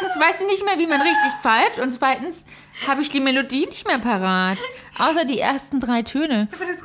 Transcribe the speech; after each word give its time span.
erstens 0.00 0.22
weiß 0.22 0.40
ich 0.40 0.46
nicht 0.46 0.64
mehr, 0.64 0.78
wie 0.78 0.86
man 0.86 1.00
richtig 1.00 1.32
pfeift 1.42 1.78
und 1.78 1.90
zweitens 1.90 2.44
habe 2.86 3.02
ich 3.02 3.10
die 3.10 3.20
Melodie 3.20 3.66
nicht 3.66 3.86
mehr 3.86 3.98
parat. 3.98 4.58
Außer 4.98 5.24
die 5.24 5.38
ersten 5.38 5.80
drei 5.80 6.02
Töne. 6.02 6.48
Boost, 6.50 6.82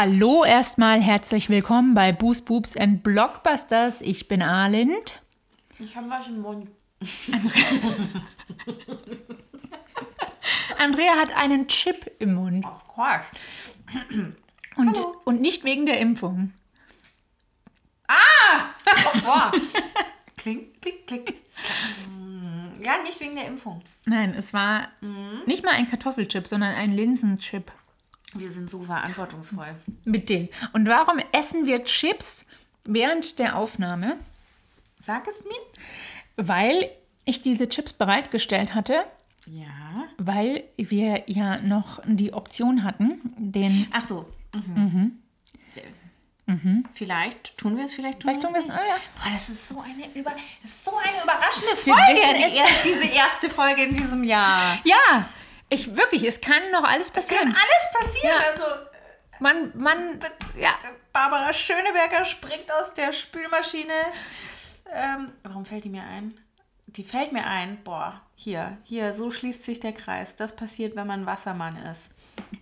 Hallo 0.00 0.44
erstmal, 0.44 1.00
herzlich 1.00 1.50
willkommen 1.50 1.92
bei 1.92 2.12
Boost 2.12 2.44
Boobs 2.44 2.76
and 2.76 3.02
Blockbusters. 3.02 4.00
Ich 4.00 4.28
bin 4.28 4.42
Arlind. 4.42 5.20
Ich 5.80 5.96
habe 5.96 6.08
was 6.08 6.28
im 6.28 6.40
Mund. 6.40 6.68
Andrea 10.78 11.16
hat 11.16 11.36
einen 11.36 11.66
Chip 11.66 12.12
im 12.20 12.34
Mund. 12.34 12.64
Of 12.64 12.86
course. 12.86 13.24
Und, 14.76 14.96
Hallo. 14.96 15.16
und 15.24 15.40
nicht 15.40 15.64
wegen 15.64 15.84
der 15.84 15.98
Impfung. 15.98 16.52
Boah. 19.24 19.50
Klick, 20.36 20.80
klick, 20.80 21.08
klick. 21.08 21.34
Ja, 22.80 23.02
nicht 23.02 23.18
wegen 23.18 23.34
der 23.34 23.46
Impfung. 23.46 23.82
Nein, 24.04 24.32
es 24.38 24.54
war 24.54 24.90
nicht 25.46 25.64
mal 25.64 25.72
ein 25.72 25.88
Kartoffelchip, 25.88 26.46
sondern 26.46 26.72
ein 26.76 26.92
Linsenchip 26.92 27.72
Wir 28.34 28.50
sind 28.50 28.70
so 28.70 28.82
verantwortungsvoll. 28.82 29.74
mit 30.04 30.28
Dill. 30.28 30.48
Und 30.72 30.86
warum 30.88 31.18
essen 31.32 31.66
wir 31.66 31.84
Chips 31.84 32.44
während 32.84 33.38
der 33.38 33.56
Aufnahme? 33.56 34.16
Sag 35.00 35.26
es 35.28 35.42
mir. 35.44 35.56
Weil 36.46 36.90
ich 37.24 37.42
diese 37.42 37.68
Chips 37.68 37.92
bereitgestellt 37.92 38.74
hatte, 38.74 39.04
Ja. 39.46 39.66
weil 40.18 40.64
wir 40.76 41.24
ja 41.26 41.58
noch 41.60 42.00
die 42.06 42.32
Option 42.32 42.84
hatten, 42.84 43.20
den. 43.36 43.86
Ach 43.92 44.02
so. 44.02 44.28
Mhm. 44.52 45.18
Vielleicht 46.94 47.58
tun 47.58 47.76
wir 47.76 47.84
es, 47.84 47.92
vielleicht 47.92 48.20
tun 48.20 48.30
Vielleicht 48.30 48.42
tun 48.42 48.54
wir 48.54 48.60
es 48.60 48.66
nicht. 48.66 48.74
Oh 48.78 48.88
ja. 48.88 48.96
Boah, 49.22 49.30
das 49.30 49.50
ist 49.50 49.68
so 49.68 49.80
eine, 49.80 50.06
über, 50.18 50.30
das 50.62 50.70
ist 50.70 50.84
so 50.84 50.92
eine 50.96 51.22
überraschende 51.22 51.76
Folge, 51.76 52.38
die 52.38 52.42
es. 52.44 52.54
erst, 52.54 52.84
diese 52.86 53.04
erste 53.04 53.50
Folge 53.50 53.82
in 53.84 53.94
diesem 53.94 54.24
Jahr. 54.24 54.78
Ja, 54.84 55.28
ich 55.68 55.96
wirklich, 55.96 56.24
es 56.24 56.40
kann 56.40 56.70
noch 56.72 56.84
alles 56.84 57.12
Kann 57.12 57.22
passieren. 57.22 57.48
alles 57.48 58.06
passieren. 58.06 58.28
Ja. 58.40 58.50
Also, 58.52 58.64
Man, 59.40 59.72
man, 59.78 60.20
ja. 60.56 60.70
Barbara 61.12 61.52
Schöneberger 61.52 62.24
springt 62.24 62.70
aus 62.72 62.92
der 62.94 63.12
Spülmaschine. 63.12 63.92
Ähm, 64.92 65.32
warum 65.42 65.64
fällt 65.64 65.84
die 65.84 65.90
mir 65.90 66.02
ein? 66.02 66.40
Die 66.86 67.04
fällt 67.04 67.32
mir 67.32 67.44
ein. 67.46 67.82
Boah, 67.84 68.20
hier, 68.34 68.78
hier, 68.84 69.12
so 69.14 69.30
schließt 69.30 69.62
sich 69.64 69.78
der 69.80 69.92
Kreis. 69.92 70.34
Das 70.36 70.56
passiert, 70.56 70.96
wenn 70.96 71.06
man 71.06 71.26
Wassermann 71.26 71.76
ist. 71.76 72.08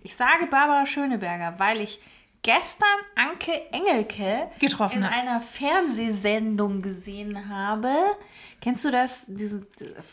Ich 0.03 0.15
sage 0.15 0.47
Barbara 0.47 0.85
Schöneberger, 0.85 1.57
weil 1.59 1.81
ich 1.81 2.01
gestern 2.43 2.97
Anke 3.15 3.71
Engelke 3.71 4.51
Getroffen 4.59 4.97
in 4.99 5.05
habe. 5.09 5.15
einer 5.15 5.39
Fernsehsendung 5.41 6.81
gesehen 6.81 7.49
habe. 7.49 7.93
Kennst 8.59 8.85
du 8.85 8.91
das? 8.91 9.19
Diese, 9.27 9.65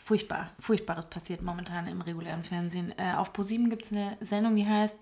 furchtbar, 0.03 0.51
furchtbares 0.59 1.05
passiert 1.05 1.41
momentan 1.41 1.87
im 1.87 2.01
regulären 2.01 2.43
Fernsehen. 2.43 2.93
Äh, 2.97 3.13
auf 3.15 3.33
ProSieben 3.33 3.69
gibt 3.69 3.85
es 3.85 3.91
eine 3.91 4.17
Sendung, 4.21 4.55
die 4.55 4.67
heißt 4.67 4.95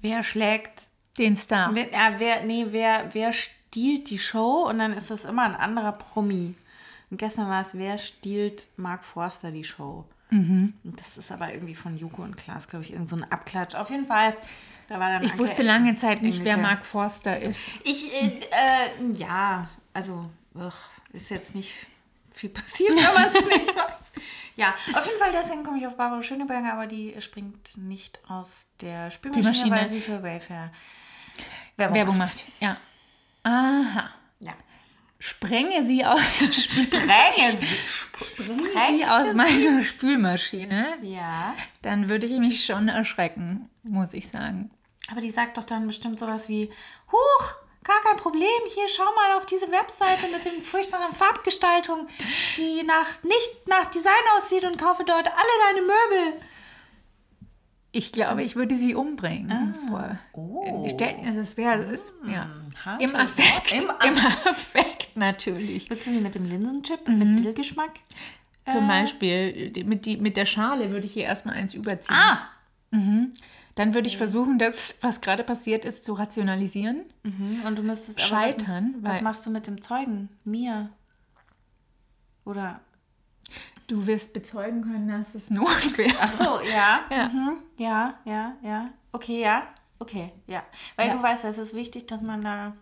Wer 0.00 0.22
schlägt 0.22 0.88
Den 1.18 1.36
Star. 1.36 1.74
Wer, 1.74 1.90
ja, 1.90 2.14
wer, 2.18 2.44
nee, 2.44 2.66
wer, 2.70 3.12
wer 3.12 3.32
stiehlt 3.32 4.10
die 4.10 4.18
Show? 4.18 4.66
Und 4.68 4.78
dann 4.78 4.92
ist 4.92 5.10
das 5.10 5.24
immer 5.24 5.44
ein 5.44 5.54
anderer 5.54 5.92
Promi. 5.92 6.54
Und 7.10 7.18
gestern 7.18 7.48
war 7.48 7.62
es, 7.62 7.76
wer 7.76 7.98
stiehlt 7.98 8.68
Mark 8.76 9.04
Forster 9.04 9.50
die 9.50 9.64
Show? 9.64 10.04
Mhm. 10.30 10.74
Das 10.82 11.18
ist 11.18 11.30
aber 11.30 11.52
irgendwie 11.52 11.74
von 11.74 11.96
Joko 11.96 12.22
und 12.22 12.36
Klaas, 12.36 12.66
glaube 12.66 12.84
ich, 12.84 12.92
irgend 12.92 13.08
so 13.08 13.16
ein 13.16 13.30
Abklatsch. 13.30 13.74
Auf 13.74 13.90
jeden 13.90 14.06
Fall, 14.06 14.36
da 14.88 14.98
war 14.98 15.10
dann 15.10 15.22
Ich 15.22 15.32
Anke 15.32 15.42
wusste 15.42 15.62
lange 15.62 15.96
Zeit 15.96 16.22
nicht, 16.22 16.42
wer. 16.44 16.56
Mark 16.56 16.84
Forster 16.84 17.40
ist. 17.40 17.62
Ich, 17.84 18.12
äh, 18.12 18.26
äh, 18.28 19.12
ja, 19.14 19.68
also, 19.92 20.28
ugh, 20.54 20.72
ist 21.12 21.30
jetzt 21.30 21.54
nicht 21.54 21.74
viel 22.36 22.50
passiert, 22.50 22.94
wenn 22.94 23.14
man 23.14 23.24
es 23.24 23.44
nicht 23.44 23.66
weiß. 23.76 23.96
Ja, 24.56 24.74
auf 24.94 25.04
jeden 25.06 25.18
Fall, 25.18 25.32
deswegen 25.32 25.64
komme 25.64 25.78
ich 25.78 25.86
auf 25.86 25.96
Barbara 25.96 26.22
Schöneberger, 26.22 26.72
aber 26.72 26.86
die 26.86 27.14
springt 27.20 27.76
nicht 27.76 28.18
aus 28.28 28.66
der 28.80 29.10
Spülmaschine, 29.10 29.54
Spülmaschine. 29.54 29.76
weil 29.76 29.88
sie 29.88 30.00
für 30.00 30.22
Wayfair 30.22 30.72
Werbung 31.76 32.16
macht. 32.16 32.44
Ja. 32.60 32.78
Aha. 33.42 34.10
Ja. 34.40 34.52
Sprenge 35.18 35.84
sie 35.84 36.04
aus 36.04 36.38
der 36.38 36.52
Sprenge 36.52 37.58
sie. 37.58 37.66
sie 37.66 38.44
Sprengte 38.44 39.12
aus 39.14 39.34
meiner 39.34 39.82
Spülmaschine, 39.82 40.96
Ja. 41.02 41.54
dann 41.82 42.08
würde 42.08 42.26
ich 42.26 42.38
mich 42.38 42.64
schon 42.64 42.88
erschrecken, 42.88 43.68
muss 43.82 44.14
ich 44.14 44.28
sagen. 44.28 44.70
Aber 45.10 45.20
die 45.20 45.30
sagt 45.30 45.58
doch 45.58 45.64
dann 45.64 45.86
bestimmt 45.86 46.18
sowas 46.18 46.48
wie, 46.48 46.70
Huch, 47.12 47.54
gar 47.86 48.00
kein 48.02 48.16
Problem, 48.16 48.48
hier 48.74 48.88
schau 48.88 49.04
mal 49.14 49.36
auf 49.38 49.46
diese 49.46 49.70
Webseite 49.70 50.28
mit 50.32 50.44
den 50.44 50.62
furchtbaren 50.62 51.14
Farbgestaltungen, 51.14 52.06
die 52.56 52.82
nach, 52.82 53.22
nicht 53.22 53.66
nach 53.68 53.86
Design 53.86 54.12
aussieht 54.38 54.64
und 54.64 54.76
kaufe 54.78 55.04
dort 55.04 55.26
alle 55.26 55.74
deine 55.74 55.80
Möbel. 55.82 56.40
Ich 57.92 58.12
glaube, 58.12 58.42
ich 58.42 58.56
würde 58.56 58.74
sie 58.76 58.94
umbringen. 58.94 59.74
Vor. 59.88 60.18
Oh. 60.34 60.86
Das 60.86 61.56
wäre 61.56 61.82
es, 61.84 62.12
ja. 62.26 62.46
Im 62.98 63.14
Affekt. 63.16 63.72
Im 63.72 63.82
Im, 64.04 64.18
Affekt 64.18 65.16
natürlich. 65.16 65.88
Willst 65.88 66.06
du 66.06 66.10
sie 66.10 66.20
mit 66.20 66.34
dem 66.34 66.44
Linsenchip 66.44 67.08
Mhm. 67.08 67.18
mit 67.18 67.44
Dillgeschmack? 67.44 67.92
Zum 68.70 68.86
Beispiel 68.88 69.70
die- 69.70 69.84
mit, 69.84 70.04
die, 70.04 70.16
mit 70.16 70.36
der 70.36 70.44
Schale 70.44 70.90
würde 70.90 71.06
ich 71.06 71.12
hier 71.14 71.24
erstmal 71.24 71.54
eins 71.54 71.72
überziehen. 71.72 72.14
Ah! 72.16 72.50
Dann 73.76 73.94
würde 73.94 74.08
ich 74.08 74.16
versuchen, 74.16 74.58
das, 74.58 74.98
was 75.02 75.20
gerade 75.20 75.44
passiert 75.44 75.84
ist, 75.84 76.04
zu 76.04 76.14
rationalisieren. 76.14 77.04
Mhm. 77.22 77.62
Und 77.66 77.78
du 77.78 77.82
müsstest 77.82 78.20
Scheitern, 78.20 78.96
Was, 79.02 79.16
was 79.16 79.22
machst 79.22 79.46
du 79.46 79.50
mit 79.50 79.66
dem 79.66 79.80
Zeugen? 79.82 80.30
Mir? 80.44 80.90
Oder? 82.44 82.80
Du 83.86 84.06
wirst 84.06 84.32
bezeugen 84.32 84.82
können, 84.82 85.08
dass 85.08 85.34
es 85.34 85.50
Not 85.50 85.96
wäre. 85.98 86.16
Ach 86.20 86.32
so, 86.32 86.60
ja. 86.70 87.00
Ja. 87.10 87.28
Mhm. 87.28 87.58
Ja, 87.76 88.14
ja, 88.24 88.56
ja. 88.62 88.90
Okay, 89.12 89.42
ja. 89.42 89.62
Okay, 89.98 90.32
ja. 90.46 90.62
Weil 90.96 91.08
Ja. 91.08 91.14
du 91.16 91.22
weißt, 91.22 91.44
es 91.44 91.58
ist 91.58 91.74
wichtig, 91.74 92.06
dass 92.06 92.20
man 92.22 92.42
da 92.42 92.74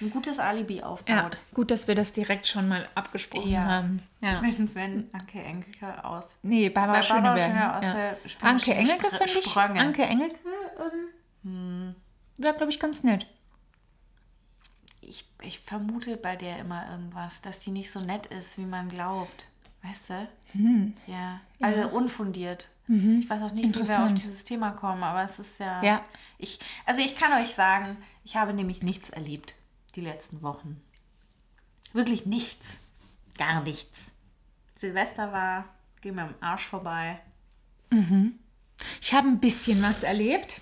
ein 0.00 0.10
gutes 0.10 0.38
Alibi 0.38 0.78
Ja, 0.78 0.84
aufbaut. 0.86 1.36
gut, 1.54 1.70
dass 1.70 1.86
wir 1.88 1.94
das 1.94 2.12
direkt 2.12 2.46
schon 2.46 2.68
mal 2.68 2.88
abgesprochen 2.94 3.50
Ja. 3.50 3.64
haben. 3.64 4.02
Ja. 4.20 4.42
Wenn, 4.42 4.74
wenn 4.74 5.08
Anke 5.12 5.40
Engelke 5.42 6.04
aus. 6.04 6.24
Nee, 6.42 6.68
Barbara 6.68 7.00
Barbara 7.00 7.36
Schöneberger. 7.38 7.76
Aus 7.78 7.84
ja. 7.84 7.92
der 7.92 8.08
Anke 8.10 8.28
Spülmaschine 8.28 8.76
Engelke 8.76 9.10
finde 9.10 9.24
ich. 9.24 9.56
Anke 9.56 10.02
Engelke 10.02 10.38
ähm, 10.78 11.08
Hm. 11.44 11.94
wäre, 12.38 12.54
glaube 12.56 12.72
ich, 12.72 12.80
ganz 12.80 13.02
nett. 13.04 13.26
Ich, 15.00 15.26
ich 15.42 15.60
vermute 15.60 16.16
bei 16.16 16.34
der 16.36 16.58
immer 16.58 16.90
irgendwas, 16.90 17.40
dass 17.42 17.58
die 17.58 17.70
nicht 17.70 17.90
so 17.92 18.00
nett 18.00 18.26
ist, 18.26 18.56
wie 18.58 18.64
man 18.64 18.88
glaubt. 18.88 19.46
Weißt 19.82 20.08
du? 20.08 20.28
Hm. 20.52 20.94
Ja. 21.06 21.40
Also 21.60 21.88
unfundiert. 21.88 22.68
Ich 22.86 23.30
weiß 23.30 23.42
auch 23.42 23.52
nicht, 23.52 23.74
wie 23.78 23.88
wir 23.88 24.04
auf 24.04 24.12
dieses 24.12 24.44
Thema 24.44 24.70
kommen, 24.72 25.02
aber 25.02 25.22
es 25.22 25.38
ist 25.38 25.58
ja. 25.58 25.82
Ja. 25.82 26.02
Ich, 26.38 26.58
also 26.84 27.00
ich 27.00 27.16
kann 27.16 27.32
euch 27.42 27.54
sagen, 27.54 27.96
ich 28.24 28.36
habe 28.36 28.52
nämlich 28.52 28.82
nichts 28.82 29.08
erlebt 29.08 29.54
die 29.96 30.00
letzten 30.00 30.42
Wochen. 30.42 30.80
Wirklich 31.92 32.26
nichts. 32.26 32.66
Gar 33.38 33.62
nichts. 33.62 34.12
Silvester 34.76 35.32
war, 35.32 35.64
ging 36.00 36.16
mir 36.16 36.22
am 36.22 36.34
Arsch 36.40 36.64
vorbei. 36.66 37.20
Ich 39.00 39.12
habe 39.12 39.28
ein 39.28 39.38
bisschen 39.38 39.82
was 39.82 40.02
erlebt. 40.02 40.60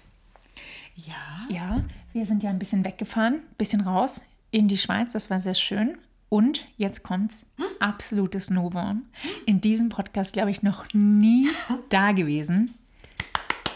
Ja. 0.94 1.46
Ja, 1.48 1.84
wir 2.12 2.26
sind 2.26 2.42
ja 2.42 2.50
ein 2.50 2.58
bisschen 2.58 2.84
weggefahren, 2.84 3.34
ein 3.36 3.54
bisschen 3.56 3.80
raus 3.80 4.20
in 4.50 4.68
die 4.68 4.76
Schweiz. 4.78 5.12
Das 5.12 5.30
war 5.30 5.40
sehr 5.40 5.54
schön. 5.54 5.96
Und 6.28 6.66
jetzt 6.76 7.02
kommt's. 7.02 7.46
Absolutes 7.78 8.48
Novum. 8.50 9.06
In 9.46 9.60
diesem 9.60 9.88
Podcast, 9.88 10.32
glaube 10.34 10.50
ich, 10.50 10.62
noch 10.62 10.84
nie 10.92 11.48
da 11.88 12.12
gewesen. 12.12 12.74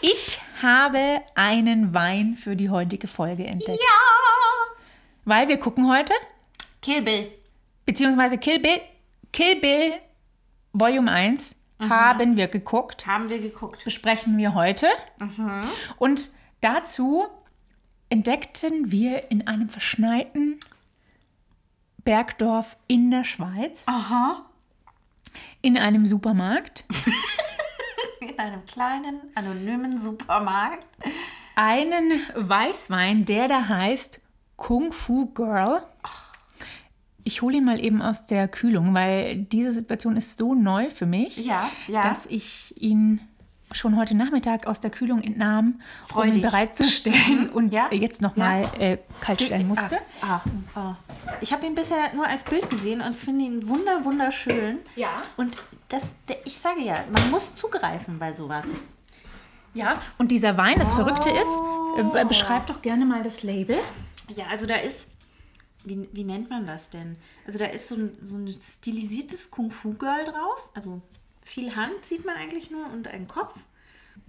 Ich 0.01 0.39
habe 0.61 1.21
einen 1.35 1.93
Wein 1.93 2.35
für 2.35 2.55
die 2.55 2.69
heutige 2.69 3.07
Folge 3.07 3.45
entdeckt. 3.45 3.79
Ja! 3.79 4.16
Weil 5.27 5.49
wir 5.49 5.57
gucken 5.57 5.89
heute, 5.89 6.13
Kill 6.81 7.01
Bill. 7.01 7.29
beziehungsweise 7.85 8.37
Kill 8.37 8.59
Bill, 8.59 8.79
Kill 9.33 9.59
Bill 9.59 9.91
Volume 10.71 11.11
1 11.11 11.53
haben 11.81 12.37
wir 12.37 12.47
geguckt. 12.47 13.05
Haben 13.05 13.27
wir 13.29 13.39
geguckt. 13.39 13.83
besprechen 13.83 14.37
wir 14.37 14.53
heute. 14.53 14.87
Und 15.97 16.29
dazu 16.61 17.25
entdeckten 18.09 18.89
wir 18.89 19.29
in 19.29 19.45
einem 19.49 19.67
verschneiten 19.67 20.61
Bergdorf 22.05 22.77
in 22.87 23.11
der 23.11 23.25
Schweiz, 23.25 23.83
Aha. 23.85 24.45
in 25.61 25.77
einem 25.77 26.05
Supermarkt, 26.05 26.85
In 28.21 28.39
einem 28.39 28.65
kleinen, 28.65 29.19
anonymen 29.35 29.99
Supermarkt. 29.99 30.87
einen 31.55 32.21
Weißwein, 32.33 33.25
der 33.25 33.49
da 33.49 33.67
heißt 33.67 34.21
Kung 34.57 34.91
Fu 34.91 35.27
Girl. 35.27 35.81
Ich 37.23 37.41
hole 37.41 37.57
ihn 37.57 37.65
mal 37.65 37.83
eben 37.83 38.01
aus 38.01 38.25
der 38.27 38.47
Kühlung, 38.47 38.93
weil 38.93 39.37
diese 39.37 39.71
Situation 39.71 40.15
ist 40.17 40.37
so 40.37 40.53
neu 40.53 40.89
für 40.89 41.05
mich, 41.05 41.37
Ja, 41.37 41.69
ja. 41.87 42.01
dass 42.01 42.25
ich 42.25 42.73
ihn 42.81 43.21
schon 43.73 43.97
heute 43.97 44.15
Nachmittag 44.15 44.65
aus 44.65 44.79
der 44.79 44.89
Kühlung 44.89 45.21
entnahm, 45.21 45.81
Freu 46.05 46.21
um 46.21 46.27
ihn 46.29 46.33
dich. 46.35 46.43
bereitzustellen 46.43 47.49
und 47.53 47.73
Ja, 47.73 47.89
jetzt 47.91 48.21
nochmal 48.21 48.61
ja. 48.79 48.85
äh, 48.93 48.97
kalt 49.19 49.41
stellen 49.41 49.67
musste. 49.67 49.97
Ah, 50.21 50.39
ah, 50.73 50.79
ah. 50.79 50.95
Ich 51.41 51.51
habe 51.51 51.65
ihn 51.65 51.75
bisher 51.75 52.13
nur 52.15 52.25
als 52.25 52.45
Bild 52.45 52.69
gesehen 52.69 53.01
und 53.01 53.13
finde 53.13 53.43
ihn 53.43 53.67
wunder 53.67 54.05
wunderschön. 54.05 54.77
Ja. 54.95 55.09
Und 55.35 55.53
das, 55.89 56.01
ich 56.45 56.55
sage 56.57 56.81
ja, 56.81 56.95
man 57.11 57.29
muss 57.29 57.55
zugreifen 57.55 58.17
bei 58.19 58.31
sowas. 58.31 58.65
Ja, 59.73 59.95
und 60.17 60.31
dieser 60.31 60.57
Wein, 60.57 60.79
das 60.79 60.93
Verrückte 60.93 61.29
ist, 61.29 62.15
äh, 62.15 62.25
beschreib 62.25 62.67
doch 62.67 62.81
gerne 62.81 63.05
mal 63.05 63.21
das 63.21 63.43
Label. 63.43 63.77
Ja, 64.35 64.47
also 64.47 64.65
da 64.65 64.75
ist, 64.75 65.07
wie, 65.83 66.07
wie 66.11 66.23
nennt 66.23 66.49
man 66.49 66.65
das 66.67 66.89
denn? 66.89 67.15
Also 67.45 67.59
da 67.59 67.65
ist 67.65 67.89
so 67.89 67.95
ein, 67.95 68.17
so 68.21 68.37
ein 68.37 68.47
stilisiertes 68.47 69.49
Kung-Fu-Girl 69.51 70.25
drauf. 70.25 70.69
Also 70.73 71.01
viel 71.43 71.75
Hand 71.75 72.05
sieht 72.05 72.25
man 72.25 72.35
eigentlich 72.35 72.69
nur 72.71 72.85
und 72.91 73.07
ein 73.07 73.27
Kopf. 73.27 73.55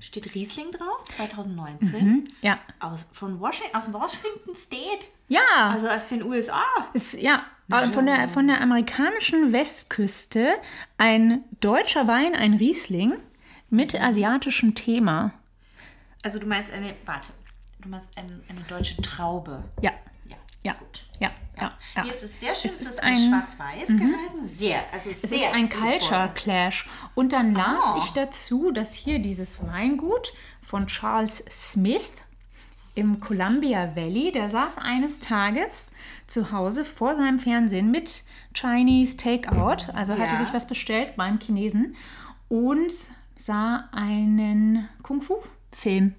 Steht 0.01 0.33
Riesling 0.35 0.71
drauf, 0.71 1.05
2019. 1.17 2.29
Ja. 2.43 2.59
Aus, 2.79 3.07
von 3.13 3.41
Washington, 3.41 3.75
aus 3.77 3.93
Washington 3.93 4.55
State. 4.55 5.07
Ja, 5.29 5.71
Also 5.73 5.89
aus 5.89 6.07
den 6.07 6.23
USA. 6.23 6.63
ist, 6.93 7.15
ja, 7.15 7.45
äh, 7.71 7.91
von 7.91 8.07
der, 8.07 8.29
von 8.29 8.47
der 8.47 8.61
amerikanischen 8.61 9.53
Westküste 9.53 10.55
ein 10.99 11.43
deutscher 11.61 12.07
Wein, 12.07 12.35
ein 12.35 12.55
Riesling 12.55 13.15
mit 13.71 13.95
asiatischem 13.95 14.75
Thema. 14.75 15.33
Also 16.23 16.39
du 16.39 16.47
meinst 16.47 16.73
eine, 16.73 16.95
warte, 17.05 17.29
du 17.81 17.89
meinst 17.89 18.09
eine, 18.17 18.41
eine 18.49 18.61
deutsche 18.63 19.01
Traube. 19.03 19.65
Ja, 19.81 19.93
Ja. 20.25 20.37
ja, 20.63 20.75
ja, 21.21 21.31
ja. 21.57 21.73
ja. 21.97 22.03
Hier 22.03 22.15
ist 22.15 22.23
es 22.25 22.41
sehr 22.41 22.55
schön, 22.55 22.71
Es 22.71 22.81
es 22.81 22.91
ist 22.91 23.03
ein- 23.03 23.15
ein 23.15 23.29
schwarz-weiß 23.29 23.87
gehalten. 23.89 24.49
Sehr, 24.53 24.83
also 24.93 25.11
Es 25.11 25.23
sehr 25.23 25.49
ist 25.49 25.55
ein. 25.55 25.69
Culture 25.69 26.31
Clash. 26.35 26.89
Und 27.15 27.33
dann 27.33 27.55
las 27.55 27.83
Oh. 27.95 28.01
ich 28.05 28.11
dazu, 28.13 28.71
dass 28.73 28.93
hier 28.95 29.19
dieses 29.21 29.65
Weingut 29.67 30.33
von 30.63 30.87
Charles 30.87 31.45
Smith 31.51 32.13
im 32.95 33.21
Columbia 33.21 33.95
Valley, 33.95 34.33
der 34.33 34.51
saß 34.51 34.79
eines 34.79 35.21
Tages 35.21 35.91
zu 36.27 36.51
Hause 36.53 36.85
vor 36.85 37.15
seinem 37.17 37.39
Fernsehen 37.39 37.91
mit 37.93 38.25
Chinese 38.55 39.17
Takeout, 39.17 39.93
also 39.95 40.15
hatte 40.19 40.35
Ja. 40.35 40.45
sich 40.45 40.53
was 40.53 40.67
bestellt 40.67 41.15
beim 41.17 41.39
Chinesen 41.39 41.95
und 42.49 42.93
sah 43.37 43.89
einen 43.93 44.89
Kung-Fu-Film 45.03 46.15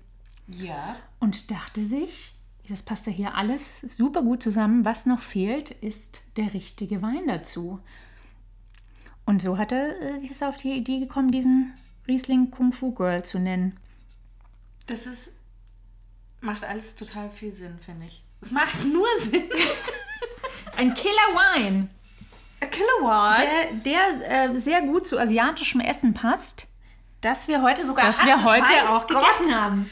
Ja. 0.48 0.96
Und 1.20 1.52
dachte 1.52 1.84
sich, 1.84 2.34
das 2.68 2.84
passt 2.84 3.08
ja 3.08 3.12
hier 3.12 3.36
alles 3.36 3.82
super 3.82 4.22
gut 4.22 4.44
zusammen. 4.44 4.86
Was 4.86 5.06
noch 5.06 5.22
fehlt, 5.22 5.72
ist 5.72 6.22
der 6.38 6.54
richtige 6.54 7.02
Wein 7.02 7.28
dazu. 7.28 7.80
Und 9.26 9.42
so 9.42 9.58
hat 9.58 9.72
er 9.72 10.00
äh, 10.02 10.26
ist 10.26 10.44
auf 10.44 10.58
die 10.58 10.72
Idee 10.74 11.00
gekommen, 11.00 11.32
diesen 11.32 11.74
Riesling 12.08 12.52
Kung 12.52 12.72
Fu 12.72 12.92
Girl 12.94 13.24
zu 13.24 13.40
nennen. 13.40 13.78
Das 14.88 15.06
ist, 15.06 15.32
macht 16.42 16.64
alles 16.64 16.96
total 16.96 17.30
viel 17.30 17.52
Sinn, 17.52 17.78
finde 17.80 18.08
ich. 18.08 18.24
Es 18.42 18.52
macht 18.52 18.84
nur 18.94 19.08
Sinn. 19.22 19.50
Ein 20.78 20.94
Killer 20.94 21.14
Wein, 21.34 21.90
A 22.62 22.66
Kilowatt. 22.66 23.40
der, 23.86 24.10
der 24.20 24.52
äh, 24.52 24.60
sehr 24.60 24.82
gut 24.82 25.06
zu 25.06 25.20
asiatischem 25.20 25.82
Essen 25.82 26.14
passt, 26.14 26.68
dass 27.22 27.48
wir 27.48 27.62
heute 27.62 27.86
sogar 27.86 28.06
das 28.06 28.24
wir 28.26 28.44
heute 28.44 28.90
auch 28.90 29.08
Gott. 29.08 29.18
gegessen 29.22 29.56
haben. 29.56 29.90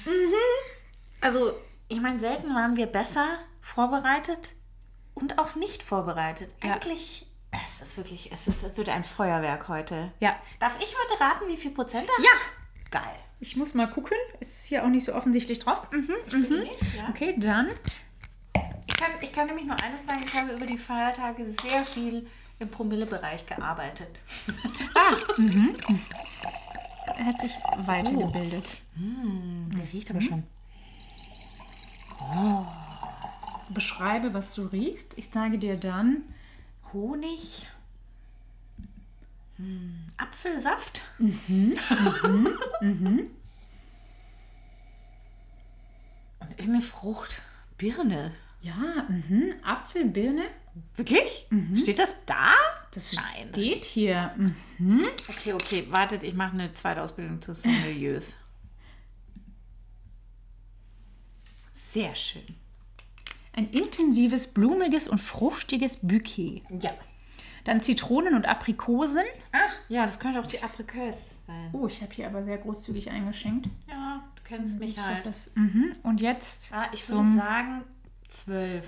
Also, 1.21 1.53
ich 1.87 2.01
meine, 2.01 2.19
selten 2.19 2.53
waren 2.53 2.75
wir 2.75 2.87
besser 2.87 3.39
vorbereitet 3.61 4.53
und 5.13 5.39
auch 5.39 5.55
nicht 5.55 5.83
vorbereitet. 5.83 6.51
Ja. 6.63 6.75
Eigentlich, 6.75 7.25
es 7.51 7.81
ist 7.81 7.97
wirklich, 7.97 8.31
es, 8.31 8.47
ist, 8.47 8.63
es 8.63 8.77
wird 8.77 8.89
ein 8.89 9.03
Feuerwerk 9.03 9.67
heute. 9.67 10.11
Ja. 10.19 10.35
Darf 10.59 10.77
ich 10.79 10.95
heute 11.03 11.21
raten, 11.21 11.47
wie 11.47 11.57
viel 11.57 11.71
Prozent 11.71 12.07
er 12.07 12.23
Ja. 12.23 12.29
Geil. 12.91 13.15
Ich 13.39 13.55
muss 13.55 13.73
mal 13.73 13.87
gucken. 13.87 14.17
Ist 14.39 14.65
hier 14.65 14.83
auch 14.83 14.89
nicht 14.89 15.05
so 15.05 15.13
offensichtlich 15.13 15.59
drauf. 15.59 15.87
Mhm. 15.91 16.59
Nicht, 16.59 16.81
ja. 16.95 17.09
Okay, 17.09 17.35
dann. 17.37 17.69
Ich, 18.87 18.97
kann, 18.97 19.11
ich 19.21 19.31
kann 19.31 19.47
nämlich 19.47 19.65
nur 19.65 19.75
eines 19.83 20.05
sagen, 20.05 20.23
ich 20.25 20.33
habe 20.33 20.53
über 20.53 20.65
die 20.65 20.77
Feiertage 20.77 21.45
sehr 21.61 21.85
viel 21.85 22.27
im 22.59 22.69
Promillebereich 22.69 23.45
gearbeitet. 23.45 24.19
Er 27.17 27.25
hat 27.25 27.41
sich 27.41 27.51
weitergebildet. 27.77 28.65
Der 28.95 29.91
riecht 29.91 30.11
aber 30.11 30.21
schon. 30.21 30.43
Beschreibe, 33.69 34.33
was 34.33 34.55
du 34.55 34.63
riechst. 34.63 35.17
Ich 35.17 35.29
sage 35.29 35.57
dir 35.57 35.77
dann. 35.77 36.23
Honig. 36.93 37.67
Hm, 39.57 40.05
Apfelsaft. 40.17 41.01
Und 41.19 41.77
irgendeine 46.51 46.81
Frucht. 46.81 47.41
Birne. 47.77 48.31
Ja, 48.61 49.05
mhm. 49.07 49.53
Apfel, 49.63 50.05
Birne. 50.05 50.45
Wirklich? 50.95 51.47
Steht 51.75 51.99
das 51.99 52.15
da? 52.25 52.53
Das 52.91 53.13
Nein, 53.13 53.49
das 53.51 53.63
steht 53.63 53.85
hier. 53.85 54.31
Mhm. 54.77 55.07
Okay, 55.27 55.53
okay, 55.53 55.85
wartet, 55.89 56.23
ich 56.23 56.33
mache 56.33 56.53
eine 56.53 56.71
zweite 56.71 57.01
Ausbildung 57.01 57.41
zu 57.41 57.53
Sommeliers. 57.53 58.35
Sehr 61.91 62.15
schön. 62.15 62.43
Ein 63.53 63.69
intensives, 63.71 64.47
blumiges 64.47 65.07
und 65.07 65.19
fruchtiges 65.19 65.97
Bouquet. 66.01 66.61
Ja. 66.79 66.91
Dann 67.63 67.81
Zitronen 67.81 68.35
und 68.35 68.47
Aprikosen. 68.47 69.23
Ach, 69.51 69.73
ja, 69.89 70.05
das 70.05 70.19
könnte 70.19 70.39
auch 70.39 70.45
die 70.45 70.61
Aprikose 70.61 71.19
sein. 71.47 71.69
Oh, 71.73 71.87
ich 71.87 72.01
habe 72.01 72.13
hier 72.13 72.27
aber 72.27 72.43
sehr 72.43 72.57
großzügig 72.57 73.09
eingeschenkt. 73.09 73.67
Ja, 73.89 74.23
du 74.35 74.41
kennst 74.43 74.79
mich 74.79 74.95
Das 74.95 75.05
halt. 75.05 75.25
ist, 75.25 75.57
mhm. 75.57 75.95
Und 76.03 76.21
jetzt 76.21 76.69
Ah, 76.71 76.85
ich 76.93 77.07
würde 77.09 77.35
sagen 77.35 77.83
zwölf. 78.29 78.85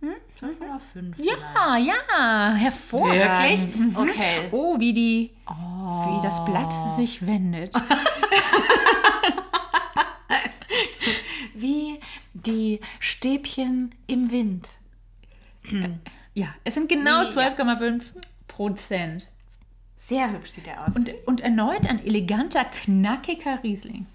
Hm? 0.00 0.14
12,5. 0.40 1.22
Ja, 1.22 1.76
ja, 1.76 2.54
hervorragend. 2.54 3.20
Wirklich? 3.60 3.76
Mhm. 3.76 3.96
Okay. 3.96 4.48
Oh, 4.52 4.78
wie 4.80 4.94
die, 4.94 5.30
wie 5.46 6.20
das 6.22 6.42
Blatt 6.46 6.72
sich 6.96 7.26
wendet. 7.26 7.74
Wie 11.60 11.98
die 12.32 12.80
Stäbchen 12.98 13.94
im 14.06 14.30
Wind. 14.30 14.76
Ja, 16.34 16.54
es 16.64 16.74
sind 16.74 16.88
genau 16.88 17.22
Ja. 17.22 17.28
12,5 17.28 18.02
Prozent. 18.48 19.26
Sehr 19.96 20.30
hübsch 20.32 20.50
sieht 20.50 20.66
er 20.66 20.86
aus. 20.86 20.96
Und, 20.96 21.14
und 21.26 21.40
erneut 21.40 21.86
ein 21.86 22.04
eleganter, 22.04 22.64
knackiger 22.64 23.62
Riesling. 23.62 24.06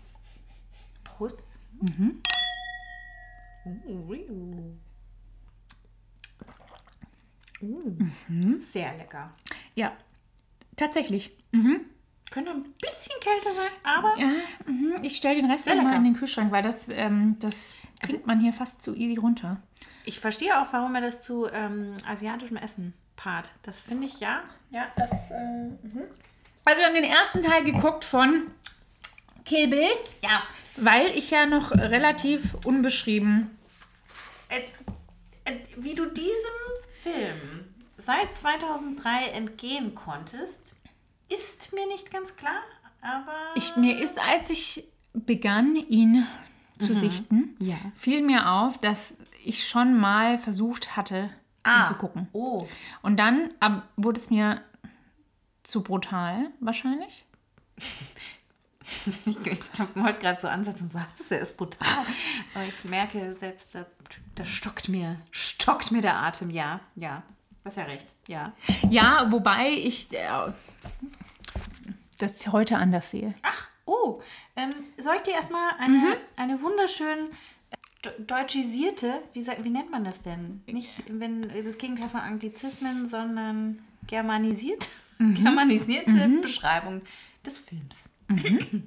Prost. 1.03 1.41
Uh, 7.61 7.91
Sehr 8.71 8.95
lecker. 8.97 9.33
Ja, 9.75 9.95
tatsächlich. 10.75 11.31
Könnte 12.35 12.51
ein 12.51 12.63
bisschen 12.81 13.17
kälter 13.21 13.53
sein, 13.53 13.71
aber 13.85 14.13
Ja, 14.17 14.27
mhm. 14.65 14.95
ich 15.03 15.15
stelle 15.15 15.35
den 15.37 15.49
Rest 15.49 15.67
immer 15.67 15.95
in 15.95 16.03
den 16.03 16.17
Kühlschrank, 16.17 16.51
weil 16.51 16.63
das, 16.63 16.89
ähm, 16.91 17.37
das 17.39 17.77
kriegt 18.01 18.27
man 18.27 18.41
hier 18.41 18.51
fast 18.51 18.81
zu 18.81 18.93
easy 18.93 19.15
runter. 19.15 19.55
ich 20.03 20.19
verstehe 20.19 20.61
auch, 20.61 20.67
warum 20.73 20.93
er 20.95 21.01
das 21.01 21.21
zu 21.21 21.47
ähm, 21.47 21.95
asiatischem 22.05 22.57
Essen 22.57 22.93
paart. 23.15 23.51
Das 23.63 23.83
finde 23.83 24.07
ich 24.07 24.19
ja. 24.19 24.41
Ja, 24.69 24.87
das. 24.97 25.11
Äh, 25.31 25.77
Also 26.65 26.79
wir 26.81 26.85
haben 26.87 26.93
den 26.95 27.05
ersten 27.05 27.41
Teil 27.41 27.63
geguckt 27.63 28.03
von 28.03 28.51
Kill 29.45 29.69
Bill, 29.69 29.87
ja. 30.21 30.43
weil 30.75 31.05
ich 31.15 31.31
ja 31.31 31.45
noch 31.45 31.71
relativ 31.71 32.53
unbeschrieben... 32.65 33.57
Jetzt, 34.51 34.75
äh, 35.45 35.53
wie 35.77 35.95
du 35.95 36.05
diesem 36.05 36.57
Film 37.01 37.65
seit 37.95 38.35
2003 38.35 39.27
entgehen 39.27 39.95
konntest, 39.95 40.74
ist 41.29 41.73
mir 41.73 41.87
nicht 41.87 42.11
ganz 42.11 42.35
klar, 42.35 42.61
aber. 43.01 43.45
Ich, 43.55 43.75
mir 43.75 43.99
ist, 43.99 44.17
als 44.19 44.49
ich 44.49 44.85
begann, 45.13 45.75
ihn 45.75 46.27
zu 46.79 46.93
sichten, 46.93 47.55
Ja. 47.59 47.77
fiel 47.95 48.21
mir 48.21 48.49
auf, 48.51 48.77
dass 48.79 49.15
ich 49.45 49.67
schon 49.67 49.97
mal 49.97 50.37
versucht 50.37 50.95
hatte, 50.97 51.29
ihn 51.65 51.85
zu 51.87 51.93
gucken. 51.95 52.27
Oh. 52.33 52.67
Und 53.01 53.17
dann 53.17 53.53
ab, 53.59 53.87
wurde 53.95 54.19
es 54.19 54.29
mir 54.29 54.61
zu 55.63 55.83
brutal, 55.83 56.51
wahrscheinlich. 56.59 57.25
Ich, 59.25 59.37
ich 59.45 59.59
wollte 59.95 60.19
gerade 60.19 60.41
so 60.41 60.47
ansetzen, 60.47 60.89
was, 60.93 61.27
der 61.29 61.39
ist 61.39 61.57
brutal. 61.57 61.87
Aber 62.53 62.65
ich 62.65 62.85
merke 62.85 63.33
selbst, 63.33 63.73
da, 63.73 63.85
da 64.35 64.45
stockt 64.45 64.89
mir, 64.89 65.19
stockt 65.31 65.91
mir 65.91 66.01
der 66.01 66.17
Atem, 66.17 66.49
ja, 66.49 66.81
ja. 66.95 67.23
Hast 67.65 67.77
ja 67.77 67.83
recht, 67.83 68.05
ja. 68.27 68.53
Ja, 68.89 69.27
wobei 69.31 69.71
ich 69.71 70.07
äh, 70.13 70.51
das 72.19 72.47
heute 72.47 72.77
anders 72.77 73.09
sehe. 73.09 73.33
Ach, 73.41 73.67
oh, 73.85 74.21
ähm, 74.55 74.69
soll 74.97 75.15
ich 75.17 75.23
dir 75.23 75.33
erstmal 75.33 75.71
eine, 75.79 76.17
eine 76.37 76.61
wunderschön 76.61 77.29
de- 78.03 78.13
deutschisierte, 78.25 79.21
wie, 79.33 79.45
wie 79.47 79.69
nennt 79.69 79.89
man 79.91 80.03
das 80.03 80.21
denn? 80.21 80.61
Nicht 80.67 80.91
wenn 81.09 81.49
das 81.65 81.77
Gegenteil 81.77 82.09
von 82.09 82.19
Anglizismen, 82.19 83.07
sondern 83.07 83.79
germanisiert, 84.07 84.87
germanisierte 85.17 86.29
Beschreibung 86.41 87.01
des 87.45 87.59
Films. 87.59 88.09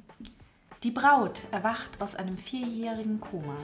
Die 0.85 0.90
Braut 0.92 1.42
erwacht 1.50 2.00
aus 2.00 2.14
einem 2.14 2.37
vierjährigen 2.37 3.20
Koma. 3.20 3.56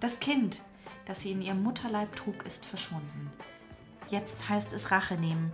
Das 0.00 0.18
Kind, 0.20 0.60
das 1.04 1.20
sie 1.20 1.32
in 1.32 1.42
ihrem 1.42 1.62
Mutterleib 1.62 2.16
trug, 2.16 2.46
ist 2.46 2.64
verschwunden. 2.64 3.30
Jetzt 4.08 4.48
heißt 4.48 4.72
es 4.72 4.90
Rache 4.90 5.14
nehmen 5.16 5.52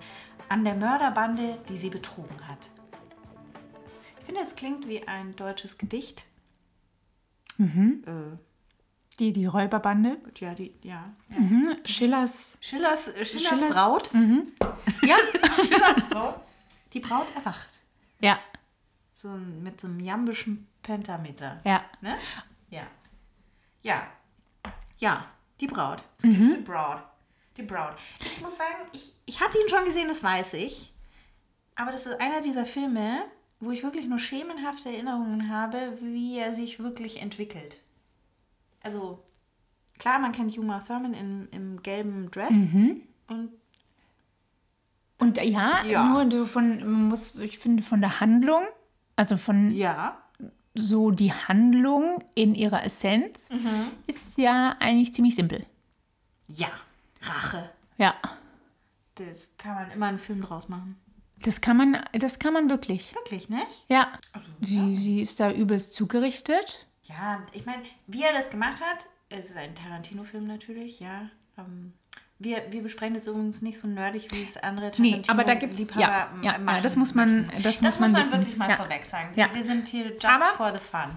an 0.48 0.64
der 0.64 0.74
Mörderbande, 0.74 1.58
die 1.68 1.76
sie 1.76 1.90
betrogen 1.90 2.46
hat. 2.46 2.68
Ich 4.20 4.26
finde, 4.26 4.40
es 4.42 4.54
klingt 4.54 4.86
wie 4.88 5.06
ein 5.08 5.34
deutsches 5.36 5.78
Gedicht. 5.78 6.24
Äh, 7.58 8.36
Die, 9.20 9.32
die 9.32 9.46
Räuberbande. 9.46 10.18
ja, 10.38 10.54
die, 10.54 10.74
ja. 10.82 11.12
Mhm. 11.28 11.76
Schillers. 11.84 12.56
Schillers, 12.60 13.04
Schillers, 13.22 13.30
Schillers- 13.52 13.72
Braut. 13.72 14.10
Ja. 15.02 15.16
Schillers 15.66 16.08
Braut. 16.08 16.40
Die 16.92 17.00
Braut 17.00 17.26
erwacht. 17.34 17.68
ja. 18.20 18.38
So 19.14 19.28
mit 19.30 19.80
so 19.80 19.86
einem 19.86 20.00
jambischen 20.00 20.66
Pentameter. 20.82 21.60
Ja. 21.64 21.82
Ne? 22.02 22.16
Ja. 22.68 22.82
Ja. 23.82 24.06
Ja, 24.98 25.26
die 25.60 25.66
Braut. 25.66 26.04
Es 26.18 26.24
Mhm. 26.24 26.30
gibt 26.32 26.56
Die 26.58 26.62
Braut. 26.72 27.02
Die 27.56 27.62
Braut. 27.62 27.94
Ich 28.24 28.40
muss 28.40 28.56
sagen, 28.56 28.88
ich, 28.92 29.12
ich 29.26 29.40
hatte 29.40 29.58
ihn 29.58 29.68
schon 29.68 29.84
gesehen, 29.84 30.08
das 30.08 30.22
weiß 30.22 30.54
ich. 30.54 30.92
Aber 31.76 31.90
das 31.92 32.06
ist 32.06 32.20
einer 32.20 32.40
dieser 32.40 32.66
Filme, 32.66 33.22
wo 33.60 33.70
ich 33.70 33.82
wirklich 33.82 34.06
nur 34.06 34.18
schemenhafte 34.18 34.88
Erinnerungen 34.90 35.48
habe, 35.50 35.96
wie 36.00 36.38
er 36.38 36.52
sich 36.54 36.78
wirklich 36.80 37.20
entwickelt. 37.22 37.76
Also, 38.82 39.22
klar, 39.98 40.18
man 40.18 40.32
kennt 40.32 40.56
Uma 40.58 40.80
Thurman 40.80 41.14
im, 41.14 41.48
im 41.52 41.82
gelben 41.82 42.30
Dress. 42.30 42.50
Mhm. 42.50 43.02
Und 43.28 43.50
Und 45.18 45.38
äh, 45.38 45.44
ja, 45.44 45.84
Ja. 45.84 46.04
nur 46.04 46.30
so 46.30 46.44
von, 46.46 46.78
man 46.80 47.08
muss, 47.08 47.36
ich 47.36 47.58
finde, 47.58 47.82
von 47.82 48.00
der 48.00 48.20
Handlung, 48.20 48.64
also 49.16 49.36
von 49.36 49.70
ja, 49.70 50.18
so 50.74 51.12
die 51.12 51.32
Handlung 51.32 52.22
in 52.34 52.54
ihrer 52.56 52.84
Essenz, 52.84 53.48
Mhm. 53.50 53.90
ist 54.08 54.36
ja 54.38 54.74
eigentlich 54.80 55.14
ziemlich 55.14 55.36
simpel. 55.36 55.64
ja, 56.48 56.68
Rache. 57.28 57.70
Ja. 57.98 58.14
Das 59.16 59.50
kann 59.58 59.74
man 59.74 59.90
immer 59.92 60.06
einen 60.06 60.18
Film 60.18 60.42
draus 60.42 60.68
machen. 60.68 60.96
Das 61.40 61.60
kann 61.60 61.76
man, 61.76 62.04
das 62.12 62.38
kann 62.38 62.52
man 62.52 62.70
wirklich. 62.70 63.14
Wirklich, 63.14 63.48
nicht? 63.48 63.66
Ja. 63.88 64.12
Also, 64.32 64.46
Sie, 64.60 64.96
sie 64.96 65.20
ist 65.20 65.38
da 65.40 65.50
übelst 65.52 65.94
zugerichtet. 65.94 66.86
Ja, 67.02 67.42
ich 67.52 67.66
meine, 67.66 67.82
wie 68.06 68.22
er 68.22 68.32
das 68.32 68.50
gemacht 68.50 68.80
hat, 68.80 69.06
es 69.28 69.46
ist 69.50 69.56
ein 69.56 69.74
Tarantino-Film 69.74 70.46
natürlich, 70.46 71.00
ja. 71.00 71.28
Ähm, 71.58 71.92
wir, 72.38 72.62
wir 72.72 72.82
besprechen 72.82 73.14
das 73.14 73.26
übrigens 73.26 73.62
nicht 73.62 73.78
so 73.78 73.86
nerdig, 73.86 74.26
wie 74.32 74.42
es 74.42 74.56
andere 74.56 74.90
Nee, 74.98 75.22
aber 75.28 75.44
da 75.44 75.54
gibt's- 75.54 75.78
Liebhaber 75.78 76.00
ja, 76.00 76.28
ja, 76.42 76.58
ja, 76.58 76.80
das 76.80 76.96
muss 76.96 77.14
man- 77.14 77.46
möchten. 77.46 77.62
das 77.62 77.80
muss 77.82 77.98
man 78.00 78.16
wissen. 78.16 78.32
wirklich 78.32 78.56
mal 78.56 78.70
Ja. 78.70 78.76
vorweg 78.76 79.04
sagen. 79.04 79.32
Ja. 79.36 79.52
Wir 79.54 79.64
sind 79.64 79.86
hier 79.88 80.06
just 80.12 80.24
Aber- 80.26 80.48
for 80.56 80.72
the 80.72 80.78
fun. 80.82 81.10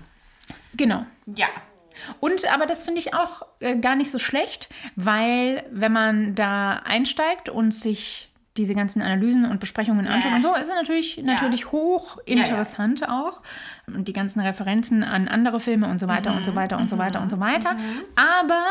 Genau. 0.76 1.06
Ja. 1.36 1.48
Und 2.20 2.52
aber 2.54 2.66
das 2.66 2.84
finde 2.84 3.00
ich 3.00 3.14
auch 3.14 3.46
äh, 3.60 3.78
gar 3.78 3.96
nicht 3.96 4.12
so 4.12 4.20
schlecht, 4.20 4.70
weil 4.96 5.66
wenn 5.72 5.92
man 5.92 6.36
da 6.36 6.82
einsteigt 6.86 7.50
und 7.50 7.74
sich 7.74 8.30
diese 8.58 8.74
ganzen 8.74 9.02
Analysen 9.02 9.46
und 9.46 9.60
Besprechungen 9.60 10.08
anschaut 10.08 10.34
und 10.34 10.42
so, 10.42 10.56
ist 10.56 10.68
es 10.68 10.76
natürlich, 10.76 11.18
natürlich 11.24 11.72
hoch 11.72 12.18
interessant 12.26 13.08
auch. 13.08 13.42
Und 13.86 14.08
die 14.08 14.14
ganzen 14.14 14.40
Referenzen 14.40 15.04
an 15.04 15.28
andere 15.28 15.60
Filme 15.60 15.88
und 15.88 16.00
so 16.00 16.08
weiter 16.08 16.36
und 16.36 16.44
so 16.44 16.56
weiter 16.56 16.78
und 16.78 16.90
so 16.90 16.98
weiter 16.98 17.22
und 17.22 17.30
so 17.30 17.40
weiter. 17.40 17.78
Aber 18.16 18.66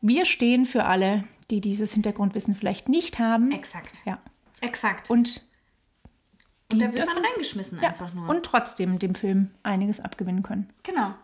wir 0.00 0.24
stehen 0.24 0.66
für 0.66 0.84
alle, 0.84 1.24
die 1.50 1.60
dieses 1.60 1.92
Hintergrundwissen 1.92 2.54
vielleicht 2.54 2.88
nicht 2.88 3.18
haben. 3.18 3.52
Exakt. 3.52 4.00
Ja. 4.04 4.18
Exakt. 4.60 5.08
Und, 5.08 5.42
Und 6.72 6.82
da 6.82 6.92
wird 6.92 7.06
man 7.06 7.24
reingeschmissen 7.24 7.78
ja, 7.80 7.90
einfach 7.90 8.12
nur. 8.12 8.28
und 8.28 8.44
trotzdem 8.44 8.98
dem 8.98 9.14
Film 9.14 9.50
einiges 9.62 10.00
abgewinnen 10.00 10.42
können. 10.42 10.68
Genau. 10.82 11.14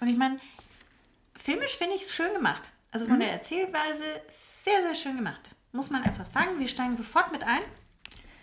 Und 0.00 0.08
ich 0.08 0.16
meine, 0.16 0.38
filmisch 1.48 1.76
finde 1.78 1.94
ich 1.96 2.02
es 2.02 2.12
schön 2.14 2.32
gemacht. 2.34 2.62
Also 2.90 3.04
Mhm. 3.06 3.10
von 3.10 3.20
der 3.20 3.32
Erzählweise 3.32 4.04
sehr, 4.64 4.82
sehr 4.82 4.94
schön 4.94 5.16
gemacht. 5.16 5.40
Muss 5.72 5.88
man 5.90 6.02
einfach 6.02 6.26
sagen. 6.26 6.58
Wir 6.58 6.68
steigen 6.68 6.94
sofort 6.96 7.32
mit 7.32 7.42
ein. 7.44 7.62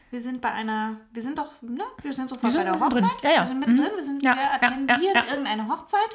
Wir 0.10 0.22
sind 0.22 0.42
bei 0.42 0.52
einer, 0.52 0.98
wir 1.12 1.22
sind 1.22 1.38
doch, 1.38 1.52
ne? 1.62 1.84
Wir 2.02 2.14
sind 2.14 2.30
sofort 2.30 2.52
Wir 2.54 2.60
bei 2.60 2.64
der 2.64 2.74
sind 2.74 2.84
Hochzeit. 2.84 3.22
Ja, 3.24 3.30
ja. 3.32 3.38
Wir 3.42 3.46
sind 3.46 3.60
mittendrin. 3.60 3.92
Wir, 3.96 4.04
sind, 4.06 4.24
Ja, 4.24 4.36
wir 4.36 5.14
ja. 5.14 5.26
irgendeine 5.26 5.68
Hochzeit, 5.68 6.12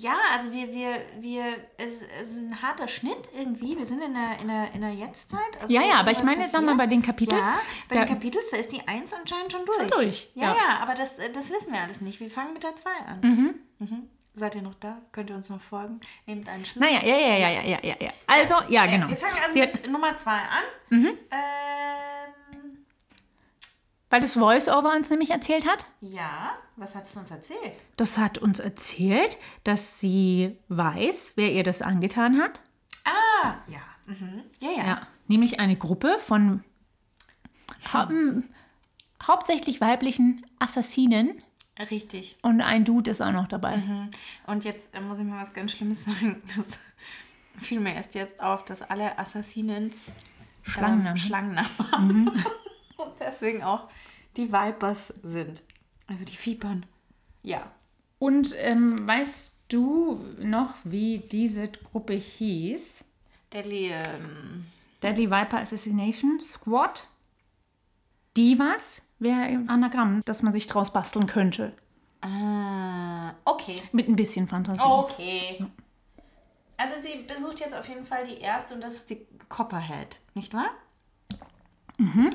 Ja, 0.00 0.16
also 0.32 0.52
wir, 0.52 0.72
wir, 0.72 1.00
wir, 1.20 1.44
es, 1.76 2.02
ist 2.02 2.36
ein 2.36 2.60
harter 2.60 2.88
Schnitt 2.88 3.28
irgendwie. 3.36 3.76
Wir 3.76 3.86
sind 3.86 4.02
in 4.02 4.14
der, 4.14 4.38
in 4.40 4.48
der, 4.48 4.72
in 4.72 4.80
der 4.80 4.92
Jetztzeit. 4.92 5.40
Also 5.60 5.72
Ja, 5.72 5.82
ja, 5.82 5.94
aber 5.94 6.10
ich 6.10 6.22
meine 6.22 6.42
jetzt 6.42 6.52
nochmal 6.52 6.76
bei 6.76 6.86
den 6.86 7.02
Kapitels. 7.02 7.44
Ja, 7.44 7.58
bei 7.88 7.96
den 7.96 8.08
Kapitels, 8.08 8.44
da 8.50 8.56
ist 8.56 8.72
die 8.72 8.86
1 8.86 9.12
anscheinend 9.12 9.52
schon 9.52 9.64
durch. 9.64 9.90
durch, 9.90 10.30
Ja, 10.34 10.48
ja. 10.48 10.54
ja, 10.54 10.78
aber 10.80 10.94
das, 10.94 11.16
das 11.16 11.50
wissen 11.50 11.72
wir 11.72 11.80
alles 11.80 12.00
nicht. 12.00 12.20
Wir 12.20 12.30
fangen 12.30 12.52
mit 12.52 12.62
der 12.62 12.74
2 12.74 12.90
an. 12.90 13.20
Mhm. 13.78 14.08
Seid 14.36 14.56
ihr 14.56 14.62
noch 14.62 14.74
da? 14.74 15.00
Könnt 15.12 15.30
ihr 15.30 15.36
uns 15.36 15.48
noch 15.48 15.60
folgen? 15.60 16.00
Nehmt 16.26 16.48
einen 16.48 16.64
Schnitt. 16.64 16.82
naja, 16.82 17.06
ja, 17.06 17.16
ja, 17.16 17.36
ja, 17.36 17.62
ja, 17.62 17.78
ja, 17.82 17.94
ja. 18.00 18.10
Also, 18.26 18.54
ja, 18.68 18.86
genau. 18.86 19.06
Äh, 19.06 19.10
wir 19.10 19.16
fangen 19.16 19.38
also 19.44 19.56
mit 19.56 19.88
Nummer 19.90 20.16
2 20.16 20.30
an. 20.32 20.64
Ähm, 20.90 21.18
weil 24.14 24.20
das 24.20 24.34
Voice-Over 24.34 24.94
uns 24.94 25.10
nämlich 25.10 25.30
erzählt 25.30 25.66
hat. 25.66 25.86
ja, 26.00 26.52
was 26.76 26.94
hat 26.94 27.02
es 27.04 27.16
uns 27.16 27.32
erzählt? 27.32 27.72
Das 27.96 28.16
hat 28.16 28.38
uns 28.38 28.60
erzählt, 28.60 29.36
dass 29.64 29.98
sie 29.98 30.56
weiß, 30.68 31.32
wer 31.34 31.50
ihr 31.50 31.64
das 31.64 31.82
angetan 31.82 32.40
hat. 32.40 32.60
Ah, 33.04 33.54
ja. 33.66 33.80
Mhm. 34.06 34.44
Ja, 34.60 34.70
ja. 34.70 34.86
Ja, 34.86 35.06
nämlich 35.26 35.58
eine 35.58 35.74
Gruppe 35.74 36.18
von 36.20 36.62
hau 37.92 38.06
hauptsächlich 39.20 39.80
weiblichen 39.80 40.46
Assassinen 40.60 41.42
Richtig. 41.90 42.36
und 42.42 42.60
ein 42.60 42.84
Dude 42.84 43.10
ist 43.10 43.20
auch 43.20 43.32
noch 43.32 43.48
dabei. 43.48 43.82
Und 44.46 44.64
jetzt 44.64 44.94
äh, 44.94 45.00
muss 45.00 45.18
ich 45.18 45.24
mal 45.24 45.42
was 45.42 45.52
ganz 45.52 45.72
Schlimmes 45.72 46.04
sagen. 46.04 46.40
Das 47.56 47.66
fiel 47.66 47.80
mir 47.80 47.94
erst 47.94 48.14
jetzt 48.14 48.40
auf, 48.40 48.64
dass 48.64 48.80
alle 48.80 49.18
Assassinens 49.18 49.96
Schlangennamen. 50.62 51.06
Ähm, 51.08 51.16
Schlangennamen 51.16 51.92
haben. 51.92 52.28
Und 52.96 53.12
deswegen 53.18 53.62
auch 53.64 53.88
die 54.36 54.52
Vipers 54.52 55.12
sind. 55.22 55.62
Also 56.06 56.24
die 56.24 56.38
Vipern. 56.38 56.86
Ja. 57.42 57.70
Und 58.18 58.54
ähm, 58.58 59.06
weißt 59.06 59.56
du 59.68 60.20
noch, 60.38 60.74
wie 60.84 61.18
diese 61.18 61.68
Gruppe 61.68 62.14
hieß? 62.14 63.04
Deadly, 63.52 63.90
ähm, 63.92 64.66
Deadly 65.02 65.30
Viper 65.30 65.58
Assassination 65.60 66.40
Squad? 66.40 67.06
Divas 68.36 69.02
wäre 69.18 69.42
ein 69.42 69.68
Anagramm, 69.68 70.22
das 70.24 70.42
man 70.42 70.52
sich 70.52 70.66
draus 70.66 70.92
basteln 70.92 71.26
könnte. 71.26 71.72
ah, 72.22 73.34
okay. 73.44 73.76
Mit 73.92 74.08
ein 74.08 74.16
bisschen 74.16 74.48
Fantasie. 74.48 74.82
Okay. 74.82 75.64
Also 76.76 76.94
sie 77.00 77.22
besucht 77.22 77.60
jetzt 77.60 77.74
auf 77.74 77.88
jeden 77.88 78.04
Fall 78.04 78.26
die 78.26 78.38
erste 78.38 78.74
und 78.74 78.80
das 78.80 78.94
ist 78.94 79.10
die 79.10 79.26
Copperhead, 79.48 80.18
nicht 80.34 80.52
wahr? 80.52 80.70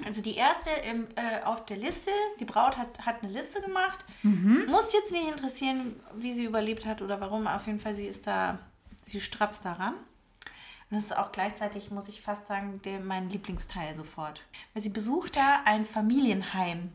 Also 0.06 0.22
die 0.22 0.36
erste 0.36 0.70
im, 0.90 1.08
äh, 1.16 1.44
auf 1.44 1.66
der 1.66 1.76
Liste, 1.78 2.12
die 2.40 2.46
Braut 2.46 2.78
hat, 2.78 3.06
hat 3.06 3.22
eine 3.24 3.32
Liste 3.34 3.62
gemacht. 3.62 4.06
Muss 4.24 4.94
jetzt 4.94 5.12
nicht 5.12 5.28
interessieren, 5.28 6.00
wie 6.16 6.34
sie 6.34 6.46
überlebt 6.46 6.86
hat 6.86 7.02
oder 7.02 7.20
warum. 7.20 7.46
Auf 7.46 7.68
jeden 7.68 7.80
Fall, 7.80 7.94
sie 7.94 8.08
ist 8.08 8.26
da, 8.26 8.60
sie 9.04 9.20
strapst 9.20 9.66
daran. 9.66 9.94
Und 9.96 10.96
das 10.98 11.04
ist 11.04 11.18
auch 11.18 11.32
gleichzeitig, 11.32 11.92
muss 11.92 12.08
ich 12.08 12.22
fast 12.22 12.48
sagen, 12.48 12.82
der, 12.84 13.00
mein 13.02 13.30
Lieblingsteil 13.30 13.96
sofort. 13.96 14.42
Weil 14.74 14.82
sie 14.82 14.90
besucht 14.90 15.36
da 15.36 15.62
ein 15.66 15.84
Familienheim. 15.86 16.92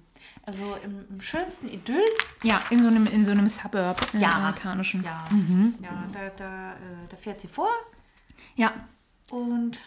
Also 0.46 0.76
im, 0.82 1.04
im 1.10 1.20
schönsten 1.20 1.68
Idyll. 1.68 2.02
Ja, 2.42 2.62
in 2.70 2.80
so 2.82 2.88
einem, 2.88 3.06
in 3.06 3.24
so 3.26 3.32
einem 3.32 3.46
Suburb, 3.46 4.06
in 4.14 4.20
Ja. 4.20 4.28
einem 4.30 4.38
amerikanischen. 4.46 5.04
Ja, 5.04 5.28
ja 5.82 6.04
da, 6.12 6.28
da, 6.36 6.72
äh, 6.72 6.76
da 7.10 7.16
fährt 7.16 7.40
sie 7.42 7.48
vor 7.48 7.70
Ja. 8.56 8.72
und 9.30 9.78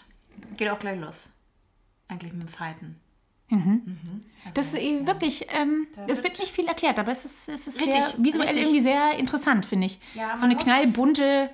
geht 0.56 0.70
auch 0.70 0.80
gleich 0.80 1.00
los. 1.00 1.30
Eigentlich 2.08 2.34
mit 2.34 2.42
dem 2.44 2.48
Fighten. 2.48 3.00
Also, 3.50 4.56
Das 4.56 4.74
ist 4.74 4.82
ja. 4.82 5.08
wirklich, 5.08 5.48
ähm, 5.52 5.88
Da 5.96 6.06
es 6.08 6.22
wird- 6.24 6.38
nicht 6.40 6.52
viel 6.52 6.68
erklärt, 6.68 7.00
aber 7.00 7.12
es 7.14 7.24
ist, 7.24 7.48
es 7.48 7.68
ist 7.68 7.80
Richtig, 7.80 7.94
sehr, 8.04 8.14
visuell 8.18 8.48
richtig. 8.48 8.64
irgendwie 8.64 8.82
sehr 8.82 9.18
interessant, 9.18 9.66
finde 9.66 9.88
ich. 9.88 10.00
Ja, 10.16 10.36
so 10.36 10.44
eine 10.46 10.58
knallbunte 10.58 11.50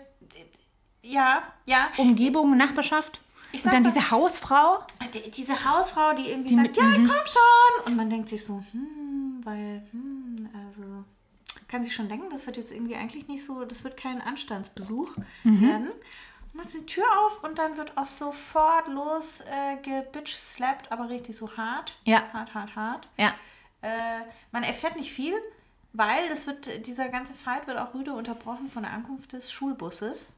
Ja, 1.04 1.44
ja. 1.66 1.90
Umgebung, 1.98 2.56
Nachbarschaft. 2.58 3.20
Und 3.52 3.66
dann 3.66 3.84
sag's 3.84 3.94
diese 3.94 4.10
Hausfrau. 4.12 4.80
Die, 5.14 5.30
diese 5.30 5.64
Hausfrau, 5.66 6.14
die 6.16 6.30
irgendwie 6.30 6.50
Die 6.50 6.56
sagt, 6.56 6.68
mit- 6.70 6.78
ja, 6.78 6.84
mhm. 6.86 7.06
komm 7.08 7.26
schon. 7.28 7.86
Und 7.86 7.96
man 7.96 8.10
denkt 8.10 8.30
sich 8.30 8.44
so, 8.44 8.64
hm, 8.72 9.42
weil, 9.44 9.84
hm, 9.92 10.50
also, 10.54 11.04
kann 11.68 11.84
sich 11.84 11.94
schon 11.94 12.08
denken, 12.10 12.26
das 12.32 12.46
wird 12.48 12.58
jetzt 12.58 12.72
irgendwie 12.72 12.96
eigentlich 12.96 13.28
nicht 13.28 13.46
so, 13.46 13.66
das 13.66 13.84
wird 13.84 13.98
kein 13.98 14.22
Anstandsbesuch 14.22 15.16
Mhm. 15.44 15.62
werden. 15.62 15.88
Macht 16.54 16.74
die 16.74 16.86
Tür 16.86 17.06
auf 17.26 17.44
und 17.44 17.58
dann 17.58 17.78
wird 17.78 17.98
auch 17.98 18.06
sofort 18.06 18.88
los 18.88 19.42
äh, 19.42 19.78
gebitch-slappt, 19.78 20.92
aber 20.92 21.10
richtig 21.10 21.36
so 21.36 21.58
hart. 21.58 21.96
Ja. 22.06 22.32
Hart, 22.32 22.54
hart, 22.54 22.76
hart. 22.76 23.08
Ja. 23.18 23.34
Äh, 23.82 24.22
man 24.52 24.64
erfährt 24.64 24.96
nicht 24.96 25.12
viel, 25.12 25.34
weil 25.94 26.30
das 26.30 26.46
wird, 26.46 26.86
dieser 26.86 27.10
ganze 27.10 27.34
Fight 27.34 27.66
wird 27.66 27.80
auch 27.80 27.96
rüde 27.96 28.14
unterbrochen 28.14 28.68
von 28.68 28.84
der 28.84 28.92
Ankunft 28.94 29.34
des 29.34 29.52
Schulbusses. 29.52 30.36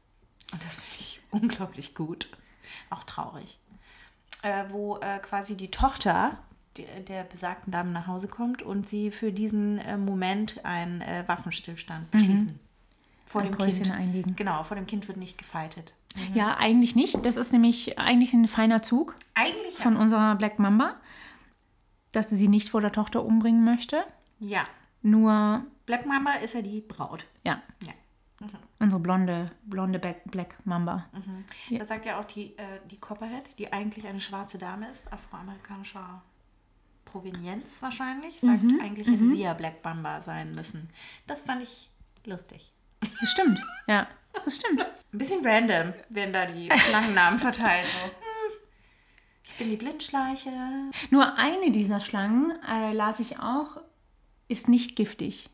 Und 0.52 0.64
das 0.64 0.76
finde 0.76 0.98
ich 1.00 1.20
unglaublich 1.30 1.94
gut. 1.94 2.28
Auch 2.88 3.04
traurig. 3.04 3.58
Äh, 4.42 4.64
wo 4.70 4.96
äh, 4.98 5.18
quasi 5.18 5.56
die 5.56 5.70
Tochter 5.70 6.38
die, 6.76 6.86
der 7.06 7.24
besagten 7.24 7.72
Dame 7.72 7.90
nach 7.90 8.06
Hause 8.06 8.28
kommt 8.28 8.62
und 8.62 8.88
sie 8.88 9.10
für 9.10 9.32
diesen 9.32 9.78
äh, 9.78 9.96
Moment 9.96 10.64
einen 10.64 11.00
äh, 11.00 11.24
Waffenstillstand 11.26 12.10
beschließen. 12.10 12.58
Vor 13.26 13.42
Ein 13.42 13.48
dem 13.48 13.58
Päuschen 13.58 13.84
Kind. 13.84 13.94
einlegen. 13.94 14.36
Genau, 14.36 14.62
vor 14.62 14.76
dem 14.76 14.86
Kind 14.86 15.08
wird 15.08 15.18
nicht 15.18 15.36
Ja, 16.34 16.56
eigentlich 16.58 16.94
nicht. 16.94 17.24
Das 17.26 17.36
ist 17.36 17.52
nämlich 17.52 17.98
eigentlich 17.98 18.32
ein 18.34 18.48
feiner 18.48 18.82
Zug 18.82 19.14
Eigentlich 19.34 19.74
von 19.74 19.96
unserer 19.96 20.34
Black 20.36 20.58
Mamba, 20.58 20.96
dass 22.12 22.30
sie 22.30 22.36
sie 22.36 22.48
nicht 22.48 22.68
vor 22.70 22.80
der 22.80 22.92
Tochter 22.92 23.24
umbringen 23.24 23.64
möchte. 23.64 24.04
ja. 24.38 24.64
Nur, 25.02 25.64
Black 25.84 26.04
Mamba 26.04 26.32
ist 26.42 26.54
ja 26.54 26.62
die 26.62 26.80
Braut. 26.80 27.26
ja, 27.44 27.62
Ja. 27.80 27.92
unsere 28.80 29.00
blonde, 29.00 29.52
blonde 29.64 30.00
Black, 30.24 30.56
Mamba. 30.64 31.06
Ja. 31.68 31.78
Da 31.78 31.84
sagt 31.84 32.06
ja 32.06 32.18
auch 32.18 32.24
die, 32.24 32.56
äh, 32.58 32.80
die 32.90 32.98
Copperhead, 32.98 33.56
die 33.58 33.72
eigentlich 33.72 34.04
eine 34.06 34.18
schwarze 34.18 34.58
Dame 34.58 34.88
ist, 34.90 35.12
afroamerikanischer 35.12 36.22
Provenienz 37.04 37.80
wahrscheinlich, 37.82 38.40
sagt 38.40 38.64
eigentlich 38.82 39.06
hätte 39.06 39.30
sie 39.30 39.40
ja 39.42 39.54
Black 39.54 39.84
Mamba 39.84 40.20
sein 40.20 40.52
müssen. 40.54 40.90
Das 41.28 41.42
fand 41.42 41.62
ich 41.62 41.90
lustig. 42.24 42.72
Das 43.00 43.30
stimmt. 43.30 43.60
Ja, 43.86 44.08
das 44.44 44.56
stimmt. 44.56 44.80
Ein 44.82 45.18
bisschen 45.18 45.44
random 45.46 45.94
werden 46.08 46.32
da 46.32 46.46
die 46.46 46.68
Schlangennamen 46.70 47.38
verteilt. 47.38 47.86
So. 47.86 48.10
Ich 49.44 49.56
bin 49.58 49.70
die 49.70 49.76
Blindschleiche. 49.76 50.50
Nur 51.10 51.36
eine 51.38 51.70
dieser 51.70 52.00
Schlangen, 52.00 52.52
äh, 52.68 52.92
las 52.92 53.20
ich 53.20 53.38
auch, 53.38 53.78
ist 54.48 54.68
nicht 54.68 54.96
giftig. 54.96 55.48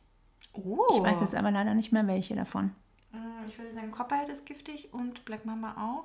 Oh. 0.52 0.78
Ich 0.96 1.02
weiß 1.02 1.20
jetzt 1.20 1.34
aber 1.34 1.50
leider 1.50 1.74
nicht 1.74 1.92
mehr 1.92 2.06
welche 2.06 2.34
davon. 2.34 2.72
Hm, 3.12 3.20
Ich 3.48 3.58
würde 3.58 3.74
sagen, 3.74 3.90
Copperhead 3.90 4.28
ist 4.28 4.44
giftig 4.46 4.92
und 4.92 5.24
Black 5.24 5.44
Mamba 5.46 5.74
auch. 5.78 6.04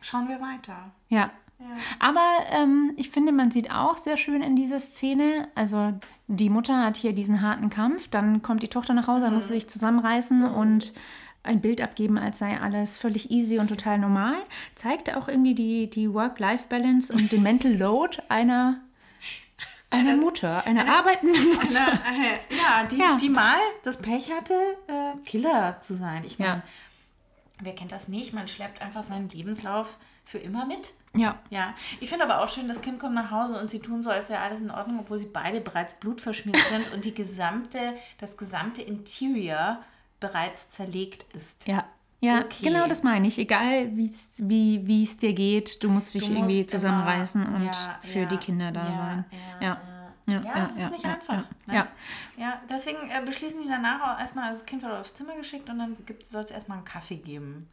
Schauen 0.00 0.28
wir 0.28 0.40
weiter. 0.40 0.92
Ja. 1.08 1.30
Ja. 1.60 1.66
Aber 1.98 2.26
ähm, 2.50 2.92
ich 2.96 3.10
finde, 3.10 3.32
man 3.32 3.50
sieht 3.50 3.72
auch 3.72 3.96
sehr 3.96 4.16
schön 4.16 4.42
in 4.42 4.54
dieser 4.54 4.78
Szene, 4.78 5.48
also 5.56 5.92
die 6.28 6.50
Mutter 6.50 6.84
hat 6.84 6.96
hier 6.96 7.12
diesen 7.12 7.40
harten 7.42 7.68
Kampf, 7.68 8.06
dann 8.08 8.42
kommt 8.42 8.62
die 8.62 8.68
Tochter 8.68 8.94
nach 8.94 9.08
Hause, 9.08 9.22
dann 9.22 9.34
muss 9.34 9.48
sie 9.48 9.54
sich 9.54 9.68
zusammenreißen 9.68 10.44
und 10.44 10.92
ein 11.42 11.60
Bild 11.60 11.80
abgeben, 11.80 12.18
als 12.18 12.38
sei 12.38 12.60
alles 12.60 12.96
völlig 12.96 13.30
easy 13.30 13.58
und 13.58 13.68
total 13.68 13.98
normal. 13.98 14.36
Zeigt 14.74 15.14
auch 15.14 15.28
irgendwie 15.28 15.54
die, 15.54 15.88
die 15.88 16.12
Work-Life-Balance 16.12 17.12
und 17.12 17.32
den 17.32 17.42
Mental 17.42 17.72
Load 17.72 18.18
einer, 18.28 18.80
einer 19.90 20.16
Mutter, 20.16 20.66
einer 20.66 20.86
arbeitenden 20.92 21.48
Mutter. 21.54 21.68
Na, 21.72 21.92
äh, 21.94 22.54
ja, 22.56 22.84
die, 22.86 22.98
Ja. 22.98 23.16
die 23.16 23.28
mal 23.30 23.56
das 23.82 23.96
Pech 23.98 24.30
hatte, 24.32 24.54
äh, 24.88 25.18
Killer 25.24 25.80
zu 25.80 25.94
sein. 25.94 26.24
Ich 26.26 26.38
meine, 26.38 26.50
Ja. 26.56 26.62
wer 27.62 27.74
kennt 27.74 27.92
das 27.92 28.08
nicht? 28.08 28.34
Man 28.34 28.48
schleppt 28.48 28.82
einfach 28.82 29.02
seinen 29.04 29.28
Lebenslauf 29.30 29.96
für 30.26 30.38
immer 30.38 30.66
mit. 30.66 30.90
Ja. 31.14 31.38
Ja, 31.48 31.74
ich 32.00 32.10
finde 32.10 32.24
aber 32.24 32.42
auch 32.44 32.50
schön, 32.50 32.68
das 32.68 32.82
Kind 32.82 32.98
kommt 32.98 33.14
nach 33.14 33.30
Hause 33.30 33.58
und 33.58 33.70
sie 33.70 33.80
tun 33.80 34.02
so, 34.02 34.10
als 34.10 34.28
wäre 34.28 34.42
alles 34.42 34.60
in 34.60 34.70
Ordnung, 34.70 35.00
obwohl 35.00 35.18
sie 35.18 35.30
beide 35.32 35.62
bereits 35.62 35.94
blutverschmiert 35.94 36.58
sind 36.70 36.92
und 36.92 37.06
die 37.06 37.14
gesamte, 37.14 37.94
das 38.18 38.36
gesamte 38.36 38.82
Interior 38.82 39.78
bereits 40.20 40.68
zerlegt 40.70 41.26
ist. 41.34 41.66
Ja. 41.66 41.84
Ja, 42.20 42.40
Okay. 42.40 42.64
genau 42.64 42.88
das 42.88 43.04
meine 43.04 43.28
ich. 43.28 43.38
Egal 43.38 43.96
wie's, 43.96 44.32
wie 44.38 44.84
wie 44.86 45.04
es 45.04 45.18
dir 45.18 45.32
geht, 45.34 45.80
du 45.84 45.88
musst 45.88 46.12
dich 46.14 46.26
Du 46.26 46.32
irgendwie 46.32 46.58
musst 46.58 46.70
zusammenreißen 46.70 47.46
immer- 47.46 47.54
und 47.56 47.64
ja, 47.66 47.98
für 48.02 48.18
ja, 48.20 48.24
die 48.26 48.36
Kinder 48.38 48.72
da 48.72 48.84
sein. 48.84 49.24
Ja, 49.30 49.38
Ja. 49.60 49.66
ja. 49.66 49.80
Ja, 50.26 50.42
Ja, 50.42 50.62
es 50.64 50.70
ist 50.76 50.90
nicht 50.90 51.04
ja, 51.04 51.14
einfach. 51.14 51.44
Ja, 51.68 51.72
ne? 51.72 51.86
ja. 52.36 52.60
Deswegen 52.68 52.98
äh, 53.08 53.22
beschließen 53.24 53.62
die 53.62 53.68
danach 53.68 54.00
auch 54.16 54.20
erstmal, 54.20 54.48
also 54.48 54.58
das 54.58 54.66
Kind 54.66 54.82
wird 54.82 54.92
aufs 54.92 55.14
Zimmer 55.14 55.34
geschickt 55.36 55.70
und 55.70 55.78
dann 55.78 55.96
soll 56.28 56.42
es 56.42 56.50
erstmal 56.50 56.76
einen 56.78 56.84
Kaffee 56.84 57.16
geben. 57.16 57.66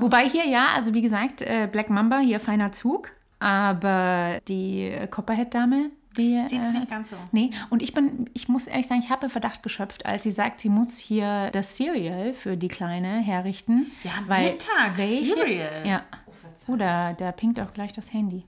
Wobei 0.00 0.28
hier 0.28 0.46
ja, 0.46 0.68
also 0.74 0.94
wie 0.94 1.02
gesagt, 1.02 1.42
äh, 1.42 1.68
Black 1.70 1.90
Mamba, 1.90 2.18
hier 2.20 2.40
feiner 2.40 2.72
Zug, 2.72 3.10
aber 3.40 4.40
die 4.48 4.90
Copperhead-Dame, 5.10 5.90
die. 6.18 6.44
Sieht 6.46 6.60
es 6.60 6.66
äh, 6.66 6.72
nicht 6.72 6.90
ganz 6.90 7.10
so. 7.10 7.16
Nee, 7.32 7.50
und 7.70 7.82
ich 7.82 7.94
bin, 7.94 8.28
ich 8.34 8.48
muss 8.48 8.66
ehrlich 8.66 8.86
sagen, 8.86 9.00
ich 9.00 9.10
habe 9.10 9.28
Verdacht 9.28 9.62
geschöpft, 9.62 10.04
als 10.06 10.24
sie 10.24 10.30
sagt, 10.30 10.60
sie 10.60 10.68
muss 10.68 10.98
hier 10.98 11.50
das 11.52 11.76
Cereal 11.76 12.34
für 12.34 12.56
die 12.56 12.68
Kleine 12.68 13.20
herrichten. 13.20 13.90
Haben 14.04 14.28
weil 14.28 14.52
Mittag, 14.52 14.96
welche, 14.96 15.34
Cereal. 15.34 15.86
Ja. 15.86 16.02
Oh. 16.26 16.72
Oder 16.72 17.14
da 17.14 17.32
pinkt 17.32 17.58
auch 17.60 17.72
gleich 17.72 17.92
das 17.92 18.12
Handy. 18.12 18.44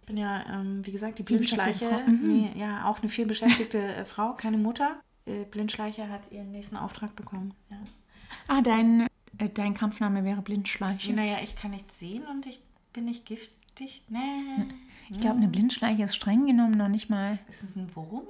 Ich 0.00 0.06
bin 0.06 0.18
ja, 0.18 0.44
ähm, 0.52 0.84
wie 0.84 0.92
gesagt, 0.92 1.18
die 1.18 1.22
Blindschleiche. 1.22 1.90
Mhm. 2.06 2.20
Nee, 2.28 2.50
ja, 2.56 2.84
auch 2.84 3.00
eine 3.00 3.08
vielbeschäftigte 3.08 3.78
äh, 3.78 4.04
Frau, 4.04 4.34
keine 4.34 4.58
Mutter. 4.58 5.00
Äh, 5.24 5.44
Blindschleiche 5.44 6.10
hat 6.10 6.30
ihren 6.30 6.50
nächsten 6.50 6.76
Auftrag 6.76 7.16
bekommen. 7.16 7.54
Ja. 7.70 7.78
Ah, 8.48 8.60
dein, 8.60 9.06
äh, 9.38 9.48
dein 9.48 9.72
Kampfname 9.72 10.22
wäre 10.22 10.42
Blindschleiche. 10.42 11.14
Naja, 11.14 11.38
ich 11.42 11.56
kann 11.56 11.70
nichts 11.70 11.98
sehen 11.98 12.24
und 12.30 12.44
ich 12.44 12.60
bin 12.92 13.06
nicht 13.06 13.24
giftig. 13.24 14.02
Nee. 14.08 14.66
Ich 15.10 15.20
glaube, 15.20 15.36
eine 15.36 15.48
Blindschleiche 15.48 16.02
ist 16.04 16.16
streng 16.16 16.46
genommen 16.46 16.72
noch 16.72 16.88
nicht 16.88 17.10
mal. 17.10 17.38
Ist 17.48 17.62
es 17.62 17.76
ein 17.76 17.94
Wurm? 17.94 18.26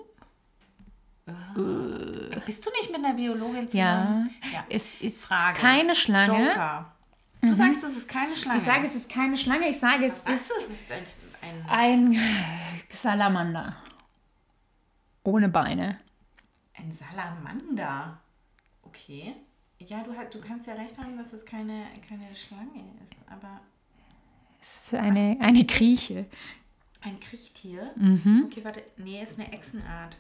Äh. 1.27 2.41
Bist 2.45 2.67
du 2.67 2.71
nicht 2.71 2.91
mit 2.91 3.05
einer 3.05 3.15
Biologin 3.15 3.69
zusammen? 3.69 4.31
Ja, 4.53 4.65
es 4.69 4.95
ist 5.01 5.25
Frage. 5.25 5.59
keine 5.59 5.95
Schlange. 5.95 6.49
Joker. 6.49 6.91
Du 7.41 7.55
sagst, 7.55 7.83
es 7.85 7.97
ist 7.99 8.09
keine 8.09 8.35
Schlange. 8.35 8.59
Ich 8.59 8.65
sage, 8.65 8.87
es 8.87 8.95
ist 8.95 9.09
keine 9.09 9.37
Schlange, 9.37 9.69
ich 9.69 9.79
sage, 9.79 10.07
es 10.07 10.15
ist 10.21 10.29
ist 10.29 10.51
es? 10.57 10.63
ist 10.65 10.93
ein, 10.93 11.05
ein, 11.69 12.09
ein 12.13 12.21
Salamander. 12.91 13.77
Ohne 15.25 15.49
Beine. 15.49 15.99
ein 16.77 16.93
Salamander. 16.93 18.19
Okay. 18.83 19.35
Ja, 19.79 20.03
du, 20.03 20.15
hast- 20.17 20.35
du 20.35 20.41
kannst 20.41 20.67
ja 20.67 20.75
recht 20.75 20.97
haben, 20.99 21.17
dass 21.19 21.33
es 21.33 21.45
keine, 21.45 21.85
keine 22.09 22.35
Schlange 22.35 22.85
ist, 23.05 23.17
aber 23.31 23.61
Es 24.61 24.85
ist 24.87 24.95
eine, 24.95 25.37
eine 25.41 25.67
Krieche. 25.67 26.27
Ein 27.05 27.21
Kriechtier. 27.21 27.91
Mhm. 27.97 28.45
Okay, 28.51 28.65
warte. 28.65 28.83
Nee, 28.97 29.23
ist 29.23 29.39
eine 29.39 29.53
Echsenart. 29.53 30.17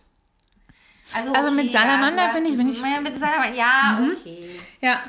Also, 1.14 1.33
Also 1.35 1.49
okay, 1.53 1.62
mit 1.62 1.70
Salamander 1.73 2.25
ja, 2.25 2.29
finde 2.31 2.51
ich- 2.51 2.57
bin 2.57 2.68
ich- 2.68 2.81
Ja, 2.81 3.01
mit 3.01 3.14
Salamander. 3.16 3.55
Ja, 3.57 4.07
okay. 4.12 4.59
Ja. 4.81 5.03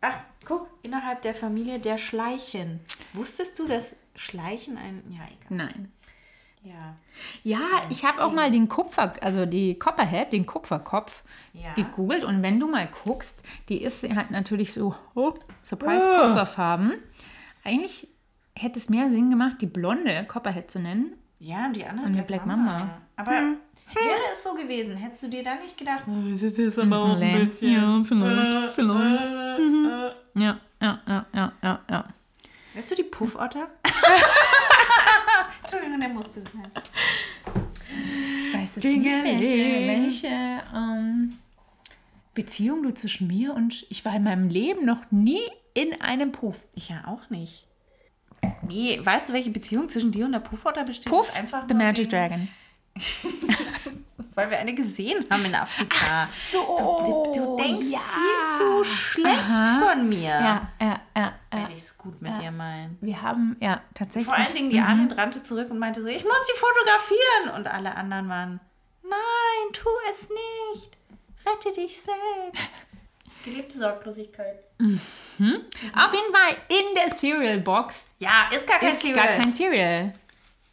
Ach, 0.00 0.18
guck, 0.44 0.68
innerhalb 0.82 1.22
der 1.22 1.34
Familie 1.34 1.78
der 1.78 1.98
Schleichen. 1.98 2.80
Wusstest 3.12 3.58
du, 3.58 3.66
dass 3.66 3.94
Schleichen 4.16 4.76
ein. 4.78 5.02
Ja, 5.10 5.20
egal. 5.26 5.36
Nein. 5.68 5.92
Ja. 6.64 6.96
Ja, 7.42 7.60
ich 7.90 8.04
habe 8.04 8.22
auch 8.24 8.32
mal 8.32 8.50
den 8.50 8.68
Kupfer, 8.68 9.14
also 9.20 9.46
die 9.46 9.78
Copperhead, 9.78 10.32
den 10.32 10.46
Kupferkopf 10.46 11.22
Ja. 11.54 11.72
gegoogelt 11.74 12.24
und 12.24 12.40
wenn 12.42 12.60
du 12.60 12.68
mal 12.68 12.88
guckst, 13.04 13.42
die 13.68 13.82
ist 13.82 14.02
halt 14.14 14.30
natürlich 14.30 14.72
so 14.72 14.94
oh, 15.14 15.34
Surprise 15.64 16.06
Kupferfarben. 16.06 16.92
Eigentlich 17.64 18.06
hätte 18.54 18.78
es 18.78 18.88
mehr 18.88 19.10
Sinn 19.10 19.30
gemacht, 19.30 19.56
die 19.60 19.66
blonde 19.66 20.24
Copperhead 20.28 20.70
zu 20.70 20.78
nennen. 20.78 21.14
Ja, 21.42 21.66
und 21.66 21.74
die 21.74 21.84
andere 21.84 22.06
Und 22.06 22.12
die 22.12 22.22
Black 22.22 22.46
Mamba. 22.46 23.02
Aber 23.16 23.32
wäre 23.32 23.56
es 24.32 24.44
so 24.44 24.54
gewesen, 24.54 24.96
hättest 24.96 25.24
du 25.24 25.28
dir 25.28 25.42
dann 25.42 25.58
nicht 25.58 25.76
gedacht, 25.76 26.04
das 26.06 26.24
ist 26.24 26.42
Ein 26.78 27.48
bisschen. 27.48 27.72
Ja, 27.72 28.02
vielleicht, 28.04 28.74
vielleicht. 28.74 29.58
Mhm. 29.58 29.86
Ja, 30.34 30.60
ja, 30.80 31.00
ja, 31.08 31.26
ja, 31.34 31.52
ja, 31.60 31.80
ja. 31.90 32.04
Weißt 32.74 32.92
du 32.92 32.94
die 32.94 33.02
Puffotter? 33.02 33.68
Entschuldigung, 35.62 35.98
der 35.98 36.08
musste 36.10 36.42
sein. 36.42 36.70
Ich 38.46 38.54
weiß 38.54 38.70
jetzt 38.76 38.84
Dingeling. 38.84 39.40
nicht, 39.40 39.50
welche, 39.50 40.28
welche 40.28 40.62
ähm, 40.76 41.38
Beziehung 42.34 42.84
du 42.84 42.94
zwischen 42.94 43.26
mir 43.26 43.52
und 43.52 43.84
ich 43.90 44.04
war 44.04 44.14
in 44.14 44.22
meinem 44.22 44.48
Leben 44.48 44.86
noch 44.86 45.10
nie 45.10 45.42
in 45.74 46.00
einem 46.00 46.30
Puff. 46.30 46.64
Ich 46.74 46.88
ja 46.88 47.02
auch 47.08 47.30
nicht. 47.30 47.66
Nee, 48.62 49.00
weißt 49.02 49.28
du, 49.28 49.32
welche 49.32 49.50
Beziehung 49.50 49.88
zwischen 49.88 50.12
dir 50.12 50.24
und 50.26 50.32
der 50.32 50.40
Puffotter 50.40 50.84
besteht? 50.84 51.12
Puff, 51.12 51.34
Einfach 51.36 51.64
The 51.68 51.74
Magic 51.74 52.10
Dragon. 52.10 52.48
Weil 54.34 54.50
wir 54.50 54.58
eine 54.58 54.74
gesehen 54.74 55.26
haben 55.28 55.44
in 55.44 55.54
Afrika. 55.54 56.24
so, 56.26 56.76
Du, 56.78 57.32
du 57.38 57.56
denkst 57.56 57.80
viel 57.80 58.56
zu 58.56 58.84
schlecht 58.84 59.44
von 59.84 60.08
mir. 60.08 60.30
Ja, 60.30 60.68
ja, 60.80 60.86
ja, 60.86 61.00
ja. 61.16 61.32
Wenn 61.50 61.70
ich 61.70 61.82
es 61.82 61.98
gut 61.98 62.20
mit 62.22 62.38
dir 62.38 62.50
meine. 62.50 62.96
Wir 63.02 63.20
haben, 63.20 63.56
ja, 63.60 63.82
tatsächlich. 63.92 64.26
Vor 64.26 64.34
allen 64.34 64.54
Dingen 64.54 64.70
die 64.70 64.80
Armin 64.80 65.12
rannte 65.12 65.44
zurück 65.44 65.70
und 65.70 65.78
meinte 65.78 66.00
so, 66.02 66.08
ich 66.08 66.24
muss 66.24 66.46
die 66.46 66.58
fotografieren. 66.58 67.58
Und 67.58 67.68
alle 67.68 67.94
anderen 67.94 68.28
waren, 68.30 68.60
nein, 69.02 69.72
tu 69.74 69.88
es 70.10 70.28
nicht. 70.74 70.96
Rette 71.44 71.78
dich 71.78 72.00
selbst. 72.00 72.70
Gelebte 73.44 73.76
Sorglosigkeit. 73.78 74.56
Auf 74.80 74.88
jeden 75.38 76.32
Fall 76.34 76.56
in 76.68 76.94
der 76.94 77.08
Cereal 77.10 77.58
Box 77.60 78.14
Ja, 78.18 78.48
ist 78.54 78.66
gar 78.66 78.78
kein 78.78 78.94
ist 78.94 79.00
Cereal. 79.02 79.16
gar 79.28 79.36
kein 79.36 79.54
Cereal, 79.54 80.12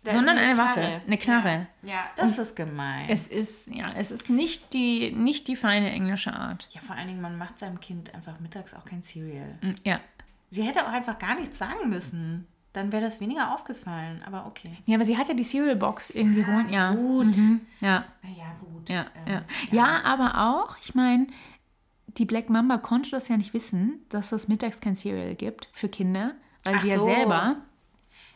Da 0.04 0.12
sondern 0.12 0.38
ist 0.38 0.44
eine 0.44 0.58
Waffe, 0.58 1.02
eine 1.06 1.18
Knarre. 1.18 1.68
Ja, 1.84 1.90
ja 1.90 2.06
das 2.16 2.38
ist 2.38 2.56
gemein. 2.56 3.08
Es 3.10 3.28
ist, 3.28 3.68
ja, 3.68 3.92
es 3.96 4.12
ist 4.12 4.30
nicht 4.30 4.74
die, 4.74 5.12
nicht 5.12 5.48
die 5.48 5.56
feine 5.56 5.92
englische 5.92 6.34
Art. 6.34 6.68
ja, 6.72 6.82
vor 6.82 6.96
allen 6.96 7.08
Dingen, 7.08 7.22
man 7.22 7.38
macht 7.38 7.60
seinem 7.60 7.80
Kind 7.80 8.14
einfach 8.14 8.40
mittags 8.40 8.74
auch 8.74 8.86
kein 8.86 9.04
Cereal. 9.04 9.58
Mm, 9.62 9.72
Ja. 9.84 10.00
Sie 10.52 10.64
hätte 10.64 10.84
auch 10.84 10.92
einfach 10.92 11.20
gar 11.20 11.36
nichts 11.36 11.60
sagen 11.60 11.90
müssen. 11.90 12.48
Dann 12.74 12.92
wäre 12.92 13.04
das 13.04 13.20
weniger 13.20 13.54
aufgefallen. 13.54 14.24
Aber 14.26 14.46
okay. 14.48 14.72
Ja, 14.86 14.96
aber 14.96 15.06
sie 15.06 15.16
hat 15.18 15.28
ja 15.28 15.34
die 15.36 15.44
Cereal 15.44 15.76
Box 15.76 16.10
irgendwie 16.12 16.46
holen. 16.46 16.70
Ja. 16.70 16.92
gut. 16.94 17.36
Mhm. 17.38 17.62
Ja. 17.82 18.06
Naja, 18.24 18.56
gut. 18.60 18.90
Ja, 18.90 19.06
Ähm, 19.28 19.34
ja. 19.34 19.44
ja, 19.72 20.02
aber 20.04 20.50
auch, 20.50 20.78
ich 20.82 20.94
meine, 20.96 21.28
die 22.18 22.26
Black 22.26 22.50
Mamba 22.50 22.78
konnte 22.78 23.10
das 23.12 23.28
ja 23.28 23.38
nicht 23.38 23.54
wissen, 23.54 24.06
dass 24.10 24.32
es 24.32 24.48
mittags 24.48 24.82
kein 24.82 24.96
Cereal 24.96 25.36
gibt 25.36 25.70
für 25.74 25.90
Kinder, 25.90 26.34
weil 26.64 26.76
Ach 26.76 26.82
sie 26.82 26.90
ja 26.90 26.96
so. 26.98 27.06
selber 27.06 27.58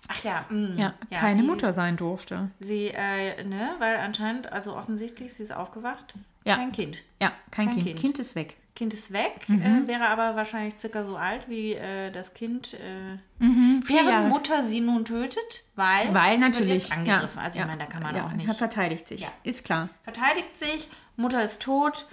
Ach 0.09 0.23
ja, 0.23 0.45
mh. 0.49 0.75
ja, 0.77 0.93
keine 1.11 1.37
sie, 1.37 1.43
Mutter 1.43 1.71
sein 1.71 1.95
durfte. 1.95 2.51
Sie, 2.59 2.87
äh, 2.87 3.41
ne, 3.45 3.69
weil 3.79 3.97
anscheinend, 3.97 4.51
also 4.51 4.75
offensichtlich, 4.75 5.33
sie 5.33 5.43
ist 5.43 5.53
aufgewacht. 5.55 6.13
Ja. 6.43 6.57
Kein 6.57 6.73
Kind. 6.73 6.97
Ja, 7.21 7.31
kein, 7.51 7.67
Kein 7.67 7.75
kind. 7.75 7.85
Kind. 7.87 7.99
kind. 7.99 8.19
ist 8.19 8.35
weg. 8.35 8.57
Kind 8.75 8.93
ist 8.93 9.13
weg, 9.13 9.47
Mhm. 9.47 9.61
äh, 9.83 9.87
wäre 9.87 10.07
aber 10.09 10.35
wahrscheinlich 10.35 10.73
circa 10.79 11.05
so 11.05 11.15
alt 11.15 11.47
wie 11.47 11.73
äh, 11.73 12.11
das 12.11 12.33
Kind, 12.33 12.73
äh, 12.73 13.17
deren 13.39 14.07
Jahre. 14.07 14.27
Mutter 14.29 14.67
sie 14.67 14.81
nun 14.81 15.05
tötet, 15.05 15.63
weil, 15.75 16.11
Weil 16.13 16.37
sie 16.39 16.43
natürlich. 16.49 16.91
angegriffen. 16.91 17.37
Ja, 17.39 17.43
also 17.45 17.59
ja, 17.59 17.63
ich 17.65 17.69
meine, 17.69 17.83
da 17.83 17.85
kann 17.85 18.01
man 18.03 18.15
ja, 18.15 18.25
auch 18.25 18.31
nicht. 18.33 18.47
Er 18.47 18.55
verteidigt 18.55 19.07
sich. 19.07 19.21
Ja. 19.21 19.27
Ist 19.43 19.63
klar. 19.63 19.89
Verteidigt 20.03 20.57
sich, 20.57 20.89
Mutter 21.15 21.43
ist 21.45 21.61
tot, 21.61 22.07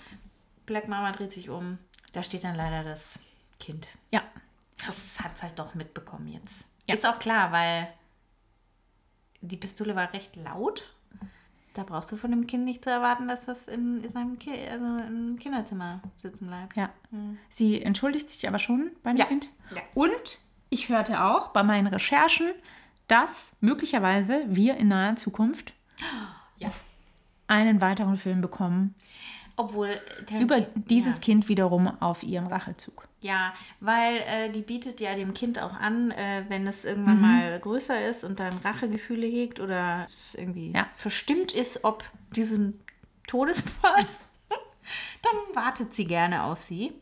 Black 0.71 0.87
Mama 0.87 1.11
dreht 1.11 1.33
sich 1.33 1.51
um. 1.51 1.79
Da 2.13 2.23
steht 2.23 2.45
dann 2.45 2.55
leider 2.55 2.85
das 2.85 3.19
Kind. 3.59 3.89
Ja. 4.13 4.23
Das 4.87 5.19
hat 5.21 5.35
es 5.35 5.43
halt 5.43 5.59
doch 5.59 5.75
mitbekommen 5.75 6.29
jetzt. 6.29 6.65
Ja. 6.87 6.95
Ist 6.95 7.05
auch 7.05 7.19
klar, 7.19 7.51
weil 7.51 7.89
die 9.41 9.57
Pistole 9.57 9.97
war 9.97 10.13
recht 10.13 10.37
laut. 10.37 10.95
Da 11.75 11.83
brauchst 11.83 12.13
du 12.13 12.17
von 12.17 12.31
dem 12.31 12.47
Kind 12.47 12.65
nicht 12.65 12.85
zu 12.85 12.91
erwarten, 12.91 13.27
dass 13.27 13.47
das 13.47 13.67
in, 13.67 14.09
seinem 14.09 14.39
Ki 14.39 14.53
also 14.71 14.85
im 14.85 15.39
Kinderzimmer 15.41 16.01
sitzen 16.15 16.47
bleibt. 16.47 16.77
Ja. 16.77 16.91
Sie 17.49 17.83
entschuldigt 17.83 18.31
sich 18.31 18.47
aber 18.47 18.61
schon 18.61 18.93
bei 19.03 19.11
dem 19.11 19.17
Ja. 19.19 19.25
Kind. 19.25 19.49
Ja. 19.75 19.83
Und 19.95 20.39
ich 20.69 20.89
hörte 20.89 21.25
auch 21.25 21.49
bei 21.49 21.65
meinen 21.65 21.89
Recherchen, 21.89 22.53
dass 23.09 23.57
möglicherweise 23.61 24.45
wir 24.47 24.77
in 24.77 24.87
naher 24.87 25.17
Zukunft 25.17 25.73
Ja. 26.59 26.71
einen 27.49 27.81
weiteren 27.81 28.17
Film 28.17 28.41
bekommen 28.41 28.95
Obwohl 29.61 30.01
Tarantino- 30.27 30.41
über 30.43 30.61
dieses 30.75 31.17
ja. 31.17 31.23
Kind 31.23 31.49
wiederum 31.49 31.87
auf 32.01 32.23
ihrem 32.23 32.47
Rachezug. 32.47 33.07
Ja, 33.21 33.53
weil 33.81 34.17
äh, 34.27 34.51
die 34.51 34.63
bietet 34.63 34.99
ja 35.01 35.15
dem 35.15 35.35
Kind 35.35 35.59
auch 35.59 35.75
an, 35.75 36.11
äh, 36.13 36.45
wenn 36.49 36.67
es 36.67 36.85
irgendwann 36.87 37.21
mal 37.21 37.59
größer 37.61 38.01
ist 38.09 38.25
und 38.25 38.41
dann 38.41 38.57
Rachegefühle 38.59 39.27
hegt 39.27 39.61
oder 39.61 40.07
es 40.09 40.35
irgendwie 40.35 40.73
Ja. 40.73 40.87
verstimmt 40.95 41.53
ist, 41.53 41.85
ob 41.85 42.03
diesem 42.35 42.81
Todesfall, 43.27 44.07
dann 45.23 45.55
wartet 45.55 45.95
sie 45.95 46.07
gerne 46.07 46.45
auf 46.45 46.61
sie. 46.63 46.93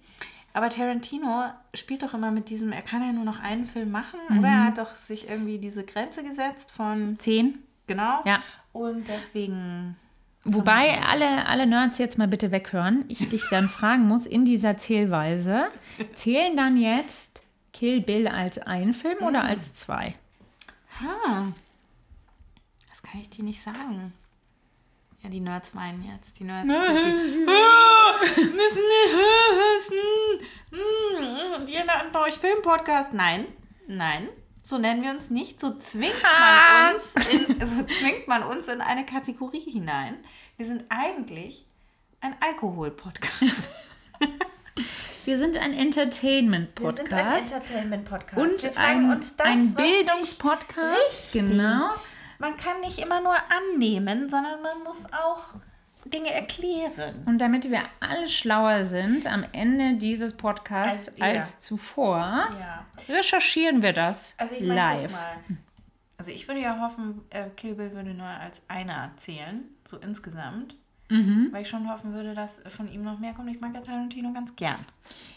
Aber 0.52 0.70
Tarantino 0.70 1.44
spielt 1.74 2.02
doch 2.02 2.14
immer 2.14 2.32
mit 2.32 2.48
diesem, 2.48 2.72
er 2.72 2.82
kann 2.82 3.02
ja 3.02 3.12
nur 3.12 3.24
noch 3.24 3.38
einen 3.40 3.64
Film 3.64 3.92
machen, 3.92 4.18
oder? 4.36 4.48
Er 4.48 4.64
hat 4.64 4.78
doch 4.78 4.96
sich 4.96 5.28
irgendwie 5.28 5.58
diese 5.58 5.84
Grenze 5.84 6.24
gesetzt 6.24 6.72
von, 6.72 7.16
Zehn. 7.20 7.60
genau. 7.86 8.22
Ja. 8.24 8.42
Und 8.72 9.06
deswegen, 9.06 9.94
Wobei 10.50 11.00
alle, 11.02 11.46
alle 11.46 11.66
Nerds 11.66 11.98
jetzt 11.98 12.16
mal 12.18 12.28
bitte 12.28 12.50
weghören. 12.50 13.04
Ich 13.08 13.28
dich 13.28 13.44
dann 13.50 13.68
fragen 13.78 14.06
muss, 14.08 14.26
in 14.26 14.44
dieser 14.44 14.76
Zählweise, 14.76 15.68
zählen 16.14 16.56
dann 16.56 16.76
jetzt 16.76 17.42
Kill 17.72 18.00
Bill 18.00 18.26
als 18.28 18.58
ein 18.58 18.94
Film 18.94 19.18
oder 19.18 19.44
als 19.44 19.74
zwei? 19.74 20.14
ha, 21.00 21.52
das 22.88 23.02
kann 23.02 23.20
ich 23.20 23.30
dir 23.30 23.44
nicht 23.44 23.62
sagen. 23.62 24.12
Ja, 25.22 25.30
die 25.30 25.40
Nerds 25.40 25.74
weinen 25.74 26.04
jetzt. 26.04 26.38
Die 26.38 26.44
Nerds. 26.44 26.66
die, 26.66 26.72
müssen 28.54 28.84
wir 28.88 29.16
hören. 30.72 31.66
Die 31.66 31.74
ernannten 31.74 32.16
euch 32.16 32.34
Filmpodcast. 32.34 33.12
Nein, 33.12 33.46
nein. 33.86 34.28
So 34.68 34.76
nennen 34.76 35.02
wir 35.02 35.12
uns 35.12 35.30
nicht. 35.30 35.58
So 35.58 35.78
zwingt 35.78 36.22
man 36.22 36.94
uns 36.94 37.14
in, 37.30 37.66
so 37.66 37.82
zwingt 37.84 38.28
man 38.28 38.42
uns 38.42 38.68
in 38.68 38.82
eine 38.82 39.06
Kategorie 39.06 39.62
hinein. 39.62 40.18
Wir 40.58 40.66
sind 40.66 40.84
eigentlich 40.90 41.64
ein 42.20 42.36
Alkohol-Podcast. 42.38 43.66
Wir 45.24 45.38
sind 45.38 45.56
ein 45.56 45.72
Entertainment-Podcast 45.72 47.52
Entertainment-Podcast. 47.54 48.36
und 48.36 48.62
wir 48.62 48.72
fragen 48.72 49.10
ein, 49.10 49.16
uns 49.16 49.34
das, 49.36 49.46
ein 49.46 49.68
sich 49.68 49.74
Bildungspodcast. 49.74 51.32
Genau. 51.32 51.88
Man 52.38 52.58
kann 52.58 52.80
nicht 52.80 52.98
immer 52.98 53.22
nur 53.22 53.36
annehmen, 53.48 54.28
sondern 54.28 54.60
man 54.60 54.82
muss 54.84 55.06
auch 55.06 55.54
Dinge 56.10 56.32
erklären. 56.32 57.22
Und 57.26 57.38
damit 57.38 57.70
wir 57.70 57.80
alle 58.00 58.28
schlauer 58.28 58.86
sind 58.86 59.26
am 59.26 59.44
Ende 59.52 59.96
dieses 59.96 60.32
Podcasts 60.36 61.08
Als 61.20 61.20
als, 61.20 61.60
zuvor, 61.60 62.18
Ja. 62.58 62.84
recherchieren 63.08 63.82
wir 63.82 63.92
das 63.92 64.34
Also 64.38 64.54
ich 64.54 64.60
meine, 64.62 64.74
live. 64.74 65.12
guck 65.12 65.20
mal. 65.20 65.56
Also 66.18 66.30
ich 66.32 66.48
würde 66.48 66.60
ja 66.60 66.80
hoffen, 66.80 67.20
äh, 67.30 67.44
Kill 67.56 67.74
Bill 67.74 67.92
würde 67.92 68.12
nur 68.12 68.26
als 68.26 68.60
einer 68.68 69.12
zählen, 69.16 69.62
so 69.84 69.96
insgesamt. 69.98 70.74
Mhm. 71.10 71.48
Weil 71.52 71.62
ich 71.62 71.68
schon 71.68 71.88
hoffen 71.90 72.12
würde, 72.12 72.34
dass 72.34 72.58
von 72.66 72.86
ihm 72.92 73.02
noch 73.02 73.18
mehr 73.18 73.32
kommt. 73.32 73.50
Ich 73.50 73.60
mag 73.60 73.72
ja 73.74 73.80
Tarantino 73.80 74.32
ganz 74.32 74.54
gern, 74.56 74.78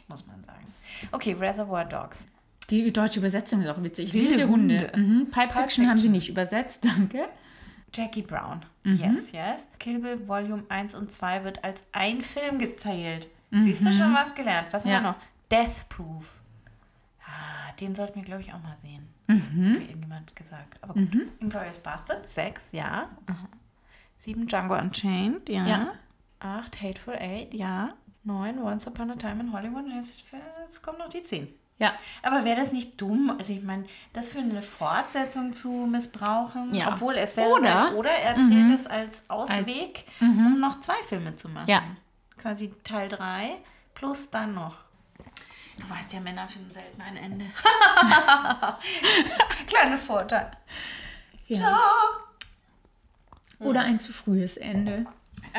muss 0.07 0.25
man 0.27 0.43
sagen. 0.43 0.65
Okay, 1.11 1.33
Reservoir 1.39 1.85
Dogs. 1.85 2.25
Die 2.69 2.91
deutsche 2.91 3.19
Übersetzung 3.19 3.61
ist 3.61 3.69
auch 3.69 3.81
witzig. 3.83 4.13
Wilde 4.13 4.47
Hunde. 4.47 4.91
Mhm. 4.95 5.27
Pulp, 5.31 5.51
Fiction 5.53 5.87
haben 5.87 5.97
sie 5.97 6.09
nicht 6.09 6.29
übersetzt, 6.29 6.83
danke. 6.97 7.27
Jackie 7.93 8.21
Brown. 8.21 8.65
Mhm. 8.83 8.95
Yes, 8.95 9.31
yes. 9.31 9.67
Kill 9.79 9.99
Bill 9.99 10.27
Volume 10.27 10.63
1 10.69 10.95
und 10.95 11.11
2 11.11 11.43
wird 11.43 11.63
als 11.63 11.81
ein 11.91 12.21
Film 12.21 12.57
gezählt. 12.59 13.27
Mhm. 13.49 13.63
Siehst 13.63 13.85
du 13.85 13.91
schon 13.91 14.13
was 14.13 14.33
gelernt? 14.35 14.71
Was 14.71 14.83
Ja. 14.85 14.95
haben 14.95 15.03
wir 15.03 15.09
noch? 15.11 15.15
Death 15.51 15.89
Proof. 15.89 16.39
Ah, 17.25 17.71
den 17.79 17.93
sollten 17.95 18.15
wir, 18.15 18.23
glaube 18.23 18.41
ich, 18.41 18.53
auch 18.53 18.61
mal 18.61 18.77
sehen. 18.77 19.07
Mhm. 19.27 19.39
Hat 19.41 19.53
mir 19.53 19.81
irgendjemand 19.81 20.35
gesagt. 20.35 20.81
Aber 20.81 20.93
gut. 20.93 21.27
Inglourious 21.39 21.79
Bastards, 21.79 22.33
6, 22.33 22.71
ja. 22.71 23.09
Aha. 23.27 23.47
7 24.17 24.47
Django 24.47 24.75
Unchained, 24.77 25.49
ja. 25.49 25.65
Ja. 25.65 25.91
8 26.39 26.81
Hateful 26.81 27.15
Eight, 27.15 27.53
ja. 27.53 27.93
9 28.23 28.59
Once 28.59 28.87
Upon 28.87 29.11
a 29.11 29.15
Time 29.15 29.41
in 29.41 29.51
Hollywood. 29.51 29.85
Jetzt, 29.87 30.23
jetzt 30.61 30.81
kommt 30.81 30.99
noch 30.99 31.09
die 31.09 31.23
10. 31.23 31.47
Ja. 31.81 31.93
Aber 32.23 32.43
wäre 32.45 32.61
das 32.61 32.71
nicht 32.71 33.01
dumm? 33.01 33.33
Also 33.37 33.51
ich 33.53 33.63
meine, 33.63 33.83
das 34.13 34.29
für 34.29 34.39
eine 34.39 34.61
Fortsetzung 34.61 35.51
zu 35.51 35.69
missbrauchen, 35.69 36.73
Ja. 36.75 36.93
obwohl 36.93 37.15
es 37.15 37.35
wäre 37.35 37.49
Oder- 37.49 37.61
Mhm. 37.61 37.87
sein, 37.89 37.95
oder 37.95 38.11
er 38.11 38.35
erzählt 38.37 38.69
es 38.69 38.85
als 38.87 39.29
Ausweg, 39.29 40.05
um 40.21 40.59
noch 40.59 40.79
zwei 40.81 41.01
Filme 41.09 41.35
zu 41.35 41.49
machen. 41.49 41.67
Ja. 41.69 41.81
Quasi 42.37 42.71
Teil 42.83 43.09
3 43.09 43.55
plus 43.95 44.29
dann 44.29 44.53
noch. 44.53 44.75
Du 45.77 45.89
weißt 45.89 46.13
ja, 46.13 46.19
Männer 46.19 46.47
finden 46.47 46.71
selten 46.71 47.01
ein 47.01 47.17
Ende. 47.17 47.45
Kleines 49.67 50.03
Vorteil. 50.03 50.51
Ja. 51.47 51.57
Ciao. 51.57 51.79
Oder 53.59 53.81
ein 53.81 53.99
zu 53.99 54.13
frühes 54.13 54.57
Ende. 54.57 55.05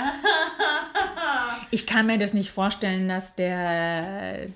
Ich 1.71 1.87
kann 1.87 2.07
mir 2.07 2.19
das 2.19 2.35
nicht 2.35 2.51
vorstellen, 2.51 3.09
dass 3.09 3.35
der, 3.35 4.49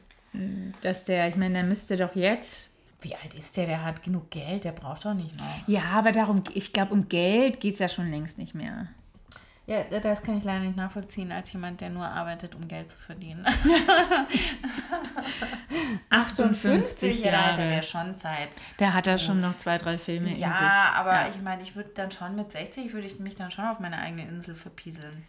dass 0.82 1.04
der, 1.04 1.28
ich 1.28 1.36
meine, 1.36 1.54
der 1.54 1.62
müsste 1.64 1.96
doch 1.96 2.14
jetzt. 2.14 2.70
Wie 3.00 3.14
alt 3.14 3.34
ist 3.34 3.56
der? 3.56 3.66
Der 3.66 3.84
hat 3.84 4.02
genug 4.02 4.30
Geld, 4.30 4.64
der 4.64 4.72
braucht 4.72 5.04
doch 5.04 5.14
nicht 5.14 5.36
noch. 5.38 5.68
Ja, 5.68 5.82
aber 5.92 6.12
darum, 6.12 6.42
ich 6.54 6.72
glaube, 6.72 6.92
um 6.94 7.08
Geld 7.08 7.60
geht 7.60 7.74
es 7.74 7.80
ja 7.80 7.88
schon 7.88 8.10
längst 8.10 8.38
nicht 8.38 8.54
mehr. 8.54 8.88
Ja, 9.66 9.82
das 9.82 10.22
kann 10.22 10.38
ich 10.38 10.44
leider 10.44 10.60
nicht 10.60 10.76
nachvollziehen, 10.76 11.32
als 11.32 11.52
jemand, 11.52 11.80
der 11.80 11.90
nur 11.90 12.06
arbeitet, 12.06 12.54
um 12.54 12.68
Geld 12.68 12.88
zu 12.88 12.98
verdienen. 13.00 13.44
58 16.10 17.20
ja, 17.24 17.30
da 17.32 17.36
Jahre. 17.50 17.58
wäre 17.58 17.82
schon 17.82 18.16
Zeit. 18.16 18.48
Da 18.76 18.92
hat 18.92 19.06
er 19.06 19.18
schon 19.18 19.40
noch 19.40 19.56
zwei, 19.56 19.78
drei 19.78 19.98
Filme 19.98 20.28
in 20.28 20.34
sich. 20.34 20.42
Ja, 20.44 20.92
aber 20.94 21.12
Ja. 21.12 21.28
ich 21.28 21.40
meine, 21.42 21.62
ich 21.62 21.74
würde 21.74 21.90
dann 21.94 22.10
schon 22.10 22.36
mit 22.36 22.52
60, 22.52 22.92
würde 22.92 23.06
ich 23.06 23.18
mich 23.18 23.34
dann 23.34 23.50
schon 23.50 23.64
auf 23.66 23.80
meine 23.80 23.98
eigene 23.98 24.26
Insel 24.28 24.54
verpieseln. 24.54 25.24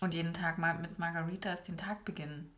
Und 0.00 0.14
jeden 0.14 0.32
Tag 0.32 0.56
mal 0.58 0.74
mit 0.78 0.98
Margaritas 0.98 1.62
den 1.62 1.76
Tag 1.76 2.04
beginnen. 2.06 2.50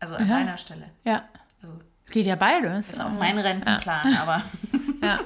Also 0.00 0.14
an 0.14 0.28
Ja. 0.28 0.34
seiner 0.36 0.56
Stelle. 0.56 0.90
Ja, 1.04 1.28
Also, 1.62 1.74
geht 2.10 2.26
ja 2.26 2.36
beides. 2.36 2.88
das 2.88 2.90
ist 2.96 3.00
auch 3.00 3.10
mein 3.10 3.38
Rentenplan, 3.38 4.14
aber 4.22 4.42
Ja. 5.02 5.20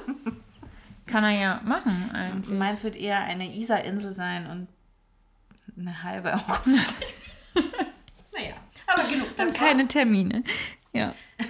Kann 1.05 1.23
er 1.23 1.31
ja 1.39 1.61
machen 1.63 2.11
eigentlich. 2.13 2.57
meins 2.57 2.83
wird 2.83 2.95
eher 2.95 3.19
eine 3.21 3.53
Isar-Insel 3.55 4.13
sein 4.13 4.47
und 4.47 4.67
eine 5.77 6.01
halbe 6.03 6.33
August. 6.35 7.03
naja, 8.33 8.53
aber 8.87 9.03
genug 9.03 9.35
Dann 9.35 9.53
keine 9.53 9.87
Termine. 9.87 10.43
Ja. 10.93 11.13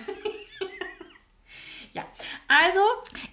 Ja, 1.92 2.04
also, 2.48 2.80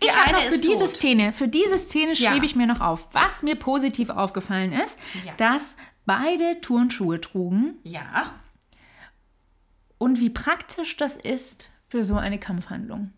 die 0.02 0.06
Ich 0.06 0.10
habe 0.14 0.36
eine 0.36 0.44
noch 0.44 0.52
für 0.52 0.58
diese 0.58 0.80
tot. 0.84 0.88
Szene, 0.90 1.32
für 1.32 1.48
diese 1.48 1.78
Szene 1.78 2.12
Ja. 2.12 2.30
schrieb 2.30 2.42
ich 2.42 2.54
mir 2.54 2.66
noch 2.66 2.82
auf, 2.82 3.06
was 3.12 3.42
mir 3.42 3.56
positiv 3.56 4.10
aufgefallen 4.10 4.72
ist, 4.72 4.98
Ja. 5.24 5.32
dass 5.38 5.78
beide 6.04 6.60
Turnschuhe 6.60 7.20
trugen 7.22 7.78
Ja, 7.84 8.34
und 10.00 10.18
wie 10.18 10.30
praktisch 10.30 10.96
das 10.96 11.14
ist 11.16 11.70
für 11.88 12.02
so 12.02 12.16
eine 12.16 12.38
Kampfhandlung. 12.38 13.12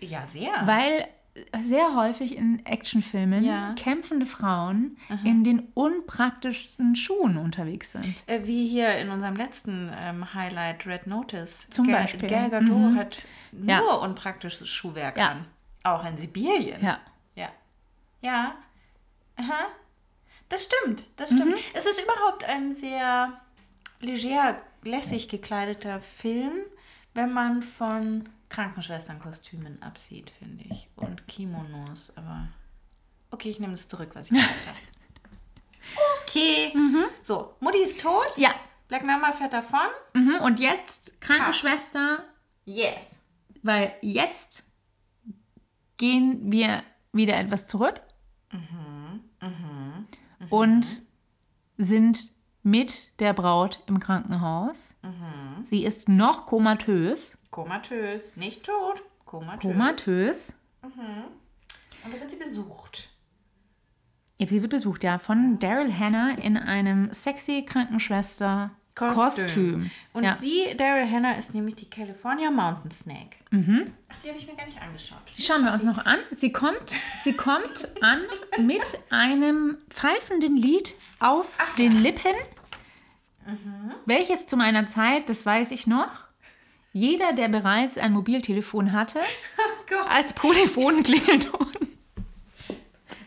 ja, 0.00 0.26
sehr. 0.26 0.52
Weil 0.66 1.08
sehr 1.62 1.96
häufig 1.96 2.36
in 2.36 2.64
Actionfilmen 2.66 3.42
Ja. 3.44 3.72
kämpfende 3.76 4.24
Frauen 4.26 4.96
in 5.24 5.42
den 5.44 5.68
unpraktischsten 5.74 6.94
Schuhen 6.94 7.36
unterwegs 7.38 7.90
sind. 7.92 8.22
Äh, 8.28 8.40
Wie 8.46 8.68
hier 8.68 8.96
in 8.98 9.10
unserem 9.10 9.34
letzten 9.36 9.90
ähm, 9.96 10.32
Highlight 10.34 10.86
Red 10.86 11.06
Notice. 11.08 11.66
Zum 11.70 11.88
Gal- 11.88 12.02
Beispiel. 12.02 12.28
Gal 12.28 12.50
Gadot 12.50 12.94
hat 12.96 13.22
nur 13.52 13.68
Ja. 13.68 13.80
unpraktisches 13.80 14.68
Schuhwerk 14.68 15.16
Ja. 15.18 15.30
an. 15.30 15.46
Auch 15.82 16.04
in 16.04 16.16
Sibirien. 16.16 16.80
Ja. 16.82 16.98
Ja. 17.34 17.48
Ja. 18.20 18.54
Aha. 19.36 19.64
Das 20.48 20.64
stimmt. 20.64 21.02
Das 21.16 21.30
stimmt. 21.30 21.56
Mhm. 21.56 21.60
Es 21.74 21.84
ist 21.86 22.00
überhaupt 22.00 22.44
ein 22.48 22.72
sehr 22.72 23.40
leger, 24.00 24.60
lässig 24.84 25.28
gekleideter 25.28 26.00
Film, 26.00 26.52
wenn 27.14 27.32
man 27.32 27.62
von 27.62 28.28
Krankenschwesternkostümen 28.48 29.82
absieht, 29.82 30.30
finde 30.30 30.64
ich. 30.70 30.88
Und 30.96 31.26
Kimonos. 31.28 32.12
Aber 32.16 32.48
okay, 33.30 33.50
ich 33.50 33.60
nehme 33.60 33.74
es 33.74 33.88
zurück, 33.88 34.10
was 34.14 34.30
ich 34.30 34.36
gesagt 34.36 34.66
habe. 34.66 34.78
Okay. 36.26 36.72
So, 37.22 37.54
Mutti 37.60 37.78
ist 37.78 38.00
tot. 38.00 38.36
Ja. 38.36 38.54
Black 38.88 39.04
Mamba 39.04 39.32
fährt 39.32 39.52
davon. 39.52 39.86
Mhm. 40.14 40.36
Und 40.42 40.58
jetzt 40.58 41.20
Krankenschwester, 41.20 42.24
Yes. 42.64 43.20
weil 43.62 43.94
jetzt 44.00 44.62
gehen 45.98 46.50
wir 46.50 46.82
wieder 47.12 47.36
etwas 47.38 47.66
zurück 47.66 48.00
und 50.50 51.02
sind 51.76 52.30
mit 52.64 53.20
der 53.20 53.32
Braut 53.34 53.80
im 53.86 54.00
Krankenhaus. 54.00 54.94
Sie 55.62 55.84
ist 55.84 56.08
noch 56.08 56.46
komatös. 56.46 57.38
Komatös. 57.50 58.34
Nicht 58.36 58.64
tot. 58.64 59.02
Komatös. 59.24 59.60
Komatös. 59.62 60.54
Und 60.82 62.12
da 62.12 62.20
wird 62.20 62.30
sie 62.30 62.36
besucht. 62.36 63.08
Ja, 64.38 64.46
sie 64.46 64.60
wird 64.62 64.70
besucht, 64.70 65.04
ja, 65.04 65.18
von 65.18 65.58
Daryl 65.60 65.96
Hannah 65.96 66.32
in 66.32 66.56
einem 66.56 67.12
sexy 67.12 67.64
Krankenschwester-Kostüm. 68.94 69.90
Und 70.12 70.24
ja. 70.24 70.36
sie, 70.36 70.74
Daryl 70.76 71.10
Hannah, 71.10 71.32
ist 71.36 71.52
nämlich 71.54 71.74
die 71.76 71.90
California 71.90 72.50
Mountain 72.50 72.90
Snake. 72.90 73.36
Ach, 73.50 74.22
die 74.22 74.28
habe 74.28 74.38
ich 74.38 74.46
mir 74.46 74.54
gar 74.54 74.66
nicht 74.66 74.80
angeschaut. 74.80 75.18
Die 75.36 75.42
schauen 75.42 75.64
wir 75.64 75.72
uns 75.72 75.84
noch 75.84 75.98
an. 75.98 76.18
Sie 76.36 76.52
kommt, 76.52 76.94
sie 77.22 77.32
kommt 77.32 77.88
an 78.02 78.20
mit 78.64 78.82
einem 79.10 79.78
pfeifenden 79.90 80.56
Lied 80.56 80.94
auf 81.18 81.56
den 81.78 82.02
Lippen, 82.02 82.34
welches 84.06 84.46
zu 84.46 84.56
meiner 84.56 84.86
Zeit, 84.86 85.28
das 85.28 85.44
weiß 85.44 85.72
ich 85.72 85.86
noch, 85.86 86.10
jeder, 86.92 87.32
der 87.32 87.48
bereits 87.48 87.98
ein 87.98 88.12
Mobiltelefon 88.12 88.92
hatte, 88.92 89.18
Gott. 89.88 90.06
als 90.08 90.32
Polyphon-Klingelton. 90.32 91.66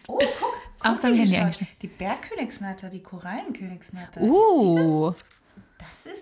Oh, 0.08 0.20
guck. 0.40 0.54
Guck, 0.80 0.98
seinem 0.98 1.16
wie 1.16 1.36
eingestellt. 1.36 1.70
Die 1.82 1.88
Bergkönigsnatter, 1.88 2.90
die 2.90 3.04
Korallenkönigsnatter. 3.04 4.22
Uh, 4.22 5.12
Das 5.12 5.24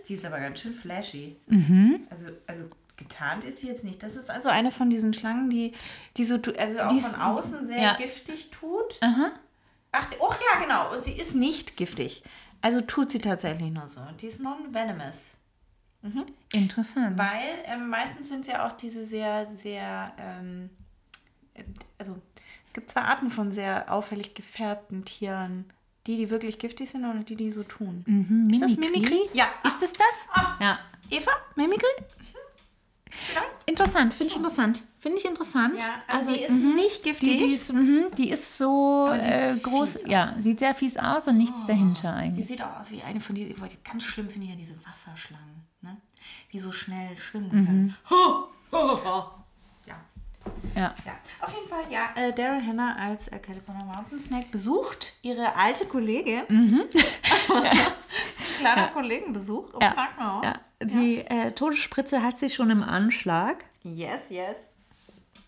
ist, 0.06 0.10
die 0.10 0.16
ist 0.16 0.26
aber 0.26 0.40
ganz 0.40 0.60
schön 0.60 0.74
flashy. 0.74 1.36
Mhm. 1.48 2.02
Also, 2.10 2.28
also 2.46 2.64
getarnt 2.96 3.44
ist 3.44 3.60
sie 3.60 3.68
jetzt 3.68 3.84
nicht. 3.84 4.02
Das 4.04 4.16
ist 4.16 4.30
also 4.30 4.50
eine 4.50 4.72
von 4.72 4.90
diesen 4.90 5.14
Schlangen, 5.14 5.50
die, 5.50 5.74
die 6.18 6.26
so, 6.26 6.36
also 6.58 6.80
auch 6.82 6.88
Die 6.90 7.00
von 7.00 7.20
außen 7.20 7.68
sehr 7.68 7.82
ja. 7.82 7.96
giftig 7.98 8.52
tut. 8.52 8.98
aha. 9.02 9.32
Ach, 9.92 10.08
oh 10.20 10.32
ja, 10.54 10.62
genau. 10.62 10.94
Und 10.94 11.04
sie 11.04 11.14
ist 11.14 11.36
nicht 11.36 11.78
giftig. 11.78 12.24
Also 12.62 12.82
tut 12.82 13.12
sie 13.12 13.20
tatsächlich 13.20 13.72
nur 13.72 13.88
so. 13.88 14.02
Die 14.20 14.28
ist 14.28 14.40
non-venomous. 14.40 15.16
Interessant. 16.52 17.18
Weil 17.18 17.64
ähm, 17.66 17.90
meistens 17.90 18.30
sind 18.30 18.42
es 18.42 18.48
ja 18.48 18.68
auch 18.68 18.74
diese 18.74 19.06
sehr, 19.06 19.48
sehr, 19.58 20.12
ähm, 20.20 20.70
äh, 21.56 21.64
also 21.98 22.22
es 22.68 22.74
gibt 22.74 22.90
zwei 22.90 23.02
Arten 23.02 23.32
von 23.32 23.52
sehr 23.52 23.92
auffällig 23.92 24.36
gefärbten 24.36 25.04
Tieren. 25.06 25.66
Die, 26.08 26.18
die 26.18 26.30
wirklich 26.30 26.60
giftig 26.60 26.90
sind 26.90 27.04
oder 27.04 27.20
die, 27.24 27.36
die 27.36 27.50
so 27.52 27.64
tun. 27.64 28.04
Mhm, 28.06 28.50
Ist 28.54 28.62
das 28.62 28.76
Mimikry? 28.78 29.22
Ja. 29.34 29.48
Ist 29.64 29.82
es 29.82 29.94
das? 29.94 30.46
Ja. 30.60 30.80
Eva? 31.10 31.32
Mimikry? 31.56 31.88
Interessant, 33.66 34.14
finde 34.14 34.32
ich 34.32 34.38
interessant. 34.38 34.84
Finde 35.00 35.18
ich 35.20 35.26
interessant. 35.26 35.76
Ja, 35.80 36.04
also, 36.08 36.32
die 36.34 36.42
ist 36.42 36.52
mhm. 36.52 36.76
nicht 36.76 37.04
giftig. 37.04 37.30
Die, 37.30 37.38
die, 37.38 37.54
ist, 37.54 37.74
mhm, 37.74 38.06
die 38.18 38.30
ist 38.30 38.58
so 38.58 39.08
äh, 39.12 39.56
groß. 39.62 40.00
Ja, 40.08 40.34
sieht 40.38 40.60
sehr 40.60 40.76
fies 40.76 40.98
aus 40.98 41.28
und 41.28 41.38
nichts 41.38 41.66
dahinter 41.66 42.02
Sie 42.14 42.20
eigentlich. 42.20 42.48
sieht 42.48 42.62
auch 42.62 42.80
aus 42.80 42.92
wie 42.92 43.02
eine 43.02 43.20
von 43.22 43.36
diesen, 43.36 43.56
ganz 43.84 44.04
schlimm 44.04 44.28
finde 44.30 44.46
ich 44.48 44.52
ja 44.52 44.58
diese 44.58 44.76
Wasserschlangen, 44.86 45.64
ne? 45.82 45.98
die 46.52 46.60
so 46.60 46.72
schnell 46.72 47.18
schwimmen 47.18 47.50
Mhm. 47.52 47.66
können. 47.66 47.96
Ja. 50.76 50.82
Ja. 50.82 50.94
Ja, 51.06 51.14
auf 51.42 51.54
jeden 51.54 51.68
Fall, 51.68 51.84
ja, 51.90 52.10
äh, 52.16 52.34
Daryl 52.34 52.66
Hannah 52.66 52.96
als 52.98 53.28
äh, 53.30 53.40
California 53.40 53.86
Mountain 53.86 54.20
Snake 54.20 54.48
besucht 54.52 55.14
ihre 55.22 55.56
alte 55.56 55.86
Kollegin. 55.86 56.44
Kleiner 58.58 58.88
Kollegenbesuch 58.90 59.74
im 59.74 59.82
Ja. 59.82 59.92
Krankenhaus. 59.94 60.46
ja. 60.46 60.54
Die 60.82 61.20
äh, 61.20 61.52
Todesspritze 61.52 62.22
hat 62.22 62.40
sie 62.40 62.50
schon 62.50 62.70
im 62.70 62.84
Anschlag. 62.84 63.66
Yes, 63.84 64.22
yes. 64.30 64.58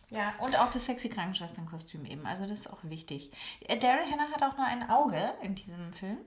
Ja, 0.10 0.34
und 0.40 0.58
auch 0.58 0.70
das 0.72 0.86
sexy 0.86 1.10
Krankenschwesternkostüm 1.10 2.06
eben. 2.06 2.26
Also 2.26 2.46
das 2.46 2.60
ist 2.60 2.70
auch 2.72 2.80
wichtig. 2.84 3.32
Äh, 3.68 3.78
Daryl 3.78 4.06
Hannah 4.10 4.32
hat 4.34 4.42
auch 4.44 4.56
nur 4.58 4.66
ein 4.66 4.90
Auge 4.90 5.34
in 5.42 5.56
diesem 5.56 5.92
Film. 5.94 6.18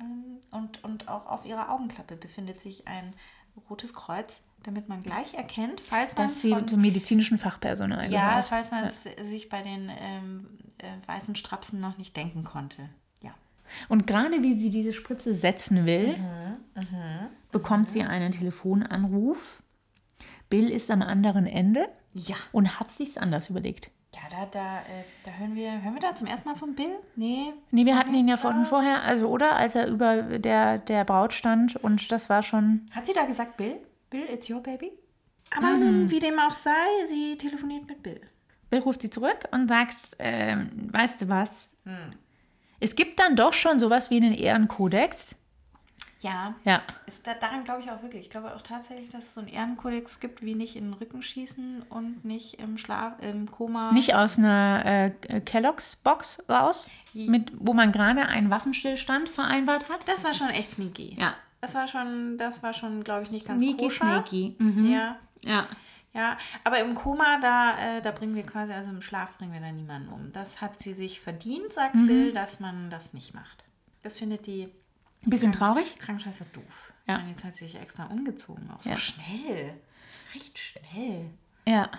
Ähm, 0.00 0.38
Und, 0.50 0.82
und 0.84 1.08
auch 1.08 1.26
auf 1.26 1.44
ihrer 1.44 1.70
Augenklappe 1.70 2.16
befindet 2.16 2.60
sich 2.60 2.86
ein 2.88 3.14
rotes 3.68 3.92
Kreuz, 3.94 4.40
damit 4.66 4.88
man 4.88 5.02
gleich 5.02 5.32
erkennt, 5.34 5.80
falls 5.80 6.14
man 6.16 6.26
Dass 6.26 6.42
sie 6.42 6.50
von 6.50 6.68
zum 6.68 6.80
medizinischen 6.82 7.38
Fachpersonal 7.38 8.10
Ja, 8.12 8.28
gehört. 8.30 8.46
falls 8.48 8.70
man 8.72 8.84
es 8.84 9.02
sich 9.30 9.48
bei 9.48 9.62
den 9.62 9.90
ähm, 9.98 10.46
äh, 10.78 10.86
weißen 11.08 11.34
Strapsen 11.36 11.80
noch 11.80 11.96
nicht 11.98 12.14
denken 12.16 12.44
konnte. 12.44 12.88
Ja. 13.22 13.30
Und 13.88 14.06
gerade 14.06 14.42
wie 14.42 14.58
sie 14.58 14.70
diese 14.70 14.92
Spritze 14.92 15.34
setzen 15.34 15.86
will, 15.86 16.16
Mhm, 16.74 17.28
bekommt 17.52 17.88
sie 17.88 18.02
einen 18.02 18.32
Telefonanruf. 18.32 19.62
Bill 20.50 20.70
ist 20.70 20.90
am 20.90 21.00
anderen 21.02 21.46
Ende 21.46 21.88
Ja. 22.12 22.36
und 22.52 22.78
hat 22.78 22.90
sich's 22.90 23.16
anders 23.16 23.48
überlegt. 23.48 23.90
Ja, 24.14 24.20
da, 24.30 24.46
da, 24.46 24.78
äh, 24.78 25.04
da 25.24 25.30
hören 25.32 25.54
wir, 25.54 25.82
hören 25.82 25.94
wir 25.94 26.00
da 26.00 26.14
zum 26.14 26.26
ersten 26.26 26.48
Mal 26.48 26.54
von 26.54 26.74
Bill? 26.74 26.94
Nee. 27.16 27.52
Nee, 27.70 27.84
wir 27.84 27.96
hatten 27.98 28.14
ihn 28.14 28.28
ja 28.28 28.36
von 28.36 28.64
vorher, 28.64 29.02
also 29.02 29.28
oder, 29.28 29.56
als 29.56 29.74
er 29.74 29.86
über 29.88 30.38
der, 30.38 30.78
der 30.78 31.04
Braut 31.04 31.32
stand 31.34 31.76
und 31.76 32.10
das 32.10 32.28
war 32.30 32.42
schon. 32.42 32.86
Hat 32.92 33.06
sie 33.06 33.12
da 33.12 33.24
gesagt, 33.26 33.56
Bill? 33.56 33.76
Bill, 34.16 34.34
it's 34.34 34.48
your 34.48 34.62
baby? 34.62 34.92
Aber 35.54 35.72
nun, 35.76 36.10
wie 36.10 36.20
dem 36.20 36.38
auch 36.38 36.50
sei, 36.50 37.06
sie 37.06 37.36
telefoniert 37.36 37.86
mit 37.86 38.02
Bill. 38.02 38.20
Bill 38.70 38.80
ruft 38.80 39.02
sie 39.02 39.10
zurück 39.10 39.46
und 39.52 39.68
sagt, 39.68 40.16
ähm, 40.18 40.88
weißt 40.90 41.20
du 41.20 41.28
was? 41.28 41.74
Es 42.80 42.96
gibt 42.96 43.20
dann 43.20 43.36
doch 43.36 43.52
schon 43.52 43.78
sowas 43.78 44.10
wie 44.10 44.16
einen 44.16 44.32
Ehrenkodex. 44.32 45.34
Ja. 46.20 46.54
Ja. 46.64 46.82
Ist 47.06 47.26
da, 47.26 47.34
daran 47.34 47.62
glaube 47.62 47.82
ich 47.82 47.90
auch 47.90 48.02
wirklich. 48.02 48.22
Ich 48.22 48.30
glaube 48.30 48.54
auch 48.54 48.62
tatsächlich, 48.62 49.10
dass 49.10 49.24
es 49.24 49.34
so 49.34 49.40
einen 49.40 49.50
Ehrenkodex 49.50 50.18
gibt, 50.18 50.42
wie 50.42 50.54
nicht 50.54 50.74
in 50.74 50.84
den 50.84 50.92
Rücken 50.94 51.22
schießen 51.22 51.82
und 51.90 52.24
nicht 52.24 52.54
im 52.58 52.78
Schlaf, 52.78 53.12
im 53.20 53.50
Koma. 53.50 53.92
Nicht 53.92 54.14
aus 54.14 54.38
einer 54.38 55.10
äh, 55.30 55.40
Kellogg's 55.40 55.96
Box 55.96 56.42
raus, 56.48 56.90
mit, 57.12 57.52
wo 57.58 57.74
man 57.74 57.92
gerade 57.92 58.22
einen 58.22 58.48
Waffenstillstand 58.50 59.28
vereinbart 59.28 59.90
hat. 59.90 60.08
Das 60.08 60.24
war 60.24 60.32
schon 60.32 60.48
echt 60.48 60.72
sneaky. 60.72 61.16
Ja. 61.20 61.34
Das 61.60 61.74
war 61.74 61.88
schon, 61.88 62.36
das 62.38 62.62
war 62.62 62.74
schon, 62.74 63.02
glaube 63.04 63.24
ich, 63.24 63.30
nicht 63.30 63.46
ganz 63.46 63.60
Sneaky, 63.62 63.84
koscher. 63.84 64.24
sneaky. 64.24 64.56
Mhm. 64.58 64.90
Ja. 64.92 65.16
Ja. 65.42 65.66
Ja, 66.12 66.38
aber 66.64 66.78
im 66.80 66.94
Koma, 66.94 67.38
da, 67.40 67.96
äh, 67.98 68.00
da 68.02 68.10
bringen 68.10 68.34
wir 68.34 68.42
quasi, 68.42 68.72
also 68.72 68.88
im 68.90 69.02
Schlaf 69.02 69.36
bringen 69.36 69.52
wir 69.52 69.60
da 69.60 69.70
niemanden 69.70 70.08
um. 70.08 70.32
Das 70.32 70.62
hat 70.62 70.78
sie 70.78 70.94
sich 70.94 71.20
verdient, 71.20 71.72
sagt 71.74 71.94
Mhm. 71.94 72.06
Bill, 72.06 72.32
dass 72.32 72.58
man 72.58 72.88
das 72.88 73.12
nicht 73.12 73.34
macht. 73.34 73.64
Das 74.02 74.16
findet 74.18 74.46
die 74.46 74.62
Ein 75.24 75.30
bisschen 75.30 75.52
traurig. 75.52 75.98
Krankenschwester 75.98 76.46
doof. 76.54 76.92
Ja. 77.06 77.18
Meine, 77.18 77.30
jetzt 77.30 77.44
hat 77.44 77.54
sie 77.56 77.66
sich 77.66 77.78
extra 77.78 78.06
umgezogen, 78.06 78.70
auch 78.70 78.80
so 78.80 78.90
Ja. 78.90 78.96
schnell. 78.96 79.74
Recht 80.34 80.58
schnell. 80.58 81.30
Ja. 81.66 81.90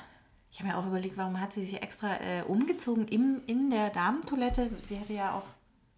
Ich 0.51 0.59
habe 0.61 0.69
mir 0.69 0.77
auch 0.77 0.87
überlegt, 0.87 1.15
warum 1.17 1.39
hat 1.39 1.53
sie 1.53 1.63
sich 1.63 1.83
extra 1.83 2.15
äh, 2.19 2.41
umgezogen 2.41 3.07
im, 3.07 3.41
in 3.45 3.69
der 3.69 3.91
Damentoilette? 3.91 4.71
Sie 4.81 4.95
hätte 4.95 5.13
ja 5.13 5.33
auch 5.33 5.45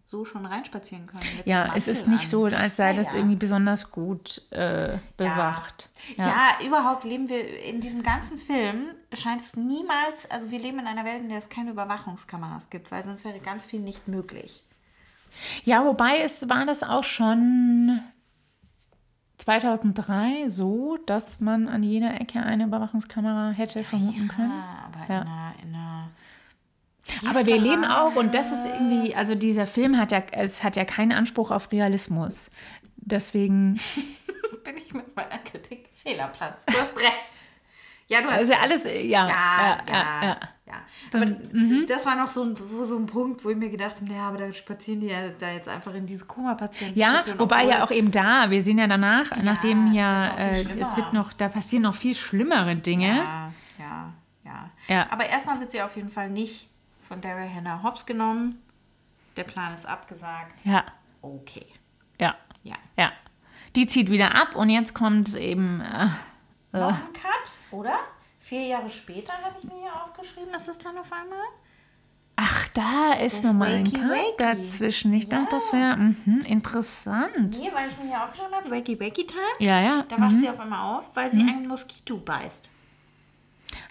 so 0.10 0.26
schon 0.26 0.46
reinspazieren 0.46 1.06
können. 1.08 1.22
Ja, 1.46 1.74
es 1.76 1.88
ist 1.88 2.08
nicht 2.08 2.24
an. 2.24 2.30
so, 2.30 2.46
als 2.46 2.78
sei 2.78 2.94
das 2.94 3.08
Naja. 3.08 3.20
irgendwie 3.20 3.36
besonders 3.36 3.92
gut 3.92 4.42
äh, 4.52 4.98
bewacht. 5.18 5.90
Ja. 6.18 6.58
überhaupt 6.66 7.04
leben 7.04 7.30
wir 7.30 7.64
in 7.64 7.80
diesem 7.80 8.02
ganzen 8.02 8.38
Film, 8.38 8.86
scheint 9.14 9.42
es 9.42 9.56
niemals, 9.56 10.30
also 10.32 10.50
wir 10.50 10.60
leben 10.60 10.80
in 10.80 10.88
einer 10.88 11.06
Welt, 11.06 11.22
in 11.22 11.30
der 11.30 11.38
es 11.38 11.50
keine 11.50 11.72
Überwachungskameras 11.72 12.70
gibt, 12.70 12.92
weil 12.92 13.04
sonst 13.04 13.24
wäre 13.24 13.40
ganz 13.40 13.66
viel 13.66 13.80
nicht 13.82 14.08
möglich. 14.08 14.64
Ja, 15.64 15.86
wobei 15.86 16.22
es 16.22 16.50
war 16.50 16.66
das 16.66 16.82
auch 16.82 17.04
schon 17.04 18.00
2003 19.38 20.50
so, 20.50 20.98
dass 21.06 21.40
man 21.40 21.68
an 21.70 21.84
jeder 21.84 22.20
Ecke 22.20 22.42
eine 22.42 22.66
Überwachungskamera 22.66 23.52
hätte 23.52 23.84
vermuten 23.84 24.28
können. 24.28 24.50
Ja, 24.52 24.90
aber 24.92 25.14
Ja. 25.14 25.22
in 25.22 25.28
einer, 25.28 25.54
in 25.64 25.76
einer 25.76 26.10
Aber 27.30 27.46
wir 27.46 27.58
leben 27.58 27.86
auch, 27.86 28.16
und 28.16 28.36
das 28.36 28.52
ist 28.52 28.66
irgendwie, 28.66 29.16
also 29.16 29.36
dieser 29.36 29.68
Film 29.68 29.98
hat 29.98 30.12
ja, 30.12 30.22
es 30.32 30.64
hat 30.64 30.76
ja 30.76 30.86
keinen 30.86 31.12
Anspruch 31.12 31.52
auf 31.52 31.72
Realismus. 31.72 32.50
Deswegen, 32.98 33.80
bin 34.64 34.78
ich 34.78 34.94
mit 34.94 35.16
meiner 35.16 35.40
Kritik 35.40 35.90
Fehlerplatz. 35.94 36.66
Du 36.66 36.78
hast 36.78 36.98
recht. 36.98 37.14
Ja, 38.08 38.22
du 38.22 38.28
hast 38.30 38.40
also 38.40 38.54
alles, 38.54 38.86
ja, 38.86 39.28
Ja, 39.28 39.78
ja, 39.88 40.38
ja, 40.66 40.76
aber 41.14 41.26
das 41.88 42.06
war 42.06 42.16
noch 42.16 42.28
so 42.28 42.44
ein, 42.44 42.56
so 42.56 42.96
ein 42.96 43.06
Punkt, 43.06 43.44
wo 43.44 43.50
ich 43.50 43.58
mir 43.58 43.70
gedacht 43.70 44.02
habe, 44.02 44.12
ja, 44.12 44.28
aber 44.28 44.38
da 44.38 44.54
spazieren 44.54 45.00
die 45.02 45.08
ja 45.08 45.30
da 45.30 45.52
jetzt 45.52 45.68
einfach 45.70 45.94
in 45.94 46.06
diese 46.06 46.26
Koma-Patienten. 46.26 46.98
Ja, 46.98 47.24
wobei 47.38 47.66
ja 47.66 47.84
auch 47.84 47.92
eben 47.92 48.12
da, 48.12 48.50
wir 48.50 48.62
sehen 48.62 48.80
ja 48.80 48.88
danach, 48.88 49.36
nachdem 49.44 49.94
ja, 49.94 50.36
äh, 50.38 50.62
es 50.80 50.96
wird 50.98 51.14
noch, 51.14 51.34
da 51.34 51.50
passieren 51.50 51.84
noch 51.84 51.96
viel 51.96 52.16
schlimmere 52.16 52.76
Dinge. 52.76 53.18
Ja, 53.18 53.54
ja, 53.78 54.14
ja. 54.44 54.70
Ja. 54.88 55.08
Aber 55.12 55.28
erstmal 55.28 55.60
wird 55.60 55.72
sie 55.72 55.82
auf 55.82 55.96
jeden 55.96 56.10
Fall 56.10 56.30
nicht 56.30 56.69
von 57.10 57.20
Daryl 57.22 57.50
Hannah 57.54 57.84
Hobbs 57.84 58.06
genommen. 58.06 58.62
Der 59.36 59.44
Plan 59.44 59.74
ist 59.74 59.86
abgesagt. 59.86 60.64
Ja, 60.64 60.86
Okay. 61.22 61.66
ja, 62.20 62.36
Ja. 62.64 62.76
ja. 62.98 63.12
Die 63.76 63.86
zieht 63.88 64.10
wieder 64.10 64.34
ab 64.36 64.56
und 64.56 64.70
jetzt 64.70 64.94
kommt 64.94 65.36
eben, 65.36 65.82
äh, 65.82 66.08
Noch 66.72 66.90
ein 66.94 67.14
Cut, 67.14 67.52
oder? 67.72 67.98
Vier 68.40 68.64
Jahre 68.64 68.90
später 68.90 69.34
habe 69.34 69.56
ich 69.60 69.66
mir 69.66 69.76
hier 69.82 70.04
aufgeschrieben, 70.04 70.52
dass 70.54 70.68
es 70.70 70.78
dann 70.80 70.98
auf 70.98 71.12
einmal. 71.12 71.44
ach, 72.36 72.68
da 72.70 73.14
ist 73.14 73.44
nochmal 73.44 73.74
ein 73.76 73.92
Cut 73.92 74.02
Wakey. 74.10 74.34
dazwischen. 74.38 75.14
Ich 75.14 75.28
dachte, 75.30 75.50
das 75.52 75.74
wäre 75.74 75.98
mhm, 75.98 76.42
interessant. 76.48 77.58
Nee, 77.60 77.70
weil 77.74 77.90
ich 77.90 77.98
mir 78.00 78.08
hier 78.08 78.24
aufgeschrieben 78.24 78.56
habe, 78.56 78.72
Wakey 78.72 79.00
Wakey 79.00 79.28
Time. 79.28 79.42
Ja, 79.60 79.82
ja. 79.82 80.04
Da 80.08 80.20
wacht 80.22 80.40
sie 80.40 80.50
auf 80.50 80.60
einmal 80.60 80.98
auf, 81.00 81.14
weil 81.16 81.30
sie 81.32 81.42
einen 81.42 81.68
Moskito 81.68 82.18
beißt. 82.18 82.70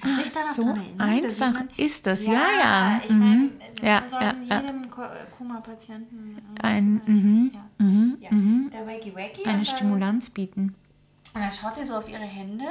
Dich 0.04 0.32
da 0.32 0.40
noch 0.40 0.54
so 0.54 0.62
erinnern? 0.62 0.94
Da 0.98 1.04
einfach 1.04 1.64
ist 1.76 2.06
das. 2.06 2.26
Ja, 2.26 2.32
ja. 2.60 3.00
Ich 3.04 3.10
meine, 3.10 3.24
Mhm. 3.36 3.50
Ja, 3.82 4.00
man 4.00 4.08
sollte 4.08 4.24
ja, 4.26 4.34
ja. 4.48 4.60
jedem 4.60 4.90
Ko- 4.90 5.02
Koma-Patienten 5.36 6.38
äh, 6.58 6.62
Ein, 6.66 7.00
mhm, 7.06 7.50
ja. 8.18 8.28
ja. 8.30 8.70
der 8.72 8.86
Wakey 8.86 9.14
Wakey. 9.14 9.44
eine 9.44 9.64
Stimulanz 9.64 10.30
bieten. 10.30 10.74
Und 11.34 11.40
dann 11.42 11.52
schaut 11.52 11.76
sie 11.76 11.84
so 11.84 11.94
auf 11.96 12.08
ihre 12.08 12.18
Hände 12.24 12.64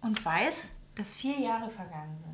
und 0.00 0.24
weiß, 0.24 0.70
dass 0.96 1.14
vier 1.14 1.38
Jahre 1.38 1.68
vergangen 1.70 2.16
sind. 2.18 2.32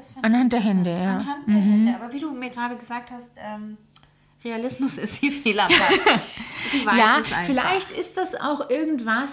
Ich 0.00 0.24
Anhand 0.24 0.52
der. 0.52 0.60
Hände, 0.60 0.90
ja. 0.94 0.96
Mhm. 1.14 1.18
Anhand 1.20 1.48
der 1.50 1.56
Hände. 1.56 1.94
Aber 1.96 2.12
wie 2.12 2.20
du 2.20 2.30
mir 2.30 2.50
gerade 2.50 2.76
gesagt 2.76 3.10
hast, 3.10 3.30
ähm, 3.36 3.76
Realismus 4.44 4.96
ist 4.98 5.20
die 5.20 5.30
Fehlerplatz. 5.30 5.98
Ja, 6.96 7.16
einfach. 7.16 7.42
vielleicht 7.44 7.92
ist 7.92 8.16
das 8.16 8.34
auch 8.36 8.70
irgendwas, 8.70 9.32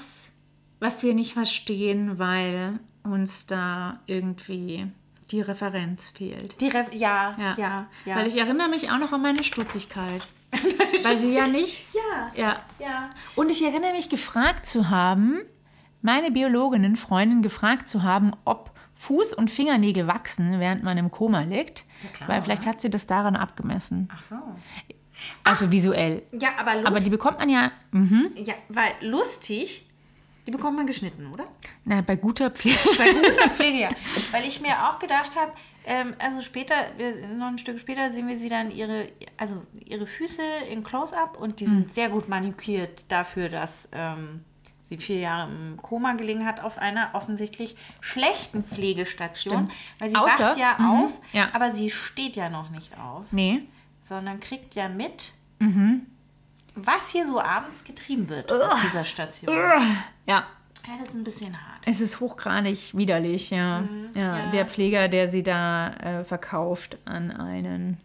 was 0.85 1.01
wir 1.01 1.15
nicht 1.15 1.33
verstehen, 1.33 2.19
weil 2.19 2.79
uns 3.03 3.47
da 3.47 3.99
irgendwie 4.05 4.85
die 5.31 5.41
Referenz 5.41 6.09
fehlt. 6.09 6.61
Die 6.61 6.67
Ref 6.67 6.93
ja, 6.93 7.35
Ja. 7.39 7.55
ja, 7.57 7.87
ja. 8.05 8.15
Weil 8.15 8.27
ich 8.27 8.37
erinnere 8.37 8.69
mich 8.69 8.91
auch 8.91 8.99
noch 8.99 9.11
an 9.11 9.21
meine 9.23 9.43
Stutzigkeit. 9.43 10.21
weil 11.03 11.17
sie 11.17 11.33
ja 11.33 11.47
nicht. 11.47 11.87
ja, 11.93 12.31
Ja. 12.35 12.59
ja. 12.79 13.09
Und 13.35 13.49
ich 13.51 13.63
erinnere 13.63 13.93
mich 13.93 14.09
gefragt 14.09 14.65
zu 14.67 14.89
haben, 14.91 15.39
meine 16.03 16.29
Biologinnen, 16.29 16.95
Freundin 16.95 17.41
gefragt 17.41 17.87
zu 17.87 18.03
haben, 18.03 18.33
ob 18.45 18.71
Fuß- 19.03 19.33
und 19.33 19.49
Fingernägel 19.49 20.05
wachsen, 20.07 20.59
während 20.59 20.83
man 20.83 20.97
im 20.99 21.09
Koma 21.09 21.41
liegt. 21.41 21.83
Ja, 22.03 22.09
klar, 22.09 22.29
weil 22.29 22.41
vielleicht 22.43 22.65
hat 22.67 22.79
sie 22.79 22.91
das 22.91 23.07
daran 23.07 23.35
abgemessen. 23.35 24.07
Ach 24.13 24.21
so. 24.21 24.35
Also 25.43 25.71
visuell. 25.71 26.21
Ja, 26.31 26.49
aber 26.59 26.73
lustig. 26.75 26.87
Aber 26.87 26.99
die 26.99 27.09
bekommt 27.09 27.39
man 27.39 27.49
ja 27.49 27.71
mhm, 27.91 28.31
ja, 28.35 28.53
weil 28.69 28.91
lustig, 29.01 29.84
die 30.47 30.51
bekommt 30.51 30.77
man 30.77 30.87
geschnitten, 30.87 31.31
oder? 31.31 31.45
na, 31.85 32.01
bei 32.01 32.15
guter 32.15 32.49
Pflege. 32.51 32.77
Bei 32.97 33.11
guter 33.11 33.49
Pflege, 33.55 33.79
ja. 33.79 33.89
Weil 34.31 34.45
ich 34.47 34.61
mir 34.61 34.87
auch 34.89 34.99
gedacht 34.99 35.35
habe, 35.35 35.51
ähm, 35.85 36.13
also 36.19 36.41
später, 36.41 36.73
wir, 36.97 37.27
noch 37.27 37.47
ein 37.47 37.57
Stück 37.57 37.79
später 37.79 38.11
sehen 38.11 38.27
wir 38.27 38.37
sie 38.37 38.49
dann 38.49 38.71
ihre, 38.71 39.07
also 39.37 39.61
ihre 39.85 40.07
Füße 40.07 40.41
in 40.71 40.83
Close-Up 40.83 41.37
und 41.39 41.59
die 41.59 41.65
sind 41.65 41.93
sehr 41.93 42.09
gut 42.09 42.27
manikiert 42.27 43.05
dafür, 43.09 43.49
dass 43.49 43.87
ähm, 43.91 44.43
sie 44.83 44.97
vier 44.97 45.19
Jahre 45.19 45.51
im 45.51 45.77
Koma 45.81 46.13
gelegen 46.13 46.45
hat 46.45 46.59
auf 46.63 46.77
einer 46.79 47.09
offensichtlich 47.13 47.75
schlechten 48.01 48.63
Pflegestation. 48.63 49.65
Stimmt. 49.67 49.71
Weil 49.99 50.09
sie 50.09 50.15
Außer- 50.15 50.49
wacht 50.49 50.57
ja 50.57 50.75
mhm, 50.79 50.85
auf, 51.05 51.19
ja. 51.33 51.49
aber 51.53 51.73
sie 51.75 51.89
steht 51.91 52.35
ja 52.35 52.49
noch 52.49 52.69
nicht 52.71 52.97
auf, 52.99 53.25
Nee. 53.31 53.61
sondern 54.03 54.39
kriegt 54.39 54.75
ja 54.75 54.89
mit, 54.89 55.31
Mhm. 55.59 56.05
Was 56.75 57.09
hier 57.09 57.25
so 57.27 57.39
abends 57.41 57.83
getrieben 57.83 58.29
wird 58.29 58.51
auf 58.51 58.81
dieser 58.83 59.03
Station. 59.05 59.55
Ja. 59.55 59.81
Ja, 60.27 60.45
das 60.99 61.09
ist 61.09 61.15
ein 61.15 61.23
bisschen 61.23 61.53
hart. 61.55 61.81
Es 61.87 61.99
ist 61.99 62.19
hochgradig 62.19 62.95
widerlich, 62.95 63.49
ja. 63.49 63.57
ja. 63.57 63.81
Mhm. 63.81 64.09
ja. 64.13 64.51
Der 64.51 64.67
Pfleger, 64.67 65.07
der 65.07 65.29
sie 65.29 65.41
da 65.41 65.89
äh, 65.95 66.23
verkauft 66.23 66.97
an 67.05 67.31
einen. 67.31 67.97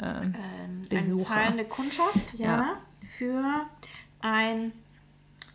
Ähm, 0.00 0.34
Eine 0.34 0.86
Besucher. 0.88 1.34
zahlende 1.34 1.64
Kundschaft, 1.64 2.34
ja, 2.34 2.46
Ja. 2.46 2.76
für 3.08 3.66
ein 4.20 4.72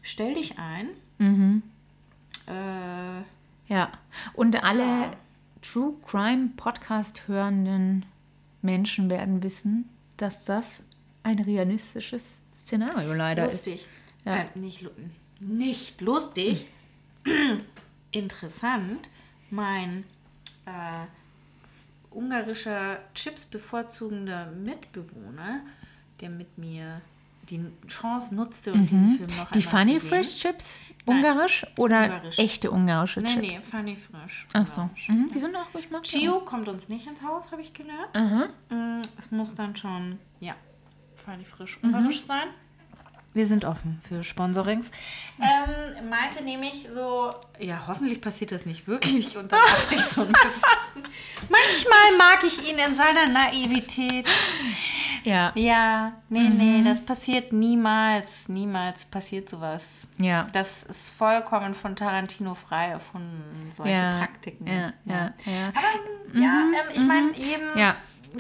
Stell 0.02 0.36
dich 0.36 0.60
ein. 0.60 0.90
Mhm. 1.18 1.64
Äh, 2.48 3.24
ja. 3.74 3.90
Und 4.34 4.64
alle 4.64 4.84
Ja. 4.86 5.12
True 5.62 5.94
Crime 6.06 6.50
Podcast 6.58 7.28
hörenden 7.28 8.06
Menschen 8.62 9.10
werden 9.10 9.42
wissen, 9.44 9.88
dass 10.18 10.44
das 10.44 10.86
ein 11.24 11.40
realistisches 11.40 12.40
Szenario 12.54 13.14
leider 13.14 13.46
ist. 13.46 13.54
lustig. 13.66 13.88
Ja. 14.26 14.36
Äh, 14.38 14.46
nicht, 14.56 14.86
nicht 15.40 16.02
lustig. 16.02 16.68
Interessant. 18.12 19.08
Mein 19.50 20.04
äh, 20.66 21.06
ungarischer 22.12 23.00
Chips 23.14 23.46
bevorzugender 23.46 24.48
Mitbewohner, 24.52 25.62
der 26.22 26.30
mit 26.30 26.58
mir 26.58 27.02
die 27.50 27.60
Chance 27.88 28.34
nutzte 28.36 28.72
und 28.74 28.84
diesen 28.84 29.12
Film 29.12 29.38
noch 29.38 29.50
Mhm. 29.50 29.54
Die 29.54 29.62
Funny. 29.62 30.00
Fresh 30.00 30.38
Chips, 30.40 30.82
Nein. 31.06 31.18
ungarisch 31.18 31.66
oder 31.78 32.04
Ungarisch. 32.04 32.40
echte 32.40 32.72
ungarische 32.72 33.22
Chips? 33.22 33.36
nee, 33.36 33.60
Funny 33.62 33.96
Fresh. 33.98 34.48
Ach 34.54 34.66
so. 34.68 34.90
Mhm. 35.10 35.28
Die 35.34 35.40
sind 35.40 35.56
auch 35.56 35.74
ruhig 35.74 35.88
auch. 35.94 36.02
Chio 36.04 36.40
kommt 36.40 36.70
uns 36.70 36.88
nicht 36.88 37.06
ins 37.06 37.22
Haus, 37.22 37.52
habe 37.52 37.62
ich 37.62 37.74
gelernt. 37.74 38.14
Mm, 38.70 39.02
Es 39.20 39.30
muss 39.32 39.54
dann 39.56 39.76
schon, 39.76 40.20
ja, 40.40 40.56
völlig 41.24 41.48
frisch 41.48 41.78
Mhm. 41.82 41.94
ungarisch 41.94 42.22
sein. 42.26 42.48
Wir 43.36 43.48
sind 43.48 43.66
offen 43.66 44.00
für 44.08 44.24
Sponsorings. 44.24 44.92
Ähm, 45.42 46.08
meinte 46.08 46.44
nämlich 46.44 46.88
so, 46.94 47.34
ja, 47.58 47.82
hoffentlich 47.88 48.22
passiert 48.22 48.52
das 48.52 48.68
nicht 48.68 48.88
wirklich. 48.88 49.36
Und 49.38 49.52
dann 49.52 49.60
dachte 49.60 49.96
ich 49.96 50.02
so 50.04 50.22
ein 50.22 50.28
bisschen, 50.32 51.04
manchmal 51.50 52.18
mag 52.20 52.44
ich 52.44 52.70
ihn 52.70 52.78
in 52.78 52.96
seiner 52.96 53.28
Naivität. 53.30 54.28
Ja. 55.24 55.52
Ja, 55.56 56.12
nee, 56.30 56.50
nee, 56.50 56.84
das 56.84 57.04
passiert 57.04 57.54
niemals. 57.54 58.48
Niemals 58.50 59.06
passiert 59.06 59.50
sowas. 59.50 59.84
Ja. 60.20 60.48
Das 60.54 60.84
ist 60.84 61.10
vollkommen 61.10 61.74
von 61.74 61.96
Tarantino 61.96 62.54
frei 62.54 62.90
erfunden, 62.90 63.72
solche 63.74 63.94
ja. 63.94 64.18
Praktiken. 64.20 64.68
Ja, 64.68 64.94
ja, 65.06 65.34
ja. 65.46 65.68
Aber 65.70 66.40
ja, 66.40 66.66
ähm, 66.66 66.74
ich 66.94 67.00
meine, 67.00 67.32
jedem 67.36 67.76
Ja. 67.78 67.96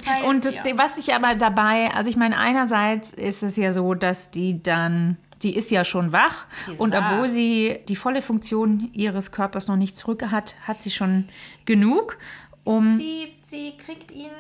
Weil, 0.05 0.23
Und 0.23 0.45
das, 0.45 0.55
ja. 0.55 0.63
was 0.75 0.97
ich 0.97 1.13
aber 1.13 1.35
dabei, 1.35 1.93
also 1.93 2.09
ich 2.09 2.15
meine, 2.17 2.37
einerseits 2.37 3.11
ist 3.13 3.43
es 3.43 3.55
ja 3.57 3.71
so, 3.73 3.93
dass 3.93 4.31
die 4.31 4.61
dann, 4.63 5.17
die 5.43 5.55
ist 5.55 5.69
ja 5.69 5.85
schon 5.85 6.11
wach 6.11 6.45
und 6.77 6.93
wach. 6.93 7.11
obwohl 7.11 7.29
sie 7.29 7.79
die 7.87 7.95
volle 7.95 8.21
Funktion 8.21 8.89
ihres 8.93 9.31
Körpers 9.31 9.67
noch 9.67 9.75
nicht 9.75 9.95
zurück 9.95 10.23
hat, 10.31 10.55
hat 10.65 10.81
sie 10.81 10.91
schon 10.91 11.29
genug, 11.65 12.17
um 12.63 12.97
Sie, 12.97 13.33
sie 13.49 13.73
kriegt 13.77 14.11
ihn. 14.11 14.31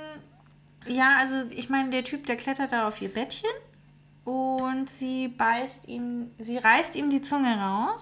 Ja, 0.87 1.17
also 1.19 1.47
ich 1.55 1.69
meine, 1.69 1.89
der 1.89 2.03
Typ, 2.03 2.25
der 2.25 2.35
klettert 2.35 2.71
da 2.71 2.87
auf 2.87 3.01
ihr 3.01 3.09
Bettchen 3.09 3.49
und 4.25 4.89
sie 4.89 5.27
beißt 5.27 5.87
ihm, 5.87 6.31
sie 6.39 6.57
reißt 6.57 6.95
ihm 6.95 7.09
die 7.09 7.21
Zunge 7.21 7.55
raus 7.57 8.01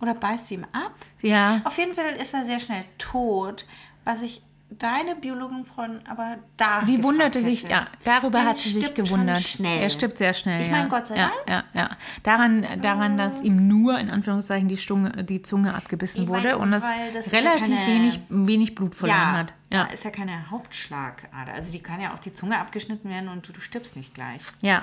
oder 0.00 0.14
beißt 0.14 0.46
sie 0.48 0.54
ihm 0.56 0.66
ab. 0.72 0.94
ja, 1.22 1.62
Auf 1.64 1.78
jeden 1.78 1.94
Fall 1.94 2.12
ist 2.16 2.34
er 2.34 2.44
sehr 2.44 2.60
schnell 2.60 2.84
tot, 2.98 3.64
was 4.04 4.22
ich 4.22 4.42
deine 4.68 5.14
Biologin-Freundin 5.16 6.06
aber 6.08 6.38
da 6.56 6.84
sie 6.84 7.02
wunderte 7.02 7.40
sich, 7.40 7.62
hätte. 7.64 7.72
ja, 7.72 7.86
darüber 8.04 8.40
Er 8.40 8.46
hat 8.46 8.56
sie 8.58 8.70
sich 8.70 8.94
gewundert. 8.94 9.38
Schnell. 9.42 9.80
Er 9.82 9.88
stirbt 9.90 10.18
sehr 10.18 10.34
schnell. 10.34 10.60
Ich 10.60 10.66
ja. 10.66 10.72
meine, 10.72 10.88
Gott 10.88 11.06
sei 11.06 11.16
ja, 11.16 11.30
Dank. 11.46 11.64
Ja, 11.74 11.80
ja. 11.82 11.88
Daran, 12.24 12.66
daran, 12.82 13.16
dass 13.16 13.42
ihm 13.42 13.68
nur 13.68 13.98
in 13.98 14.10
Anführungszeichen 14.10 14.68
die, 14.68 14.76
Stunge, 14.76 15.24
die 15.24 15.40
Zunge 15.42 15.74
abgebissen 15.74 16.24
Ich 16.24 16.28
wurde 16.28 16.42
meine, 16.42 16.58
und 16.58 16.72
weil 16.72 17.12
das 17.14 17.26
ist 17.26 17.32
ja 17.32 17.38
relativ 17.38 17.74
keine- 17.76 17.86
wenig, 17.86 18.20
wenig 18.28 18.74
Blut 18.74 18.94
verloren 18.96 19.32
hat. 19.32 19.54
Ja, 19.70 19.78
Ja, 19.78 19.84
ist 19.92 20.04
ja 20.04 20.10
keine 20.10 20.50
Hauptschlagader. 20.50 21.54
Also 21.54 21.70
die 21.72 21.80
kann 21.82 22.00
ja 22.00 22.12
auch 22.12 22.18
die 22.18 22.32
Zunge 22.34 22.58
abgeschnitten 22.58 23.08
werden 23.08 23.28
und 23.28 23.46
du, 23.48 23.52
du 23.52 23.60
stirbst 23.60 23.94
nicht 23.96 24.14
gleich. 24.14 24.42
ja, 24.62 24.82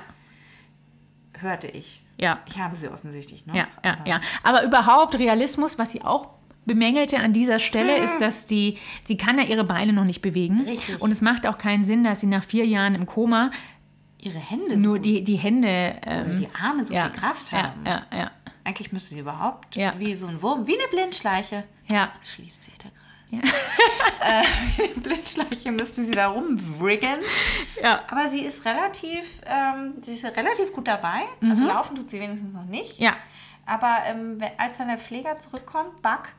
Hörte 1.40 1.68
ich. 1.68 2.02
ja. 2.18 2.40
Ich 2.46 2.60
habe 2.60 2.76
sie 2.76 2.88
offensichtlich 2.88 3.46
noch. 3.46 3.56
Ja, 3.56 3.68
ja, 3.84 3.94
aber- 4.00 4.08
ja. 4.08 4.22
Aber 4.44 4.64
überhaupt 4.64 5.16
Realismus, 5.20 5.78
was 5.78 5.92
sie 5.92 6.02
auch 6.04 6.30
bemängelte 6.66 7.20
an 7.20 7.34
dieser 7.34 7.60
Stelle, 7.60 7.98
Mhm. 8.00 8.04
ist, 8.06 8.20
dass 8.22 8.46
die, 8.46 8.78
sie 9.04 9.18
kann 9.18 9.38
ja 9.38 9.44
ihre 9.46 9.64
Beine 9.64 9.94
noch 9.94 10.06
nicht 10.06 10.22
bewegen. 10.22 10.62
Richtig. 10.66 11.02
Und 11.02 11.12
es 11.12 11.22
macht 11.22 11.46
auch 11.48 11.58
keinen 11.58 11.86
Sinn, 11.86 12.04
dass 12.04 12.22
sie 12.22 12.28
nach 12.28 12.44
vier 12.44 12.66
Jahren 12.66 12.96
im 12.96 13.06
Koma 13.06 13.52
Ihre 14.20 14.40
Hände 14.40 14.78
nur 14.78 14.96
so, 14.96 15.02
die, 15.02 15.22
die 15.26 15.36
Hände. 15.36 15.98
Ähm, 16.06 16.36
die 16.38 16.48
Arme 16.58 16.86
so 16.86 16.94
ja, 16.94 17.10
viel 17.10 17.20
Kraft 17.20 17.52
ja, 17.52 17.64
haben. 17.64 17.86
ja, 17.86 18.04
ja, 18.18 18.32
Eigentlich 18.64 18.94
müsste 18.94 19.14
sie 19.16 19.20
überhaupt 19.20 19.76
Ja. 19.76 19.94
wie 19.98 20.16
so 20.16 20.28
ein 20.28 20.42
Wurm, 20.42 20.66
wie 20.66 20.80
eine 20.80 20.88
Blindschleiche. 20.90 21.66
ja. 21.90 22.10
Schließt 22.34 22.64
sich 22.64 22.74
der 22.78 22.92
Kreis. 22.92 23.00
äh, 24.22 24.44
wie 24.78 24.84
eine 24.84 25.02
Blindschleiche 25.02 25.72
müsste 25.74 26.06
sie 26.06 26.12
da 26.12 26.28
rumwriggeln. 26.28 27.20
ja. 27.82 28.02
Aber 28.10 28.30
sie 28.30 28.42
ist 28.42 28.64
relativ, 28.64 29.42
ähm, 29.46 29.96
sie 30.02 30.14
ist 30.14 30.24
relativ 30.24 30.72
gut 30.72 30.88
dabei. 30.88 31.24
Also 31.42 31.66
laufen 31.68 31.96
tut 31.98 32.10
sie 32.10 32.22
wenigstens 32.22 32.54
noch 32.54 32.64
nicht. 32.66 33.00
Mhm. 33.00 33.06
Ja, 33.06 33.16
Aber 33.66 33.98
ähm, 34.08 34.38
als 34.58 34.78
dann 34.78 34.88
der 34.88 35.00
Pfleger 35.00 35.38
zurückkommt, 35.40 36.02
Buck 36.02 36.30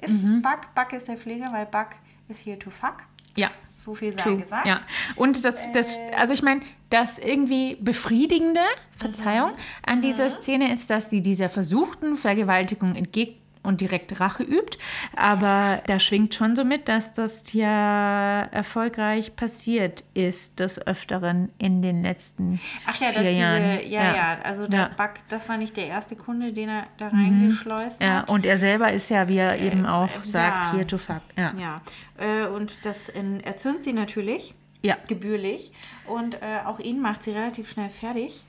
ist 0.00 0.22
Mhm. 0.22 0.42
Buck, 0.42 0.74
Buck 0.74 0.92
ist 0.92 1.08
der 1.08 1.16
Pfleger, 1.16 1.52
weil 1.52 1.66
Buck 1.66 1.88
ist 2.28 2.44
here 2.46 2.58
to 2.58 2.70
fuck. 2.70 2.96
ja. 3.36 3.50
So 3.72 3.94
viel 3.94 4.12
sei 4.14 4.22
True. 4.22 4.36
gesagt. 4.38 4.64
Ja. 4.66 4.80
Und 5.14 5.44
das, 5.44 5.70
das, 5.72 5.98
Äh. 5.98 6.12
also 6.16 6.32
ich 6.32 6.42
meine, 6.42 6.62
das 6.88 7.18
irgendwie 7.18 7.76
befriedigende, 7.76 8.62
Verzeihung, 8.96 9.50
Mhm. 9.50 9.56
an 9.84 10.00
dieser 10.00 10.30
Szene 10.30 10.72
ist, 10.72 10.88
dass 10.88 11.10
sie 11.10 11.20
dieser 11.20 11.50
versuchten 11.50 12.16
Vergewaltigung 12.16 12.94
entgegen 12.94 13.38
und 13.64 13.80
direkt 13.80 14.20
Rache 14.20 14.44
übt. 14.44 14.78
Aber 15.16 15.82
da 15.86 15.98
schwingt 15.98 16.34
schon 16.34 16.54
so 16.54 16.64
mit, 16.64 16.88
dass 16.88 17.12
das 17.14 17.52
ja 17.52 18.42
erfolgreich 18.52 19.34
passiert 19.36 20.04
ist, 20.14 20.60
des 20.60 20.84
Öfteren 20.86 21.50
in 21.58 21.82
den 21.82 22.02
letzten 22.02 22.60
Ach 22.86 23.00
ja, 23.00 23.08
vier 23.10 23.20
dass 23.20 23.28
diese, 23.30 23.40
Jahren. 23.40 23.90
ja, 23.90 24.14
ja, 24.16 24.38
also 24.44 24.66
das 24.68 24.74
Ja. 24.74 24.88
Mhm. 24.88 24.96
Buck, 24.96 25.10
das 25.28 25.48
war 25.48 25.56
nicht 25.56 25.76
der 25.76 25.88
erste 25.88 26.14
Kunde, 26.16 26.52
den 26.52 26.68
er 26.68 26.86
da 26.98 27.08
reingeschleust 27.08 28.02
Ja, 28.02 28.18
hat. 28.22 28.30
und 28.30 28.46
er 28.46 28.58
selber 28.58 28.92
ist 28.92 29.08
ja, 29.10 29.28
wie 29.28 29.38
er 29.38 29.58
eben 29.58 29.86
auch 29.86 30.08
äh, 30.08 30.24
sagt, 30.24 30.64
ja. 30.64 30.72
here 30.72 30.86
to 30.86 30.98
fuck. 30.98 31.22
Ja. 31.36 31.52
Ja, 31.58 31.80
äh, 32.18 32.46
und 32.46 32.84
das 32.84 33.08
äh, 33.08 33.22
erzürnt 33.42 33.82
sie 33.84 33.92
natürlich, 33.92 34.54
Ja. 34.82 34.96
gebührlich. 35.08 35.72
Und 36.06 36.34
äh, 36.42 36.58
auch 36.66 36.78
ihn 36.78 37.00
macht 37.00 37.22
sie 37.22 37.30
relativ 37.30 37.70
schnell 37.70 37.88
fertig. 37.88 38.44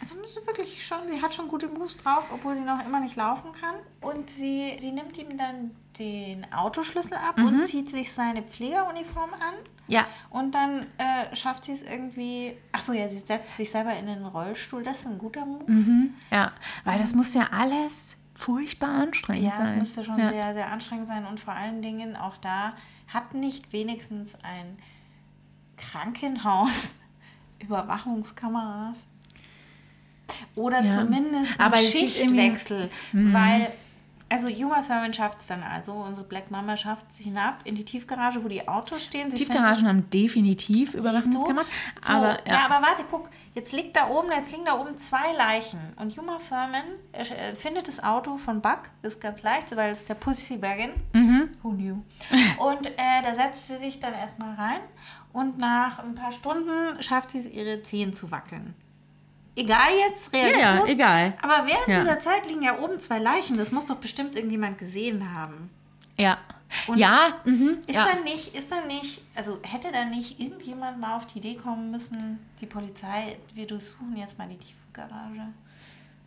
Also 0.00 0.14
müsste 0.14 0.46
wirklich 0.46 0.86
schon, 0.86 1.06
sie 1.08 1.20
hat 1.20 1.34
schon 1.34 1.46
gute 1.48 1.68
Moves 1.68 1.96
drauf, 1.98 2.26
obwohl 2.32 2.56
sie 2.56 2.62
noch 2.62 2.82
immer 2.84 3.00
nicht 3.00 3.16
laufen 3.16 3.52
kann. 3.52 3.74
Und 4.00 4.30
sie, 4.30 4.76
sie 4.80 4.92
nimmt 4.92 5.16
ihm 5.18 5.36
dann 5.36 5.72
den 5.98 6.50
Autoschlüssel 6.54 7.14
ab 7.18 7.36
Mhm. 7.36 7.46
und 7.46 7.66
zieht 7.66 7.90
sich 7.90 8.10
seine 8.12 8.42
Pflegeruniform 8.42 9.34
an. 9.34 9.54
Ja. 9.88 10.06
Und 10.30 10.54
dann 10.54 10.86
äh, 10.96 11.34
schafft 11.36 11.64
sie 11.66 11.72
es 11.72 11.82
irgendwie. 11.82 12.56
Ach 12.72 12.80
so, 12.80 12.92
ja, 12.94 13.08
sie 13.10 13.18
setzt 13.18 13.56
sich 13.58 13.70
selber 13.70 13.94
in 13.94 14.06
den 14.06 14.24
Rollstuhl. 14.24 14.82
Das 14.82 15.00
ist 15.00 15.06
ein 15.06 15.18
guter 15.18 15.44
Move. 15.44 15.66
Ja, 16.30 16.52
weil 16.84 16.98
das 16.98 17.14
muss 17.14 17.34
ja 17.34 17.48
alles 17.52 18.16
furchtbar 18.34 18.88
anstrengend 19.02 19.44
Ja, 19.44 19.56
sein. 19.56 19.66
es 19.66 19.72
müsste 19.76 20.04
schon 20.04 20.18
ja. 20.18 20.28
sehr, 20.28 20.54
sehr 20.54 20.72
anstrengend 20.72 21.08
sein 21.08 21.26
und 21.26 21.38
vor 21.40 21.52
allen 21.52 21.82
Dingen 21.82 22.16
auch 22.16 22.38
da 22.38 22.72
hat 23.08 23.34
nicht 23.34 23.74
wenigstens 23.74 24.34
ein 24.42 24.78
Krankenhaus 25.76 26.94
Überwachungskameras 27.58 28.96
oder 30.56 30.82
Ja. 30.82 30.98
zumindest 31.00 31.58
Mhm. 31.58 31.76
Schichtwechsel, 31.76 32.90
weil 33.12 33.72
also 34.32 34.46
Juma 34.48 34.80
Thurman 34.80 35.12
schafft 35.12 35.40
es 35.40 35.46
dann 35.46 35.60
also, 35.64 35.92
unsere 35.92 36.24
Black 36.24 36.52
Mama 36.52 36.76
schafft 36.76 37.04
es 37.10 37.18
hinab 37.18 37.62
in 37.64 37.74
die 37.74 37.84
Tiefgarage, 37.84 38.44
wo 38.44 38.46
die 38.46 38.66
Autos 38.68 39.04
stehen. 39.04 39.28
Sie 39.28 39.38
Tiefgaragen 39.38 39.88
haben 39.88 40.08
definitiv 40.10 40.94
Überwachungskameras. 40.94 41.66
so, 42.00 42.12
Aber 42.12 42.38
ja. 42.46 42.52
ja, 42.52 42.64
aber 42.70 42.86
warte, 42.86 43.02
guck, 43.10 43.28
jetzt 43.56 43.72
liegt 43.72 43.96
da 43.96 44.08
oben, 44.08 44.28
jetzt 44.30 44.52
liegen 44.52 44.64
da 44.64 44.78
oben 44.78 44.96
zwei 44.98 45.32
Leichen. 45.36 45.80
Und 45.96 46.14
Juma 46.14 46.38
Furman 46.38 46.84
äh, 47.10 47.22
äh, 47.22 47.56
findet 47.56 47.88
das 47.88 48.00
Auto 48.00 48.36
von 48.36 48.60
Buck, 48.60 48.82
das 49.02 49.14
ist 49.14 49.20
ganz 49.20 49.42
leicht, 49.42 49.74
weil 49.74 49.90
es 49.90 50.04
der 50.04 50.14
Pussy 50.14 50.62
Wagon. 50.62 50.90
Mhm. 51.12 51.48
Who 51.64 51.70
knew? 51.72 51.96
Und 52.58 52.86
äh, 52.86 53.22
da 53.24 53.34
setzt 53.34 53.66
sie 53.66 53.78
sich 53.78 53.98
dann 53.98 54.14
erstmal 54.14 54.54
rein 54.54 54.80
und 55.32 55.58
nach 55.58 55.98
ein 55.98 56.14
paar 56.14 56.30
Stunden 56.30 57.02
schafft 57.02 57.32
sie 57.32 57.38
es, 57.40 57.46
ihre 57.48 57.82
Zehen 57.82 58.12
zu 58.14 58.30
wackeln. 58.30 58.74
Egal 59.56 59.92
jetzt, 60.08 60.32
Realismus. 60.32 60.88
ja, 60.88 60.94
egal. 60.94 61.34
Aber 61.42 61.66
während 61.66 61.88
Ja. 61.88 62.00
dieser 62.00 62.20
Zeit 62.20 62.46
liegen 62.48 62.62
ja 62.62 62.78
oben 62.78 62.98
zwei 63.00 63.18
Leichen. 63.18 63.58
Das 63.58 63.72
muss 63.72 63.86
doch 63.86 63.96
bestimmt 63.96 64.36
irgendjemand 64.36 64.78
gesehen 64.78 65.34
haben. 65.34 65.70
ja. 66.16 66.38
Und 66.86 66.98
ja, 66.98 67.40
mhm, 67.44 67.78
Ist 67.88 67.96
ja. 67.96 68.04
dann 68.06 68.22
nicht, 68.22 68.54
ist 68.54 68.70
dann 68.70 68.86
nicht, 68.86 69.22
also 69.34 69.58
hätte 69.62 69.90
dann 69.90 70.10
nicht 70.10 70.38
irgendjemand 70.38 71.00
mal 71.00 71.16
auf 71.16 71.26
die 71.26 71.38
Idee 71.38 71.56
kommen 71.56 71.90
müssen, 71.90 72.38
die 72.60 72.66
Polizei, 72.66 73.36
wir 73.54 73.66
durchsuchen 73.66 74.16
jetzt 74.16 74.38
mal 74.38 74.46
die 74.48 74.56
Tiefgarage 74.56 75.48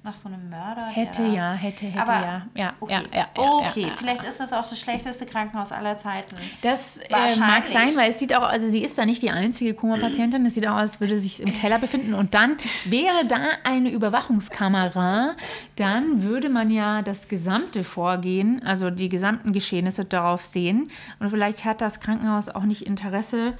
nach 0.03 0.15
so 0.15 0.27
einem 0.27 0.49
Mörder? 0.49 0.85
Hätte 0.87 1.23
der- 1.23 1.31
ja, 1.31 1.53
hätte, 1.53 1.85
hätte 1.85 2.01
Aber, 2.01 2.13
ja. 2.25 2.41
Ja, 2.55 2.73
okay, 2.81 2.91
ja, 2.93 3.01
ja, 3.01 3.17
ja, 3.19 3.27
okay. 3.35 3.81
ja, 3.83 3.87
ja. 3.87 3.93
vielleicht 3.97 4.23
ist 4.23 4.39
das 4.39 4.51
auch 4.51 4.67
das 4.67 4.77
schlechteste 4.79 5.25
Krankenhaus 5.25 5.71
aller 5.71 5.97
Zeiten. 5.97 6.35
Das 6.61 6.97
äh, 6.97 7.35
mag 7.39 7.65
sein, 7.65 7.95
weil 7.95 8.09
es 8.09 8.19
sieht 8.19 8.35
auch, 8.35 8.43
also 8.43 8.67
sie 8.67 8.83
ist 8.83 8.97
da 8.97 9.05
nicht 9.05 9.21
die 9.21 9.31
einzige 9.31 9.73
Koma-Patientin, 9.73 10.45
es 10.45 10.55
sieht 10.55 10.67
auch 10.67 10.73
aus, 10.75 10.81
als 10.81 10.99
würde 10.99 11.15
sie 11.17 11.27
sich 11.29 11.41
im 11.41 11.53
Keller 11.61 11.79
befinden. 11.79 12.13
Und 12.13 12.33
dann 12.33 12.57
wäre 12.85 13.25
da 13.27 13.37
eine 13.63 13.89
Überwachungskamera, 13.91 15.35
dann 15.77 16.23
würde 16.23 16.49
man 16.49 16.69
ja 16.69 17.01
das 17.01 17.27
gesamte 17.27 17.83
Vorgehen, 17.83 18.61
also 18.65 18.89
die 18.89 19.09
gesamten 19.09 19.53
Geschehnisse 19.53 20.05
darauf 20.05 20.41
sehen. 20.41 20.89
Und 21.19 21.29
vielleicht 21.29 21.65
hat 21.65 21.81
das 21.81 21.99
Krankenhaus 21.99 22.49
auch 22.49 22.63
nicht 22.63 22.81
Interesse, 22.85 23.53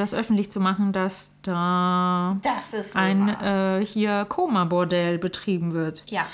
das 0.00 0.12
öffentlich 0.14 0.50
zu 0.50 0.58
machen, 0.60 0.92
dass 0.92 1.36
da 1.42 2.36
Das 2.42 2.94
ein 2.96 3.28
äh, 3.28 3.84
hier 3.84 4.24
Koma-Bordell 4.28 5.18
betrieben 5.18 5.72
wird. 5.72 6.02
Ja. 6.10 6.26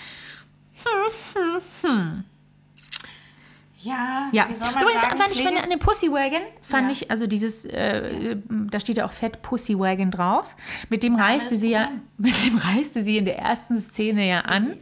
Ja, 3.79 4.31
Ja, 4.33 4.49
wie 4.49 4.55
soll 4.55 4.73
man 4.73 4.83
übrigens 4.83 5.03
sagen, 5.03 5.17
fand 5.17 5.31
ich, 5.31 5.43
Pflege- 5.43 5.63
an 5.63 5.71
dem 5.71 5.79
Pussy 5.79 6.11
Wagon, 6.11 6.41
fand 6.63 6.87
Ja. 6.87 6.93
ich, 6.93 7.11
also 7.11 7.27
dieses, 7.27 7.65
äh, 7.67 8.37
da 8.49 8.81
steht 8.81 8.97
ja 8.97 9.07
auch 9.07 9.13
Fett 9.13 9.43
Pussy 9.43 9.79
Wagon 9.79 10.11
drauf. 10.11 10.55
Mit 10.89 11.03
dem 11.03 11.15
reiste 11.15 11.57
sie 11.57 11.71
ja, 11.71 11.91
mit 12.19 12.35
dem 12.45 12.57
reiste 12.59 13.03
sie 13.03 13.19
in 13.19 13.27
der 13.27 13.39
ersten 13.39 13.79
Szene 13.79 14.27
ja 14.27 14.41
an. 14.41 14.77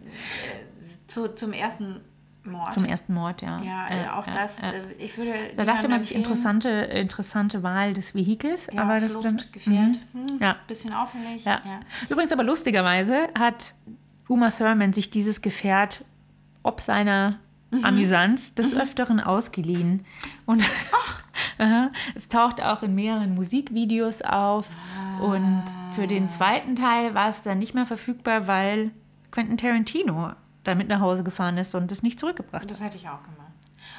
zu, 1.06 1.34
zum 1.34 1.52
ersten 1.52 2.00
Mord. 2.44 2.72
Zum 2.74 2.84
ersten 2.84 3.14
Mord, 3.14 3.42
ja. 3.42 3.60
ja, 3.62 3.88
Äh, 3.88 4.04
äh, 4.04 4.08
auch 4.08 4.26
ja, 4.26 4.32
das, 4.32 4.58
äh, 4.60 4.72
ich 4.98 5.16
würde. 5.16 5.32
Da 5.56 5.64
dachte 5.64 5.88
man 5.88 6.00
sich, 6.02 6.14
interessante, 6.14 6.68
interessante 6.68 7.62
Wahl 7.62 7.92
des 7.94 8.14
Vehikels. 8.14 8.68
Ja, 8.72 8.82
aber 8.82 9.00
das 9.00 9.12
Flucht, 9.12 9.24
dann, 9.24 9.40
Gefährt, 9.52 9.98
hm, 10.12 10.38
Ja. 10.40 10.56
bisschen 10.66 10.92
auffällig. 10.92 11.44
ja. 11.44 11.60
ja. 11.64 11.80
Übrigens 12.08 12.32
aber 12.32 12.44
lustigerweise 12.44 13.28
hat 13.38 13.74
Uma 14.28 14.50
Thurman 14.50 14.92
sich 14.92 15.10
dieses 15.10 15.42
Gefährt 15.42 16.04
ob 16.62 16.80
seiner 16.80 17.38
Mhm. 17.74 17.84
Amüsanz 17.84 18.54
des 18.54 18.74
Öfteren 18.74 19.20
ausgeliehen. 19.20 20.04
Und 20.46 20.64
es 22.14 22.28
taucht 22.28 22.62
auch 22.62 22.82
in 22.82 22.94
mehreren 22.94 23.34
Musikvideos 23.34 24.22
auf. 24.22 24.68
Und 25.20 25.64
für 25.94 26.06
den 26.06 26.28
zweiten 26.28 26.76
Teil 26.76 27.14
war 27.14 27.28
es 27.28 27.42
dann 27.42 27.58
nicht 27.58 27.74
mehr 27.74 27.86
verfügbar, 27.86 28.46
weil 28.46 28.90
Quentin 29.30 29.56
Tarantino 29.58 30.32
damit 30.64 30.88
nach 30.88 31.00
Hause 31.00 31.22
gefahren 31.22 31.58
ist 31.58 31.74
und 31.74 31.90
es 31.92 32.02
nicht 32.02 32.18
zurückgebracht 32.18 32.62
hat. 32.62 32.70
Das 32.70 32.82
hätte 32.82 32.96
ich 32.96 33.08
auch 33.08 33.22
gemacht. 33.22 33.52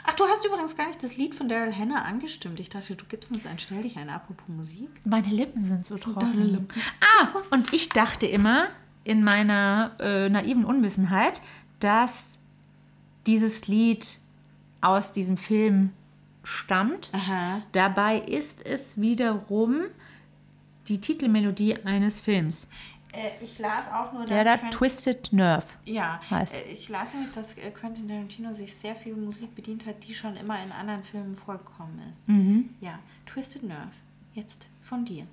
Ach, 0.03 0.13
du 0.13 0.23
hast 0.25 0.45
übrigens 0.45 0.75
gar 0.75 0.87
nicht 0.87 1.03
das 1.03 1.17
Lied 1.17 1.33
von 1.33 1.47
Daryl 1.47 1.75
Hannah 1.75 2.03
angestimmt. 2.03 2.59
Ich 2.59 2.69
dachte, 2.69 2.95
du 2.95 3.05
gibst 3.05 3.31
uns 3.31 3.45
ein 3.45 3.59
Stell 3.59 3.81
dich 3.83 3.97
ein, 3.97 4.09
apropos 4.09 4.47
Musik. 4.47 4.89
Meine 5.03 5.27
Lippen 5.27 5.65
sind 5.65 5.85
so 5.85 5.97
trocken. 5.97 6.67
Ah, 7.01 7.27
und 7.51 7.73
ich 7.73 7.89
dachte 7.89 8.27
immer 8.27 8.67
in 9.03 9.23
meiner 9.23 9.91
äh, 9.99 10.29
naiven 10.29 10.65
Unwissenheit, 10.65 11.41
dass 11.79 12.39
dieses 13.27 13.67
Lied 13.67 14.19
aus 14.81 15.13
diesem 15.13 15.37
Film 15.37 15.91
stammt. 16.43 17.09
Aha. 17.11 17.61
Dabei 17.71 18.19
ist 18.19 18.65
es 18.65 18.99
wiederum 18.99 19.85
die 20.87 21.01
Titelmelodie 21.01 21.83
eines 21.83 22.19
Films, 22.19 22.67
ich 23.41 23.59
las 23.59 23.85
auch 23.91 24.11
nur, 24.13 24.25
da 24.25 24.43
dass 24.43 24.59
Quentin- 24.59 24.77
Twisted 24.77 25.33
Nerve. 25.33 25.65
ja, 25.85 26.19
heißt. 26.29 26.53
äh, 26.55 26.63
ich 26.71 26.89
las 26.89 27.13
nämlich, 27.13 27.31
dass 27.33 27.57
äh, 27.57 27.71
Quentin 27.71 28.07
Tarantino 28.07 28.53
sich 28.53 28.73
sehr 28.75 28.95
viel 28.95 29.15
Musik 29.15 29.53
bedient 29.55 29.85
hat, 29.85 30.03
die 30.07 30.13
schon 30.15 30.35
immer 30.37 30.61
in 30.63 30.71
anderen 30.71 31.03
Filmen 31.03 31.35
vorgekommen 31.35 31.99
ist. 32.11 32.27
Mhm. 32.27 32.69
Ja, 32.81 32.99
Twisted 33.25 33.63
Nerve. 33.63 33.91
Jetzt 34.33 34.67
von 34.83 35.05
dir. 35.05 35.25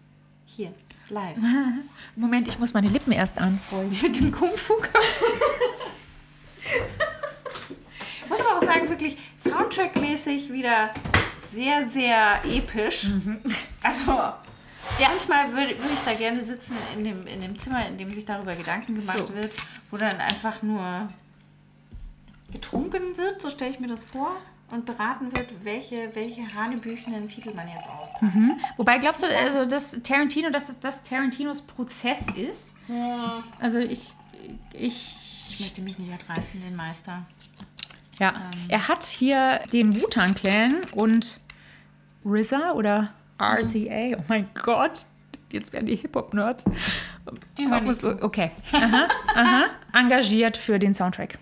Hier, 0.47 0.73
live. 1.09 1.37
Moment, 2.17 2.49
ich 2.49 2.59
muss 2.59 2.73
meine 2.75 2.89
Lippen 2.89 3.13
erst 3.13 3.39
anfeuchten. 3.41 3.99
Mit 4.03 4.19
dem 4.21 4.33
Kung 4.33 4.51
Fu. 4.57 4.75
muss 8.29 8.41
aber 8.41 8.59
auch 8.59 8.65
sagen, 8.65 8.89
wirklich 8.89 9.17
Soundtrack-mäßig 9.45 10.53
wieder 10.53 10.91
sehr, 11.53 11.89
sehr 11.91 12.41
episch. 12.45 13.07
Also, 13.83 14.33
manchmal 15.01 15.53
würde 15.53 15.79
würd 15.79 15.93
ich 15.95 16.01
da 16.05 16.15
gerne 16.15 16.45
sitzen 16.45 16.77
in 16.97 17.05
dem, 17.05 17.27
in 17.27 17.41
dem 17.41 17.59
Zimmer, 17.59 17.87
in 17.87 17.99
dem 17.99 18.11
sich 18.11 18.25
darüber 18.25 18.55
Gedanken 18.55 18.95
gemacht 18.95 19.19
So. 19.19 19.35
wird, 19.35 19.53
wo 19.91 19.97
dann 19.97 20.19
einfach 20.19 20.63
nur 20.63 21.09
getrunken 22.53 23.17
wird, 23.17 23.41
so 23.41 23.51
stelle 23.51 23.71
ich 23.71 23.81
mir 23.81 23.89
das 23.89 24.05
vor, 24.05 24.37
und 24.71 24.87
beraten 24.87 25.35
wird, 25.37 25.49
welche, 25.65 26.15
welche 26.15 26.55
hanebüchenen 26.55 27.29
Titel 27.29 27.53
man 27.55 27.69
jetzt 27.69 27.89
auspackt. 27.89 28.23
Wobei 28.79 28.99
glaubst 28.99 29.23
du, 29.23 29.27
also 29.27 29.67
dass 29.67 30.03
Tarantino, 30.03 30.49
dass 30.51 30.79
das 30.81 31.03
Tarantinos 31.03 31.61
Prozess 31.61 32.27
ist? 32.35 32.73
Also 33.61 33.79
ich, 33.79 34.15
ich 34.73 35.49
Ich 35.51 35.61
möchte 35.61 35.83
mich 35.83 35.99
nicht 35.99 36.11
erdreisten, 36.11 36.63
den 36.63 36.75
Meister. 36.75 37.27
Ja, 38.19 38.51
er 38.69 38.89
hat 38.89 39.05
hier 39.05 39.61
den 39.73 39.95
Wu-Tang 39.95 40.35
Clan 40.35 40.79
und 40.95 41.41
RZA 42.25 42.73
oder 42.73 43.13
RZA, 43.43 44.19
oh 44.19 44.25
mein 44.29 44.49
Gott, 44.55 45.07
jetzt 45.51 45.73
werden 45.73 45.87
die 45.87 45.97
Hip-Hop-Nerds. 45.97 46.65
Die 47.59 47.69
hören 47.69 47.85
nicht 47.85 48.01
zu. 48.01 48.23
Okay, 48.23 48.51
aha, 48.73 49.09
aha, 49.35 49.65
engagiert 49.93 50.57
für 50.57 50.79
den 50.79 50.95
Soundtrack. 50.95 51.39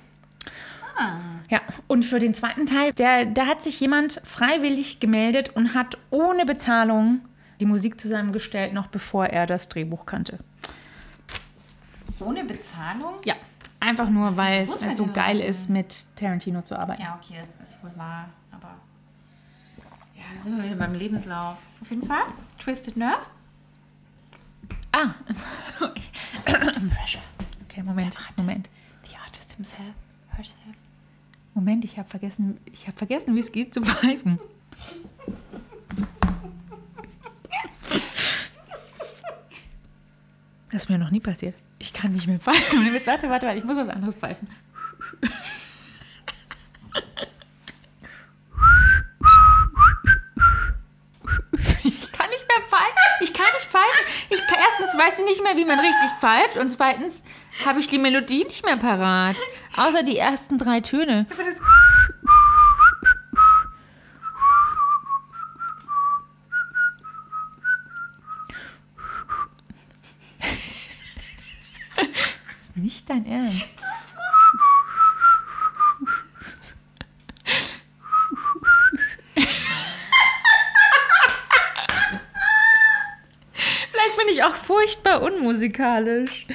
Ah. 0.96 1.18
Ja, 1.48 1.60
und 1.88 2.04
für 2.04 2.18
den 2.18 2.34
zweiten 2.34 2.66
Teil, 2.66 2.92
der, 2.92 3.26
da 3.26 3.46
hat 3.46 3.62
sich 3.62 3.80
jemand 3.80 4.20
freiwillig 4.24 5.00
gemeldet 5.00 5.50
und 5.50 5.74
hat 5.74 5.98
ohne 6.10 6.46
Bezahlung 6.46 7.20
die 7.58 7.66
Musik 7.66 8.00
zusammengestellt, 8.00 8.72
noch 8.72 8.86
bevor 8.86 9.26
er 9.26 9.46
das 9.46 9.68
Drehbuch 9.68 10.06
kannte. 10.06 10.38
Ohne 12.20 12.44
Bezahlung? 12.44 13.14
Ja, 13.24 13.34
einfach 13.80 14.08
nur, 14.08 14.36
weil 14.36 14.62
es 14.62 14.96
so 14.96 15.06
geil 15.06 15.40
ist, 15.40 15.70
mit 15.70 16.04
Tarantino 16.16 16.62
zu 16.62 16.78
arbeiten. 16.78 17.02
Ja, 17.02 17.18
okay, 17.20 17.38
das 17.40 17.68
ist 17.68 17.82
wohl 17.82 17.92
wahr, 17.96 18.28
aber. 18.52 18.76
Da 20.36 20.42
sind 20.42 20.56
wir 20.56 20.64
wieder 20.64 20.76
beim 20.76 20.94
Lebenslauf. 20.94 21.56
Auf 21.80 21.90
jeden 21.90 22.06
Fall. 22.06 22.22
Twisted 22.58 22.96
Nerve. 22.96 23.26
Ah. 24.92 25.14
Pressure. 26.44 27.22
Okay, 27.68 27.82
Moment, 27.82 28.18
Moment. 28.36 28.68
The 29.04 29.16
artist 29.16 29.52
himself, 29.54 29.94
herself. 30.36 30.76
Moment, 31.54 31.84
ich 31.84 31.98
habe 31.98 32.08
vergessen, 32.08 32.58
ich 32.64 32.86
habe 32.86 32.96
vergessen, 32.96 33.34
wie 33.34 33.40
es 33.40 33.52
geht 33.52 33.74
zu 33.74 33.82
pfeifen. 33.82 34.38
Das 40.70 40.84
ist 40.84 40.88
mir 40.88 40.98
noch 40.98 41.10
nie 41.10 41.20
passiert. 41.20 41.56
Ich 41.78 41.92
kann 41.92 42.12
nicht 42.12 42.26
mehr 42.26 42.38
pfeifen. 42.38 42.84
Warte, 42.84 43.06
warte, 43.06 43.28
warte, 43.28 43.58
ich 43.58 43.64
muss 43.64 43.76
was 43.76 43.88
anderes 43.88 44.14
pfeifen. 44.14 44.48
Pfeifen. 53.70 54.04
Ich 54.28 54.40
erstens 54.40 54.98
weiß 54.98 55.20
ich 55.20 55.24
nicht 55.24 55.42
mehr, 55.44 55.56
wie 55.56 55.64
man 55.64 55.78
richtig 55.78 56.10
pfeift. 56.18 56.56
Und 56.56 56.68
zweitens 56.70 57.22
habe 57.64 57.78
ich 57.78 57.86
die 57.86 57.98
Melodie 57.98 58.44
nicht 58.44 58.64
mehr 58.64 58.76
parat. 58.76 59.36
Außer 59.76 60.02
die 60.02 60.18
ersten 60.18 60.58
drei 60.58 60.80
Töne. 60.80 61.26
Aber 61.30 61.44
das 61.44 61.54
Nicht 72.74 73.08
dein 73.08 73.24
Ernst. 73.26 73.68
Vielleicht 83.92 84.16
bin 84.80 84.88
ich 84.88 84.96
auch 84.96 85.02
furchtbar 85.02 85.22
unmusikalisch. 85.22 86.46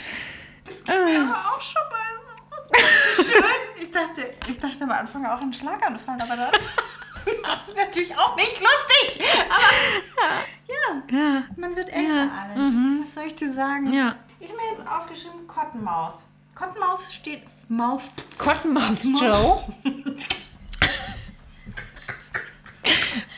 aber 0.88 1.36
auch 1.36 1.62
schon 1.62 1.82
mal 1.92 2.14
so. 2.26 2.34
Das 2.72 3.26
schön. 3.28 3.44
Ich 3.82 3.92
dachte, 3.92 4.34
ich 4.48 4.60
dachte 4.60 4.84
am 4.84 4.92
Anfang 4.92 5.26
auch 5.26 5.40
an 5.42 5.54
Schlaganfall, 5.54 6.20
aber 6.22 6.36
dann. 6.36 6.52
Das 6.52 7.68
ist 7.70 7.76
natürlich 7.78 8.18
auch 8.18 8.36
nicht 8.36 8.60
lustig. 8.60 9.24
Aber 9.50 10.44
ja, 10.68 11.18
Ja, 11.20 11.44
man 11.58 11.76
wird 11.76 11.90
älter, 11.90 12.26
Ja, 12.26 12.48
alle. 12.54 12.72
Was 13.04 13.16
soll 13.16 13.24
ich 13.26 13.36
dir 13.36 13.54
sagen? 13.54 13.92
ja. 13.94 14.16
Ich 14.40 14.50
habe 14.52 14.60
mir 14.62 14.78
jetzt 14.78 14.88
aufgeschrieben 14.88 15.48
Cottonmouth. 15.48 16.20
Cottonmouth 16.56 17.12
steht. 17.12 17.44
Mouth. 17.70 18.02
Cottonmouth 18.38 19.04
Joe. 19.20 19.64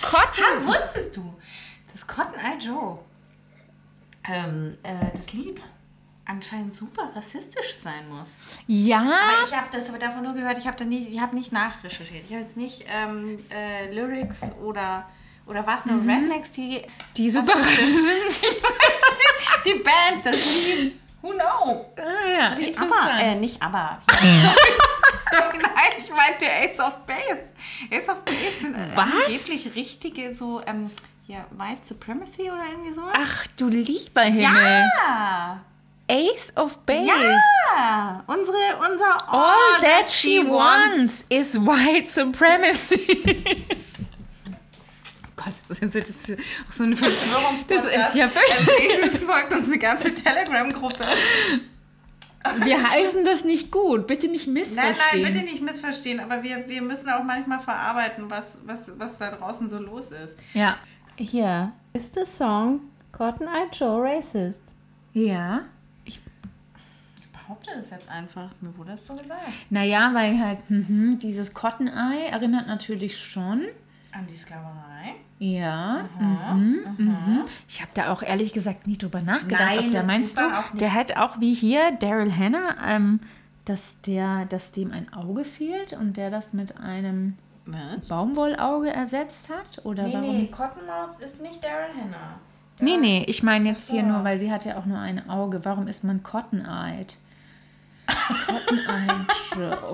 Cotton. 0.01 0.43
Ah, 0.43 0.65
wusstest 0.65 1.15
du, 1.15 1.33
dass 1.93 2.05
Cotton 2.07 2.33
Eye 2.39 2.57
Joe 2.59 2.99
ähm, 4.29 4.77
äh, 4.83 4.93
das 5.15 5.33
Lied 5.33 5.61
anscheinend 6.25 6.75
super 6.75 7.11
rassistisch 7.15 7.75
sein 7.81 8.07
muss? 8.09 8.29
Ja. 8.67 8.99
Aber 8.99 9.47
ich 9.47 9.55
habe 9.55 9.67
das 9.71 9.89
aber 9.89 9.99
davon 9.99 10.23
nur 10.23 10.33
gehört, 10.33 10.57
ich 10.57 10.67
habe 10.67 10.83
nicht, 10.85 11.09
ich 11.09 11.19
hab 11.19 11.33
nicht 11.33 11.51
nachrecherchiert. 11.51 12.25
Ich 12.25 12.31
habe 12.33 12.43
jetzt 12.43 12.57
nicht 12.57 12.85
ähm, 12.89 13.39
äh, 13.49 13.93
Lyrics 13.93 14.41
oder, 14.63 15.07
oder 15.45 15.65
was, 15.65 15.85
nur 15.85 15.99
Rednecks, 16.01 16.51
die. 16.51 16.81
Die 17.15 17.29
super 17.29 17.53
rassistisch 17.53 17.89
sind. 17.91 18.07
Ich 18.41 18.63
weiß 18.63 19.01
nicht. 19.17 19.65
Die 19.65 19.83
Band, 19.83 20.25
das 20.25 20.35
Lied. 20.35 20.99
Who 21.21 21.29
knows? 21.31 21.85
Ah, 21.97 22.29
ja, 22.29 22.57
Wie 22.57 22.67
interessant. 22.67 22.93
aber, 23.01 23.19
äh, 23.19 23.35
nicht 23.35 23.61
aber. 23.61 24.01
Sorry. 25.31 25.57
Nein, 25.59 25.91
ich 25.99 26.09
meinte 26.09 26.45
Ace 26.45 26.79
of 26.79 26.97
Base. 27.05 27.51
Ace 27.91 28.09
of 28.09 28.23
Base 28.23 28.59
sind 28.61 28.75
äh, 28.75 28.95
Was? 28.95 29.05
angeblich 29.25 29.75
richtige 29.75 30.35
so, 30.35 30.61
ähm, 30.65 30.89
ja, 31.27 31.45
White 31.51 31.81
Supremacy 31.85 32.43
oder 32.49 32.63
irgendwie 32.71 32.93
so. 32.93 33.01
Ach 33.13 33.45
du 33.57 33.67
lieber 33.67 34.21
Himmel. 34.21 34.43
ja! 34.43 35.61
Ace 36.09 36.53
of 36.55 36.77
Base. 36.85 37.05
Ja! 37.05 38.23
Unsere, 38.27 38.57
unser 38.89 39.29
All 39.29 39.81
that 39.81 40.09
she 40.09 40.39
wants 40.39 41.25
is 41.29 41.59
white 41.59 42.07
supremacy. 42.09 43.05
Gott, 45.35 45.53
das 45.67 45.79
ist 45.79 45.93
jetzt 45.95 46.11
auch 46.67 46.71
so 46.71 46.83
eine. 46.83 46.95
Das 46.95 47.13
ist 47.13 48.15
ja 48.15 48.27
völlig. 48.29 49.03
Es 49.13 49.23
folgt 49.23 49.53
uns 49.53 49.65
eine 49.67 49.77
ganze 49.77 50.13
Telegram-Gruppe. 50.15 51.05
Wir 52.63 52.89
heißen 52.89 53.25
das 53.25 53.43
nicht 53.43 53.71
gut. 53.71 54.07
Bitte 54.07 54.27
nicht 54.29 54.47
Nein, 54.47 54.53
missverstehen. 54.53 55.21
nein, 55.21 55.33
bitte 55.33 55.43
nicht 55.45 55.61
missverstehen, 55.61 56.19
aber 56.21 56.41
wir, 56.43 56.67
wir 56.69 56.81
müssen 56.81 57.09
auch 57.09 57.23
manchmal 57.23 57.59
verarbeiten, 57.59 58.29
was, 58.29 58.45
was, 58.63 58.79
was 58.97 59.09
da 59.19 59.31
draußen 59.31 59.69
so 59.69 59.77
los 59.79 60.05
ist. 60.05 60.35
Ja. 60.53 60.77
Hier 61.19 61.71
ist 61.93 62.15
der 62.15 62.27
Song 62.27 62.81
Cotton 63.11 63.47
Eye 63.47 63.67
Joe 63.71 64.03
Racist. 64.03 64.61
Ja. 65.13 65.61
Ich 66.05 66.21
behaupte 67.33 67.71
das 67.75 67.89
jetzt 67.89 68.07
einfach. 68.07 68.51
Mir 68.61 68.77
wurde 68.77 68.91
das 68.91 69.07
so 69.07 69.13
gesagt. 69.13 69.41
Naja, 69.71 70.11
weil 70.13 70.39
halt 70.39 70.69
mhm, 70.69 71.17
dieses 71.17 71.55
Cotton 71.55 71.87
Eye 71.87 72.27
erinnert 72.27 72.67
natürlich 72.67 73.17
schon. 73.17 73.63
An 74.11 74.27
die 74.27 74.35
Sklaverei. 74.35 75.15
Ja. 75.39 76.07
Mhm, 76.19 76.81
mhm. 76.97 77.45
Ich 77.67 77.81
habe 77.81 77.91
da 77.95 78.13
auch 78.13 78.21
ehrlich 78.21 78.53
gesagt 78.53 78.85
nie 78.85 78.97
drüber 78.97 79.21
nachgedacht. 79.21 79.75
Nein, 79.75 79.91
das 79.91 80.05
meinst 80.05 80.37
du, 80.37 80.47
nicht. 80.47 80.81
der 80.81 80.93
hat 80.93 81.17
auch 81.17 81.39
wie 81.39 81.55
hier 81.55 81.93
Daryl 81.93 82.31
Hannah, 82.31 82.75
ähm, 82.85 83.21
dass 83.65 84.01
der, 84.01 84.45
dass 84.45 84.71
dem 84.71 84.91
ein 84.91 85.11
Auge 85.13 85.43
fehlt 85.43 85.93
und 85.93 86.15
der 86.15 86.29
das 86.29 86.53
mit 86.53 86.77
einem 86.77 87.37
Was? 87.67 88.07
Baumwollauge 88.07 88.89
ersetzt 88.91 89.49
hat? 89.49 89.85
Oder 89.85 90.03
Nee, 90.03 90.13
warum? 90.13 90.37
nee, 90.37 90.47
Cottonmouth 90.47 91.19
ist 91.19 91.41
nicht 91.41 91.63
Daryl 91.63 91.93
Hannah. 92.01 92.39
Nee, 92.79 92.97
nee, 92.97 93.23
ich 93.27 93.43
meine 93.43 93.69
jetzt 93.69 93.87
so. 93.87 93.93
hier 93.93 94.03
nur, 94.03 94.23
weil 94.23 94.39
sie 94.39 94.51
hat 94.51 94.63
ja 94.65 94.77
auch 94.77 94.85
nur 94.85 94.99
ein 94.99 95.29
Auge. 95.29 95.65
Warum 95.65 95.87
ist 95.87 96.03
man 96.03 96.23
Cotton-Eyed? 96.23 97.17
Cotton-Eyed 98.07 99.27
Joe. 99.55 99.91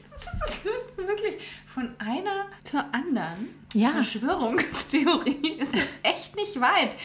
Das 0.00 0.64
ist 0.64 0.96
wirklich 0.96 1.42
von 1.78 1.90
einer 1.98 2.46
zur 2.64 2.84
anderen. 2.92 3.50
Ja. 3.72 3.90
Verschwörungstheorie 3.90 5.52
ist 5.60 5.74
es 5.74 5.88
echt 6.02 6.34
nicht 6.34 6.60
weit. 6.60 6.96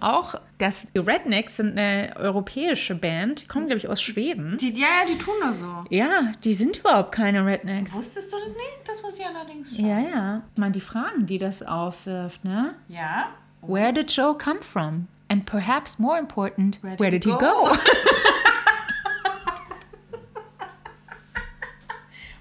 Auch 0.00 0.34
das 0.56 0.88
Rednecks 0.96 1.58
sind 1.58 1.78
eine 1.78 2.14
europäische 2.16 2.96
Band. 2.96 3.42
Die 3.42 3.46
kommen, 3.46 3.66
glaube 3.66 3.78
ich, 3.78 3.88
aus 3.88 4.02
Schweden. 4.02 4.56
Die, 4.58 4.72
ja, 4.74 4.86
ja, 4.86 5.06
die 5.06 5.18
tun 5.18 5.34
nur 5.40 5.52
so. 5.52 5.84
Ja, 5.90 6.32
die 6.42 6.52
sind 6.52 6.78
überhaupt 6.78 7.12
keine 7.12 7.46
Rednecks. 7.46 7.92
Wusstest 7.92 8.32
du 8.32 8.36
das 8.38 8.48
nicht? 8.48 8.78
Das 8.84 9.02
muss 9.02 9.16
ich 9.16 9.24
allerdings 9.24 9.76
schon. 9.76 9.86
Ja, 9.86 10.00
ja. 10.00 10.42
Ich 10.52 10.58
meine, 10.58 10.72
die 10.72 10.80
Fragen, 10.80 11.26
die 11.26 11.38
das 11.38 11.62
aufwirft, 11.62 12.44
ne? 12.44 12.74
Ja. 12.88 13.28
Where 13.62 13.92
did 13.92 14.10
Joe 14.10 14.36
come 14.36 14.60
from? 14.60 15.06
And 15.28 15.46
perhaps 15.46 15.98
more 15.98 16.18
important, 16.18 16.82
Where 16.82 16.98
where 16.98 17.10
did 17.10 17.24
did, 17.24 17.32
he 17.32 17.32
he 17.32 17.38
go? 17.38 17.68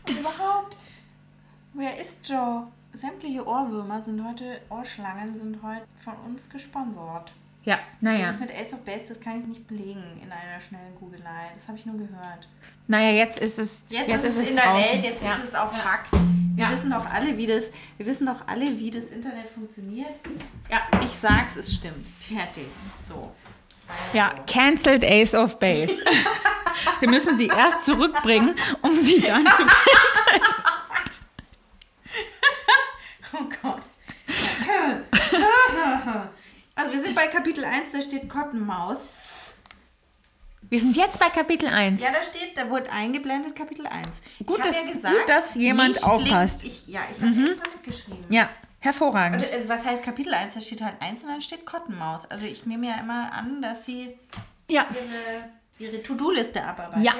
Und 0.08 0.20
überhaupt, 0.20 0.57
wer 1.78 2.00
ist 2.00 2.28
Joe? 2.28 2.68
Sämtliche 2.94 3.46
Ohrwürmer 3.46 4.02
sind 4.02 4.24
heute, 4.28 4.60
Ohrschlangen 4.70 5.38
sind 5.38 5.60
heute 5.62 5.84
von 6.04 6.14
uns 6.26 6.50
gesponsert. 6.50 7.32
ja, 7.64 7.78
naja. 8.02 8.28
Das 8.32 8.40
mit 8.40 8.50
Ace 8.52 8.74
of 8.74 8.84
Base, 8.84 9.06
das 9.10 9.20
kann 9.20 9.42
ich 9.42 9.46
nicht 9.48 9.68
belegen 9.68 10.04
in 10.24 10.32
einer 10.32 10.60
schnellen 10.60 10.96
Googelei. 11.00 11.52
Das 11.54 11.68
habe 11.68 11.78
ich 11.78 11.86
nur 11.86 11.98
gehört. 11.98 12.48
Naja, 12.88 13.12
jetzt 13.12 13.38
ist 13.40 13.60
es, 13.60 13.84
Jetzt, 13.90 14.24
ist 14.24 14.38
es 14.38 14.50
in 14.50 14.56
der 14.56 14.66
draußen. 14.66 14.92
Welt, 14.94 15.04
jetzt 15.04 15.24
ja. 15.24 15.36
ist 15.36 15.50
es 15.50 15.56
auch 15.56 15.72
Fakt. 15.72 16.12
Wir 16.56 16.64
Ja. 16.66 16.72
wissen 16.72 16.90
doch 16.90 17.06
alle, 17.06 17.38
wie 17.38 17.46
das, 17.46 17.66
wir 17.98 18.06
wissen 18.08 18.26
doch 18.26 18.48
alle, 18.48 18.80
wie 18.80 18.90
das 18.90 19.06
Internet 19.12 19.48
funktioniert. 19.50 20.20
Ja. 20.72 20.82
Ich 21.04 21.12
sag's, 21.12 21.56
es 21.58 21.72
stimmt. 21.76 22.08
Fertig. 22.20 22.66
So. 23.08 23.32
Ja, 24.14 24.34
cancelled 24.48 25.06
Ace 25.06 25.36
of 25.36 25.60
Base. 25.60 26.02
Wir 27.00 27.10
müssen 27.10 27.38
sie 27.38 27.48
erst 27.48 27.84
zurückbringen, 27.84 28.56
um 28.82 28.96
sie 28.96 29.20
dann 29.22 29.46
zu 29.46 29.64
canceln. 29.66 30.42
Oh 33.40 33.50
Gott. 33.62 33.84
Also 36.80 36.94
wir 36.94 37.04
sind 37.04 37.16
bei 37.16 37.26
Kapitel 37.26 37.66
1, 37.66 37.92
da 37.92 38.00
steht 38.04 38.30
Kottenmaus. 38.30 39.54
Wir 40.70 40.80
sind 40.80 40.96
jetzt 40.96 41.20
bei 41.20 41.28
Kapitel 41.30 41.68
1. 41.70 42.00
Ja, 42.00 42.12
da 42.12 42.24
steht, 42.24 42.56
da 42.56 42.70
wurde 42.70 42.92
eingeblendet 42.92 43.56
Kapitel 43.56 43.88
1. 43.88 44.08
Gut, 44.46 44.60
ich 44.60 44.76
hab 44.76 45.02
dass- 45.02 45.12
gut, 45.12 45.28
dass 45.30 45.56
jemand 45.56 46.04
aufpasst. 46.04 46.64
Ich, 46.64 46.88
ja, 46.88 47.02
ich 47.12 47.18
habe 47.20 47.32
mhm. 47.32 47.48
extra 47.48 47.70
mitgeschrieben. 47.74 48.26
Ja, 48.30 48.50
hervorragend. 48.80 49.42
Also, 49.42 49.56
also 49.56 49.70
was 49.70 49.86
heißt 49.86 50.04
Kapitel 50.04 50.34
1? 50.36 50.54
Da 50.54 50.62
steht 50.62 50.82
halt 50.82 51.02
1 51.02 51.24
und 51.24 51.30
dann 51.30 51.42
steht 51.42 51.66
Kottenmaus. 51.66 52.26
Also 52.30 52.46
ich 52.46 52.68
nehme 52.68 52.86
ja 52.88 53.00
immer 53.00 53.32
an, 53.32 53.60
dass 53.60 53.84
sie 53.86 54.16
Ja. 54.70 54.86
ihre, 55.80 55.90
ihre 55.90 56.04
To-Do-Liste 56.04 56.64
abarbeitet, 56.64 57.04
Ja. 57.06 57.14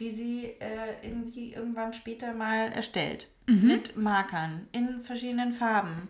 die 0.00 0.10
sie 0.14 0.44
äh, 0.60 0.96
irgendwie 1.02 1.54
irgendwann 1.54 1.94
später 1.94 2.34
mal 2.34 2.72
erstellt. 2.72 3.28
Mhm. 3.46 3.66
Mit 3.66 3.96
Markern 3.96 4.66
in 4.72 5.00
verschiedenen 5.00 5.52
Farben. 5.52 6.08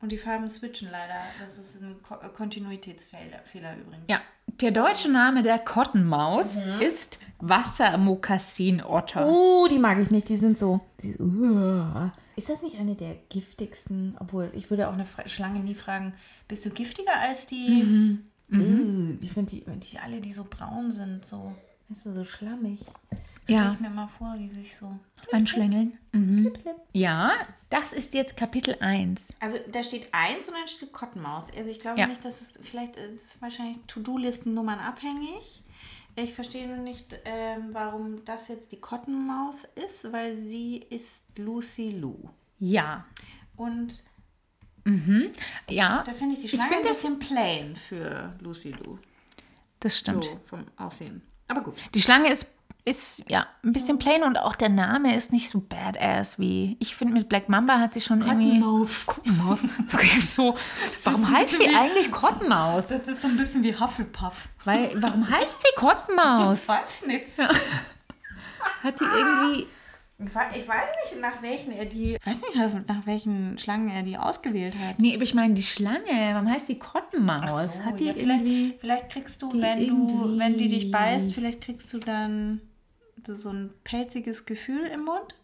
Und 0.00 0.12
die 0.12 0.18
Farben 0.18 0.48
switchen 0.50 0.90
leider. 0.90 1.14
Das 1.40 1.56
ist 1.58 1.80
ein 1.80 1.96
Ko 2.02 2.16
Kontinuitätsfehler 2.36 3.38
Fehler 3.44 3.74
übrigens. 3.78 4.06
Ja, 4.08 4.20
der 4.60 4.70
deutsche 4.70 5.10
Name 5.10 5.42
der 5.42 5.58
Kottenmaus 5.58 6.46
Mhm. 6.54 6.80
ist 6.82 7.18
Wassermokassinotter. 7.40 9.26
Oh, 9.26 9.66
die 9.70 9.78
mag 9.78 9.98
ich 10.00 10.10
nicht. 10.10 10.28
Die 10.28 10.36
sind 10.36 10.58
so. 10.58 10.80
Die, 11.02 11.16
uh. 11.16 12.10
Ist 12.36 12.48
das 12.48 12.62
nicht 12.62 12.78
eine 12.78 12.94
der 12.94 13.14
giftigsten? 13.30 14.16
Obwohl, 14.20 14.50
ich 14.54 14.68
würde 14.70 14.88
auch 14.88 14.92
eine 14.92 15.04
Fra 15.04 15.26
Schlange 15.28 15.60
nie 15.60 15.74
fragen, 15.74 16.12
bist 16.48 16.66
du 16.66 16.70
giftiger 16.70 17.18
als 17.20 17.46
die? 17.46 18.18
Uh, 18.52 19.16
ich 19.22 19.32
finde 19.32 19.50
die, 19.52 19.64
die 19.64 19.98
alle, 19.98 20.20
die 20.20 20.32
so 20.34 20.44
braun 20.44 20.92
sind, 20.92 21.24
so, 21.24 21.54
weißt 21.88 22.06
du, 22.06 22.12
so 22.12 22.24
schlammig. 22.24 22.84
Stell 23.44 23.56
Ja. 23.56 23.72
ich 23.72 23.80
mir 23.80 23.90
mal 23.90 24.06
vor, 24.06 24.34
wie 24.38 24.48
sich 24.50 24.76
so. 24.76 24.98
Anschlängeln. 25.32 25.98
Mhm. 26.12 26.38
Slip, 26.40 26.58
slip. 26.58 26.76
Ja, 26.92 27.32
das 27.70 27.92
ist 27.92 28.14
jetzt 28.14 28.36
Kapitel 28.36 28.76
1. 28.80 29.34
Also 29.40 29.58
da 29.70 29.82
steht 29.82 30.08
eins 30.12 30.48
und 30.48 30.54
dann 30.54 30.66
steht 30.68 30.92
Cottonmouth. 30.92 31.46
Also 31.56 31.68
ich 31.70 31.78
glaube 31.78 31.98
Ja. 32.00 32.06
nicht, 32.06 32.24
dass 32.24 32.40
es 32.40 32.48
vielleicht 32.62 32.96
ist 32.96 33.22
es 33.24 33.42
wahrscheinlich 33.42 33.78
To-Do-Listen-Nummern 33.86 34.78
abhängig. 34.78 35.62
Ich 36.16 36.32
verstehe 36.32 36.68
nur 36.68 36.76
nicht, 36.78 37.18
ähm, 37.24 37.70
warum 37.72 38.24
das 38.24 38.48
jetzt 38.48 38.70
die 38.72 38.80
Cottonmouth 38.80 39.64
ist, 39.74 40.10
weil 40.12 40.36
sie 40.38 40.76
ist 40.88 41.22
Lucy 41.36 41.90
Lou. 41.90 42.16
Ja. 42.60 43.04
Und 43.56 44.02
Ja, 45.68 46.02
da 46.04 46.12
finde 46.12 46.34
ich 46.34 46.40
die 46.40 46.44
Ich 46.46 46.50
Schlange 46.52 46.68
finde 46.68 46.88
ein 46.88 46.92
das- 46.94 46.98
bisschen 47.02 47.18
plain 47.18 47.74
für 47.76 48.34
Lucy 48.40 48.70
Lou. 48.72 48.98
das 49.80 49.98
stimmt. 49.98 50.24
So 50.24 50.36
vom 50.44 50.64
Aussehen. 50.76 51.22
Aber 51.48 51.62
gut. 51.62 51.74
Die 51.94 52.02
Schlange 52.02 52.30
ist, 52.30 52.46
ist 52.86 53.22
ja 53.30 53.46
ein 53.62 53.72
bisschen 53.72 53.98
plain 53.98 54.22
und 54.24 54.36
auch 54.36 54.54
der 54.56 54.68
Name 54.68 55.16
ist 55.16 55.32
nicht 55.32 55.48
so 55.48 55.60
badass 55.60 56.38
wie. 56.38 56.76
Ich 56.80 56.94
finde, 56.94 57.14
mit 57.14 57.28
Black 57.30 57.48
Mamba 57.48 57.78
hat 57.78 57.94
sie 57.94 58.00
schon 58.02 58.20
irgendwie. 58.20 58.60
Cottonmouth. 59.06 59.58
so, 60.36 60.54
warum 61.02 61.30
heißt 61.30 61.56
sie 61.58 61.74
eigentlich 61.74 62.10
Cottonmaus? 62.12 62.86
Das 62.88 63.06
ist 63.06 63.22
so 63.22 63.28
ein 63.28 63.36
bisschen 63.38 63.62
wie 63.62 63.74
Hufflepuff. 63.74 64.48
Weil, 64.64 64.90
warum 65.02 65.28
heißt 65.28 65.58
sie 65.62 65.80
Cottonmaus? 65.80 66.68
weiß 66.68 67.06
nicht. 67.06 67.26
Hat 68.82 69.00
die 69.00 69.04
irgendwie. 69.04 69.66
Ich 70.16 70.32
wei- 70.34 70.48
ich 70.54 70.68
weiß 70.68 70.88
nicht, 71.10 71.20
nach 71.20 71.42
welchen 71.42 71.72
er 71.72 71.86
die. 71.86 72.14
Ich 72.14 72.26
weiß 72.26 72.40
nicht, 72.42 72.86
nach- 72.86 73.04
welchen 73.06 73.58
Schlangen 73.58 73.88
er 73.90 74.02
die 74.04 74.16
ausgewählt 74.16 74.74
hat. 74.78 74.98
Nee, 74.98 75.14
aber 75.14 75.24
ich 75.24 75.34
meine, 75.34 75.54
die 75.54 75.62
Schlange, 75.62 76.04
warum 76.34 76.48
heißt 76.50 76.68
die 76.68 76.78
Cottonmaus? 76.78 77.74
So, 77.76 77.84
hat 77.84 77.98
die 77.98 78.04
ja, 78.04 78.12
vielleicht, 78.14 78.80
vielleicht 78.80 79.08
kriegst 79.10 79.42
du, 79.42 79.52
wenn 79.60 79.88
du, 79.88 80.38
wenn 80.38 80.56
die 80.56 80.68
dich 80.68 80.90
beißt, 80.90 81.32
vielleicht 81.32 81.62
kriegst 81.62 81.92
du 81.92 81.98
dann 81.98 82.60
so 83.26 83.50
ein 83.50 83.70
pelziges 83.84 84.46
Gefühl 84.46 84.86
im 84.86 85.04
Mund. 85.04 85.34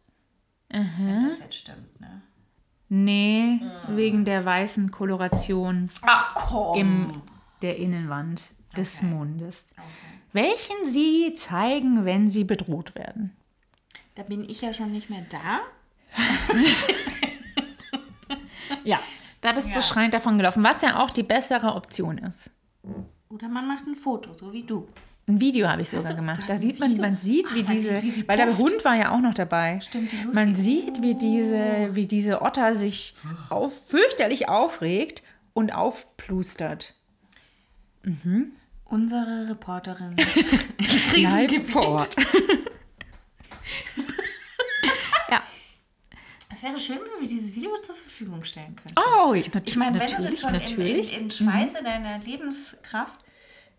Wenn 0.69 1.29
das 1.29 1.41
jetzt 1.41 1.57
stimmt, 1.57 2.01
ne? 2.01 2.23
Nee, 2.89 3.61
wegen 3.89 4.25
der 4.25 4.45
weißen 4.45 4.91
Koloration 4.91 5.89
Ach 6.03 6.35
komm. 6.35 6.79
im, 6.79 7.23
der 7.63 7.77
Innenwand 7.77 8.51
des 8.77 9.03
Mundes. 9.03 9.75
Welchen 10.33 10.87
sie 10.87 11.35
zeigen, 11.37 12.05
wenn 12.05 12.29
sie 12.29 12.45
bedroht 12.45 12.95
werden. 12.97 13.37
Da 14.17 14.23
bin 14.25 14.49
ich 14.49 14.61
ja 14.61 14.73
schon 14.75 14.91
nicht 14.93 15.09
mehr 15.11 15.25
da. 15.29 15.61
Ja. 18.85 18.99
Da 19.41 19.53
bist 19.53 19.69
Ja. 19.69 19.75
du 19.77 19.83
schreiend 19.83 20.15
davon 20.15 20.37
gelaufen, 20.37 20.63
was 20.63 20.83
ja 20.83 21.03
auch 21.03 21.11
die 21.11 21.23
bessere 21.23 21.75
Option 21.75 22.19
ist. 22.19 22.51
Oder 23.31 23.49
man 23.49 23.67
macht 23.67 23.87
ein 23.87 23.95
Foto, 23.97 24.35
so 24.35 24.53
wie 24.53 24.63
du. 24.65 24.87
Ein 25.31 25.41
Video 25.41 25.69
habe 25.69 25.83
ich 25.83 25.91
sogar 25.91 26.11
du- 26.11 26.17
gemacht. 26.17 26.43
Da 26.49 26.59
sieht 26.59 26.81
man, 26.81 26.97
man 26.97 27.17
sieht, 27.17 27.47
Ach, 27.51 27.55
wie 27.55 27.63
man 27.63 27.73
diese, 27.73 28.03
wie 28.03 28.27
weil 28.27 28.37
der. 28.37 28.59
Hund 28.59 28.85
war 28.85 28.97
ja 28.97 29.13
auch 29.13 29.21
noch 29.21 29.35
dabei. 29.35 29.79
Stimmt, 29.81 30.11
die 30.11 30.17
Lucy. 30.17 30.35
Man 30.35 30.57
sieht, 30.57 31.01
wie 31.03 31.15
diese, 31.15 31.91
wie 31.95 32.09
diese 32.09 32.43
Otter 32.43 32.75
sich 32.75 33.15
auf, 33.49 33.89
fürchterlich 33.89 34.49
aufregt 34.49 35.23
und 35.53 35.73
aufplustert. 35.73 36.95
Unsere 38.85 39.51
Reporterin. 39.51 40.17
Ort. 41.75 42.17
ja. 45.31 45.43
Es 46.53 46.63
wäre 46.65 46.81
schön, 46.81 46.99
wenn 46.99 47.21
wir 47.23 47.29
dieses 47.29 47.55
Video 47.55 47.77
zur 47.83 47.95
Verfügung 47.95 48.43
stellen 48.43 48.75
könnten. 48.75 48.99
Oh, 48.99 49.33
natürlich. 49.35 49.69
Ich 49.69 49.77
meine, 49.77 50.01
wenn 50.01 50.09
du 50.09 50.23
das 50.23 50.41
schon 50.41 50.57
in, 50.57 50.81
in, 50.81 51.23
in 51.23 51.31
Schweiße 51.31 51.85
deiner 51.85 52.19
Lebenskraft 52.19 53.21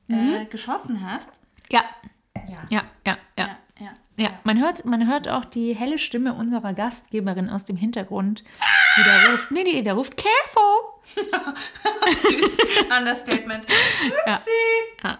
äh, 0.07 0.45
geschossen 0.45 1.05
hast. 1.05 1.27
Ja. 1.71 1.83
Ja. 2.49 2.61
ja, 2.69 2.83
ja, 3.05 3.17
ja. 3.37 3.89
Ja, 4.17 4.29
man 4.43 4.59
hört, 4.59 4.85
man 4.85 5.07
hört 5.07 5.27
auch 5.27 5.45
die 5.45 5.73
helle 5.73 5.97
Stimme 5.97 6.33
unserer 6.33 6.73
Gastgeberin 6.73 7.49
aus 7.49 7.65
dem 7.65 7.75
Hintergrund, 7.75 8.43
die 8.97 9.03
da 9.03 9.31
ruft, 9.31 9.49
nee, 9.51 9.63
nee, 9.63 9.81
der 9.81 9.93
ruft, 9.93 10.15
careful! 10.15 10.91
Understatement. 12.97 13.65
Ja. 14.25 14.33
Upsi. 14.33 14.49
Ja. 15.03 15.19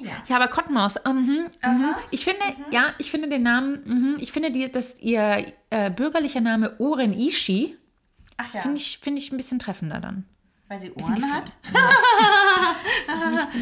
Ja. 0.00 0.12
Ja, 0.28 0.36
aber 0.36 0.46
Cottonmaus, 0.46 0.94
mhm, 1.04 1.50
mhm. 1.60 1.94
ich 2.12 2.24
finde, 2.24 2.42
ja, 2.70 2.94
ich 2.98 3.10
finde 3.10 3.28
den 3.28 3.42
Namen, 3.42 3.82
mhm, 3.84 4.16
ich 4.20 4.30
finde, 4.30 4.52
die, 4.52 4.70
dass 4.70 4.98
ihr 5.00 5.52
äh, 5.70 5.90
bürgerlicher 5.90 6.40
Name 6.40 6.76
Oren 6.78 7.12
Ishi, 7.12 7.76
ja, 8.38 8.60
finde 8.60 8.78
ich, 8.78 8.98
finde 8.98 9.20
ich 9.20 9.32
ein 9.32 9.36
bisschen 9.36 9.58
treffender 9.58 10.00
dann. 10.00 10.24
Weil 10.68 10.80
sie 10.80 10.92
Ohren 10.92 11.32
hat. 11.32 11.52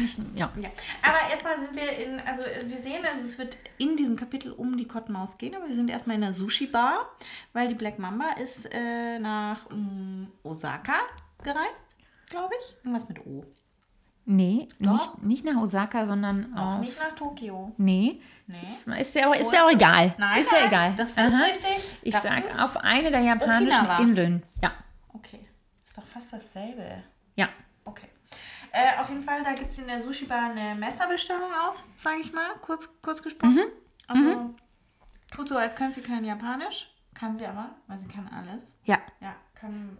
Ich, 0.03 0.17
ja. 0.35 0.51
Ja. 0.57 0.69
Aber 1.01 1.31
erstmal 1.31 1.59
sind 1.61 1.75
wir 1.75 1.89
in, 1.97 2.19
also 2.19 2.43
wir 2.65 2.77
sehen, 2.77 3.03
also 3.05 3.25
es 3.25 3.37
wird 3.37 3.57
in 3.77 3.95
diesem 3.95 4.15
Kapitel 4.15 4.51
um 4.51 4.77
die 4.77 4.85
Cottonmouth 4.87 5.37
gehen, 5.37 5.55
aber 5.55 5.67
wir 5.67 5.75
sind 5.75 5.89
erstmal 5.89 6.15
in 6.15 6.21
der 6.21 6.33
Sushi-Bar, 6.33 7.05
weil 7.53 7.67
die 7.69 7.73
Black 7.75 7.97
Mamba 7.99 8.31
ist 8.43 8.67
äh, 8.71 9.19
nach 9.19 9.69
mm, 9.69 10.25
Osaka 10.43 10.95
gereist, 11.43 11.85
glaube 12.29 12.53
ich. 12.59 12.75
Irgendwas 12.83 13.07
mit 13.07 13.25
O. 13.25 13.43
Nee, 14.25 14.67
Doch. 14.79 15.17
nicht, 15.17 15.23
nicht 15.23 15.45
nach 15.45 15.61
Osaka, 15.61 16.05
sondern 16.05 16.53
Auch 16.55 16.75
auf, 16.75 16.79
nicht 16.81 16.99
nach 16.99 17.15
Tokio. 17.15 17.71
nee. 17.77 18.19
Nee. 18.49 18.55
Ist, 18.63 18.87
ist 18.87 19.15
ja, 19.15 19.33
ist 19.33 19.51
ja 19.51 19.65
auch 19.65 19.71
egal. 19.71 20.13
Nein, 20.17 20.41
ist 20.41 20.51
ja 20.51 20.67
egal. 20.67 20.93
das 20.95 21.09
ist 21.09 21.17
Aha. 21.17 21.43
richtig. 21.43 21.97
Ich 22.01 22.13
Das 22.13 22.23
sag 22.23 22.45
ist 22.45 22.57
auf 22.57 22.77
eine 22.77 23.11
der 23.11 23.19
japanischen 23.19 23.67
Okinawa. 23.77 23.97
Inseln. 23.99 24.43
Ja, 24.61 24.71
Okay, 25.13 25.46
fast 26.19 26.33
dasselbe. 26.33 27.03
ja. 27.35 27.49
Okay. 27.85 28.07
Äh, 28.73 28.99
auf 28.99 29.07
jeden 29.09 29.23
Fall, 29.23 29.43
da 29.43 29.53
gibt 29.53 29.71
es 29.71 29.79
in 29.79 29.87
der 29.87 30.01
Sushi-Bar 30.03 30.51
eine 30.51 30.75
Messerbestellung 30.75 31.49
auf, 31.53 31.81
sage 31.95 32.19
ich 32.19 32.33
mal, 32.33 32.49
kurz, 32.61 32.89
kurz 33.01 33.23
gesprochen. 33.23 33.63
Also, 34.07 34.53
tut 35.31 35.47
so, 35.47 35.55
als 35.55 35.75
könnte 35.75 35.95
sie 35.95 36.01
kein 36.01 36.25
Japanisch. 36.25 36.93
Kann 37.13 37.35
sie 37.37 37.47
aber, 37.47 37.75
weil 37.87 37.97
sie 37.97 38.09
kann 38.09 38.27
alles. 38.27 38.77
Ja. 38.83 38.99
Ja, 39.21 39.35
kann 39.55 39.97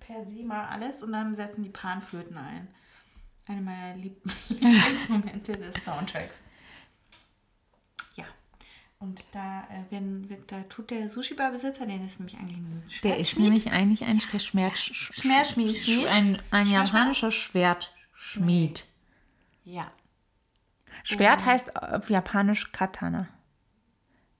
per 0.00 0.24
se 0.24 0.42
mal 0.42 0.66
alles 0.68 1.02
und 1.02 1.12
dann 1.12 1.34
setzen 1.34 1.62
die 1.62 1.70
Panflöten 1.70 2.36
ein. 2.38 2.68
Eine 3.46 3.60
meiner 3.60 3.94
Lieb 3.96 4.22
Lieblingsmomente 4.48 5.56
des 5.58 5.74
Soundtracks. 5.84 6.41
Ja. 9.02 9.08
Und 9.08 9.34
da, 9.34 9.60
äh, 9.70 9.82
wenn, 9.90 10.28
wird, 10.28 10.52
da 10.52 10.60
tut 10.68 10.90
der 10.90 11.08
Sushi-Bar-Besitzer, 11.08 11.86
der 11.86 12.04
ist 12.04 12.20
nämlich 12.20 12.36
eigentlich 12.38 12.56
ein 12.56 12.82
Der 13.02 13.16
ist 13.18 13.30
Schwertschmied. 13.30 13.44
nämlich 13.44 13.70
eigentlich 13.72 14.04
ein 14.04 14.20
Schwert, 14.20 14.78
Schwertschmied, 14.78 15.76
Schmied. 15.76 16.06
ein, 16.08 16.38
ein 16.50 16.66
Schwertschmied. 16.68 16.72
japanischer 16.72 17.30
Schwertschmied. 17.32 18.84
Ja. 19.64 19.90
Schwert 21.04 21.44
heißt 21.44 21.76
auf 21.76 22.10
Japanisch 22.10 22.70
Katana. 22.72 23.28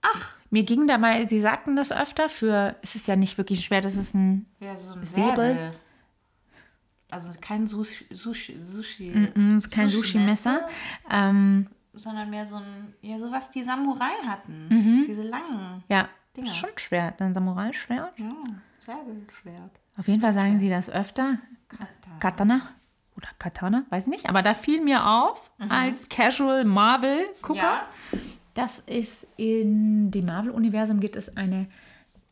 Ach. 0.02 0.36
Mir 0.50 0.64
ging 0.64 0.86
da 0.86 0.98
mal, 0.98 1.28
sie 1.28 1.40
sagten 1.40 1.76
das 1.76 1.92
öfter, 1.92 2.28
für, 2.28 2.76
es 2.82 2.94
ist 2.94 3.06
ja 3.08 3.16
nicht 3.16 3.38
wirklich 3.38 3.60
ein 3.60 3.62
Schwert, 3.62 3.84
es 3.84 3.96
ist 3.96 4.14
ein, 4.14 4.46
Ja, 4.60 4.76
so 4.76 4.92
ein 4.92 5.02
Säbel. 5.04 5.34
Säbel. 5.54 5.74
Also 7.10 7.32
kein 7.40 7.66
Sushi, 7.66 8.06
Sushi, 8.10 8.60
Sushi 8.60 9.10
mm, 9.34 9.56
ist 9.56 9.70
kein 9.70 9.88
Sushi-Messer. 9.88 10.66
Ähm, 11.10 11.68
sondern 11.94 12.30
mehr 12.30 12.46
so 12.46 12.56
ein, 12.56 12.94
ja, 13.02 13.18
so 13.18 13.30
was 13.30 13.50
die 13.50 13.62
Samurai 13.62 14.12
hatten. 14.26 15.04
Diese 15.08 15.22
langen. 15.22 15.84
ja, 15.88 16.08
Dinger. 16.36 16.46
ist 16.48 16.56
schon 16.56 16.70
ein 16.70 16.78
Schwert, 16.78 17.20
ein 17.20 17.34
Samurai-Schwert. 17.34 18.18
Ja, 18.18 18.32
Säbelschwert. 18.78 19.70
Auf 19.98 20.08
jeden 20.08 20.20
Fall 20.20 20.32
sagen 20.32 20.58
sie 20.58 20.70
das 20.70 20.88
öfter. 20.88 21.38
Katana. 21.68 22.18
Katana 22.18 22.60
oder 23.16 23.28
Katana, 23.38 23.84
weiß 23.90 24.04
ich 24.04 24.10
nicht. 24.10 24.28
Aber 24.28 24.42
da 24.42 24.54
fiel 24.54 24.80
mir 24.82 25.06
auf, 25.06 25.50
als 25.68 26.08
Casual 26.08 26.64
Marvel-Gucker, 26.64 27.56
Ja. 27.56 27.86
dass 28.54 28.82
es 28.86 29.26
in 29.36 30.10
dem 30.10 30.24
Marvel-Universum 30.24 30.98
gibt 31.00 31.16
es 31.16 31.36
eine 31.36 31.66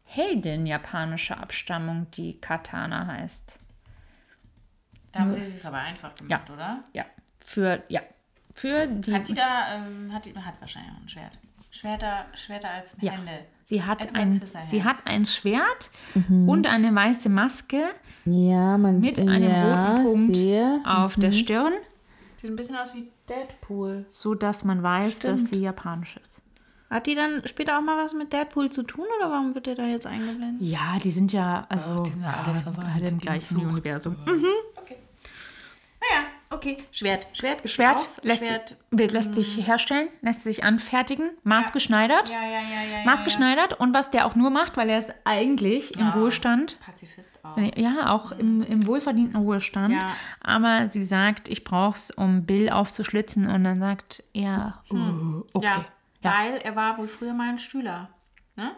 Heldin 0.05 0.67
japanischer 0.67 1.39
Abstammung, 1.39 2.07
die 2.13 2.41
Katana 2.41 3.07
heißt. 3.07 3.59
Da 5.13 5.21
haben 5.21 5.31
sie 5.31 5.41
es 5.43 5.65
aber 5.67 5.79
einfach 5.79 6.15
gemacht, 6.15 6.49
Ja. 6.49 6.55
oder? 6.55 6.85
Ja, 6.95 7.05
für, 7.41 7.83
ja, 7.89 8.01
für 8.61 8.87
die. 8.87 9.15
Hat 9.15 9.29
die 9.29 9.35
da, 9.35 9.75
ähm, 9.75 10.13
hat 10.13 10.25
die, 10.25 10.35
hat 10.35 10.55
wahrscheinlich 10.61 10.93
auch 10.93 11.01
ein 11.03 11.09
Schwert. 11.09 11.33
Schwerter, 11.73 12.25
Schwerter 12.35 12.69
als 12.69 12.97
ja, 13.01 13.13
Hände. 13.13 13.31
sie 13.65 13.85
hat, 13.85 14.01
Edward 14.05 14.17
ein, 14.17 14.33
sie 14.67 14.83
hat 14.83 14.97
ein 15.07 15.25
Schwert 15.25 15.91
und 16.29 16.67
eine 16.67 16.93
weiße 16.93 17.29
Maske 17.29 17.85
Ja, 18.25 18.77
man 18.77 18.99
mit 18.99 19.21
einem 19.21 19.49
ja, 19.49 19.95
roten 19.99 20.05
Punkt 20.05 20.37
Sehe. 20.37 20.81
auf 20.85 21.15
der 21.15 21.31
Stirn, 21.31 21.73
Sieht 22.35 22.51
ein 22.51 22.57
bisschen 22.57 22.77
aus 22.77 22.93
wie 22.97 23.13
Deadpool. 23.29 24.05
so 24.11 24.35
dass 24.35 24.65
man 24.65 24.83
weiß, 24.83 25.21
dass 25.21 25.39
Stimmt. 25.41 25.49
sie 25.51 25.61
japanisch 25.61 26.17
ist. 26.17 26.43
Hat 26.91 27.07
die 27.07 27.15
dann 27.15 27.43
später 27.47 27.79
auch 27.79 27.83
mal 27.83 27.97
was 28.05 28.15
mit 28.15 28.33
Deadpool 28.33 28.71
zu 28.71 28.83
tun 28.83 29.05
oder 29.21 29.31
warum 29.31 29.55
wird 29.55 29.67
der 29.67 29.77
da 29.77 29.85
jetzt 29.85 30.09
eingeblendet? 30.09 30.61
Ja, 30.61 30.97
die 31.01 31.13
sind 31.13 31.33
ja, 31.33 31.67
also 31.69 32.03
die 32.03 32.11
sind 32.11 32.23
ja 32.25 32.35
alle 32.45 32.57
verwandt 32.59 32.89
alle 32.97 33.07
im 33.11 33.19
gleichen. 33.19 33.59
Universum. 33.59 34.17
Okay. 34.23 34.43
Okay. 36.53 36.79
Schwert. 36.91 37.29
Schwert 37.33 37.71
Schwert 37.71 37.97
auf. 37.97 38.21
lässt, 38.23 38.45
Schwert. 38.45 38.77
wird, 38.91 39.13
lässt 39.13 39.37
sich 39.37 39.65
herstellen, 39.65 40.09
lässt 40.21 40.43
sich 40.43 40.65
anfertigen, 40.65 41.31
maßgeschneidert. 41.45 42.29
Ja, 42.29 42.43
ja, 42.43 42.61
ja, 42.61 42.99
ja. 42.99 43.05
Maßgeschneidert 43.05 43.79
und 43.79 43.95
was 43.95 44.11
der 44.11 44.27
auch 44.27 44.35
nur 44.35 44.51
macht, 44.51 44.77
weil 44.77 44.91
er 44.91 44.99
ist 44.99 45.15
eigentlich 45.25 45.97
im. 45.97 46.09
Ruhestand. 46.09 46.77
Pazifist 46.81 47.29
auch. 47.45 47.57
Ja, 47.77 48.13
auch 48.13 48.33
im, 48.33 48.63
im 48.63 48.85
wohlverdienten 48.85 49.37
Ruhestand. 49.37 49.95
Aber 50.41 50.91
sie 50.91 51.05
sagt, 51.05 51.49
ich 51.49 51.63
brauch's, 51.63 52.11
um 52.11 52.47
Bill 52.47 52.69
aufzuschlitzen. 52.69 53.49
Und 53.49 53.63
dann 53.63 53.79
sagt 53.79 54.25
er, 54.33 54.83
oh, 54.91 55.45
okay. 55.53 55.67
Ja. 55.67 55.85
weil 56.23 56.57
er 56.59 56.75
war 56.75 56.99
wohl 56.99 57.07
früher 57.07 57.33
mal 57.33 57.49
ein 57.49 57.59
Stühler. 57.59 58.11
Ne? 58.57 58.73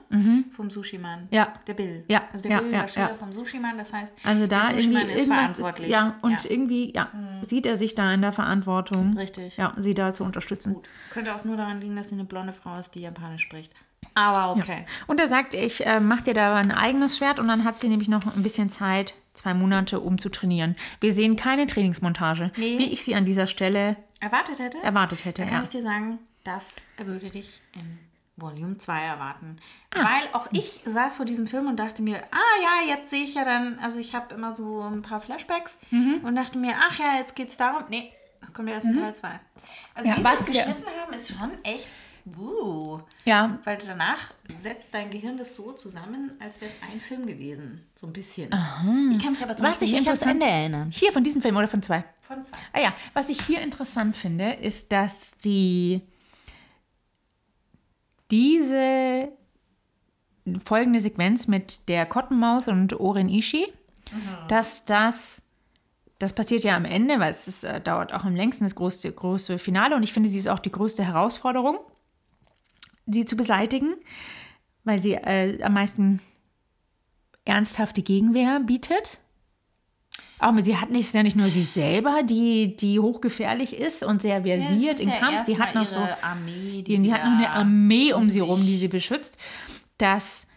Vom 0.52 0.70
Sushi-Mann. 0.70 1.26
Ja. 1.30 1.54
Der 1.66 1.74
Bill. 1.74 2.04
Ja, 2.06 2.22
Also 2.32 2.44
der 2.44 2.52
ja, 2.52 2.60
Bill 2.60 2.72
ja, 2.72 2.80
war 2.82 2.88
Schüler 2.88 3.08
ja. 3.08 3.14
vom 3.14 3.32
Sushi-Mann, 3.32 3.78
das 3.78 3.92
heißt, 3.92 4.12
Also 4.22 4.46
da 4.46 4.68
der 4.68 4.78
irgendwie 4.78 5.02
ist 5.02 5.08
irgendwas 5.18 5.50
ist, 5.50 5.56
verantwortlich. 5.56 5.88
ja, 5.90 6.18
und 6.22 6.44
irgendwie, 6.44 6.92
ja, 6.94 7.08
sieht 7.40 7.66
er 7.66 7.76
sich 7.76 7.94
da 7.96 8.12
in 8.12 8.22
der 8.22 8.30
Verantwortung. 8.32 9.16
Richtig. 9.16 9.56
Ja, 9.56 9.72
sie 9.76 9.94
da 9.94 10.12
zu 10.12 10.22
unterstützen. 10.24 10.74
Gut. 10.74 10.88
Könnte 11.10 11.34
auch 11.34 11.42
nur 11.44 11.56
daran 11.56 11.80
liegen, 11.80 11.96
dass 11.96 12.10
sie 12.10 12.14
eine 12.14 12.24
blonde 12.24 12.52
Frau 12.52 12.78
ist, 12.78 12.94
die 12.94 13.00
Japanisch 13.00 13.42
spricht. 13.42 13.72
Aber 14.14 14.52
okay. 14.56 14.84
Und 15.06 15.18
er 15.18 15.26
sagt, 15.28 15.54
ich 15.54 15.84
äh, 15.86 15.98
mache 16.00 16.24
dir 16.24 16.34
da 16.34 16.54
ein 16.54 16.70
eigenes 16.70 17.16
Schwert 17.16 17.40
und 17.40 17.48
dann 17.48 17.64
hat 17.64 17.78
sie 17.78 17.88
nämlich 17.88 18.08
noch 18.08 18.24
ein 18.36 18.42
bisschen 18.42 18.68
Zeit, 18.70 19.14
zwei 19.34 19.54
Monate, 19.54 19.98
um 20.00 20.18
zu 20.18 20.28
trainieren. 20.28 20.76
Wir 21.00 21.12
sehen 21.12 21.34
keine 21.36 21.66
Trainingsmontage, 21.66 22.52
Nee. 22.56 22.78
wie 22.78 22.92
ich 22.92 23.02
sie 23.04 23.14
an 23.14 23.24
dieser 23.24 23.46
Stelle 23.46 23.96
Erwartet 24.20 24.58
hätte? 24.60 24.78
erwartet 24.82 25.24
hätte. 25.24 25.42
Da 25.42 25.48
kann 25.48 25.62
ich 25.64 25.70
dir 25.70 25.82
sagen, 25.82 26.18
das 26.44 26.66
würde 26.98 27.30
dich 27.30 27.60
in 27.74 27.98
Volume 28.36 28.78
2 28.78 29.00
erwarten. 29.02 29.56
Ah. 29.94 30.04
Weil 30.04 30.28
auch 30.32 30.48
ich 30.52 30.80
saß 30.86 31.16
vor 31.16 31.26
diesem 31.26 31.46
Film 31.46 31.66
und 31.68 31.76
dachte 31.76 32.02
mir, 32.02 32.22
ah 32.30 32.62
ja, 32.86 32.94
jetzt 32.94 33.10
sehe 33.10 33.24
ich 33.24 33.34
ja 33.34 33.44
dann, 33.44 33.78
also 33.78 33.98
ich 34.00 34.14
habe 34.14 34.34
immer 34.34 34.52
so 34.52 34.80
ein 34.82 35.02
paar 35.02 35.20
Flashbacks 35.20 35.76
Mhm. 35.90 36.20
und 36.24 36.34
dachte 36.36 36.58
mir, 36.58 36.74
ach 36.88 36.98
ja, 36.98 37.18
jetzt 37.18 37.34
geht's 37.36 37.56
darum. 37.56 37.84
Nee, 37.90 38.10
kommt 38.54 38.70
erst 38.70 38.86
in 38.86 38.94
Teil 38.94 39.14
2. 39.14 39.28
Also 39.94 40.08
Ja, 40.08 40.16
wie 40.16 40.20
sie 40.20 40.24
was 40.24 40.40
es 40.40 40.46
wir- 40.46 40.52
geschnitten 40.54 40.84
haben, 41.00 41.12
ist 41.12 41.28
schon 41.28 41.50
echt, 41.62 41.86
wuh. 42.24 43.00
ja, 43.26 43.58
Weil 43.64 43.78
danach 43.86 44.32
setzt 44.54 44.94
dein 44.94 45.10
Gehirn 45.10 45.36
das 45.36 45.54
so 45.54 45.72
zusammen, 45.72 46.32
als 46.40 46.60
wäre 46.60 46.70
es 46.72 46.90
ein 46.90 47.00
Film 47.00 47.26
gewesen. 47.26 47.86
So 47.94 48.06
ein 48.06 48.12
bisschen. 48.12 48.48
Ich 49.10 49.22
kann 49.22 49.32
mich 49.32 49.42
aber 49.42 49.56
zum 49.56 49.66
Was 49.66 49.72
Beispiel 49.78 49.88
ich 49.88 49.94
nicht 49.94 50.06
ans 50.08 50.20
interessant- 50.22 50.42
Ende 50.42 50.46
erinnern. 50.46 50.90
hier 50.90 51.12
von 51.12 51.22
diesem 51.22 51.42
Film 51.42 51.56
oder 51.56 51.68
von 51.68 51.82
zwei. 51.82 52.04
Von 52.22 52.44
zwei. 52.46 52.56
Ah 52.72 52.80
ja, 52.80 52.94
was 53.12 53.28
ich 53.28 53.40
hier 53.42 53.60
interessant 53.60 54.16
finde, 54.16 54.52
ist, 54.54 54.90
dass 54.90 55.32
die 55.44 56.00
diese 58.32 59.28
folgende 60.64 61.00
Sequenz 61.00 61.46
mit 61.46 61.88
der 61.88 62.06
Cottonmouth 62.06 62.66
und 62.66 62.98
Oren 62.98 63.28
Ishii, 63.28 63.66
dass 64.48 64.84
das, 64.84 65.42
das 66.18 66.32
passiert 66.32 66.64
ja 66.64 66.76
am 66.76 66.84
Ende, 66.84 67.20
weil 67.20 67.30
es 67.30 67.46
ist, 67.46 67.62
äh, 67.62 67.80
dauert 67.80 68.12
auch 68.12 68.24
am 68.24 68.34
längsten 68.34 68.64
das 68.64 68.74
große, 68.74 69.12
große 69.12 69.58
Finale 69.58 69.94
und 69.94 70.02
ich 70.02 70.12
finde, 70.12 70.28
sie 70.28 70.38
ist 70.38 70.48
auch 70.48 70.58
die 70.58 70.72
größte 70.72 71.04
Herausforderung, 71.04 71.78
sie 73.06 73.24
zu 73.24 73.36
beseitigen, 73.36 73.94
weil 74.84 75.00
sie 75.00 75.12
äh, 75.12 75.62
am 75.62 75.74
meisten 75.74 76.20
ernsthafte 77.44 78.02
Gegenwehr 78.02 78.60
bietet. 78.60 79.18
Aber 80.38 80.62
sie 80.62 80.76
hat 80.76 80.90
nicht, 80.90 81.14
ja 81.14 81.22
nicht 81.22 81.36
nur 81.36 81.48
sie 81.48 81.62
selber, 81.62 82.22
die, 82.24 82.76
die 82.76 82.98
hochgefährlich 82.98 83.76
ist 83.76 84.02
und 84.02 84.22
sehr 84.22 84.42
versiert 84.42 84.98
im 84.98 85.10
Kampf. 85.10 85.44
Sie 85.44 85.56
hat 85.56 85.74
noch 85.74 85.88
so 85.88 86.00
Armee, 86.20 86.82
die, 86.82 87.00
die 87.00 87.12
hat 87.12 87.24
noch 87.24 87.36
eine 87.36 87.50
Armee 87.50 88.12
um 88.12 88.28
sie 88.28 88.40
rum, 88.40 88.66
die 88.66 88.76
sie 88.76 88.88
beschützt, 88.88 89.36
dass 89.98 90.48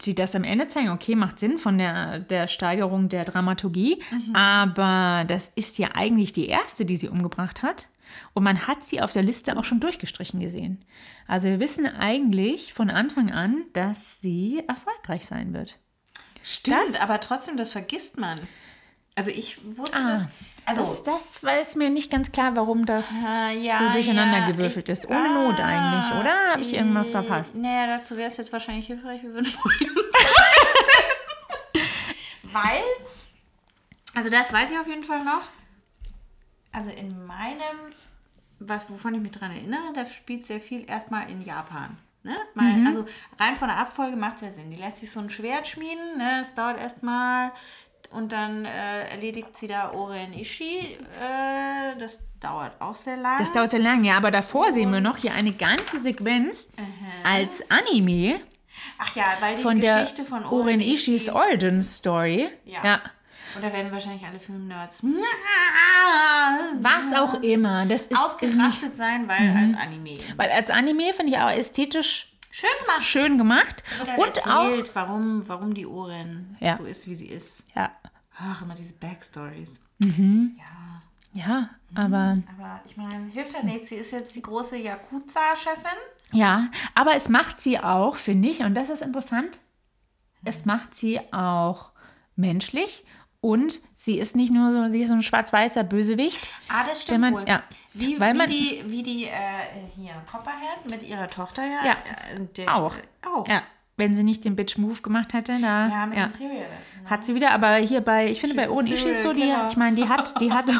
sie 0.00 0.14
das 0.14 0.34
am 0.34 0.44
Ende 0.44 0.68
zeigen, 0.68 0.88
okay, 0.88 1.14
macht 1.14 1.38
Sinn 1.38 1.58
von 1.58 1.78
der, 1.78 2.20
der 2.20 2.46
Steigerung 2.46 3.08
der 3.08 3.24
Dramaturgie, 3.24 4.02
aber 4.32 5.24
das 5.28 5.50
ist 5.54 5.78
ja 5.78 5.90
eigentlich 5.94 6.32
die 6.32 6.46
erste, 6.46 6.84
die 6.84 6.96
sie 6.96 7.08
umgebracht 7.08 7.62
hat. 7.62 7.88
Und 8.34 8.42
man 8.42 8.66
hat 8.66 8.84
sie 8.84 9.00
auf 9.00 9.12
der 9.12 9.22
Liste 9.22 9.56
auch 9.56 9.64
schon 9.64 9.80
durchgestrichen 9.80 10.40
gesehen. 10.40 10.84
Also 11.26 11.48
wir 11.48 11.60
wissen 11.60 11.86
eigentlich 11.86 12.74
von 12.74 12.90
Anfang 12.90 13.30
an, 13.30 13.64
dass 13.72 14.20
sie 14.20 14.62
erfolgreich 14.66 15.24
sein 15.24 15.54
wird. 15.54 15.78
Stimmt, 16.42 16.94
Das- 16.94 17.00
aber 17.00 17.20
trotzdem, 17.20 17.56
das 17.56 17.72
vergisst 17.72 18.18
man. 18.18 18.40
Also 19.14 19.30
ich 19.30 19.58
wusste 19.76 19.96
Ah, 19.96 20.10
das. 20.10 20.22
Also, 20.64 20.82
das, 20.84 21.02
das 21.02 21.42
war 21.42 21.54
es 21.60 21.74
mir 21.74 21.90
nicht 21.90 22.10
ganz 22.10 22.30
klar, 22.30 22.54
warum 22.56 22.86
das 22.86 23.10
äh, 23.28 23.58
ja, 23.58 23.78
so 23.78 23.88
durcheinander 23.92 24.38
ja, 24.38 24.46
gewürfelt 24.50 24.88
ich- 24.88 24.92
ist. 24.92 25.06
Ohne 25.08 25.28
Not 25.28 25.58
eigentlich, 25.60 26.12
oder? 26.20 26.52
Habe 26.52 26.62
ich 26.62 26.72
irgendwas 26.72 27.10
verpasst? 27.10 27.56
Naja, 27.56 27.98
dazu 27.98 28.16
wäre 28.16 28.28
es 28.28 28.36
jetzt 28.36 28.52
wahrscheinlich 28.52 28.86
hilfreich, 28.86 29.22
wir 29.22 29.32
würden 29.34 29.52
Weil, 32.44 32.82
also 34.14 34.28
das 34.30 34.52
weiß 34.52 34.70
ich 34.70 34.78
auf 34.78 34.86
jeden 34.86 35.02
Fall 35.02 35.24
noch. 35.24 35.42
Also 36.70 36.90
in 36.90 37.26
meinem, 37.26 37.92
was, 38.58 38.88
wovon 38.90 39.14
ich 39.14 39.20
mich 39.20 39.32
dran 39.32 39.50
erinnere, 39.50 39.92
da 39.94 40.06
spielt 40.06 40.46
sehr 40.46 40.60
viel 40.60 40.88
erstmal 40.88 41.30
in 41.30 41.42
Japan. 41.42 41.96
Ne? 42.24 42.36
Mal, 42.54 42.72
Mhm. 42.72 42.86
Also 42.86 43.04
rein 43.38 43.56
von 43.56 43.68
der 43.68 43.78
Abfolge 43.78 44.16
macht 44.16 44.36
es 44.36 44.42
ja 44.42 44.52
Sinn. 44.52 44.70
Die 44.70 44.76
lässt 44.76 44.98
sich 44.98 45.10
so 45.10 45.20
ein 45.20 45.30
Schwert 45.30 45.66
schmieden, 45.66 46.18
ne? 46.18 46.42
es 46.42 46.54
dauert 46.54 46.78
erstmal 46.78 47.52
und 48.10 48.32
dann 48.32 48.64
äh, 48.64 49.08
erledigt 49.08 49.56
sie 49.56 49.68
da 49.68 49.92
Oren 49.92 50.32
Ishii. 50.32 50.98
Äh, 51.20 51.98
das 51.98 52.20
dauert 52.40 52.80
auch 52.80 52.94
sehr 52.96 53.16
lang. 53.16 53.38
Das 53.38 53.52
dauert 53.52 53.70
sehr 53.70 53.80
lang, 53.80 54.04
ja, 54.04 54.16
aber 54.16 54.30
davor 54.30 54.72
sehen 54.72 54.92
wir 54.92 55.00
noch 55.00 55.16
hier 55.16 55.34
eine 55.34 55.52
ganze 55.52 55.98
Sequenz 55.98 56.72
als 57.24 57.70
Anime 57.70 58.40
Ach 58.98 59.14
ja, 59.14 59.24
weil 59.40 59.56
die 59.56 59.62
von 59.62 59.80
der 59.80 60.02
Geschichte 60.02 60.24
von 60.24 60.44
Oren 60.44 60.80
Ishis 60.80 61.28
Origin 61.28 61.80
Story. 61.82 62.48
Ja. 62.64 62.84
ja. 62.84 63.00
Und 63.54 63.62
da 63.62 63.72
werden 63.72 63.92
wahrscheinlich 63.92 64.24
alle 64.24 64.38
Film-Nerds 64.40 65.02
Was 66.80 67.18
auch 67.18 67.34
immer. 67.42 67.86
Das 67.86 68.02
ist, 68.02 68.10
nicht, 68.10 68.20
ausgerastet 68.20 68.96
sein, 68.96 69.28
weil 69.28 69.48
als 69.50 69.76
Anime. 69.76 70.14
weil 70.36 70.50
als 70.50 70.70
Anime 70.70 71.12
finde 71.12 71.32
ich 71.32 71.38
auch 71.38 71.50
ästhetisch 71.50 72.32
Schön 72.50 72.70
gemacht. 72.86 73.02
schön 73.04 73.38
gemacht. 73.38 73.82
Dann 74.04 74.16
Und 74.16 74.46
auch. 74.46 74.64
erzählt, 74.64 74.90
warum, 74.94 75.48
warum 75.48 75.74
die 75.74 75.86
Ohren 75.86 76.56
Ja. 76.60 76.76
so 76.76 76.84
ist, 76.84 77.06
wie 77.08 77.14
sie 77.14 77.26
ist. 77.28 77.62
Ja, 77.74 77.90
Ach, 78.38 78.62
immer 78.62 78.74
diese 78.74 78.94
Backstories. 78.94 79.80
Ja, 80.00 81.02
ja, 81.34 81.70
aber. 81.94 82.38
aber 82.56 82.80
ich 82.86 82.96
meine, 82.96 83.26
hilft 83.32 83.52
ja 83.54 83.62
nichts. 83.62 83.90
Sie 83.90 83.96
ist 83.96 84.10
jetzt 84.12 84.34
die 84.34 84.42
große 84.42 84.76
Yakuza-Chefin. 84.76 85.98
Ja, 86.32 86.68
aber 86.94 87.14
es 87.14 87.28
macht 87.28 87.60
sie 87.60 87.78
auch, 87.78 88.16
finde 88.16 88.48
ich, 88.48 88.60
und 88.60 88.74
das 88.74 88.88
ist 88.90 89.02
interessant, 89.02 89.60
es 90.44 90.64
macht 90.64 90.94
sie 90.94 91.20
auch 91.32 91.92
menschlich 92.36 93.04
Und 93.44 93.80
sie 93.96 94.20
ist 94.20 94.36
nicht 94.36 94.52
nur 94.52 94.72
so, 94.72 94.92
sie 94.92 95.02
ist 95.02 95.08
so 95.08 95.14
ein 95.14 95.22
schwarz-weißer 95.22 95.82
Bösewicht. 95.82 96.48
Ah, 96.68 96.84
das 96.88 97.02
stimmt 97.02 97.20
man- 97.22 97.34
wohl. 97.34 97.44
ja. 97.48 97.64
Wie, 97.92 98.18
Weil 98.20 98.34
wie 98.34 98.38
man- 98.38 98.48
die, 98.48 98.84
wie 98.86 99.02
die 99.02 99.24
äh, 99.24 99.30
hier 99.96 100.12
Copperhead 100.30 100.86
mit 100.88 101.02
ihrer 101.02 101.26
Tochter 101.28 101.62
ja. 101.64 101.84
Ja. 101.84 101.92
äh, 101.92 102.46
der, 102.56 102.72
Auch. 102.74 102.94
Auch. 103.26 103.48
Ja, 103.48 103.62
wenn 103.96 104.14
sie 104.14 104.22
nicht 104.22 104.44
den 104.44 104.54
Bitch-Move 104.54 105.02
gemacht 105.02 105.32
hätte, 105.34 105.58
da 105.60 105.88
Ja, 105.88 106.06
mit 106.06 106.18
ja. 106.18 106.26
dem 106.28 106.32
Cereal. 106.32 106.66
hat 107.04 107.24
sie 107.24 107.34
wieder. 107.34 107.50
Aber 107.50 107.74
hier 107.76 108.00
bei, 108.00 108.30
ich 108.30 108.40
finde 108.40 108.54
bei 108.54 108.62
She's 108.62 108.70
Oren 108.72 108.86
Ishii 108.86 109.10
ist 109.10 109.22
so, 109.22 109.32
die, 109.32 109.40
serial 109.40 109.66
ich 109.68 109.76
meine, 109.76 109.96
die 109.96 110.08
hat, 110.08 110.40
die 110.40 110.52
hat 110.52 110.66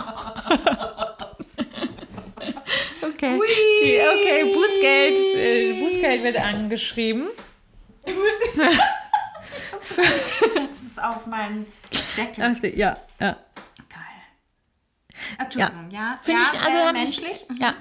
Okay, 3.02 3.40
die, 3.82 3.98
okay, 3.98 4.54
Bußgeld, 4.54 5.18
äh, 5.36 5.80
Bußgeld 5.80 6.22
wird 6.22 6.36
angeschrieben. 6.38 7.26
Es 10.92 11.02
auf 11.02 11.26
meinen 11.26 11.66
Deckel. 12.16 12.78
Ja, 12.78 12.96
ja. 13.20 13.36
Geil. 13.88 13.98
Entschuldigung, 15.38 15.90
ja. 15.90 16.18
Finde 16.22 16.42
ja, 16.42 16.48
ich, 16.52 16.60
also 16.60 16.78
äh, 16.78 16.92
menschlich. 16.92 17.46
Ja. 17.60 17.74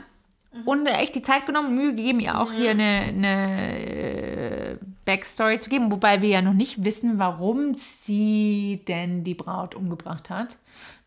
Und 0.66 0.88
äh, 0.88 0.93
echt 0.93 1.16
die 1.16 1.22
Zeit 1.22 1.45
genommen, 1.45 1.76
Mühe 1.76 1.95
gegeben, 1.95 2.20
ihr 2.20 2.39
auch 2.39 2.51
hier 2.51 2.72
eine, 2.72 2.84
eine 2.84 4.74
äh, 4.74 4.78
Backstory 5.05 5.59
zu 5.59 5.70
geben, 5.70 5.91
wobei 5.91 6.22
wir 6.22 6.30
ja 6.30 6.41
noch 6.41 6.53
nicht 6.53 6.84
wissen, 6.84 7.20
warum 7.20 7.74
sie 7.76 8.84
denn 8.88 9.24
die 9.24 9.36
Braut 9.36 9.76
umgebracht 9.76 10.30
hat. 10.30 10.57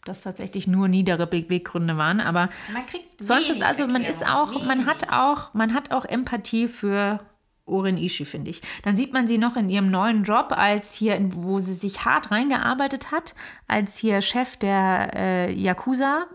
Das 0.05 0.23
tatsächlich 0.23 0.67
nur 0.67 0.89
niedere 0.89 1.27
Beweggründe 1.27 1.97
waren, 1.97 2.21
aber 2.21 2.51
Man 2.73 2.85
kriegt 2.87 3.25
sonst 3.25 3.49
ist 3.49 3.63
also, 3.63 3.87
man 3.87 4.03
ist 4.03 4.27
auch, 4.27 4.63
man 4.65 4.85
hat 4.85 5.11
auch, 5.11 5.55
man 5.55 5.73
hat 5.73 5.93
auch 5.93 6.05
Empathie 6.05 6.69
für 6.69 7.21
Oren 7.67 7.97
Ishii, 7.97 8.27
finde 8.27 8.51
ich. 8.51 8.61
Dann 8.83 8.97
sieht 8.97 9.13
man 9.13 9.27
sie 9.27 9.39
noch 9.39 9.57
in 9.57 9.71
ihrem 9.71 9.91
neuen 9.91 10.23
Job, 10.25 10.53
als 10.53 10.93
hier, 10.93 11.19
wo 11.35 11.61
sie 11.61 11.73
sich 11.75 12.05
hart 12.05 12.31
reingearbeitet 12.31 13.11
hat, 13.11 13.35
als 13.67 13.97
hier 13.97 14.21
Chef 14.21 14.57
der 14.57 15.11
äh, 15.15 15.53
Yakuza. 15.53 16.27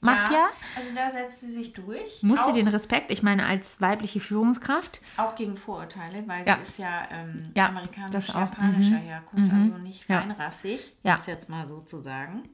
Mafia, 0.00 0.32
Ja, 0.36 0.48
also 0.76 0.90
da 0.94 1.10
setzt 1.10 1.40
sie 1.40 1.50
sich 1.50 1.72
durch. 1.72 2.22
muss 2.22 2.44
sie 2.44 2.50
auch, 2.50 2.54
den 2.54 2.68
Respekt, 2.68 3.10
ich 3.10 3.22
meine, 3.22 3.46
als 3.46 3.80
weibliche 3.80 4.20
Führungskraft. 4.20 5.00
auch 5.16 5.34
gegen 5.34 5.56
Vorurteile, 5.56 6.24
weil 6.28 6.46
Ja. 6.46 6.56
sie 6.56 6.62
ist 6.62 6.78
ja, 6.78 7.08
ähm, 7.10 7.52
Ja, 7.56 7.68
amerikanisch-japanischer 7.68 8.96
auch. 8.98 9.00
Herkunft, 9.00 9.50
also 9.50 9.78
nicht 9.78 10.06
Ja. 10.06 10.18
reinrassig, 10.18 10.92
Ja. 11.04 11.14
um 11.14 11.20
es 11.20 11.24
jetzt 11.26 11.48
mal 11.48 11.66
so 11.66 11.80
zu 11.80 12.02
sagen. 12.02 12.50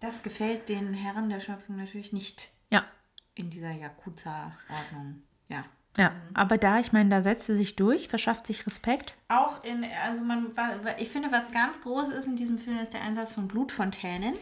Das 0.00 0.22
gefällt 0.22 0.70
den 0.70 0.94
Herren 0.94 1.28
der 1.28 1.40
Schöpfung 1.40 1.76
natürlich 1.76 2.12
nicht 2.14 2.48
Ja, 2.70 2.84
in 3.34 3.50
dieser 3.50 3.72
Yakuza-Ordnung. 3.72 5.22
Ja. 5.48 5.64
Ja. 5.98 6.12
Aber 6.34 6.56
da, 6.56 6.78
ich 6.80 6.92
meine, 6.92 7.10
da 7.10 7.20
setzt 7.20 7.46
sie 7.46 7.56
sich 7.56 7.76
durch, 7.76 8.08
verschafft 8.08 8.46
sich 8.46 8.64
Respekt. 8.66 9.14
Auch 9.28 9.62
in, 9.64 9.84
also 10.06 10.22
man, 10.22 10.46
ich 10.98 11.08
finde, 11.10 11.30
was 11.32 11.42
ganz 11.52 11.80
groß 11.82 12.08
ist 12.10 12.26
in 12.26 12.36
diesem 12.36 12.56
Film, 12.56 12.78
ist 12.78 12.92
der 12.94 13.02
Einsatz 13.02 13.34
von 13.34 13.48
Blutfontänen. 13.48 14.34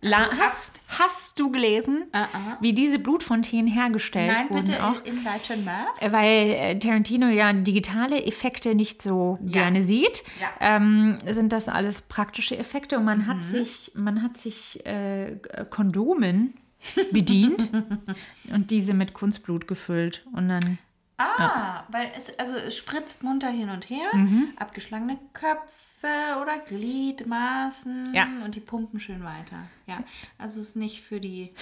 La 0.00 0.30
hast, 0.38 0.80
hast 0.88 1.38
du 1.38 1.50
gelesen, 1.50 2.04
Ah, 2.12 2.22
ah. 2.32 2.56
wie 2.62 2.72
diese 2.72 2.98
Blutfontänen 2.98 3.70
hergestellt 3.70 4.32
Nein, 4.34 4.48
wurden 4.48 4.64
bitte 4.64 4.82
auch? 4.82 5.04
in 5.04 5.22
Leichen 5.22 5.66
mehr. 5.66 5.86
Äh, 6.00 6.12
Weil 6.12 6.50
äh, 6.50 6.78
Tarantino 6.78 7.26
ja 7.28 7.52
digitale 7.52 8.24
Effekte 8.24 8.74
nicht 8.74 9.02
so 9.02 9.38
gerne 9.42 9.82
sieht, 9.82 10.24
Ja. 10.40 10.48
ähm, 10.76 11.18
sind 11.30 11.52
das 11.52 11.68
alles 11.68 12.00
praktische 12.00 12.56
Effekte 12.56 12.96
und 12.98 13.04
man 13.04 13.18
Mhm. 13.18 13.26
hat 13.26 13.44
sich, 13.44 13.92
man 13.94 14.22
hat 14.22 14.38
sich 14.38 14.84
äh, 14.86 15.36
Kondomen 15.68 16.54
bedient 17.12 17.70
und 18.52 18.70
diese 18.70 18.94
mit 18.94 19.14
Kunstblut 19.14 19.66
gefüllt 19.68 20.26
und 20.32 20.48
dann 20.48 20.78
Ah, 21.16 21.84
weil 21.90 22.10
es, 22.16 22.36
also 22.40 22.54
es 22.56 22.76
spritzt 22.76 23.22
munter 23.22 23.48
hin 23.48 23.68
und 23.70 23.88
her, 23.88 24.08
Mhm. 24.14 24.48
abgeschlagene 24.56 25.16
Köpfe 25.32 26.08
oder 26.42 26.58
Gliedmaßen 26.58 28.12
Ja. 28.12 28.26
und 28.44 28.56
die 28.56 28.60
pumpen 28.60 28.98
schön 28.98 29.22
weiter. 29.22 29.58
Ja, 29.86 29.98
also 30.38 30.60
es 30.60 30.70
ist 30.70 30.76
nicht 30.76 31.02
für 31.02 31.20
die. 31.20 31.52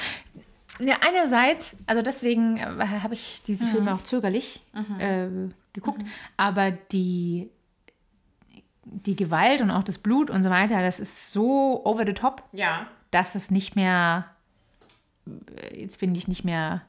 Ja, 0.80 0.96
einerseits, 1.06 1.76
also 1.86 2.00
deswegen 2.00 2.56
äh, 2.56 2.64
habe 3.02 3.12
ich 3.12 3.42
diese 3.46 3.66
Filme 3.66 3.92
auch 3.94 4.00
zögerlich 4.00 4.64
äh, 4.98 5.28
geguckt, 5.74 6.02
aber 6.38 6.70
die, 6.70 7.50
die 8.84 9.16
Gewalt 9.16 9.60
und 9.60 9.70
auch 9.70 9.84
das 9.84 9.98
Blut 9.98 10.30
und 10.30 10.42
so 10.42 10.48
weiter, 10.48 10.80
das 10.80 10.98
ist 10.98 11.30
so 11.30 11.84
over 11.84 12.06
the 12.06 12.14
top, 12.14 12.42
Ja. 12.52 12.86
dass 13.10 13.34
es 13.34 13.50
nicht 13.50 13.76
mehr, 13.76 14.30
jetzt 15.74 15.98
finde 15.98 16.18
ich, 16.18 16.28
nicht 16.28 16.44
mehr 16.44 16.82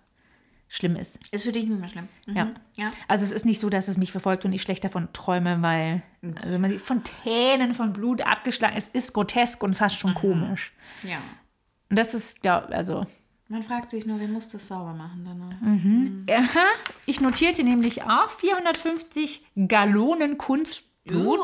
schlimm 0.68 0.96
ist. 0.96 1.20
Ist 1.32 1.44
für 1.44 1.52
dich 1.52 1.68
nicht 1.68 1.80
mehr 1.80 1.90
schlimm. 1.90 2.08
Mhm. 2.26 2.36
Ja. 2.36 2.52
ja. 2.76 2.88
Also 3.08 3.26
es 3.26 3.32
ist 3.32 3.46
nicht 3.46 3.60
so, 3.60 3.70
dass 3.70 3.88
es 3.88 3.98
mich 3.98 4.12
verfolgt 4.12 4.44
und 4.44 4.54
ich 4.54 4.62
schlecht 4.62 4.84
davon 4.84 5.08
träume, 5.14 5.62
weil 5.62 6.02
also 6.42 6.58
man 6.58 6.72
sieht 6.72 6.82
Fontänen 6.82 7.74
von 7.76 7.94
Blut 7.94 8.22
abgeschlagen. 8.22 8.76
Es 8.76 8.88
ist 8.88 9.14
grotesk 9.14 9.62
und 9.62 9.76
fast 9.76 10.00
schon 10.00 10.16
komisch. 10.16 10.74
Ja. 11.04 11.18
Und 11.90 12.00
das 12.00 12.16
ist, 12.16 12.42
glaub, 12.42 12.72
also 12.72 13.06
Man 13.50 13.62
fragt 13.62 13.92
sich 13.92 14.08
nur, 14.08 14.20
wer 14.20 14.28
muss 14.28 14.48
das 14.50 14.68
sauber 14.68 14.94
machen 14.94 15.26
dann? 15.26 16.26
Aha, 16.28 16.66
ich 17.06 17.22
notierte 17.22 17.64
nämlich 17.64 18.02
auch 18.04 18.32
450 18.32 19.46
Gallonen 19.68 20.40
Kunstblut. 20.40 21.40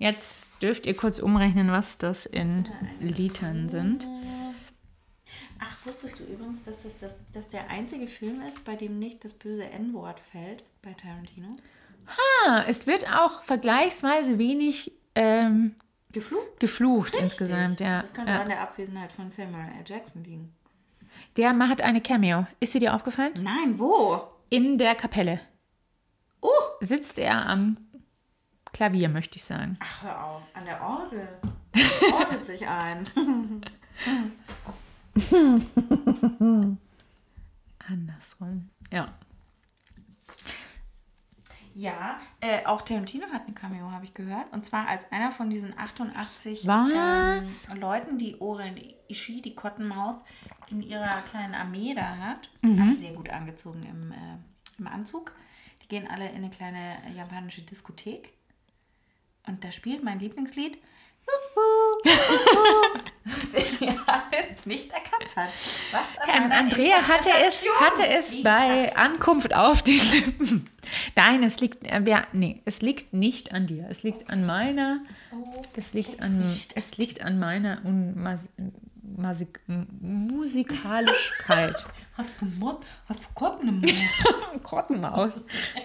Jetzt 0.00 0.48
dürft 0.60 0.86
ihr 0.86 0.96
kurz 0.96 1.20
umrechnen, 1.20 1.70
was 1.70 1.96
das 1.98 2.26
in 2.26 2.64
Litern 3.00 3.68
sind. 3.68 4.08
Ach, 5.60 5.76
wusstest 5.86 6.18
du 6.20 6.24
übrigens, 6.24 6.62
dass 6.64 6.82
das, 6.82 6.92
das 7.00 7.10
dass 7.32 7.48
der 7.48 7.68
einzige 7.70 8.06
Film 8.06 8.40
ist, 8.42 8.64
bei 8.64 8.76
dem 8.76 8.98
nicht 8.98 9.24
das 9.24 9.34
böse 9.34 9.64
N-Wort 9.64 10.20
fällt 10.20 10.62
bei 10.82 10.92
Tarantino? 10.94 11.56
Ah, 12.46 12.64
es 12.68 12.86
wird 12.86 13.10
auch 13.12 13.42
vergleichsweise 13.42 14.38
wenig 14.38 14.92
ähm, 15.14 15.74
Geflucht? 16.12 16.60
geflucht 16.60 17.14
insgesamt. 17.16 17.80
Ja, 17.80 18.00
Das 18.00 18.14
könnte 18.14 18.30
ja. 18.32 18.40
an 18.42 18.48
der 18.48 18.60
Abwesenheit 18.62 19.12
von 19.12 19.30
Samuel 19.30 19.66
L. 19.78 19.84
Jackson 19.86 20.24
liegen. 20.24 20.54
Der 21.36 21.52
Mann 21.52 21.68
hat 21.68 21.82
eine 21.82 22.00
Cameo. 22.00 22.46
Ist 22.60 22.72
sie 22.72 22.78
dir 22.78 22.94
aufgefallen? 22.94 23.32
Nein, 23.42 23.78
wo? 23.78 24.22
In 24.50 24.78
der 24.78 24.94
Kapelle 24.94 25.40
Oh! 26.40 26.48
sitzt 26.80 27.18
er 27.18 27.46
am 27.46 27.76
Klavier, 28.72 29.08
möchte 29.08 29.36
ich 29.36 29.44
sagen. 29.44 29.76
Ach, 29.80 30.02
hör 30.04 30.24
auf, 30.24 30.42
an 30.54 30.64
der 30.64 30.80
Orgel. 30.80 31.28
Ordnet 32.12 32.46
sich 32.46 32.66
ein. 32.66 33.08
Andersrum. 37.88 38.68
Ja. 38.90 39.14
Ja, 41.74 42.18
äh, 42.40 42.66
auch 42.66 42.82
Tarantino 42.82 43.26
hat 43.32 43.46
ein 43.46 43.54
Cameo, 43.54 43.92
habe 43.92 44.04
ich 44.04 44.12
gehört. 44.12 44.52
Und 44.52 44.66
zwar 44.66 44.88
als 44.88 45.12
einer 45.12 45.30
von 45.30 45.48
diesen 45.48 45.78
88 45.78 46.66
Was? 46.66 47.68
Ähm, 47.68 47.78
Leuten, 47.78 48.18
die 48.18 48.40
Oren 48.40 48.76
Ishii, 49.08 49.40
die 49.42 49.54
Cottonmouth, 49.54 50.18
in 50.70 50.82
ihrer 50.82 51.22
kleinen 51.22 51.54
Armee 51.54 51.94
da 51.94 52.16
hat. 52.16 52.50
Mhm. 52.62 52.82
Alle 52.82 52.96
sehr 52.96 53.12
gut 53.12 53.30
angezogen 53.30 53.84
im, 53.84 54.10
äh, 54.10 54.38
im 54.78 54.88
Anzug. 54.88 55.32
Die 55.82 55.88
gehen 55.88 56.08
alle 56.08 56.28
in 56.28 56.38
eine 56.38 56.50
kleine 56.50 56.96
japanische 57.14 57.62
Diskothek. 57.62 58.32
Und 59.46 59.62
da 59.62 59.70
spielt 59.70 60.02
mein 60.02 60.18
Lieblingslied. 60.18 60.78
Das 62.04 63.54
er 63.80 64.56
nicht 64.64 64.90
erkannt 64.90 65.27
hat. 65.38 65.48
Was 65.92 66.34
an 66.34 66.52
Andrea 66.52 67.08
hatte 67.08 67.30
es, 67.46 67.64
hatte 67.80 68.06
es 68.06 68.42
bei 68.42 68.94
Ankunft 68.96 69.54
auf 69.54 69.82
den 69.82 70.00
Lippen. 70.12 70.68
Nein, 71.16 71.42
es 71.42 71.60
liegt, 71.60 71.86
äh, 71.86 72.02
ja, 72.04 72.24
nee, 72.32 72.62
es 72.64 72.82
liegt 72.82 73.12
nicht 73.12 73.52
an 73.52 73.66
dir. 73.66 73.86
Es 73.90 74.02
liegt 74.02 74.30
an 74.30 74.44
meiner, 74.46 75.00
Oh, 75.32 75.62
es 75.76 75.92
liegt 75.92 76.22
an, 76.22 76.50
es 76.74 76.96
liegt 76.96 77.22
an 77.22 77.38
meiner 77.38 77.80
Unmas, 77.84 78.40
Masik, 79.16 79.60
Musikalischkeit. 80.00 81.76
Hast 82.16 82.40
du 82.40 82.46
Mord? 82.46 82.84
Hast 83.08 83.20
du 83.20 83.26
Kotten 83.34 83.68
im 83.68 83.78
Mund? 83.80 83.94
Kottenmaus. 84.64 85.32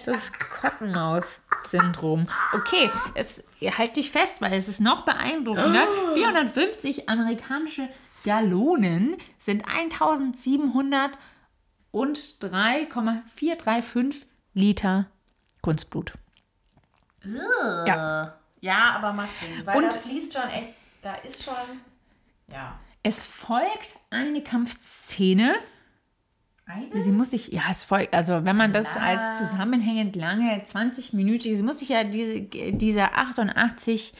Das 0.04 0.32
Kottenmaus-Syndrom. 0.32 2.26
Okay, 2.52 2.90
jetzt 3.14 3.44
halt 3.78 3.96
dich 3.96 4.10
fest, 4.10 4.40
weil 4.40 4.52
es 4.54 4.68
ist 4.68 4.80
noch 4.80 5.04
beeindruckender. 5.04 5.86
450 6.14 7.08
amerikanische 7.08 7.88
Gallonen 8.24 9.16
sind 9.38 9.64
1700 9.68 11.16
und 11.92 12.42
3,435 12.42 14.26
Liter 14.54 15.06
Kunstblut. 15.62 16.12
Ja. 17.86 18.34
Ja, 18.60 18.92
aber 18.96 19.12
macht 19.12 19.28
Sinn. 19.40 19.64
Weil 19.66 19.76
Und- 19.76 19.94
da 19.94 19.98
fließt 19.98 20.32
schon 20.32 20.48
echt, 20.50 20.68
da 21.02 21.14
ist 21.16 21.42
schon. 21.44 21.54
Ja. 22.50 22.78
Es 23.02 23.26
folgt 23.26 23.98
eine 24.10 24.42
Kampfszene. 24.42 25.54
Eine? 26.66 27.02
Sie 27.02 27.12
muss 27.12 27.30
sich, 27.30 27.48
ja, 27.48 27.62
es 27.70 27.84
folgt, 27.84 28.14
also 28.14 28.44
wenn 28.46 28.56
man 28.56 28.72
das 28.72 28.94
La. 28.94 29.02
als 29.02 29.38
zusammenhängend 29.38 30.16
lange, 30.16 30.62
20 30.64 31.12
Minuten, 31.12 31.54
sie 31.54 31.62
muss 31.62 31.80
sich 31.80 31.90
ja 31.90 32.04
diese, 32.04 32.40
dieser 32.40 33.18
88 33.18 34.14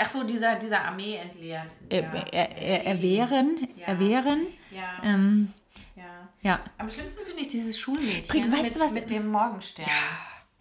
Ach 0.00 0.08
so, 0.08 0.22
dieser, 0.24 0.56
dieser 0.56 0.84
Armee 0.84 1.16
entleert. 1.16 1.66
äh, 1.90 2.02
ja. 2.02 2.12
er, 2.32 2.56
er, 2.58 2.86
erwehren, 2.86 3.68
Ja. 3.76 3.86
erwehren. 3.88 4.46
Ja, 4.70 5.00
Ähm, 5.02 5.52
ja. 5.96 6.28
ja, 6.42 6.60
Am 6.78 6.88
schlimmsten 6.90 7.24
finde 7.24 7.42
ich 7.42 7.48
dieses 7.48 7.78
Schulmädchen 7.78 8.52
weißt 8.52 8.62
mit, 8.64 8.76
du 8.76 8.80
was? 8.80 8.92
mit 8.92 9.10
dem 9.10 9.26
Morgenstern. 9.28 9.86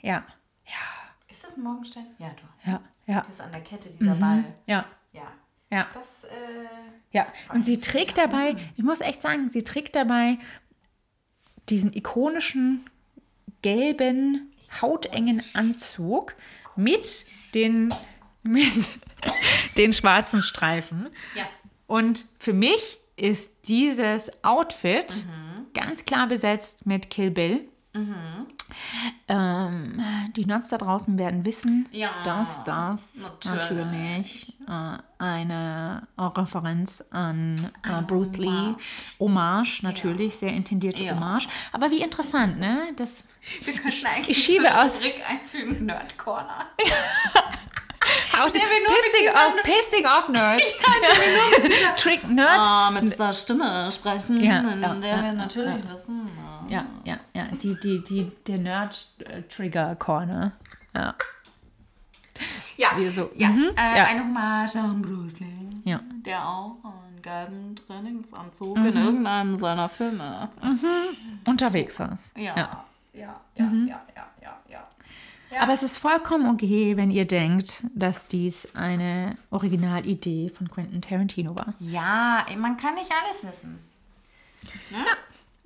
ja, 0.01 0.23
Ist 1.29 1.43
das 1.43 1.55
ein 1.57 1.63
Morgenstern? 1.63 2.05
Ja, 2.19 2.29
doch. 2.29 2.67
ja. 2.67 2.81
Ja. 3.05 3.21
Das 3.21 3.29
ist 3.29 3.41
an 3.41 3.51
der 3.53 3.61
Kette, 3.61 3.89
dieser 3.89 4.15
Ball. 4.15 4.43
Ja. 4.65 4.85
Ja. 5.13 5.31
Ja. 5.69 5.87
Das, 5.93 6.25
äh, 6.25 6.29
Ja, 7.11 7.27
und 7.53 7.65
sie 7.65 7.79
trägt 7.79 8.17
dabei, 8.17 8.55
ich 8.75 8.83
muss 8.83 8.99
echt 9.01 9.21
sagen, 9.21 9.49
sie 9.49 9.63
trägt 9.63 9.95
dabei 9.95 10.37
diesen 11.69 11.93
ikonischen 11.93 12.85
gelben, 13.61 14.51
hautengen 14.81 15.41
Anzug 15.53 16.35
mit 16.75 17.25
den, 17.53 17.93
mit 18.43 18.73
den 19.77 19.93
schwarzen 19.93 20.41
Streifen. 20.41 21.09
ja. 21.35 21.43
Und 21.87 22.25
für 22.39 22.51
mich 22.53 22.99
ist 23.15 23.49
dieses 23.69 24.29
Outfit 24.43 25.23
ganz 25.73 26.03
klar 26.05 26.27
besetzt 26.27 26.85
mit 26.85 27.09
Kill 27.09 27.31
Bill. 27.31 27.61
Ähm, 29.29 30.01
die 30.35 30.45
Nerds 30.45 30.67
da 30.69 30.77
draußen 30.77 31.17
werden 31.17 31.45
wissen, 31.45 31.87
Ja, 31.91 32.09
dass 32.23 32.63
das 32.65 33.15
natürlich. 33.43 33.63
natürlich, 33.63 34.53
äh, 34.67 34.97
eine 35.17 36.07
Referenz 36.17 37.03
an 37.11 37.55
äh, 37.83 38.01
Bruce 38.03 38.37
Lee, 38.37 38.75
Hommage 39.19 39.81
natürlich, 39.83 40.35
sehr 40.35 40.51
intendierte 40.51 41.03
Ja. 41.03 41.15
Hommage. 41.15 41.47
Aber 41.71 41.89
wie 41.89 42.01
interessant, 42.01 42.59
ne? 42.59 42.89
Das, 42.97 43.23
Wir 43.63 43.73
könnten 43.73 44.05
eigentlich 44.05 44.37
ich 44.37 44.43
schiebe 44.43 44.63
so 44.65 44.69
aus- 44.69 44.97
Rubrik 45.03 45.21
einfügen, 45.27 45.85
Nerd 45.85 46.17
Corner. 46.17 46.65
Auch 48.33 48.53
wir 48.53 48.59
nur 48.61 48.69
mit 48.69 48.87
pissing, 48.87 49.29
off, 49.29 49.55
pissing 49.63 50.05
off 50.05 50.29
Nerds. 50.29 50.63
Trick 52.01 52.27
Nerd. 52.29 52.67
Ah, 52.67 52.91
mit 52.91 53.03
dieser 53.03 53.33
Stimme 53.33 53.91
sprechen, 53.91 54.39
Ja, 54.41 54.61
ja, 54.61 54.93
der 54.95 55.09
ja, 55.09 55.17
wir 55.17 55.23
ja, 55.27 55.33
natürlich 55.33 55.83
wissen. 55.89 56.29
äh, 56.69 56.73
Ja, 56.73 56.85
ja, 57.03 57.17
ja. 57.33 57.43
Die, 57.61 57.79
die, 57.79 58.03
die, 58.03 58.31
der 58.47 58.57
Nerd-Trigger-Corner. 58.57 60.51
Ja. 60.95 61.15
Ja, 62.77 62.89
Wie 62.95 63.07
so. 63.07 63.31
ja. 63.35 63.47
Mhm. 63.49 63.69
Äh, 63.75 63.97
Ja. 63.97 64.05
eine 64.05 64.19
Hommage 64.23 64.75
an 64.75 65.01
Bruce 65.01 65.39
Lee, 65.39 65.47
Ja. 65.85 65.99
der 66.25 66.47
auch 66.47 66.75
einen 66.83 67.21
gelben 67.23 67.75
Trainingsanzug 67.75 68.77
Mhm. 68.77 68.85
in 68.85 68.97
irgendeinem 68.97 69.57
seiner 69.57 69.89
Filme. 69.89 70.49
Unterwegs 71.47 71.99
ist. 71.99 72.37
Ja, 72.37 72.43
Ja. 72.55 72.55
ja, 72.55 72.85
ja, 73.13 73.41
ja, 73.55 73.65
Mhm. 73.65 73.87
Ja, 75.49 75.55
ja, 75.55 75.55
ja, 75.55 75.57
ja. 75.57 75.63
Aber 75.63 75.73
es 75.73 75.83
ist 75.83 75.97
vollkommen 75.97 76.49
okay, 76.53 76.97
wenn 76.97 77.11
ihr 77.11 77.25
denkt, 77.25 77.83
dass 77.93 78.27
dies 78.27 78.67
eine 78.75 79.37
Originalidee 79.49 80.49
von 80.49 80.69
Quentin 80.69 81.01
Tarantino 81.01 81.55
war. 81.55 81.73
Ja, 81.79 82.45
man 82.57 82.77
kann 82.77 82.95
nicht 82.95 83.11
alles 83.11 83.43
wissen. 83.43 83.79
Ne? 84.89 85.05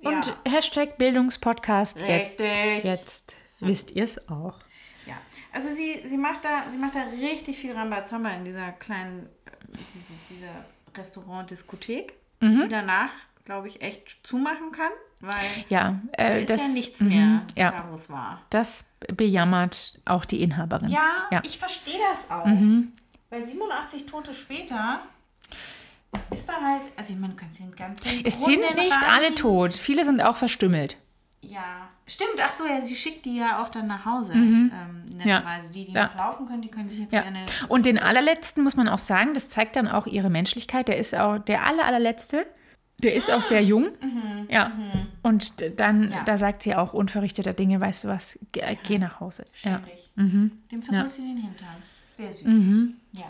Und 0.08 0.26
ja. 0.26 0.36
Hashtag 0.52 0.98
Bildungspodcast. 0.98 2.00
Jetzt, 2.00 2.40
Richtig. 2.40 2.84
jetzt 2.84 3.36
wisst 3.60 3.90
ihr 3.92 4.04
es 4.04 4.28
auch. 4.28 4.58
Ja, 5.06 5.14
also 5.52 5.68
sie, 5.74 6.00
sie, 6.06 6.16
macht 6.18 6.44
da, 6.44 6.64
sie 6.70 6.78
macht 6.78 6.94
da 6.94 7.02
richtig 7.20 7.58
viel 7.58 7.72
Rambazamba 7.72 8.30
in 8.30 8.44
dieser 8.44 8.72
kleinen, 8.72 9.26
äh, 9.46 9.50
diese- 9.76 10.34
dieser 10.40 10.64
Restaurant-Diskothek, 10.96 12.14
Mhm. 12.40 12.62
die 12.64 12.68
danach, 12.68 13.10
glaube 13.44 13.68
ich, 13.68 13.82
echt 13.82 14.18
zumachen 14.22 14.70
kann, 14.72 14.90
weil 15.20 15.34
Ja, 15.68 16.00
da 16.16 16.24
äh, 16.24 16.42
ist 16.42 16.50
das, 16.50 16.60
ja 16.60 16.68
nichts 16.68 17.00
mhm, 17.00 17.08
mehr 17.08 17.42
Ja, 17.56 17.70
da, 17.72 17.84
wo 17.90 17.94
es 17.94 18.08
war. 18.10 18.40
das 18.50 18.84
bejammert 19.14 19.98
auch 20.04 20.24
die 20.24 20.42
Inhaberin. 20.42 20.88
Ja, 20.90 21.26
ja. 21.30 21.38
Mhm. 21.38 21.44
ich 21.44 21.58
verstehe 21.58 21.98
das 22.14 22.30
auch. 22.36 22.46
Weil 23.30 23.46
87 23.46 24.06
Tote 24.06 24.34
später 24.34 25.00
ist 26.30 26.46
da 26.48 26.60
halt, 26.60 26.82
also 26.96 27.12
ich 27.14 27.18
meine, 27.18 27.32
du 27.34 27.40
kannst 27.40 27.58
den 27.60 27.74
ganzen 27.74 28.24
Es 28.26 28.44
sind 28.44 28.60
nicht 28.76 28.92
rein- 28.92 29.10
alle 29.10 29.34
tot. 29.34 29.74
Viele 29.74 30.04
sind 30.04 30.20
auch 30.20 30.36
verstümmelt. 30.36 30.96
Ja, 31.40 31.88
stimmt. 32.06 32.34
Ach 32.44 32.52
so, 32.52 32.66
ja, 32.66 32.80
sie 32.82 32.94
schickt 32.94 33.24
die 33.24 33.36
ja 33.38 33.62
auch 33.62 33.68
dann 33.70 33.86
nach 33.86 34.04
Hause. 34.04 34.34
Ähm, 34.34 35.04
netterweise. 35.16 35.72
Die, 35.72 35.84
die 35.86 35.90
Mhm. 35.90 35.96
Ja. 35.96 36.06
noch 36.08 36.14
laufen 36.16 36.46
können, 36.46 36.62
die 36.62 36.68
können 36.68 36.88
sich 36.88 37.00
jetzt 37.00 37.12
Ja. 37.12 37.22
gerne. 37.22 37.42
Und 37.68 37.86
den 37.86 37.98
allerletzten 37.98 38.62
muss 38.62 38.76
man 38.76 38.88
auch 38.88 38.98
sagen, 38.98 39.34
das 39.34 39.48
zeigt 39.48 39.76
dann 39.76 39.88
auch 39.88 40.06
ihre 40.06 40.30
Menschlichkeit. 40.30 40.86
Der 40.88 40.98
ist 40.98 41.14
auch 41.14 41.38
der 41.38 41.64
aller, 41.66 41.84
allerletzte. 41.84 42.46
Der 43.02 43.14
ist 43.14 43.30
auch 43.30 43.42
sehr 43.42 43.62
jung. 43.62 43.88
Ja. 44.48 44.72
Und 45.22 45.54
dann, 45.78 46.10
Ja. 46.12 46.24
da 46.24 46.38
sagt 46.38 46.62
sie 46.62 46.74
auch 46.74 46.92
unverrichteter 46.94 47.52
Dinge, 47.52 47.80
weißt 47.80 48.04
du 48.04 48.08
was, 48.08 48.38
geh, 48.52 48.60
geh 48.84 48.98
nach 48.98 49.18
Hause. 49.20 49.44
Ja. 49.62 49.80
Schämlich. 49.80 50.10
Dem 50.16 50.82
versucht 50.82 51.12
sie 51.12 51.22
den 51.22 51.36
Hintern. 51.38 51.76
Sehr 52.08 52.30
süß. 52.32 52.46
Mhm. 52.46 52.94
Ja. 53.12 53.24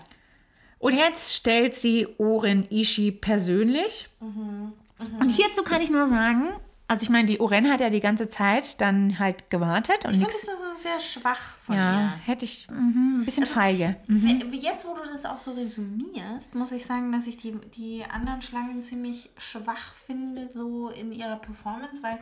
Und 0.78 0.94
jetzt 0.94 1.34
stellt 1.34 1.74
sie 1.74 2.08
Oren 2.18 2.66
Ishii 2.70 3.12
persönlich. 3.12 4.08
Und 4.20 5.28
hierzu 5.30 5.62
kann 5.62 5.80
ich 5.80 5.90
nur 5.90 6.06
sagen, 6.06 6.48
also 6.92 7.02
ich 7.04 7.10
meine, 7.10 7.26
die 7.26 7.40
Oren 7.40 7.70
hat 7.70 7.80
ja 7.80 7.90
die 7.90 8.00
ganze 8.00 8.28
Zeit 8.28 8.80
dann 8.80 9.18
halt 9.18 9.50
gewartet 9.50 10.04
und 10.04 10.12
Ich 10.12 10.18
finde 10.18 10.32
das 10.32 10.42
so 10.42 10.82
sehr 10.82 11.00
schwach 11.00 11.40
von 11.64 11.74
Ja, 11.76 11.92
ihr. 12.00 12.08
hätte 12.24 12.44
ich 12.44 12.68
mhm, 12.70 13.20
ein 13.20 13.24
bisschen 13.24 13.46
feige. 13.46 13.96
Wenn- 14.06 14.52
Jetzt, 14.52 14.86
wo 14.86 14.94
du 14.94 15.00
das 15.10 15.24
auch 15.24 15.38
so 15.38 15.52
resümierst, 15.52 16.54
muss 16.54 16.72
ich 16.72 16.84
sagen, 16.86 17.10
dass 17.12 17.26
ich 17.26 17.36
die, 17.36 17.52
die 17.74 18.04
anderen 18.08 18.42
Schlangen 18.42 18.82
ziemlich 18.82 19.30
schwach 19.38 19.94
finde, 20.06 20.48
so 20.52 20.90
in 20.90 21.12
ihrer 21.12 21.36
Performance, 21.36 22.02
weil 22.02 22.18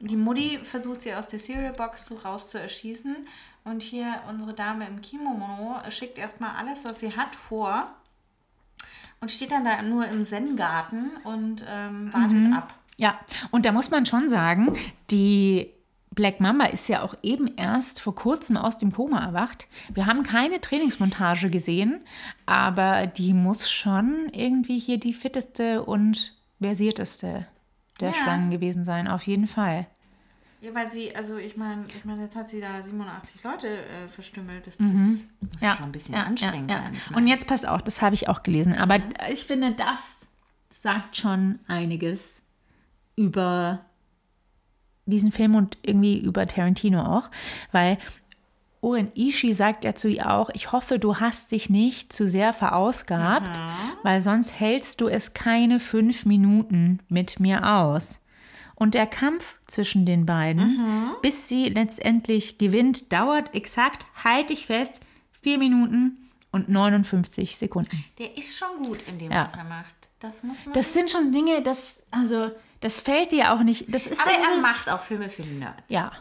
die 0.00 0.16
Mutti 0.16 0.58
versucht 0.62 1.02
sie 1.02 1.14
aus 1.14 1.26
der 1.28 1.38
Cereal 1.38 1.72
Box 1.72 2.06
so 2.06 2.16
raus 2.16 2.50
zu 2.50 2.58
erschießen 2.60 3.16
und 3.64 3.82
hier 3.82 4.20
unsere 4.28 4.52
Dame 4.54 4.86
im 4.86 5.00
Kimono 5.00 5.76
schickt 5.88 6.18
erstmal 6.18 6.56
alles, 6.56 6.84
was 6.84 7.00
sie 7.00 7.16
hat, 7.16 7.34
vor 7.34 7.88
und 9.20 9.30
steht 9.30 9.50
dann 9.50 9.64
da 9.64 9.80
nur 9.82 10.06
im 10.06 10.26
Zen-Garten 10.26 11.10
und 11.24 11.64
ähm, 11.68 12.12
wartet 12.12 12.52
ab. 12.54 12.74
Ja, 12.98 13.20
und 13.50 13.66
da 13.66 13.72
muss 13.72 13.90
man 13.90 14.06
schon 14.06 14.28
sagen, 14.28 14.74
die 15.10 15.70
Black 16.10 16.40
Mamba 16.40 16.64
ist 16.66 16.88
ja 16.88 17.02
auch 17.02 17.14
eben 17.22 17.46
erst 17.58 18.00
vor 18.00 18.14
kurzem 18.14 18.56
aus 18.56 18.78
dem 18.78 18.90
Koma 18.92 19.22
erwacht. 19.22 19.68
Wir 19.92 20.06
haben 20.06 20.22
keine 20.22 20.60
Trainingsmontage 20.62 21.50
gesehen, 21.50 22.02
aber 22.46 23.06
die 23.06 23.34
muss 23.34 23.70
schon 23.70 24.30
irgendwie 24.32 24.78
hier 24.78 24.98
die 24.98 25.12
fitteste 25.12 25.82
und 25.84 26.34
versierteste 26.60 27.46
der 28.00 28.08
Ja. 28.08 28.14
Schlangen 28.14 28.50
gewesen 28.50 28.84
sein, 28.84 29.08
auf 29.08 29.26
jeden 29.26 29.46
Fall. 29.46 29.86
Ja, 30.62 30.74
weil 30.74 30.90
sie, 30.90 31.14
also 31.14 31.36
ich 31.36 31.58
meine, 31.58 31.84
ich 31.88 32.04
meine, 32.06 32.22
jetzt 32.22 32.34
hat 32.34 32.48
sie 32.48 32.60
da 32.62 32.82
87 32.82 33.44
Leute 33.44 33.68
äh, 33.68 34.08
verstümmelt. 34.08 34.66
Das, 34.66 34.78
das 34.78 34.90
muss 34.90 35.02
Mhm. 35.02 35.20
Ja, 35.60 35.76
schon 35.76 35.84
ein 35.84 35.92
bisschen 35.92 36.14
ja, 36.14 36.22
anstrengend 36.22 36.70
ja, 36.70 36.78
sein. 36.78 37.14
Und 37.14 37.26
jetzt 37.26 37.46
pass 37.46 37.66
auf, 37.66 37.82
das 37.82 38.00
habe 38.00 38.14
ich 38.14 38.28
auch 38.30 38.42
gelesen, 38.42 38.72
aber 38.72 38.98
ich 39.30 39.44
finde, 39.44 39.72
das 39.72 40.00
sagt 40.82 41.16
schon 41.18 41.58
einiges 41.68 42.35
über 43.16 43.80
diesen 45.06 45.32
Film 45.32 45.54
und 45.54 45.78
irgendwie 45.82 46.18
über 46.18 46.46
Tarantino 46.46 47.02
auch, 47.02 47.30
weil 47.72 47.98
Oren 48.82 49.10
Ishii 49.16 49.52
sagt 49.52 49.84
ja 49.84 49.94
zu 49.94 50.08
ihr 50.08 50.30
auch, 50.32 50.50
ich 50.52 50.70
hoffe, 50.70 50.98
du 50.98 51.16
hast 51.16 51.50
dich 51.50 51.70
nicht 51.70 52.12
zu 52.12 52.28
sehr 52.28 52.52
verausgabt, 52.52 53.58
weil 54.02 54.20
sonst 54.22 54.60
hältst 54.60 55.00
du 55.00 55.08
es 55.08 55.34
keine 55.34 55.80
fünf 55.80 56.24
Minuten 56.24 57.00
mit 57.08 57.40
mir 57.40 57.66
aus. 57.66 58.20
Und 58.74 58.94
der 58.94 59.06
Kampf 59.06 59.56
zwischen 59.66 60.04
den 60.04 60.26
beiden, 60.26 60.78
bis 61.22 61.48
sie 61.48 61.68
letztendlich 61.70 62.58
gewinnt, 62.58 63.12
dauert 63.12 63.54
exakt, 63.54 64.06
halte 64.22 64.52
ich 64.52 64.66
fest, 64.66 65.00
vier 65.40 65.58
Minuten 65.58 66.18
und 66.52 66.68
59 66.68 67.56
Sekunden. 67.58 68.04
Der 68.18 68.36
ist 68.36 68.56
schon 68.56 68.82
gut 68.84 69.02
in 69.08 69.18
dem, 69.18 69.30
Ja. 69.32 69.46
was 69.46 69.54
er 69.58 69.64
macht. 69.64 69.96
Das 70.20 70.42
muss 70.42 70.64
man. 70.64 70.72
Das 70.74 70.92
sind 70.94 71.10
schon 71.10 71.32
Dinge, 71.32 71.62
das, 71.62 72.06
also, 72.10 72.50
das 72.80 73.00
fällt 73.00 73.32
dir 73.32 73.52
auch 73.52 73.60
nicht. 73.60 73.92
Das 73.92 74.06
ist 74.06 74.20
aber 74.20 74.30
ja 74.32 74.50
er 74.54 74.62
macht 74.62 74.88
auch 74.88 75.02
Filme 75.02 75.28
für 75.28 75.42
Nerds. 75.42 75.82
Ja. 75.88 76.12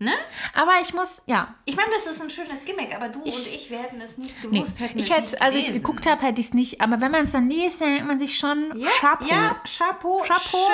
Ne? 0.00 0.12
Aber 0.54 0.74
ich 0.80 0.94
muss, 0.94 1.22
ja. 1.26 1.54
Ich 1.64 1.74
meine, 1.74 1.90
das 1.90 2.06
ist 2.14 2.22
ein 2.22 2.30
schönes 2.30 2.64
Gimmick, 2.64 2.94
aber 2.94 3.08
du 3.08 3.18
und 3.20 3.26
ich 3.26 3.68
werden 3.68 4.00
es 4.00 4.16
nicht 4.16 4.32
Nee, 4.44 4.58
gewusst, 4.60 4.78
hätten 4.78 4.96
ich 4.96 5.10
hätte, 5.12 5.40
als 5.40 5.56
ich 5.56 5.62
es 5.62 5.66
gelesen. 5.66 5.72
geguckt 5.82 6.06
habe, 6.06 6.22
hätte 6.22 6.40
ich 6.40 6.46
es 6.48 6.54
nicht. 6.54 6.80
Aber 6.80 7.00
wenn 7.00 7.10
man 7.10 7.24
es 7.24 7.32
dann 7.32 7.50
liest, 7.50 7.80
dann 7.80 7.88
denkt 7.88 8.06
man 8.06 8.18
sich 8.20 8.38
schon, 8.38 8.78
Ja, 8.78 8.88
Chapeau. 9.00 9.26
ja, 9.26 9.60
Chapeau, 9.64 10.22
Chapeau. 10.24 10.68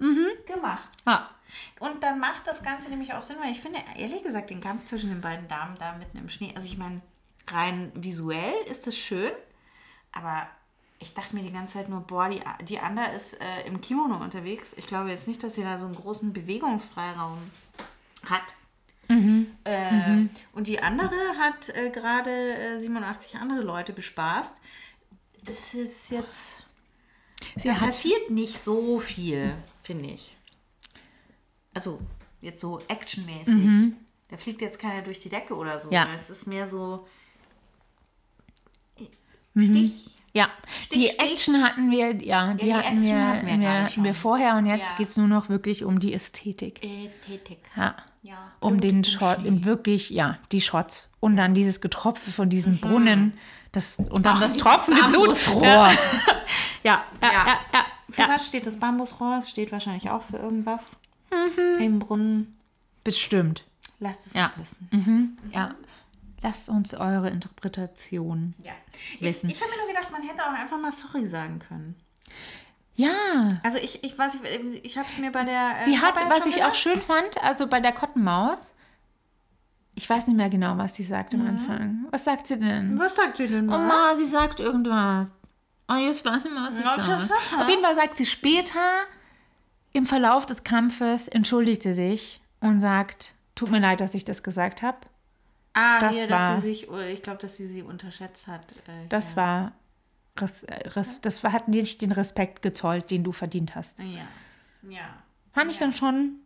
schön 0.00 0.30
gemacht. 0.46 0.82
Ja. 1.06 1.30
Und 1.78 2.02
dann 2.02 2.18
macht 2.18 2.44
das 2.46 2.60
Ganze 2.62 2.90
nämlich 2.90 3.14
auch 3.14 3.22
Sinn, 3.22 3.36
weil 3.40 3.52
ich 3.52 3.60
finde, 3.60 3.78
ehrlich 3.96 4.24
gesagt, 4.24 4.50
den 4.50 4.60
Kampf 4.60 4.84
zwischen 4.84 5.10
den 5.10 5.20
beiden 5.20 5.46
Damen 5.46 5.76
da 5.78 5.92
mitten 5.96 6.18
im 6.18 6.28
Schnee, 6.28 6.52
also 6.56 6.66
ich 6.66 6.76
meine, 6.76 7.00
rein 7.48 7.92
visuell 7.94 8.54
ist 8.70 8.86
es 8.86 8.98
schön, 8.98 9.32
aber 10.12 10.46
ich 10.98 11.12
dachte 11.14 11.34
mir 11.36 11.42
die 11.42 11.52
ganze 11.52 11.74
Zeit 11.74 11.88
nur, 11.88 12.00
boah, 12.00 12.28
die, 12.28 12.40
die 12.64 12.78
Anda 12.78 13.04
ist 13.06 13.34
äh, 13.40 13.66
im 13.66 13.80
Kimono 13.80 14.16
unterwegs. 14.16 14.72
Ich 14.76 14.86
glaube 14.86 15.10
jetzt 15.10 15.28
nicht, 15.28 15.42
dass 15.42 15.54
sie 15.54 15.62
da 15.62 15.78
so 15.78 15.86
einen 15.86 15.94
großen 15.94 16.32
Bewegungsfreiraum 16.32 17.38
hat. 18.24 18.42
Äh, 19.64 20.26
Und 20.52 20.66
die 20.68 20.80
andere 20.80 21.16
hat 21.38 21.68
äh, 21.76 21.90
gerade 21.90 22.30
äh, 22.30 22.80
87 22.80 23.36
andere 23.36 23.60
Leute 23.60 23.92
bespaßt. 23.92 24.52
Es 25.44 25.74
ist 25.74 26.10
jetzt. 26.10 26.62
Sie 27.54 27.68
passiert 27.70 28.30
nicht 28.30 28.58
so 28.58 28.98
viel, 28.98 29.54
finde 29.82 30.08
ich. 30.10 30.36
Also, 31.74 32.00
jetzt 32.40 32.60
so 32.60 32.80
actionmäßig. 32.88 33.54
Da 34.28 34.36
fliegt 34.36 34.60
jetzt 34.60 34.80
keiner 34.80 35.02
durch 35.02 35.20
die 35.20 35.28
Decke 35.28 35.54
oder 35.54 35.78
so. 35.78 35.90
Ja. 35.92 36.08
Es 36.12 36.30
ist 36.30 36.46
mehr 36.46 36.66
so 36.66 37.06
Stich, 39.56 39.92
Ja, 40.32 40.48
die 40.92 41.06
Stich, 41.06 41.10
Stich. 41.12 41.20
Action 41.32 41.62
hatten 41.64 41.90
wir, 41.90 42.14
ja, 42.22 42.52
die, 42.54 42.66
die 42.66 42.74
hatten, 42.74 43.02
wir, 43.02 43.18
hatten 43.26 43.60
wir 43.60 43.72
hatten 43.84 44.04
wir 44.04 44.14
vorher 44.14 44.56
und 44.56 44.66
jetzt 44.66 44.90
Ja. 44.90 44.96
geht 44.98 45.08
es 45.08 45.16
nur 45.16 45.28
noch 45.28 45.48
wirklich 45.48 45.84
um 45.84 45.98
die 45.98 46.12
Ästhetik. 46.12 46.82
Ästhetik. 46.84 47.58
Ja. 47.76 47.96
Ja. 48.22 48.36
Um 48.60 48.80
den 48.80 49.04
Shot, 49.04 49.38
wirklich, 49.64 50.10
ja, 50.10 50.36
die 50.52 50.60
Shots. 50.60 51.08
Und 51.20 51.36
dann 51.36 51.54
dieses 51.54 51.80
Getropfe 51.80 52.30
von 52.32 52.50
diesem 52.50 52.78
Brunnen. 52.78 53.34
Das, 53.72 53.96
und 53.98 54.26
dann 54.26 54.36
Mhm. 54.36 54.38
Ach, 54.38 54.40
das 54.40 54.56
tropfende 54.56 55.02
Blut. 55.04 55.28
Bambusrohr. 55.28 55.62
Ja. 55.64 55.90
ja, 56.82 57.04
ja, 57.22 57.32
Ja. 57.32 57.32
ja, 57.32 57.56
ja. 57.72 57.84
Für 58.10 58.22
ja. 58.22 58.28
was 58.28 58.48
steht 58.48 58.66
das 58.66 58.78
Bambusrohr? 58.78 59.36
Es 59.38 59.50
steht 59.50 59.70
wahrscheinlich 59.72 60.10
auch 60.10 60.22
für 60.22 60.36
irgendwas. 60.38 60.82
Mhm. 61.30 61.82
Im 61.82 61.98
Brunnen. 61.98 62.56
Bestimmt. 63.04 63.64
Lasst 64.00 64.26
es 64.26 64.34
Ja. 64.34 64.46
uns 64.46 64.58
wissen. 64.58 65.38
Ja. 65.52 65.74
Lasst 66.42 66.68
uns 66.68 66.94
eure 66.94 67.30
Interpretation. 67.30 68.54
Ja. 68.62 68.72
Ich, 69.14 69.22
Wissen. 69.22 69.50
ich 69.50 69.60
habe 69.60 69.70
mir 69.70 69.78
nur 69.78 69.86
gedacht, 69.88 70.10
man 70.12 70.22
hätte 70.22 70.42
auch 70.44 70.52
einfach 70.52 70.78
mal 70.78 70.92
sorry 70.92 71.26
sagen 71.26 71.58
können. 71.58 71.96
Ja. 72.94 73.48
Also 73.62 73.78
ich, 73.78 74.02
ich 74.04 74.16
weiß, 74.18 74.36
ich, 74.36 74.84
ich 74.84 74.98
habe 74.98 75.08
es 75.10 75.18
mir 75.18 75.30
bei 75.32 75.44
der. 75.44 75.80
äh, 75.80 75.84
Sie 75.84 75.98
hat, 75.98 76.16
Arbeit 76.16 76.38
was 76.38 76.46
ich 76.46 76.54
gedacht. 76.54 76.70
auch 76.70 76.74
schön 76.74 77.00
fand, 77.02 77.42
also 77.42 77.66
bei 77.66 77.80
der 77.80 77.92
Kottenmaus, 77.92 78.74
ich 79.94 80.08
weiß 80.08 80.26
nicht 80.28 80.36
mehr 80.36 80.50
genau, 80.50 80.76
was 80.78 80.94
sie 80.94 81.02
sagt 81.02 81.34
am 81.34 81.46
Anfang. 81.46 82.06
Was 82.10 82.24
sagt 82.24 82.46
sie 82.46 82.58
denn? 82.58 82.98
Was 82.98 83.16
sagt 83.16 83.38
sie 83.38 83.48
denn 83.48 83.66
Oh 83.68 83.72
mal? 83.78 84.12
Ma, 84.12 84.16
sie 84.18 84.26
sagt 84.26 84.60
irgendwas. 84.60 85.32
Oh, 85.88 85.94
jetzt 85.94 86.24
weiß 86.24 86.38
ich 86.38 86.44
nicht 86.44 86.52
mehr, 86.54 86.64
was 86.64 86.76
sie 86.76 86.82
Ja, 86.82 86.96
sagt. 87.02 87.30
das. 87.30 87.60
Auf 87.60 87.68
jeden 87.68 87.82
Fall 87.82 87.94
sagt 87.94 88.16
sie 88.18 88.26
später, 88.26 89.04
im 89.92 90.04
Verlauf 90.04 90.44
des 90.44 90.64
Kampfes, 90.64 91.28
entschuldigt 91.28 91.82
sie 91.82 91.94
sich 91.94 92.40
und 92.60 92.80
sagt, 92.80 93.34
tut 93.54 93.70
mir 93.70 93.78
leid, 93.80 94.00
dass 94.00 94.14
ich 94.14 94.24
das 94.24 94.42
gesagt 94.42 94.82
habe. 94.82 94.98
Ah, 95.76 95.98
das 96.00 96.14
hier, 96.14 96.28
war- 96.30 96.54
dass 96.54 96.62
sie 96.62 96.68
sich, 96.68 96.90
ich 96.90 97.22
glaube, 97.22 97.38
dass 97.40 97.56
sie 97.56 97.66
sie 97.68 97.82
unterschätzt 97.82 98.46
hat. 98.48 98.72
Äh, 98.88 99.06
Das 99.08 99.30
ja. 99.32 99.36
war, 99.36 99.72
res, 100.38 100.62
äh, 100.64 100.88
res, 100.88 101.20
das 101.20 101.44
war, 101.44 101.52
hat 101.52 101.66
dir 101.68 101.80
nicht 101.82 102.00
den 102.02 102.12
Respekt 102.12 102.62
gezollt, 102.62 103.10
den 103.10 103.22
du 103.24 103.32
verdient 103.32 103.74
hast. 103.76 103.98
Ja. 104.00 104.26
Ja. 104.88 105.22
Fand 105.52 105.70
ich 105.70 105.78
dann 105.78 105.92
schon 105.92 106.40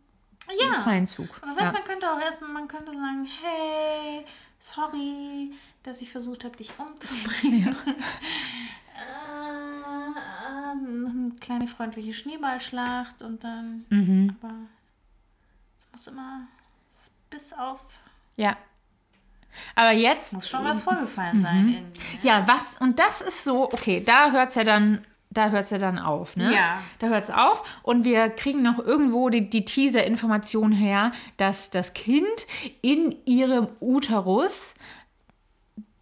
Ja. 0.59 0.73
einen 0.75 0.83
feinen 0.83 1.07
Zug. 1.07 1.29
Aber 1.41 1.59
Ja. 1.61 1.71
man 1.71 1.83
könnte 1.83 2.11
auch 2.11 2.19
erstmal, 2.21 2.49
man 2.51 2.67
könnte 2.67 2.91
sagen, 2.93 3.25
hey, 3.41 4.25
sorry, 4.59 5.51
dass 5.83 6.01
ich 6.01 6.11
versucht 6.11 6.43
habe, 6.45 6.55
dich 6.57 6.71
umzubringen. 6.77 7.75
äh, 8.95 10.71
eine 10.71 11.31
kleine 11.39 11.67
freundliche 11.67 12.13
Schneeballschlacht 12.13 13.21
und 13.21 13.43
dann, 13.43 13.85
Mhm. 13.89 14.35
aber 14.41 14.53
es 15.79 15.91
muss 15.91 16.07
immer 16.07 16.47
bis 17.29 17.51
auf, 17.53 17.81
ja. 18.37 18.57
Aber 19.75 19.91
jetzt 19.91 20.33
muss 20.33 20.49
schon 20.49 20.63
was 20.63 20.81
vorgefallen 20.81 21.41
sein. 21.41 21.65
Ne? 21.65 21.83
Ja, 22.23 22.47
was? 22.47 22.77
Und 22.79 22.99
das 22.99 23.21
ist 23.21 23.43
so, 23.43 23.65
okay, 23.71 24.01
da 24.03 24.31
hört 24.31 24.49
es 24.49 24.55
ja 24.55 24.63
dann, 24.63 25.05
da 25.29 25.49
hört 25.49 25.71
ja 25.71 25.77
dann 25.77 25.97
auf, 25.99 26.35
ne? 26.35 26.53
Ja. 26.53 26.81
Da 26.99 27.07
hört 27.07 27.23
es 27.23 27.29
auf 27.29 27.63
und 27.83 28.03
wir 28.03 28.29
kriegen 28.29 28.61
noch 28.61 28.79
irgendwo 28.79 29.29
die, 29.29 29.49
die 29.49 29.63
Teaser-Information 29.65 30.71
her, 30.71 31.11
dass 31.37 31.69
das 31.69 31.93
Kind 31.93 32.25
in 32.81 33.15
ihrem 33.25 33.67
Uterus 33.79 34.73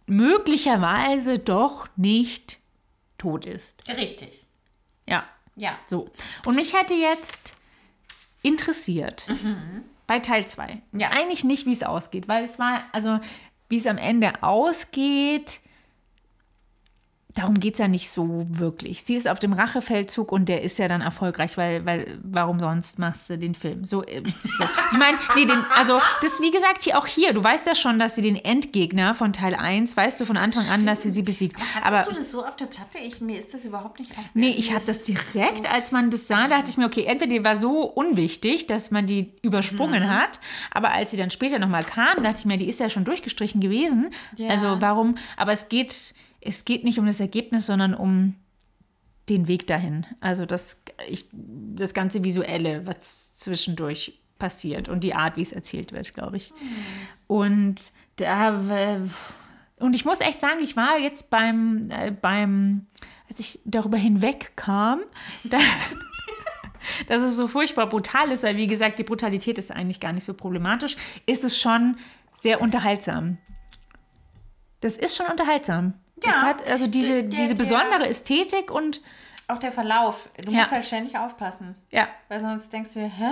möglicherweise 0.06 1.38
doch 1.38 1.86
nicht 1.96 2.58
tot 3.18 3.46
ist. 3.46 3.88
Richtig. 3.88 4.44
Ja, 5.06 5.24
Ja. 5.56 5.78
so. 5.86 6.10
Und 6.44 6.56
mich 6.56 6.74
hätte 6.74 6.94
jetzt 6.94 7.54
interessiert, 8.42 9.26
bei 10.10 10.18
Teil 10.18 10.44
2, 10.44 10.82
Mhm. 10.90 10.98
Ja. 11.00 11.10
eigentlich 11.10 11.44
nicht, 11.44 11.66
wie 11.66 11.72
es 11.72 11.84
ausgeht, 11.84 12.26
weil 12.26 12.42
es 12.42 12.58
war, 12.58 12.82
also 12.90 13.20
wie 13.68 13.76
es 13.76 13.86
am 13.86 13.96
Ende 13.96 14.42
ausgeht, 14.42 15.60
darum 17.34 17.60
geht 17.60 17.74
es 17.74 17.78
ja 17.78 17.88
nicht 17.88 18.10
so 18.10 18.44
wirklich. 18.48 19.02
Sie 19.02 19.14
ist 19.14 19.28
auf 19.28 19.38
dem 19.38 19.52
Rachefeldzug 19.52 20.32
und 20.32 20.48
der 20.48 20.62
ist 20.62 20.78
ja 20.78 20.88
dann 20.88 21.00
erfolgreich, 21.00 21.56
weil, 21.56 21.84
weil 21.86 22.18
warum 22.22 22.58
sonst 22.60 22.98
machst 22.98 23.30
du 23.30 23.38
den 23.38 23.54
Film? 23.54 23.84
So, 23.84 24.04
ähm, 24.06 24.24
so. 24.58 24.64
Ich 24.92 24.98
meine, 24.98 25.16
nee, 25.36 25.44
den, 25.44 25.58
also 25.76 26.00
das 26.22 26.40
wie 26.40 26.50
gesagt 26.50 26.82
hier 26.82 26.98
auch 26.98 27.06
hier, 27.06 27.32
du 27.32 27.42
weißt 27.42 27.66
ja 27.66 27.74
schon, 27.74 27.98
dass 27.98 28.14
sie 28.16 28.22
den 28.22 28.36
Endgegner 28.36 29.14
von 29.14 29.32
Teil 29.32 29.54
1, 29.54 29.96
weißt 29.96 30.20
du 30.20 30.24
von 30.24 30.36
Anfang 30.36 30.68
an, 30.68 30.86
dass 30.86 31.02
sie 31.02 31.10
sie 31.10 31.22
besiegt. 31.22 31.58
Hattest 31.74 31.86
Aber 31.86 32.10
du 32.12 32.16
das 32.20 32.30
so 32.30 32.44
auf 32.44 32.56
der 32.56 32.66
Platte? 32.66 32.98
Ich, 33.06 33.20
mir 33.20 33.38
ist 33.38 33.54
das 33.54 33.64
überhaupt 33.64 33.98
nicht 34.00 34.10
aufgefallen. 34.12 34.30
Nee, 34.34 34.54
ich 34.56 34.72
habe 34.74 34.82
das 34.86 35.02
direkt, 35.04 35.70
als 35.70 35.92
man 35.92 36.10
das 36.10 36.26
sah, 36.26 36.48
dachte 36.48 36.70
ich 36.70 36.76
mir, 36.76 36.86
okay, 36.86 37.04
entweder 37.04 37.32
die 37.32 37.44
war 37.44 37.56
so 37.56 37.82
unwichtig, 37.84 38.66
dass 38.66 38.90
man 38.90 39.06
die 39.06 39.32
übersprungen 39.42 40.02
Mhm. 40.02 40.08
hat, 40.10 40.40
aber 40.70 40.90
als 40.92 41.10
sie 41.10 41.16
dann 41.16 41.30
später 41.30 41.58
nochmal 41.58 41.84
kam, 41.84 42.22
dachte 42.22 42.38
ich 42.40 42.44
mir, 42.44 42.58
die 42.58 42.68
ist 42.68 42.80
ja 42.80 42.90
schon 42.90 43.04
durchgestrichen 43.04 43.60
gewesen. 43.60 44.10
Ja. 44.36 44.48
Also 44.50 44.76
warum, 44.80 45.16
aber 45.36 45.52
es 45.52 45.68
geht, 45.68 46.14
es 46.40 46.64
geht 46.64 46.84
nicht 46.84 46.98
um 46.98 47.06
das 47.06 47.20
Ergebnis, 47.20 47.66
sondern 47.66 47.94
um 47.94 48.34
den 49.28 49.46
Weg 49.46 49.66
dahin. 49.66 50.06
Also 50.20 50.46
das, 50.46 50.82
ich, 51.08 51.26
das 51.32 51.94
ganze 51.94 52.24
Visuelle, 52.24 52.86
was 52.86 53.34
zwischendurch 53.34 54.20
passiert 54.38 54.88
und 54.88 55.04
die 55.04 55.14
Art, 55.14 55.36
wie 55.36 55.42
es 55.42 55.52
erzählt 55.52 55.92
wird, 55.92 56.14
glaube 56.14 56.38
ich. 56.38 56.52
Und 57.26 57.92
da, 58.16 58.60
äh, 58.70 59.00
und 59.78 59.94
ich 59.94 60.04
muss 60.04 60.20
echt 60.20 60.40
sagen, 60.40 60.60
ich 60.62 60.76
war 60.76 60.98
jetzt 60.98 61.30
beim, 61.30 61.88
äh, 61.90 62.10
beim, 62.10 62.86
als 63.28 63.38
ich 63.38 63.60
darüber 63.64 63.96
hinwegkam, 63.96 65.00
da, 65.44 65.58
dass 67.06 67.22
es 67.22 67.36
so 67.36 67.46
furchtbar 67.46 67.88
brutal 67.88 68.32
ist, 68.32 68.42
weil 68.42 68.56
wie 68.56 68.66
gesagt, 68.66 68.98
die 68.98 69.04
Brutalität 69.04 69.58
ist 69.58 69.70
eigentlich 69.70 70.00
gar 70.00 70.12
nicht 70.12 70.24
so 70.24 70.34
problematisch, 70.34 70.96
ist 71.26 71.44
es 71.44 71.60
schon 71.60 71.96
sehr 72.34 72.60
unterhaltsam. 72.60 73.38
Das 74.80 74.96
ist 74.96 75.16
schon 75.16 75.26
unterhaltsam. 75.26 75.94
Das 76.22 76.34
Ja. 76.34 76.42
hat 76.42 76.68
also 76.70 76.86
diese, 76.86 77.22
Der- 77.24 77.40
diese 77.40 77.54
besondere 77.54 78.08
Ästhetik 78.08 78.70
und 78.70 79.00
Auch 79.48 79.58
der 79.58 79.72
Verlauf. 79.72 80.28
Du 80.44 80.52
Ja. 80.52 80.60
musst 80.60 80.70
halt 80.72 80.84
ständig 80.84 81.18
aufpassen. 81.18 81.74
ja, 81.90 82.08
Weil 82.28 82.40
sonst 82.40 82.72
denkst 82.72 82.94
du, 82.94 83.00
hä? 83.00 83.30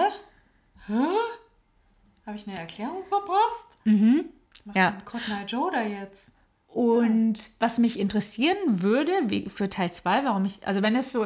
Hä? 0.86 0.92
Habe 2.26 2.36
ich 2.36 2.46
eine 2.48 2.58
Erklärung 2.58 3.04
verpasst? 3.08 3.78
Mhm. 3.84 4.24
ja. 4.74 4.94
Cotton 5.04 5.34
Eye 5.34 5.44
Joe 5.46 5.70
da 5.70 5.82
jetzt? 5.82 6.24
Und 6.66 7.50
was 7.60 7.78
mich 7.78 7.98
interessieren 7.98 8.82
würde, 8.82 9.12
wie 9.24 9.48
für 9.48 9.68
Teil 9.70 9.90
2, 9.90 10.24
warum 10.24 10.44
ich, 10.44 10.66
also 10.66 10.82
wenn 10.82 10.94
es 10.96 11.12
so 11.12 11.24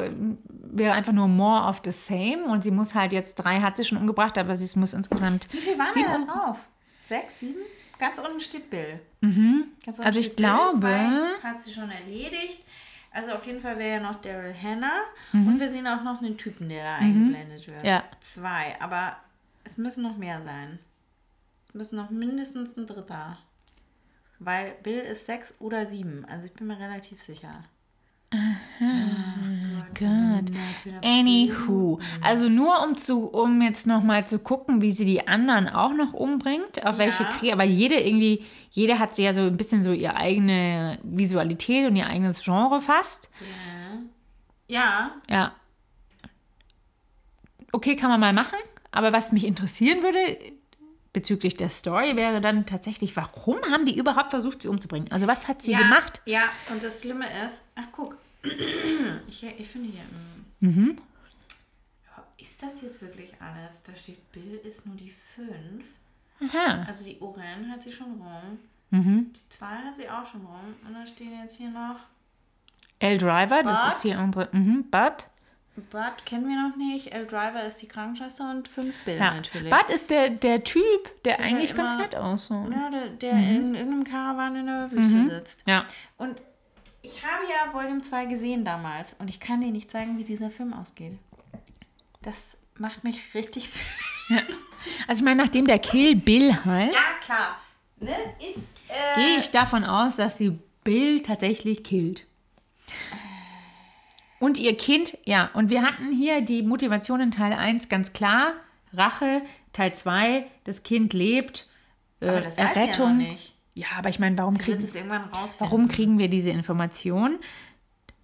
wäre 0.49 0.93
einfach 0.93 1.11
nur 1.11 1.27
more 1.27 1.67
of 1.67 1.81
the 1.83 1.91
same 1.91 2.45
und 2.45 2.63
sie 2.63 2.71
muss 2.71 2.95
halt 2.95 3.11
jetzt 3.11 3.35
drei 3.35 3.59
hat 3.59 3.75
sie 3.77 3.83
schon 3.85 3.97
umgebracht, 3.97 4.37
aber 4.37 4.55
sie 4.55 4.79
muss 4.79 4.93
insgesamt 4.93 5.47
Wie 5.51 5.57
viel 5.57 5.77
waren 5.77 5.91
sieben 5.93 6.27
da 6.27 6.33
drauf? 6.33 6.57
Sechs, 7.05 7.39
sieben? 7.39 7.59
Ganz 7.99 8.19
unten 8.19 8.39
steht 8.39 8.69
Bill. 8.69 8.99
Unten 9.23 9.71
Also 10.03 10.19
ich 10.19 10.35
glaube- 10.35 10.79
Zwei 10.79 11.39
hat 11.43 11.61
sie 11.61 11.71
schon 11.73 11.89
erledigt. 11.89 12.63
Also 13.11 13.31
auf 13.31 13.45
jeden 13.45 13.61
Fall 13.61 13.77
wäre 13.77 13.97
ja 13.97 13.99
noch 13.99 14.15
Daryl 14.21 14.53
Hannah. 14.53 15.01
Mhm. 15.31 15.47
Und 15.47 15.59
wir 15.59 15.69
sehen 15.69 15.87
auch 15.87 16.03
noch 16.03 16.21
einen 16.21 16.37
Typen, 16.37 16.67
der 16.69 16.83
da 16.83 16.95
eingeblendet 16.95 17.67
wird. 17.67 17.83
Ja. 17.85 18.03
Zwei. 18.21 18.75
Aber 18.81 19.17
es 19.63 19.77
müssen 19.77 20.01
noch 20.03 20.17
mehr 20.17 20.41
sein. 20.41 20.79
Es 21.67 21.73
müssen 21.73 21.95
noch 21.95 22.09
mindestens 22.09 22.75
ein 22.75 22.85
dritter. 22.87 23.37
Weil 24.39 24.71
Bill 24.83 24.99
ist 24.99 25.25
sechs 25.25 25.53
oder 25.59 25.85
sieben. 25.85 26.25
Also 26.25 26.47
ich 26.47 26.53
bin 26.53 26.67
mir 26.67 26.77
relativ 26.79 27.21
sicher. 27.21 27.63
Gott. 29.93 30.45
Anywho, 31.03 31.99
also 32.21 32.49
nur 32.49 32.83
um 32.83 32.97
zu, 32.97 33.27
um 33.27 33.61
jetzt 33.61 33.85
noch 33.85 34.03
mal 34.03 34.25
zu 34.25 34.39
gucken, 34.39 34.81
wie 34.81 34.91
sie 34.91 35.05
die 35.05 35.27
anderen 35.27 35.69
auch 35.69 35.93
noch 35.93 36.13
umbringt, 36.13 36.85
auf 36.85 36.97
welche 36.97 37.23
Ja. 37.23 37.29
Kriege, 37.29 37.53
aber 37.53 37.63
jede 37.63 37.99
irgendwie, 37.99 38.43
jede 38.71 38.97
hat 38.99 39.13
sie 39.13 39.23
ja 39.23 39.33
so 39.33 39.41
ein 39.41 39.57
bisschen 39.57 39.83
so 39.83 39.91
ihre 39.91 40.15
eigene 40.15 40.97
Visualität 41.03 41.87
und 41.87 41.95
ihr 41.95 42.07
eigenes 42.07 42.43
Genre 42.43 42.81
fast. 42.81 43.29
Ja. 44.67 45.11
Ja. 45.29 45.53
Okay, 47.71 47.95
kann 47.95 48.09
man 48.09 48.19
mal 48.19 48.33
machen. 48.33 48.57
Aber 48.91 49.11
was 49.13 49.31
mich 49.31 49.45
interessieren 49.45 50.03
würde 50.03 50.37
bezüglich 51.13 51.55
der 51.55 51.69
Story 51.69 52.15
wäre 52.15 52.41
dann 52.41 52.65
tatsächlich, 52.65 53.15
warum 53.15 53.57
haben 53.71 53.85
die 53.85 53.97
überhaupt 53.97 54.31
versucht, 54.31 54.63
sie 54.63 54.67
umzubringen? 54.67 55.11
Also 55.11 55.27
was 55.27 55.47
hat 55.47 55.61
sie 55.61 55.71
ja, 55.71 55.79
gemacht? 55.79 56.21
Ja, 56.25 56.43
und 56.71 56.83
das 56.83 57.01
Schlimme 57.01 57.25
ist, 57.45 57.63
ach 57.75 57.85
guck, 57.91 58.17
ich, 58.43 59.43
ich 59.59 59.67
finde 59.67 59.89
hier, 59.91 60.69
mm, 60.69 60.97
Ja, 62.05 62.23
ist 62.37 62.61
das 62.61 62.81
jetzt 62.81 63.01
wirklich 63.01 63.33
alles? 63.39 63.81
Da 63.83 63.95
steht, 63.95 64.31
Bill 64.31 64.59
ist 64.63 64.85
nur 64.85 64.95
die 64.95 65.13
5. 65.35 65.83
Aha. 66.53 66.85
Also 66.87 67.05
die 67.05 67.19
Oren 67.21 67.71
hat 67.71 67.83
sie 67.83 67.91
schon 67.91 68.21
rum. 68.21 68.59
Mhm. 68.89 69.31
Die 69.33 69.49
2 69.49 69.65
hat 69.65 69.95
sie 69.95 70.09
auch 70.09 70.27
schon 70.29 70.41
rum. 70.41 70.75
Und 70.85 70.93
dann 70.93 71.07
stehen 71.07 71.31
jetzt 71.41 71.57
hier 71.57 71.69
noch, 71.69 71.99
L 72.99 73.17
Driver, 73.17 73.63
das 73.63 73.95
ist 73.95 74.01
hier 74.03 74.19
unsere. 74.19 74.49
Mhm, 74.51 74.85
Bud. 74.89 75.27
Bud 75.89 76.25
kennen 76.25 76.47
wir 76.47 76.69
noch 76.69 76.75
nicht, 76.77 77.11
L. 77.13 77.25
Driver 77.25 77.63
ist 77.65 77.77
die 77.81 77.87
Krankenschwester 77.87 78.49
und 78.51 78.67
5 78.67 78.95
Bill 79.05 79.17
Ja. 79.17 79.33
natürlich. 79.33 79.71
Bud 79.71 79.89
ist 79.89 80.09
der, 80.11 80.29
der 80.29 80.63
Typ, 80.63 80.83
der, 81.25 81.37
Der 81.37 81.45
eigentlich 81.45 81.73
ganz 81.75 81.93
immer- 81.93 82.01
nett 82.03 82.15
aussieht. 82.15 82.69
ja, 82.71 82.89
der, 82.91 83.07
der 83.09 83.31
in 83.33 83.73
irgendeinem 83.73 84.03
Karawan 84.03 84.55
in 84.55 84.65
der 84.67 84.91
Wüste 84.91 85.23
sitzt. 85.23 85.63
Ja. 85.65 85.85
Und 86.17 86.41
ich 87.03 87.23
habe 87.23 87.43
ja 87.43 87.71
Volume 87.73 88.01
2 88.01 88.25
gesehen 88.25 88.65
damals 88.65 89.15
und 89.19 89.29
ich 89.29 89.39
kann 89.39 89.61
dir 89.61 89.71
nicht 89.71 89.91
sagen, 89.91 90.17
wie 90.17 90.23
dieser 90.23 90.49
Film 90.49 90.73
ausgeht. 90.73 91.13
Das 92.23 92.57
macht 92.77 93.03
mich 93.03 93.19
richtig 93.35 93.69
Also 95.07 95.19
ich 95.19 95.23
meine, 95.23 95.41
nachdem 95.43 95.67
der 95.67 95.79
Kill 95.79 96.15
Bill 96.15 96.53
heißt, 96.65 96.93
Ja, 96.93 97.01
klar. 97.21 97.57
Ne? 97.99 98.15
Ist. 98.39 98.77
Äh, 98.89 99.15
gehe 99.15 99.37
ich 99.37 99.51
davon 99.51 99.83
aus, 99.83 100.15
dass 100.15 100.37
sie 100.37 100.59
Bill 100.83 101.21
tatsächlich 101.21 101.83
killt. 101.83 102.25
Und 104.39 104.57
ihr 104.57 104.75
Kind, 104.75 105.17
ja, 105.23 105.49
und 105.53 105.69
wir 105.69 105.83
hatten 105.83 106.11
hier 106.11 106.41
die 106.41 106.63
Motivation 106.63 107.21
in 107.21 107.31
Teil 107.31 107.53
1 107.53 107.87
ganz 107.87 108.11
klar, 108.11 108.53
Rache, 108.91 109.41
Teil 109.71 109.93
2, 109.93 110.45
das 110.65 110.83
Kind 110.83 111.13
lebt, 111.13 111.67
äh, 112.19 112.27
Aber 112.27 112.41
das 112.41 112.45
weiß 112.45 112.55
sie 112.55 112.59
ja 112.59 112.65
noch 112.67 112.75
Errettung. 112.77 113.17
nicht. 113.17 113.52
Ja, 113.75 113.87
aber 113.97 114.09
ich 114.09 114.19
meine, 114.19 114.37
warum 114.37 114.57
kriegen, 114.57 114.83
warum 115.59 115.87
kriegen 115.87 116.17
wir 116.19 116.29
diese 116.29 116.51
Information? 116.51 117.39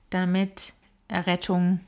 Damit 0.09 0.73
Errettung, 1.07 1.79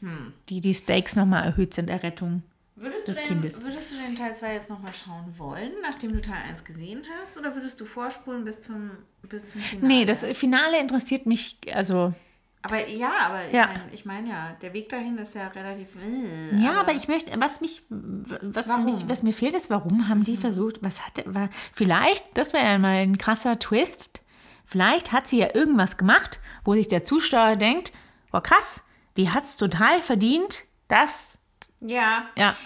Hm. 0.00 0.32
die 0.48 0.60
die 0.60 0.74
Stakes 0.74 1.16
nochmal 1.16 1.44
erhöht 1.44 1.74
sind, 1.74 1.90
Errettung. 1.90 2.42
Würdest 2.76 3.08
du, 3.08 3.12
des 3.12 3.20
denn, 3.22 3.40
Kindes. 3.40 3.60
würdest 3.60 3.90
du 3.90 3.96
den 3.96 4.14
Teil 4.16 4.34
2 4.36 4.54
jetzt 4.54 4.70
nochmal 4.70 4.92
schauen 4.94 5.34
wollen, 5.36 5.72
nachdem 5.82 6.12
du 6.12 6.20
Teil 6.22 6.42
1 6.48 6.62
gesehen 6.64 7.02
hast? 7.20 7.36
Oder 7.36 7.52
würdest 7.54 7.80
du 7.80 7.84
vorspulen 7.84 8.44
bis 8.44 8.62
zum, 8.62 8.90
bis 9.22 9.48
zum 9.48 9.60
Finale? 9.60 9.86
Nee, 9.94 10.04
das 10.04 10.20
Finale 10.38 10.80
interessiert 10.80 11.26
mich, 11.26 11.58
also, 11.74 12.14
Aber 12.62 12.88
ja, 12.88 13.12
aber 13.26 13.50
Ja. 13.52 13.70
ich 13.70 13.76
meine 13.76 13.92
ich 13.92 14.04
mein 14.04 14.26
ja, 14.26 14.56
der 14.60 14.72
Weg 14.72 14.88
dahin 14.88 15.16
ist 15.18 15.34
ja 15.34 15.46
relativ. 15.48 15.88
Äh, 15.96 16.56
ja, 16.56 16.80
aber 16.80 16.92
ich 16.92 17.06
möchte, 17.08 17.40
was 17.40 17.60
mich, 17.60 17.82
was, 17.88 18.68
Warum? 18.68 18.84
mich, 18.84 19.08
was 19.08 19.22
mir 19.22 19.32
fehlt, 19.32 19.54
ist, 19.54 19.70
warum 19.70 20.08
haben 20.08 20.24
die 20.24 20.36
versucht, 20.36 20.82
was 20.82 21.04
hat, 21.06 21.22
war, 21.26 21.50
vielleicht, 21.72 22.36
das 22.36 22.52
wäre 22.52 22.66
ja 22.66 22.78
mal 22.78 22.96
ein 22.96 23.16
krasser 23.16 23.58
Twist, 23.58 24.20
vielleicht 24.64 25.12
hat 25.12 25.28
sie 25.28 25.38
ja 25.38 25.54
irgendwas 25.54 25.96
gemacht, 25.96 26.40
wo 26.64 26.74
sich 26.74 26.88
der 26.88 27.04
Zuschauer 27.04 27.56
denkt, 27.56 27.92
oh 28.32 28.40
krass, 28.40 28.82
die 29.16 29.30
hat 29.30 29.44
es 29.44 29.56
total 29.56 30.02
verdient, 30.02 30.64
dass 30.88 31.37
Ja. 31.80 32.28
Ja. 32.36 32.56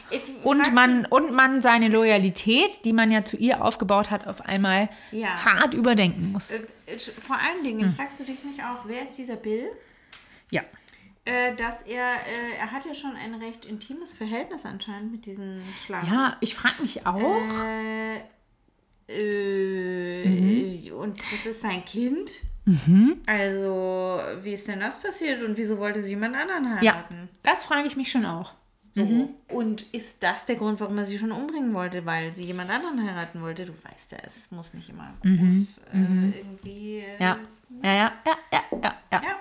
Und 0.42 0.72
man, 0.74 1.04
und 1.06 1.32
man 1.32 1.60
seine 1.60 1.88
Loyalität, 1.88 2.84
die 2.86 2.92
man 2.94 3.10
ja 3.10 3.24
zu 3.24 3.36
ihr 3.36 3.62
aufgebaut 3.62 4.10
hat, 4.10 4.26
auf 4.26 4.40
einmal 4.40 4.88
Ja. 5.10 5.44
hart 5.44 5.74
überdenken 5.74 6.32
muss. 6.32 6.48
Du, 6.48 6.54
äh, 6.54 6.98
vor 6.98 7.36
allen 7.36 7.62
Dingen 7.62 7.94
fragst 7.94 8.20
du 8.20 8.24
dich 8.24 8.42
nicht 8.42 8.60
auch, 8.60 8.86
wer 8.86 9.02
ist 9.02 9.12
dieser 9.18 9.36
Bill? 9.36 9.66
Ja. 10.50 10.62
Äh, 11.24 11.54
dass 11.56 11.82
er, 11.82 12.04
äh, 12.26 12.56
er 12.58 12.72
hat 12.72 12.84
ja 12.86 12.94
schon 12.94 13.14
ein 13.16 13.34
recht 13.34 13.64
intimes 13.66 14.12
Verhältnis 14.14 14.64
anscheinend 14.64 15.12
mit 15.12 15.26
diesen 15.26 15.62
Schlangen. 15.84 16.10
Ja, 16.12 16.36
ich 16.40 16.54
frage 16.54 16.80
mich 16.82 17.06
auch. 17.06 17.40
Äh, 17.68 18.16
äh, 19.08 20.28
Mhm. 20.28 20.92
Und 20.94 21.18
das 21.18 21.46
ist 21.46 21.60
sein 21.62 21.84
Kind. 21.84 22.30
Also, 23.26 24.20
wie 24.42 24.52
ist 24.54 24.68
denn 24.68 24.80
das 24.80 25.00
passiert 25.00 25.42
und 25.42 25.56
wieso 25.56 25.78
wollte 25.78 26.00
sie 26.00 26.10
jemand 26.10 26.36
anderen 26.36 26.64
Ja, 26.82 26.94
heiraten? 26.94 27.28
das 27.42 27.64
frage 27.64 27.86
ich 27.88 27.96
mich 27.96 28.10
schon 28.10 28.24
auch. 28.24 28.52
So. 28.94 29.30
Und 29.48 29.82
ist 29.94 30.22
das 30.22 30.44
der 30.44 30.56
Grund, 30.56 30.78
warum 30.80 30.98
er 30.98 31.04
sie 31.06 31.18
schon 31.18 31.32
umbringen 31.32 31.72
wollte, 31.72 32.04
weil 32.04 32.34
sie 32.34 32.44
jemand 32.44 32.70
anderen 32.70 33.02
heiraten 33.02 33.40
wollte? 33.40 33.64
Du 33.64 33.72
weißt 33.72 34.12
ja, 34.12 34.18
es 34.26 34.50
muss 34.50 34.74
nicht 34.74 34.90
immer 34.90 35.14
groß 35.22 35.80
äh, 35.92 36.38
irgendwie. 36.38 36.98
Äh, 36.98 37.14
Mhm. 37.14 37.20
Ja. 37.20 37.38
Ja, 37.82 37.92
ja, 37.94 38.12
ja, 38.26 38.36
ja, 38.52 38.62
ja, 38.82 38.94
ja. 39.10 39.22
Ja. 39.22 39.36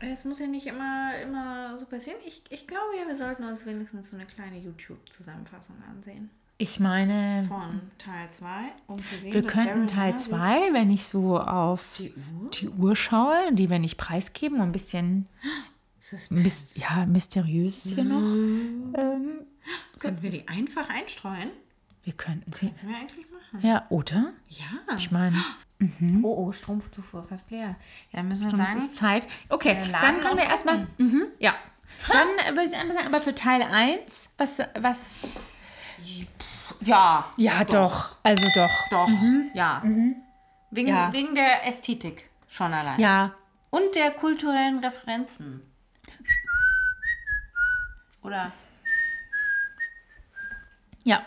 Es 0.00 0.24
muss 0.24 0.38
ja 0.38 0.46
nicht 0.46 0.66
immer, 0.66 1.12
immer 1.22 1.76
so 1.76 1.86
passieren. 1.86 2.18
Ich, 2.26 2.42
ich 2.50 2.66
glaube 2.66 2.96
ja, 2.98 3.06
wir 3.06 3.14
sollten 3.14 3.44
uns 3.44 3.64
wenigstens 3.66 4.10
so 4.10 4.16
eine 4.16 4.26
kleine 4.26 4.58
YouTube-Zusammenfassung 4.58 5.76
ansehen. 5.90 6.30
Ich 6.56 6.78
meine, 6.78 7.44
Von 7.48 7.80
Teil 7.98 8.28
2, 8.30 8.46
um 8.86 9.04
zu 9.04 9.16
sehen, 9.16 9.34
wir 9.34 9.42
könnten 9.42 9.88
Teil 9.88 10.12
Hannah 10.12 10.16
2, 10.16 10.72
wenn 10.72 10.90
ich 10.90 11.04
so 11.06 11.38
auf 11.38 11.88
Die 11.98 12.12
Uhr? 12.12 12.50
die 12.50 12.68
Uhr 12.68 12.94
schaue, 12.94 13.52
die 13.52 13.68
wir 13.70 13.78
nicht 13.80 13.96
preisgeben, 13.96 14.60
ein 14.60 14.70
bisschen 14.72 15.26
Mys 16.30 16.76
ja, 16.76 17.06
mysteriöses 17.06 17.94
hier 17.94 18.04
noch. 18.04 18.18
Ähm, 18.20 19.46
Könnten 19.98 20.22
wir 20.22 20.30
die 20.30 20.46
einfach 20.48 20.88
einstreuen? 20.90 21.50
wir 22.02 22.12
könnten 22.12 22.52
sie. 22.52 22.70
Können 22.70 22.92
wir 22.92 22.98
eigentlich 22.98 23.26
machen. 23.30 23.66
Ja, 23.66 23.86
oder? 23.88 24.34
Ja. 24.48 24.96
Ich 24.96 25.10
meine, 25.10 25.42
Oh, 26.22 26.46
oh, 26.46 26.52
Strumpfzufuhr 26.52 27.24
fast 27.24 27.50
leer. 27.50 27.76
Ja, 28.12 28.18
dann 28.18 28.28
müssen 28.28 28.42
wir 28.44 28.52
es 28.52 28.56
sagen, 28.58 28.76
ist 28.78 28.96
Zeit. 28.96 29.26
Okay, 29.48 29.76
dann 29.90 30.20
können 30.20 30.36
wir 30.36 30.44
erstmal. 30.44 30.86
Mhm, 30.98 31.24
ja. 31.38 31.54
Dann 32.10 32.28
äh, 32.46 32.50
würde 32.56 32.64
ich 32.70 32.74
einfach 32.76 32.94
sagen, 32.94 33.06
aber 33.06 33.20
für 33.20 33.34
Teil 33.34 33.62
1, 33.62 34.30
was, 34.38 34.58
was. 34.78 35.10
ja, 36.80 37.24
Ja, 37.36 37.64
doch. 37.64 38.16
Also 38.22 38.46
doch. 38.54 38.88
doch, 38.90 39.08
ja. 39.54 39.82
Wegen, 40.70 40.88
Ja. 40.88 41.12
wegen 41.12 41.34
der 41.34 41.66
Ästhetik 41.66 42.28
schon 42.48 42.72
allein. 42.72 43.00
Ja. 43.00 43.34
Und 43.70 43.94
der 43.94 44.10
kulturellen 44.12 44.78
Referenzen. 44.84 45.62
Oder? 48.24 48.50
Ja. 51.04 51.22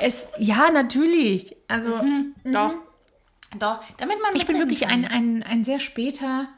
Es, 0.00 0.28
ja, 0.38 0.70
natürlich. 0.70 1.56
Also, 1.68 2.00
Doch. 2.44 2.74
Doch, 3.58 3.82
damit 3.98 4.16
man 4.22 4.34
ich 4.34 4.46
bin 4.46 4.58
wirklich 4.58 4.86
ein, 4.86 5.04
ein, 5.04 5.42
ein 5.42 5.62
sehr 5.64 5.78
später 5.78 6.48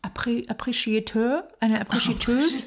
Appré 0.00 0.48
Appreciateur, 0.48 1.48
eine 1.58 1.80
Appreciateuse 1.80 2.64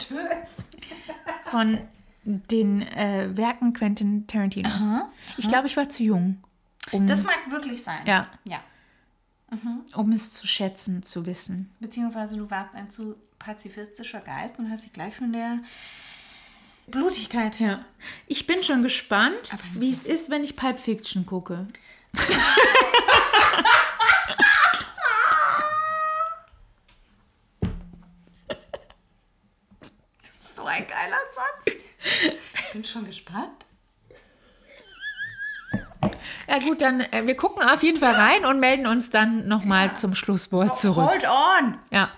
von 1.46 1.80
den 2.26 2.82
äh, 2.82 3.30
Werken 3.38 3.72
Quentin 3.72 4.28
Tarantinos. 4.28 4.84
Ich 5.38 5.48
glaube, 5.48 5.68
ich 5.68 5.78
war 5.78 5.88
zu 5.88 6.04
jung, 6.04 6.44
um, 6.92 7.08
Das 7.08 7.24
mag 7.24 7.40
wirklich 7.50 7.82
sein. 7.82 8.02
ja, 8.06 8.28
Ja. 8.44 8.62
um 9.96 10.12
es 10.12 10.34
zu 10.34 10.46
schätzen, 10.46 11.02
zu 11.04 11.26
wissen. 11.26 11.72
Beziehungsweise 11.80 12.36
du 12.36 12.52
warst 12.52 12.76
ein 12.76 12.90
zu 12.90 13.16
pazifistischer 13.44 14.22
Geist 14.22 14.60
und 14.60 14.70
hast 14.70 14.84
dich 14.84 14.94
gleich 14.94 15.16
von 15.16 15.34
der 15.34 15.60
Blutigkeit. 16.88 17.60
Ja. 17.60 17.86
Ich 18.28 18.48
bin 18.48 18.64
schon 18.64 18.84
gespannt, 18.84 19.56
wie 19.74 19.92
es 19.92 20.04
ist, 20.04 20.30
wenn 20.30 20.44
ich 20.44 20.56
Pulp 20.56 20.80
Fiction 20.80 21.26
gucke. 21.26 21.68
So 30.56 30.68
ein 30.68 30.86
geiler 30.86 31.18
Satz. 31.34 31.76
Ich 32.54 32.72
bin 32.72 32.84
schon 32.84 33.06
gespannt. 33.06 33.66
Ja 36.48 36.60
gut, 36.60 36.82
dann 36.82 37.00
äh, 37.00 37.26
wir 37.26 37.36
gucken 37.36 37.64
auf 37.64 37.82
jeden 37.82 38.00
Fall 38.00 38.14
rein 38.14 38.46
und 38.46 38.60
melden 38.60 38.86
uns 38.86 39.10
dann 39.10 39.48
nochmal 39.48 39.96
zum 39.96 40.14
Schlusswort 40.14 40.78
zurück. 40.78 41.10
Hold 41.10 41.26
on. 41.26 41.80
Ja. 41.90 42.12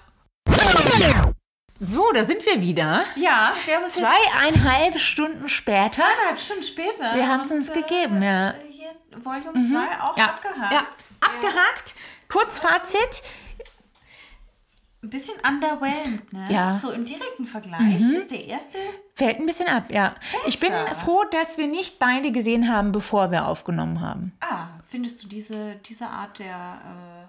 So, 1.85 2.11
da 2.13 2.23
sind 2.23 2.45
wir 2.45 2.61
wieder. 2.61 3.03
Ja, 3.15 3.51
wir 3.65 3.75
haben 3.75 3.83
es 3.85 3.93
Zweieinhalb 3.95 4.97
Stunden 4.97 5.49
später. 5.49 5.91
zweieinhalb 5.91 6.39
Stunden 6.39 6.63
später. 6.63 7.13
Wir 7.15 7.27
haben 7.27 7.41
es 7.41 7.51
uns 7.51 7.69
und, 7.69 7.75
gegeben, 7.75 8.23
ja. 8.23 8.51
äh, 8.51 8.53
Hier 8.69 8.91
Volume 9.21 9.65
2 9.65 10.01
auch 10.01 10.15
Ja, 10.17 10.25
abgehakt. 10.27 10.71
ja, 10.71 10.87
abgehakt. 11.19 11.95
Kurzfazit. 12.29 13.23
Ein 15.03 15.09
bisschen 15.09 15.35
underwhelmed, 15.45 16.31
ne? 16.31 16.47
Ja. 16.49 16.73
Mhm. 16.75 16.79
So 16.79 16.91
im 16.91 17.03
direkten 17.03 17.45
Vergleich 17.45 17.99
ist 17.99 18.31
der 18.31 18.45
erste. 18.47 18.77
Fällt 19.15 19.39
ein 19.39 19.45
bisschen 19.45 19.67
ab, 19.67 19.91
ja. 19.91 20.15
Ich 20.47 20.61
bin 20.61 20.69
Besser. 20.71 20.95
froh, 20.95 21.25
dass 21.31 21.57
wir 21.57 21.67
nicht 21.67 21.99
beide 21.99 22.31
gesehen 22.31 22.71
haben, 22.71 22.93
bevor 22.93 23.29
wir 23.29 23.45
aufgenommen 23.45 23.99
haben. 23.99 24.31
Ah, 24.39 24.67
findest 24.87 25.21
du 25.21 25.27
diese, 25.27 25.75
diese 25.85 26.07
Art 26.07 26.39
der 26.39 27.27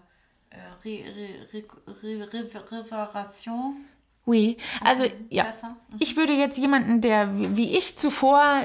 äh, 0.52 0.56
äh, 0.56 0.60
Re, 0.84 1.44
Re, 1.52 1.64
Re, 2.04 2.62
Reveration 2.70 3.84
Oui. 4.26 4.56
Also, 4.82 5.04
ja. 5.28 5.44
besser? 5.44 5.76
Ich 5.98 6.16
würde 6.16 6.32
jetzt 6.32 6.58
jemanden, 6.58 7.00
der 7.00 7.30
wie 7.34 7.76
ich 7.76 7.96
zuvor 7.98 8.62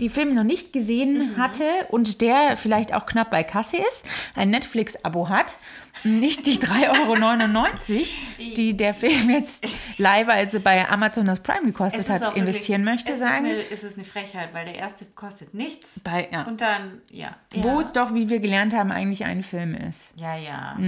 die 0.00 0.08
Filme 0.08 0.34
noch 0.34 0.44
nicht 0.44 0.72
gesehen 0.72 1.36
hatte 1.36 1.64
und 1.88 2.20
der 2.20 2.56
vielleicht 2.56 2.94
auch 2.94 3.06
knapp 3.06 3.30
bei 3.30 3.42
Kasse 3.42 3.78
ist, 3.78 4.04
ein 4.34 4.50
Netflix-Abo 4.50 5.28
hat, 5.28 5.56
nicht 6.04 6.46
die 6.46 6.52
3,99 6.58 6.90
Euro, 6.90 8.06
die 8.38 8.76
der 8.76 8.94
Film 8.94 9.30
jetzt 9.30 9.66
leihweise 9.96 10.60
bei 10.60 10.88
Amazon 10.88 11.26
das 11.26 11.40
Prime 11.40 11.66
gekostet 11.66 12.08
hat, 12.08 12.22
auch 12.22 12.26
wirklich- 12.28 12.42
investieren 12.44 12.84
möchte, 12.84 13.14
es 13.14 13.18
sagen. 13.18 13.46
Ist 13.46 13.52
eine, 13.52 13.70
es 13.72 13.82
ist 13.82 13.96
eine 13.96 14.04
Frechheit, 14.04 14.54
weil 14.54 14.66
der 14.66 14.76
erste 14.76 15.04
kostet 15.04 15.54
nichts. 15.54 15.88
Bei, 16.04 16.28
ja. 16.30 16.44
Und 16.44 16.60
dann, 16.60 17.02
ja. 17.10 17.36
Wo 17.52 17.68
ja. 17.68 17.80
es 17.80 17.92
doch, 17.92 18.14
wie 18.14 18.28
wir 18.28 18.38
gelernt 18.38 18.74
haben, 18.74 18.92
eigentlich 18.92 19.24
ein 19.24 19.42
Film 19.42 19.74
ist. 19.74 20.12
Ja, 20.16 20.36
ja. 20.36 20.78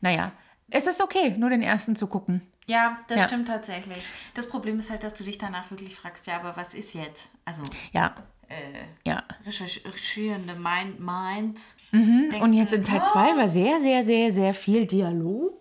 Naja, 0.00 0.32
es 0.70 0.86
ist 0.86 1.02
okay, 1.02 1.34
nur 1.36 1.50
den 1.50 1.62
ersten 1.62 1.94
zu 1.94 2.06
gucken. 2.06 2.40
Ja, 2.68 2.98
das 3.08 3.20
Ja. 3.20 3.26
stimmt 3.28 3.48
tatsächlich. 3.48 4.02
Das 4.34 4.48
Problem 4.48 4.78
ist 4.78 4.90
halt, 4.90 5.02
dass 5.04 5.14
du 5.14 5.22
dich 5.24 5.38
danach 5.38 5.70
wirklich 5.70 5.94
fragst, 5.96 6.26
ja, 6.26 6.36
aber 6.40 6.56
was 6.56 6.74
ist 6.74 6.94
jetzt? 6.94 7.28
Also, 7.44 7.62
Ja, 7.92 8.14
äh, 8.48 8.84
ja. 9.08 9.22
recherchierende 9.44 10.54
Mind 10.54 10.98
Minds. 10.98 11.76
Und 11.92 12.30
denken, 12.30 12.52
jetzt 12.52 12.72
in 12.72 12.82
Teil 12.82 13.02
oh, 13.04 13.08
2 13.12 13.36
war 13.36 13.48
sehr, 13.48 13.80
sehr, 13.80 14.02
sehr, 14.04 14.32
sehr 14.32 14.52
viel 14.54 14.86
Dialog. 14.86 15.52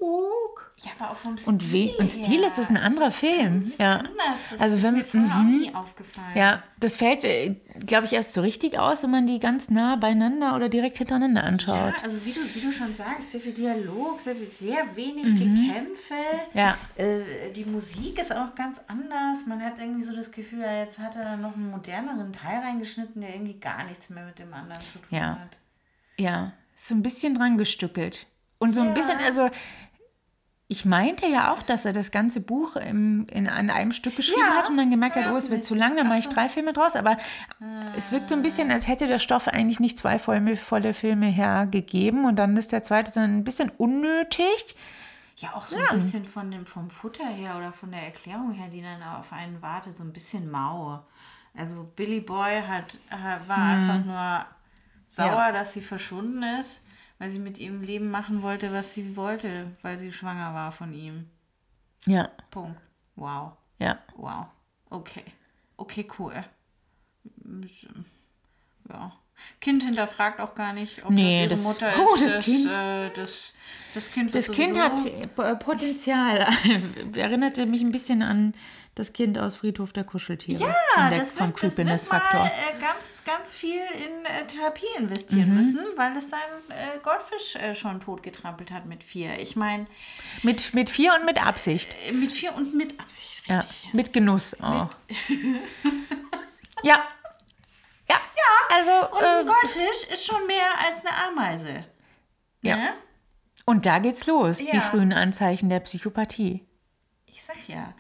Ja, 0.78 0.92
aber 1.00 1.12
auch 1.12 1.16
vom 1.16 1.38
Stil 1.38 1.54
Und 1.54 1.72
we 1.72 1.96
und 1.98 2.12
Stil 2.12 2.40
her. 2.42 2.48
ist 2.48 2.58
es 2.58 2.70
ein 2.70 2.76
anderer 2.76 3.10
Film. 3.10 3.72
Ja. 3.80 3.94
Anders. 4.00 4.12
Das 4.52 4.60
Also 4.60 4.76
ist 4.76 4.84
wenn- 4.84 4.96
mir 4.96 5.06
vorher 5.06 5.30
auch 5.32 5.36
mhm. 5.42 5.58
nie 5.58 5.74
aufgefallen. 5.74 6.36
Ja, 6.36 6.64
das 6.82 6.98
fällt, 6.98 7.22
glaube 7.88 8.06
ich, 8.08 8.12
erst 8.14 8.34
so 8.34 8.42
richtig 8.42 8.78
aus, 8.78 9.02
wenn 9.02 9.10
man 9.12 9.26
die 9.26 9.40
ganz 9.40 9.70
nah 9.70 9.96
beieinander 9.96 10.54
oder 10.54 10.68
direkt 10.68 10.98
hintereinander 10.98 11.42
Ja, 11.44 11.48
anschaut. 11.48 11.94
also 12.04 12.24
wie 12.26 12.34
du, 12.34 12.42
wie 12.54 12.60
du 12.60 12.74
schon 12.74 12.94
sagst, 12.94 13.32
sehr 13.32 13.40
viel 13.40 13.54
Dialog, 13.54 14.20
sehr, 14.20 14.36
viel, 14.36 14.48
sehr 14.48 14.84
wenig 14.96 15.24
Gekämpfe. 15.24 16.14
Mhm. 16.54 16.60
Ja. 16.60 16.78
Äh, 16.98 17.52
die 17.56 17.64
Musik 17.64 18.20
ist 18.20 18.34
auch 18.36 18.54
ganz 18.56 18.82
anders. 18.88 19.46
Man 19.48 19.64
hat 19.64 19.80
irgendwie 19.80 20.04
so 20.04 20.14
das 20.14 20.30
Gefühl, 20.30 20.60
ja, 20.60 20.80
jetzt 20.80 21.00
hat 21.00 21.16
er 21.16 21.38
noch 21.38 21.56
einen 21.56 21.72
moderneren 21.72 22.34
Teil 22.34 22.60
reingeschnitten, 22.60 23.22
der 23.22 23.34
irgendwie 23.34 23.60
gar 23.62 23.86
nichts 23.86 24.10
mehr 24.10 24.26
mit 24.26 24.40
dem 24.40 24.54
anderen 24.54 24.82
zu 24.82 25.00
tun 25.00 25.18
Ja. 25.18 25.40
hat. 25.40 25.58
Ja, 26.18 26.52
so 26.76 26.94
ein 26.96 27.02
bisschen 27.02 27.34
dran 27.36 27.58
gestückelt. 27.58 28.28
Und 28.58 28.74
so 28.74 28.82
ein 28.82 28.88
Ja. 28.88 28.94
bisschen, 28.94 29.18
also 29.20 29.50
Ich 30.68 30.84
meinte 30.84 31.28
ja 31.28 31.54
auch, 31.54 31.62
dass 31.62 31.86
er 31.86 31.94
das 31.94 32.10
ganze 32.10 32.42
Buch 32.42 32.76
im, 32.76 33.28
in, 33.28 33.48
an 33.48 33.70
einem 33.70 33.92
Stück 33.92 34.16
geschrieben 34.16 34.42
Ja. 34.50 34.56
hat 34.56 34.68
und 34.70 34.78
dann 34.78 34.90
gemerkt 34.90 35.16
hat, 35.16 35.26
Ja, 35.26 35.34
oh, 35.34 35.38
es 35.38 35.52
wird 35.52 35.64
zu 35.64 35.76
lang, 35.76 35.96
dann 35.96 36.08
Ach 36.08 36.10
mache 36.10 36.20
ich 36.20 36.28
drei 36.30 36.50
Filme 36.50 36.74
draus. 36.74 36.96
Aber 36.96 37.18
es 37.96 38.12
wirkt 38.12 38.30
so 38.30 38.36
ein 38.36 38.42
bisschen, 38.42 38.72
als 38.72 38.88
hätte 38.88 39.06
der 39.08 39.20
Stoff 39.20 39.48
eigentlich 39.48 39.80
nicht 39.80 40.00
zwei 40.00 40.18
volle, 40.18 40.56
volle 40.58 40.96
Filme 40.96 41.28
hergegeben 41.28 42.26
und 42.26 42.38
dann 42.38 42.58
ist 42.58 42.72
der 42.72 42.82
zweite 42.84 43.12
so 43.12 43.20
ein 43.20 43.44
bisschen 43.44 43.70
unnötig. 43.78 44.76
Ja, 45.38 45.54
auch 45.54 45.68
so 45.68 45.76
ein 45.78 45.84
bisschen 46.00 46.26
von 46.26 46.50
dem, 46.50 46.66
vom 46.66 46.90
Futter 46.90 47.28
her 47.28 47.58
oder 47.58 47.72
von 47.72 47.92
der 47.92 48.02
Erklärung 48.04 48.54
her, 48.54 48.70
die 48.72 48.82
dann 48.82 49.04
auf 49.04 49.32
einen 49.34 49.62
wartet, 49.62 49.98
so 49.98 50.04
ein 50.04 50.14
bisschen 50.14 50.50
mau. 50.50 51.04
Also 51.56 51.84
Billy 51.96 52.22
Boy 52.22 52.62
hat, 52.68 52.98
hat- 53.12 53.48
war 53.48 53.58
einfach 53.58 54.04
nur 54.04 54.46
sauer, 55.08 55.46
Ja. 55.48 55.52
dass 55.52 55.74
sie 55.74 55.82
verschwunden 55.82 56.42
ist, 56.60 56.82
weil 57.20 57.30
sie 57.30 57.40
mit 57.40 57.60
ihm 57.60 57.82
Leben 57.82 58.10
machen 58.12 58.42
wollte, 58.42 58.72
was 58.74 58.94
sie 58.94 59.16
wollte, 59.16 59.72
weil 59.82 59.98
sie 60.00 60.12
schwanger 60.12 60.54
war 60.54 60.72
von 60.72 60.94
ihm. 60.94 61.28
Ja, 62.06 62.30
Punkt. 62.52 62.80
Wow. 63.16 63.54
ja. 63.80 64.00
Wow. 64.16 64.46
Okay. 64.90 65.24
Okay, 65.78 66.08
cool. 66.20 66.44
Ja. 68.90 69.12
Kind 69.60 69.84
hinterfragt 69.84 70.40
auch 70.40 70.56
gar 70.56 70.72
nicht, 70.72 71.04
ob 71.04 71.12
Nee, 71.12 71.48
das 71.48 71.60
ihre 71.64 71.64
das- 71.64 71.64
Mutter 71.64 71.90
ist. 71.94 72.00
oh, 72.00 72.16
das 72.18 72.46
Kind. 72.46 72.72
Äh, 72.72 73.10
das, 73.12 73.54
das 73.94 74.12
Kind 74.12 74.34
Das 74.34 74.50
Kind 74.52 74.78
hat 74.80 75.06
äh, 75.06 75.28
Potenzial. 75.56 76.48
Erinnerte 77.16 77.66
mich 77.66 77.82
ein 77.82 77.92
bisschen 77.92 78.22
an 78.22 78.54
das 78.96 79.12
Kind 79.14 79.38
aus 79.38 79.58
Friedhof 79.58 79.92
der 79.94 80.04
Kuscheltiere. 80.06 80.74
Ja, 80.96 81.10
das 81.10 81.34
vom 81.34 81.50
wird, 81.50 81.64
das 81.64 81.78
wird 81.78 82.10
mal 82.12 82.46
äh, 82.48 82.80
ganz, 82.80 83.24
ganz 83.26 83.54
viel 83.54 83.82
in 83.94 84.26
äh, 84.26 84.48
Therapie 84.48 84.86
investieren 84.98 85.50
Mhm. 85.50 85.56
müssen, 85.56 85.80
weil 85.98 86.16
es 86.16 86.30
seinen 86.30 86.72
äh, 86.72 87.00
Goldfisch 87.04 87.56
äh, 87.58 87.76
schon 87.76 88.00
totgetrampelt 88.00 88.72
hat 88.72 88.86
mit 88.86 89.04
vier. 89.04 89.38
Ich 89.40 89.56
meine, 89.56 89.86
Mit, 90.44 90.74
mit 90.74 90.90
vier 90.90 91.14
und 91.14 91.26
mit 91.26 91.46
Absicht. 91.46 91.90
äh, 92.08 92.14
mit 92.14 92.32
vier 92.32 92.56
und 92.56 92.74
mit 92.74 93.00
Absicht, 93.00 93.44
Ja, 93.48 93.60
richtig. 93.60 93.94
mit 93.94 94.14
Genuss 94.14 94.56
auch. 94.62 94.90
ja. 96.84 97.04
Ja. 98.08 98.16
Also, 98.78 99.16
Und 99.16 99.24
ein 99.24 99.42
äh, 99.48 99.50
Goldfisch 99.50 100.10
ist 100.14 100.26
schon 100.26 100.46
mehr 100.48 100.68
als 100.78 101.06
eine 101.06 101.28
Ameise. 101.28 101.86
Ja. 102.62 102.76
Ne? 102.78 102.90
und 103.68 103.86
da 103.88 103.98
geht's 104.00 104.28
los, 104.28 104.58
die 104.60 104.68
Ja. 104.76 104.80
frühen 104.82 105.12
Anzeichen 105.14 105.70
der 105.70 105.80
Psychopathie. 105.80 106.68
Ich 107.26 107.42
sag 107.44 107.56
ja, 107.68 107.94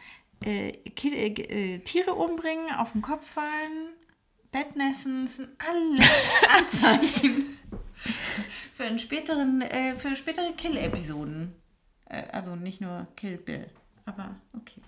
äh, 0.45 0.69
äh, 0.69 1.27
äh, 1.75 1.79
Tiere 1.79 2.13
umbringen, 2.13 2.73
auf 2.75 2.91
den 2.93 3.01
Kopf 3.01 3.25
fallen, 3.27 3.89
Bettnässen 4.51 5.27
sind 5.27 5.49
alle 5.59 5.99
Anzeichen 6.57 7.57
für, 8.73 8.83
einen 8.83 8.99
späteren, 8.99 9.61
äh, 9.61 9.95
für 9.95 10.15
spätere 10.15 10.53
Kill-Episoden. 10.53 11.53
Äh, 12.09 12.23
also 12.31 12.55
nicht 12.55 12.79
nur 12.81 13.07
Kill 13.15 13.37
Bill, 13.37 13.69
aber 14.05 14.35
okay. 14.55 14.81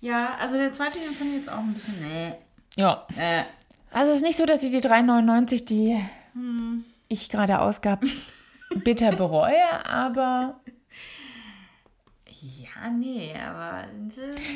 Ja, 0.00 0.34
also 0.36 0.56
der 0.56 0.72
zweite, 0.72 0.98
den 0.98 1.12
fand 1.12 1.30
ich 1.30 1.36
jetzt 1.36 1.50
auch 1.50 1.58
ein 1.58 1.74
bisschen, 1.74 1.94
nee. 2.00 2.34
Ja. 2.76 3.06
Äh, 3.16 3.44
Also 3.90 4.10
es 4.12 4.18
ist 4.18 4.22
nicht 4.24 4.36
so, 4.36 4.44
dass 4.46 4.62
ich 4.62 4.70
die 4.70 4.80
3,99, 4.86 5.64
die 5.64 5.98
ich 7.08 7.28
gerade 7.30 7.60
ausgab, 7.60 8.04
bitter 8.84 9.12
bereue, 9.12 9.86
aber 9.86 10.60
ja, 12.40 12.90
nee, 12.90 13.34
aber. 13.38 13.84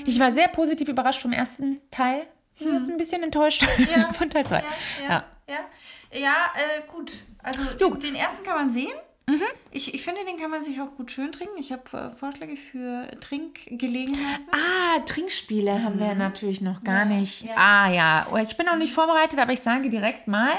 ich 0.06 0.18
war 0.20 0.32
sehr 0.32 0.48
positiv 0.48 0.88
überrascht 0.88 1.20
vom 1.22 1.32
ersten 1.32 1.80
Teil. 1.90 2.26
Ich 2.56 2.64
bin 2.66 2.74
jetzt 2.76 2.90
ein 2.90 2.96
bisschen 2.98 3.22
enttäuscht 3.22 3.66
Ja. 3.96 4.12
von 4.12 4.28
Teil 4.30 4.46
2. 4.46 4.56
Ja, 4.56 4.64
ja, 5.08 5.24
ja. 5.48 6.18
Ja, 6.18 6.52
äh, 6.54 6.82
gut. 6.86 7.12
Also 7.42 7.64
den, 7.64 8.00
den 8.00 8.14
ersten 8.14 8.42
kann 8.44 8.56
man 8.56 8.72
sehen. 8.72 8.92
Mhm. 9.26 9.42
Ich, 9.70 9.94
ich 9.94 10.02
finde, 10.04 10.24
den 10.26 10.36
kann 10.38 10.50
man 10.50 10.62
sich 10.64 10.80
auch 10.80 10.94
gut 10.96 11.10
schön 11.10 11.32
trinken. 11.32 11.56
Ich 11.58 11.72
habe 11.72 11.82
äh, 11.96 12.10
Vorschläge 12.10 12.56
für 12.56 13.08
Trinkgelegenheiten. 13.20 14.46
Ah, 14.52 15.00
Trinkspiele 15.06 15.82
haben 15.82 15.98
wir 15.98 16.14
natürlich 16.14 16.60
noch 16.60 16.84
gar 16.84 17.04
nicht. 17.04 17.42
ja. 17.44 17.54
Ah 17.56 17.90
ja, 17.90 18.26
Oh, 18.30 18.36
ich 18.36 18.56
bin 18.56 18.66
noch 18.66 18.76
nicht 18.76 18.92
vorbereitet, 18.92 19.38
aber 19.38 19.52
ich 19.52 19.60
sage 19.60 19.88
direkt 19.90 20.28
mal, 20.28 20.52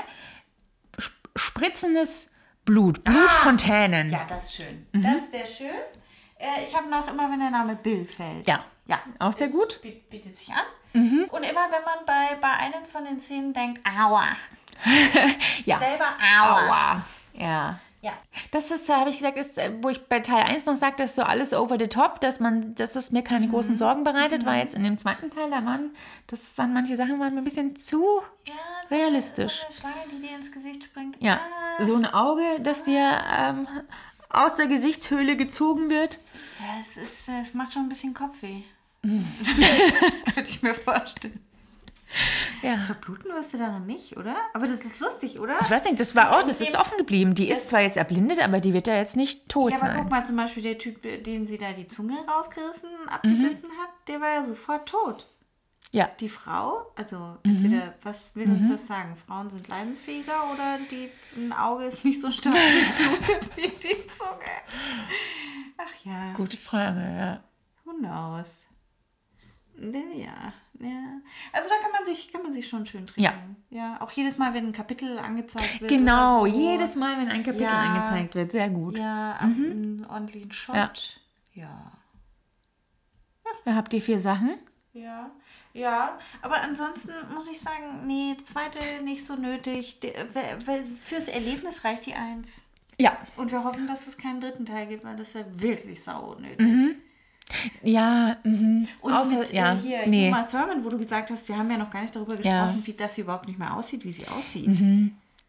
sp- 0.97 1.29
spritzendes 1.35 2.31
Blut, 2.65 3.03
Blutfontänen. 3.03 4.09
Ja, 4.09 4.25
das 4.27 4.45
ist 4.45 4.55
schön. 4.55 4.87
Das 4.93 5.15
ist 5.17 5.31
sehr 5.31 5.45
schön. 5.45 5.79
Äh, 6.43 6.63
ich 6.67 6.75
habe 6.75 6.89
noch 6.89 7.07
immer, 7.07 7.31
wenn 7.31 7.39
der 7.39 7.49
Name 7.51 7.75
Bill 7.75 8.05
fällt. 8.05 8.47
Ja. 8.47 8.63
Ja. 8.85 8.99
Auch 9.19 9.31
sehr 9.33 9.47
gut. 9.47 9.79
biet- 9.81 10.09
Bietet 10.09 10.35
sich 10.37 10.49
an. 10.51 10.65
Und 10.93 11.43
immer, 11.43 11.65
wenn 11.71 11.83
man 11.85 12.05
bei, 12.05 12.35
bei 12.41 12.51
einem 12.51 12.85
von 12.85 13.05
den 13.05 13.19
Szenen 13.19 13.53
denkt, 13.53 13.81
aua. 13.87 14.27
Ja. 15.65 15.79
Selber 15.79 16.05
aua. 16.41 16.67
Aua. 16.67 17.01
Ja. 17.33 17.79
Ja. 18.01 18.11
Das 18.51 18.69
ist, 18.69 18.89
habe 18.89 19.09
ich 19.09 19.17
gesagt, 19.17 19.37
ist, 19.37 19.57
äh, 19.57 19.71
wo 19.81 19.87
ich 19.89 20.05
bei 20.07 20.19
Teil 20.19 20.43
1 20.43 20.65
noch 20.65 20.75
sagte, 20.75 21.03
ist 21.03 21.15
so 21.15 21.23
alles 21.23 21.53
over 21.53 21.79
the 21.79 21.87
top, 21.87 22.19
dass 22.19 22.41
man, 22.41 22.75
dass 22.75 22.97
es 22.97 23.11
mir 23.11 23.23
keine 23.23 23.47
großen 23.47 23.77
Sorgen 23.77 24.03
bereitet, 24.03 24.45
war 24.45 24.57
jetzt 24.57 24.75
in 24.75 24.83
dem 24.83 24.97
zweiten 24.97 25.31
Teil, 25.31 25.49
da 25.49 25.63
waren, 25.65 25.95
das 26.27 26.41
waren 26.57 26.73
manche 26.73 26.97
Sachen 26.97 27.17
waren 27.21 27.33
mir 27.33 27.39
ein 27.41 27.45
bisschen 27.45 27.77
zu, 27.77 28.21
Ja, 28.45 28.53
Realistisch. 28.91 29.61
So 29.61 29.65
eine 29.65 29.73
Schlange, 29.95 30.07
die 30.11 30.19
dir 30.27 30.35
ins 30.35 30.51
Gesicht 30.51 30.83
springt. 30.83 31.15
ja, 31.21 31.39
Ah. 31.79 31.83
so 31.85 31.95
ein 31.95 32.05
Auge, 32.05 32.59
das 32.59 32.83
dir 32.83 33.21
ähm, 33.39 33.67
aus 34.29 34.55
der 34.57 34.67
Gesichtshöhle 34.67 35.37
gezogen 35.37 35.89
wird. 35.89 36.19
Ja, 36.59 36.79
es, 36.79 36.97
ist, 36.97 37.29
äh, 37.29 37.41
es 37.41 37.53
macht 37.53 37.73
schon 37.73 37.83
ein 37.83 37.89
bisschen 37.89 38.13
Kopfweh. 38.13 38.61
Könnte 39.03 40.49
ich 40.49 40.61
mir 40.63 40.73
vorstellen. 40.73 41.39
Ja. 42.61 42.77
Verbluten 42.77 43.33
wirst 43.33 43.53
du 43.53 43.57
daran 43.57 43.87
nicht, 43.87 44.15
oder? 44.17 44.35
Aber 44.53 44.67
das 44.67 44.79
ist 44.85 44.99
lustig, 44.99 45.39
oder? 45.39 45.57
Ich 45.61 45.69
weiß 45.71 45.83
nicht, 45.85 45.99
das 45.99 46.15
war 46.15 46.31
auch, 46.37 46.43
das 46.45 46.59
Dem- 46.59 46.67
ist 46.67 46.77
offen 46.77 46.97
geblieben. 46.99 47.33
Die 47.33 47.49
ist 47.49 47.69
zwar 47.69 47.81
jetzt 47.81 47.97
erblindet, 47.97 48.39
aber 48.39 48.59
die 48.59 48.71
wird 48.73 48.85
ja 48.87 48.95
jetzt 48.95 49.15
nicht 49.15 49.49
tot 49.49 49.71
Ja, 49.71 49.77
aber 49.77 49.87
sein. 49.87 49.97
guck 50.03 50.11
mal, 50.11 50.25
zum 50.25 50.35
Beispiel 50.35 50.61
der 50.63 50.77
Typ, 50.77 51.01
dem 51.23 51.43
sie 51.45 51.57
da 51.57 51.73
die 51.73 51.87
Zunge 51.87 52.15
rausgerissen, 52.27 52.89
abgebissen 53.09 53.67
hat, 53.81 53.89
der 54.07 54.21
war 54.21 54.29
ja 54.31 54.43
sofort 54.45 54.87
tot. 54.87 55.27
Ja, 55.93 56.09
Die 56.19 56.27
Frau, 56.27 56.91
also 56.95 57.37
entweder, 57.43 57.93
was 58.01 58.35
will 58.35 58.49
uns 58.49 58.67
das 58.67 58.87
sagen? 58.87 59.15
Frauen 59.15 59.51
sind 59.51 59.67
leidensfähiger 59.67 60.51
oder 60.51 60.79
die, 60.89 61.07
ein 61.37 61.53
Auge 61.53 61.83
ist 61.85 62.03
nicht 62.03 62.19
so 62.19 62.31
stark 62.31 62.55
geblutet 62.97 63.55
wie 63.55 63.67
die 63.69 64.07
Zunge? 64.07 64.55
Ach 65.77 66.03
ja, 66.03 66.33
gute 66.33 66.57
Frage, 66.57 66.99
ja. 66.99 67.43
who 67.85 67.93
knows? 67.99 68.65
Ja, 69.77 70.53
ja. 70.79 71.21
Also 71.51 71.69
da 71.69 71.75
kann 71.81 71.91
man 71.91 72.05
sich, 72.07 72.31
kann 72.31 72.41
man 72.41 72.53
sich 72.53 72.67
schon 72.67 72.87
schön 72.87 73.05
trinken. 73.05 73.21
Ja. 73.21 73.33
Ja, 73.69 74.01
auch 74.01 74.11
jedes 74.11 74.39
Mal, 74.39 74.55
wenn 74.55 74.65
ein 74.65 74.73
Kapitel 74.73 75.19
angezeigt 75.19 75.79
wird. 75.79 75.91
Genau, 75.91 76.39
so. 76.39 76.45
jedes 76.47 76.95
Mal, 76.95 77.17
wenn 77.19 77.27
ein 77.29 77.43
Kapitel 77.43 77.65
Ja. 77.65 77.93
angezeigt 77.93 78.33
wird, 78.33 78.51
sehr 78.51 78.69
gut. 78.71 78.97
Ja, 78.97 79.33
ab 79.33 79.43
einen 79.43 80.05
ordentlichen 80.09 80.51
Shot. 80.51 81.19
Ja. 81.53 81.63
ja. 81.63 81.91
Da 83.65 83.75
habt 83.75 83.93
ihr 83.93 84.01
vier 84.01 84.19
Sachen. 84.19 84.57
Ja, 84.93 85.31
ja, 85.73 86.17
aber 86.41 86.61
ansonsten 86.61 87.11
muss 87.33 87.49
ich 87.49 87.59
sagen, 87.59 88.05
nee, 88.05 88.35
zweite 88.43 89.03
nicht 89.03 89.25
so 89.25 89.35
nötig. 89.35 89.97
Fürs 91.03 91.27
Erlebnis 91.27 91.83
reicht 91.83 92.05
die 92.05 92.13
Eins. 92.13 92.49
Ja. 92.99 93.17
Und 93.37 93.51
wir 93.51 93.63
hoffen, 93.63 93.87
dass 93.87 94.07
es 94.07 94.17
keinen 94.17 94.39
dritten 94.39 94.65
Teil 94.65 94.87
gibt, 94.87 95.03
weil 95.03 95.15
das 95.15 95.33
wäre 95.35 95.45
wirklich 95.59 96.03
sau 96.03 96.35
nötig. 96.35 96.95
Ja, 97.81 98.37
mhm. 98.43 98.87
Und 99.01 99.13
Außer, 99.13 99.39
mit 99.39 99.51
ja, 99.51 99.73
äh, 99.73 99.77
hier 99.77 100.07
nee. 100.07 100.29
Uma 100.29 100.43
Thurman, 100.43 100.83
wo 100.83 100.89
du 100.89 100.97
gesagt 100.97 101.29
hast, 101.29 101.47
wir 101.49 101.57
haben 101.57 101.69
ja 101.69 101.77
noch 101.77 101.89
gar 101.89 102.01
nicht 102.01 102.15
darüber 102.15 102.35
Ja. 102.35 102.37
gesprochen, 102.37 102.81
wie 102.85 102.93
dass 102.93 103.15
sie 103.15 103.21
überhaupt 103.21 103.47
nicht 103.47 103.59
mehr 103.59 103.75
aussieht, 103.75 104.05
wie 104.05 104.11
sie 104.11 104.27
aussieht. 104.27 104.69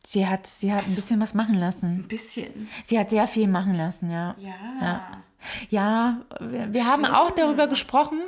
Sie 0.06 0.26
hat, 0.26 0.46
sie 0.46 0.72
hat 0.72 0.86
ein 0.86 0.94
bisschen 0.94 1.20
was 1.20 1.34
machen 1.34 1.55
lassen. 1.55 2.01
Ein 2.01 2.09
bisschen. 2.09 2.68
Sie 2.84 2.98
hat 2.98 3.10
sehr 3.10 3.26
viel 3.26 3.46
machen 3.48 3.74
lassen, 3.74 4.10
ja. 4.10 4.34
Ja. 4.38 4.55
Ja. 4.80 5.22
Ja, 5.70 6.20
wir, 6.40 6.72
wir 6.72 6.86
haben 6.86 7.05
auch 7.05 7.30
darüber 7.30 7.68
gesprochen, 7.68 8.18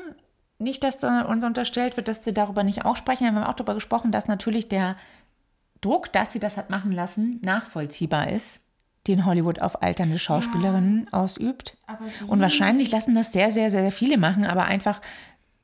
nicht, 0.58 0.82
dass 0.84 0.98
da 0.98 1.22
uns 1.22 1.44
unterstellt 1.44 1.96
wird, 1.96 2.08
dass 2.08 2.24
wir 2.26 2.32
darüber 2.32 2.62
nicht 2.62 2.84
auch 2.84 2.96
sprechen, 2.96 3.24
wir 3.24 3.34
haben 3.34 3.42
auch 3.44 3.54
darüber 3.54 3.74
gesprochen, 3.74 4.12
dass 4.12 4.26
natürlich 4.26 4.68
der 4.68 4.96
Druck, 5.80 6.12
dass 6.12 6.32
sie 6.32 6.38
das 6.40 6.56
hat 6.56 6.70
machen 6.70 6.92
lassen, 6.92 7.40
nachvollziehbar 7.44 8.30
ist, 8.30 8.58
den 9.06 9.26
Hollywood 9.26 9.60
auf 9.60 9.82
alternde 9.82 10.18
Schauspielerinnen 10.18 11.12
ausübt. 11.12 11.76
Aber 11.86 12.06
wie? 12.06 12.24
Und 12.30 12.40
wahrscheinlich 12.40 12.90
lassen 12.90 13.14
das 13.14 13.32
sehr, 13.32 13.50
sehr, 13.50 13.70
sehr 13.70 13.92
viele 13.92 14.16
machen, 14.18 14.44
aber 14.46 14.64
einfach 14.64 15.00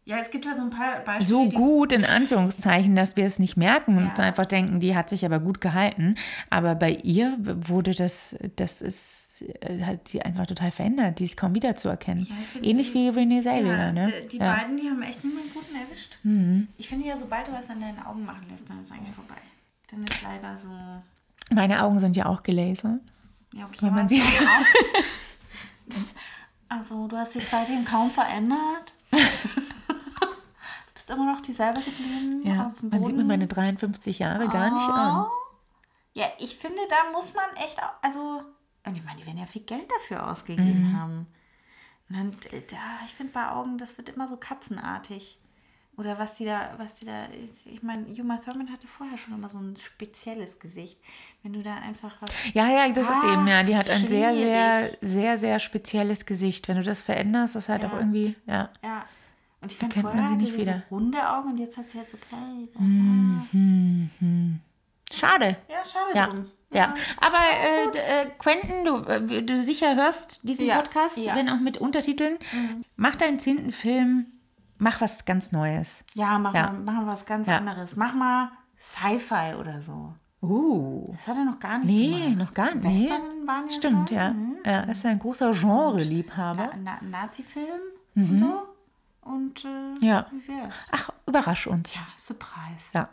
Ja, 0.05 0.19
es 0.19 0.31
gibt 0.31 0.44
ja 0.47 0.55
so 0.55 0.62
ein 0.62 0.70
paar 0.70 1.01
Beispiele. 1.05 1.24
so 1.24 1.48
gut, 1.48 1.93
in 1.93 2.05
Anführungszeichen, 2.05 2.94
dass 2.97 3.16
wir 3.16 3.24
es 3.24 3.39
nicht 3.39 3.56
merken 3.56 3.97
und 3.97 4.19
Ja. 4.19 4.24
einfach 4.24 4.47
denken, 4.47 4.81
die 4.81 4.94
hat 4.97 5.09
sich 5.09 5.24
aber 5.24 5.39
gut 5.40 5.60
gehalten. 5.60 6.16
Aber 6.51 6.74
bei 6.74 6.90
ihr 6.90 7.36
wurde 7.40 7.94
das, 7.94 8.36
das 8.56 8.82
ist, 8.82 9.22
äh, 9.40 9.82
hat 9.82 10.09
sie 10.09 10.20
einfach 10.22 10.46
total 10.46 10.70
verändert. 10.70 11.18
Die 11.18 11.24
ist 11.24 11.36
kaum 11.36 11.54
wiederzuerkennen. 11.54 12.24
Ja, 12.24 12.34
ich 12.40 12.46
finde 12.48 12.68
Ähnlich 12.68 12.92
wie 12.92 13.09
Renee 13.09 13.40
Zellweger, 13.40 13.76
Ja, 13.86 13.92
ne? 13.92 14.12
die, 14.24 14.28
die 14.28 14.36
ja. 14.38 14.52
Mhm. 14.52 14.56
beiden, 14.59 14.76
die 14.76 14.90
haben 14.90 15.02
echt 15.02 15.24
niemanden 15.24 15.50
guten 15.54 15.74
erwischt. 15.74 16.18
Ich 16.76 16.88
finde 16.88 17.09
ja, 17.09 17.16
sobald 17.16 17.48
du 17.48 17.52
was 17.52 17.70
an 17.70 17.80
deinen 17.80 17.98
Augen 18.04 18.24
machen 18.24 18.46
lässt, 18.50 18.68
dann 18.68 18.82
ist 18.82 18.92
eigentlich 18.92 19.14
vorbei. 19.14 19.36
Dann 19.90 20.04
ist 20.04 20.22
leider 20.22 20.56
so. 20.56 20.70
Meine 21.50 21.82
Augen 21.82 21.98
sind 22.00 22.16
ja 22.16 22.26
auch 22.26 22.42
gelasert. 22.42 23.00
Ja, 23.54 23.64
okay, 23.66 23.78
Wenn 23.86 23.94
man 23.94 24.09
sieht. 24.09 24.22
es 24.22 24.40
auch- 24.46 25.04
das, 25.86 26.14
also, 26.68 27.06
du 27.06 27.16
hast 27.16 27.34
dich 27.34 27.44
seitdem 27.46 27.84
kaum 27.84 28.10
verändert. 28.10 28.94
du 29.10 29.18
bist 30.94 31.10
immer 31.10 31.32
noch 31.34 31.40
dieselbe 31.42 31.80
geblieben. 31.80 32.42
Ja, 32.46 32.74
man 32.80 33.04
sieht 33.04 33.16
mir 33.16 33.24
meine 33.24 33.46
53 33.46 34.18
Jahre 34.20 34.48
gar 34.48 34.72
nicht 34.74 34.88
an. 34.88 35.26
Oh. 35.26 35.30
Ja, 36.14 36.26
ich 36.38 36.56
finde, 36.56 36.78
da 36.88 37.10
muss 37.12 37.34
man 37.34 37.44
echt 37.64 37.78
auch. 37.82 37.92
Also, 38.02 38.42
und 38.86 38.96
ich 38.96 39.04
meine, 39.04 39.18
die 39.20 39.26
werden 39.26 39.38
ja 39.38 39.46
viel 39.46 39.62
Geld 39.62 39.88
dafür 40.00 40.30
ausgegeben 40.30 40.90
Mhm. 40.90 40.96
haben. 40.98 41.26
Und 42.09 42.16
dann, 42.16 42.32
äh, 42.50 42.62
ja, 42.70 43.00
ich 43.06 43.12
finde 43.14 43.32
bei 43.32 43.48
Augen, 43.50 43.78
das 43.78 43.96
wird 43.98 44.09
immer 44.10 44.28
so 44.28 44.36
katzenartig. 44.36 45.38
Oder 45.98 46.18
was 46.18 46.34
die 46.34 46.46
da, 46.46 46.72
was 46.78 46.94
die 46.94 47.04
da, 47.04 47.26
ich 47.66 47.82
meine, 47.82 48.06
Uma 48.06 48.38
Thurman 48.38 48.72
hatte 48.72 48.86
vorher 48.86 49.18
schon 49.18 49.34
immer 49.34 49.50
so 49.50 49.59
ein 49.59 49.76
spezielles 49.76 50.59
Gesicht. 50.59 50.98
Wenn 51.42 51.52
du 51.52 51.62
da 51.62 51.76
einfach 51.76 52.16
was. 52.22 52.30
Ja, 52.54 52.66
ja, 52.70 52.88
das 52.90 53.10
ist 53.10 53.22
Ah, 53.22 53.32
eben, 53.34 53.46
ja, 53.46 53.62
die 53.62 53.76
hat 53.76 53.90
ein 53.90 54.09
sehr, 54.09 54.34
sehr, 54.34 54.90
sehr, 55.02 55.36
sehr 55.38 55.59
spezielles 55.60 56.24
Gesicht. 56.24 56.66
Wenn 56.66 56.76
du 56.78 56.82
das 56.82 57.02
veränderst, 57.02 57.54
das 57.56 57.68
halt 57.68 57.82
Ja. 57.82 57.90
auch 57.90 57.94
irgendwie, 57.98 58.34
ja. 58.46 58.70
Ja. 58.82 59.04
Und 59.60 59.70
ich 59.70 59.80
man 59.80 59.90
vorher 59.92 60.28
sie 60.30 60.36
nicht 60.36 60.56
wieder. 60.56 60.82
so 60.88 60.94
runde 60.96 61.30
Augen 61.30 61.50
und 61.50 61.59
jetzt 61.59 61.76
hat 61.76 61.88
sie 61.88 61.98
halt 61.98 62.09
so 62.10 62.16
kleine. 62.16 62.66
Schade. 65.12 65.56
Ja, 65.68 65.84
schade 65.84 66.16
Ja. 66.16 66.26
drum. 66.26 66.50
Ja, 66.73 66.94
aber 67.20 67.39
äh, 67.39 68.23
äh, 68.23 68.31
Quentin, 68.39 68.85
du, 68.85 68.97
äh, 69.05 69.43
du 69.43 69.61
sicher 69.61 69.94
hörst 69.94 70.40
diesen 70.47 70.66
Ja, 70.66 70.77
Podcast, 70.81 71.16
ja. 71.19 71.35
wenn 71.36 71.49
auch 71.49 71.61
mit 71.61 71.78
Untertiteln. 71.78 72.39
Mach 72.97 73.15
deinen 73.16 73.39
zehnten 73.39 73.73
Film, 73.73 74.27
mach 74.78 75.01
was 75.01 75.24
ganz 75.24 75.53
Neues. 75.53 76.03
Ja, 76.15 76.39
mach, 76.39 76.55
Ja. 76.55 76.73
Mal, 76.73 76.94
mach 76.94 77.07
was 77.07 77.27
ganz 77.27 77.47
Ja. 77.49 77.59
anderes. 77.59 77.97
Mach 77.97 78.15
mal 78.15 78.51
Sci-Fi 78.81 79.55
oder 79.61 79.81
so. 79.82 80.15
Uh. 80.40 81.05
Das 81.12 81.28
hat 81.28 81.36
er 81.36 81.44
noch 81.44 81.61
gar 81.61 81.78
nicht 81.78 81.86
Nee, 81.86 82.20
gemacht. 82.31 82.39
noch 82.49 82.55
gar 82.55 82.74
nicht. 82.74 82.85
Western 83.11 83.47
waren 83.47 83.69
ja 83.69 83.74
Stimmt, 83.77 84.09
schon. 84.09 84.16
ja. 84.19 84.31
Mhm. 84.32 84.57
Er 84.65 84.89
ist 84.89 85.07
ein 85.07 85.19
großer 85.20 85.53
Genre-Liebhaber. 85.53 86.70
Na, 86.82 86.99
Na, 87.01 87.20
Nazi-Film 87.20 87.81
und 88.16 88.39
so. 88.40 88.62
Und 89.20 89.65
äh, 89.65 89.69
Mhm. 89.69 89.97
Ja. 90.01 90.27
wie 90.32 90.49
wär's? 90.49 90.89
Ach, 90.90 91.11
überrasch 91.27 91.69
uns. 91.69 91.94
Ja, 91.94 92.01
Surprise. 92.16 92.89
Ja. 92.93 93.09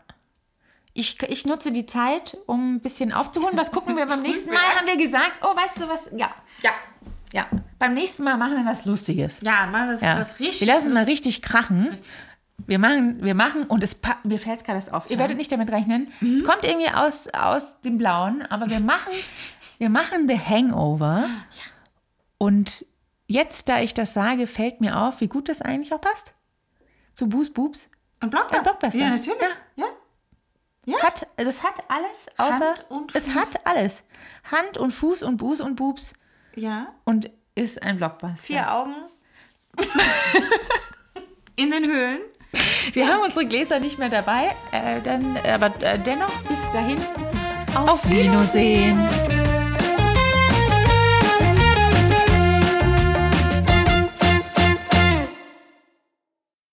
Ich, 1.00 1.22
ich 1.24 1.46
nutze 1.46 1.72
die 1.72 1.86
Zeit, 1.86 2.38
um 2.46 2.76
ein 2.76 2.80
bisschen 2.82 3.14
aufzuholen. 3.14 3.56
Was 3.58 3.72
gucken 3.72 3.96
wir 3.96 4.06
beim 4.06 4.22
nächsten 4.30 4.50
Mal? 4.52 4.60
Haben 4.76 4.86
wir 4.88 4.98
gesagt, 4.98 5.34
oh, 5.42 5.56
weißt 5.56 5.78
du 5.80 5.88
was? 5.88 6.10
Ja, 6.16 6.30
Ja. 6.62 6.72
ja. 7.34 7.46
Beim 7.80 7.94
nächsten 7.94 8.24
Mal 8.24 8.36
machen 8.38 8.58
wir 8.58 8.66
was 8.70 8.84
Lustiges. 8.86 9.40
Ja, 9.42 9.66
mal 9.72 9.88
was, 9.94 10.02
Ja. 10.02 10.20
was 10.20 10.40
richtig. 10.42 10.68
wir 10.68 10.74
lassen 10.74 10.92
mal 10.94 11.06
richtig 11.06 11.42
krachen. 11.42 11.98
Wir 12.68 12.78
machen, 12.78 13.24
wir 13.24 13.34
machen 13.36 13.64
und 13.64 13.82
es 13.84 13.98
mir 14.26 14.38
fällt 14.38 14.58
es 14.58 14.64
gerade 14.66 14.78
erst 14.80 14.92
auf. 14.92 15.10
Ihr 15.10 15.18
werdet 15.18 15.38
nicht 15.38 15.50
damit 15.50 15.72
rechnen. 15.72 16.12
Mhm. 16.20 16.36
Es 16.36 16.44
kommt 16.44 16.66
irgendwie 16.66 16.90
aus, 16.90 17.30
aus 17.30 17.80
dem 17.82 17.98
Blauen, 17.98 18.42
aber 18.50 18.70
wir 18.70 18.82
machen, 18.82 19.14
wir 19.78 19.90
machen 19.90 20.28
The 20.28 20.38
Hangover. 20.38 21.30
Und 22.38 22.86
jetzt, 23.28 23.70
da 23.70 23.80
ich 23.80 23.94
das 23.94 24.14
sage, 24.14 24.46
fällt 24.48 24.82
mir 24.82 25.00
auf, 25.00 25.22
wie 25.22 25.28
gut 25.30 25.48
das 25.48 25.62
eigentlich 25.62 25.94
auch 25.94 26.02
passt. 26.02 26.34
Zu 27.14 27.30
Boos 27.30 27.50
Boobs. 27.54 27.90
Und 28.22 28.32
Blockbuster. 28.32 28.58
Ja, 28.58 28.62
Blockbuster. 28.64 29.00
Ja, 29.00 29.10
natürlich. 29.12 29.40
Ja. 29.78 29.86
Ja. 29.86 29.92
Hat, 31.02 31.28
das 31.38 31.62
hat 31.64 31.84
alles, 31.88 32.28
außer 32.38 32.68
Hand 32.70 32.86
und 32.90 33.16
es 33.16 33.28
Fuß. 33.28 33.36
hat 33.36 33.66
alles. 33.68 34.04
Hand 34.52 34.78
und 34.78 34.92
Fuß 34.92 35.24
und 35.24 35.38
Buß 35.38 35.62
und 35.62 35.76
Boobs 35.76 36.14
Ja. 36.56 36.88
und 37.06 37.30
ist 37.56 37.82
ein 37.84 37.98
Blockbuster. 37.98 38.38
Vier 38.38 38.72
Augen. 38.74 38.96
In 41.56 41.72
den 41.72 41.86
Höhlen. 41.86 42.22
Wir 42.94 43.08
haben 43.08 43.22
unsere 43.22 43.46
Gläser 43.46 43.80
nicht 43.80 44.00
mehr 44.00 44.10
dabei, 44.10 44.56
äh, 44.72 45.00
dann, 45.02 45.38
aber 45.38 45.68
äh, 45.82 46.00
dennoch 46.00 46.32
bis 46.44 46.60
dahin 46.72 46.98
auf 47.76 48.04
Wiedersehen. 48.10 49.08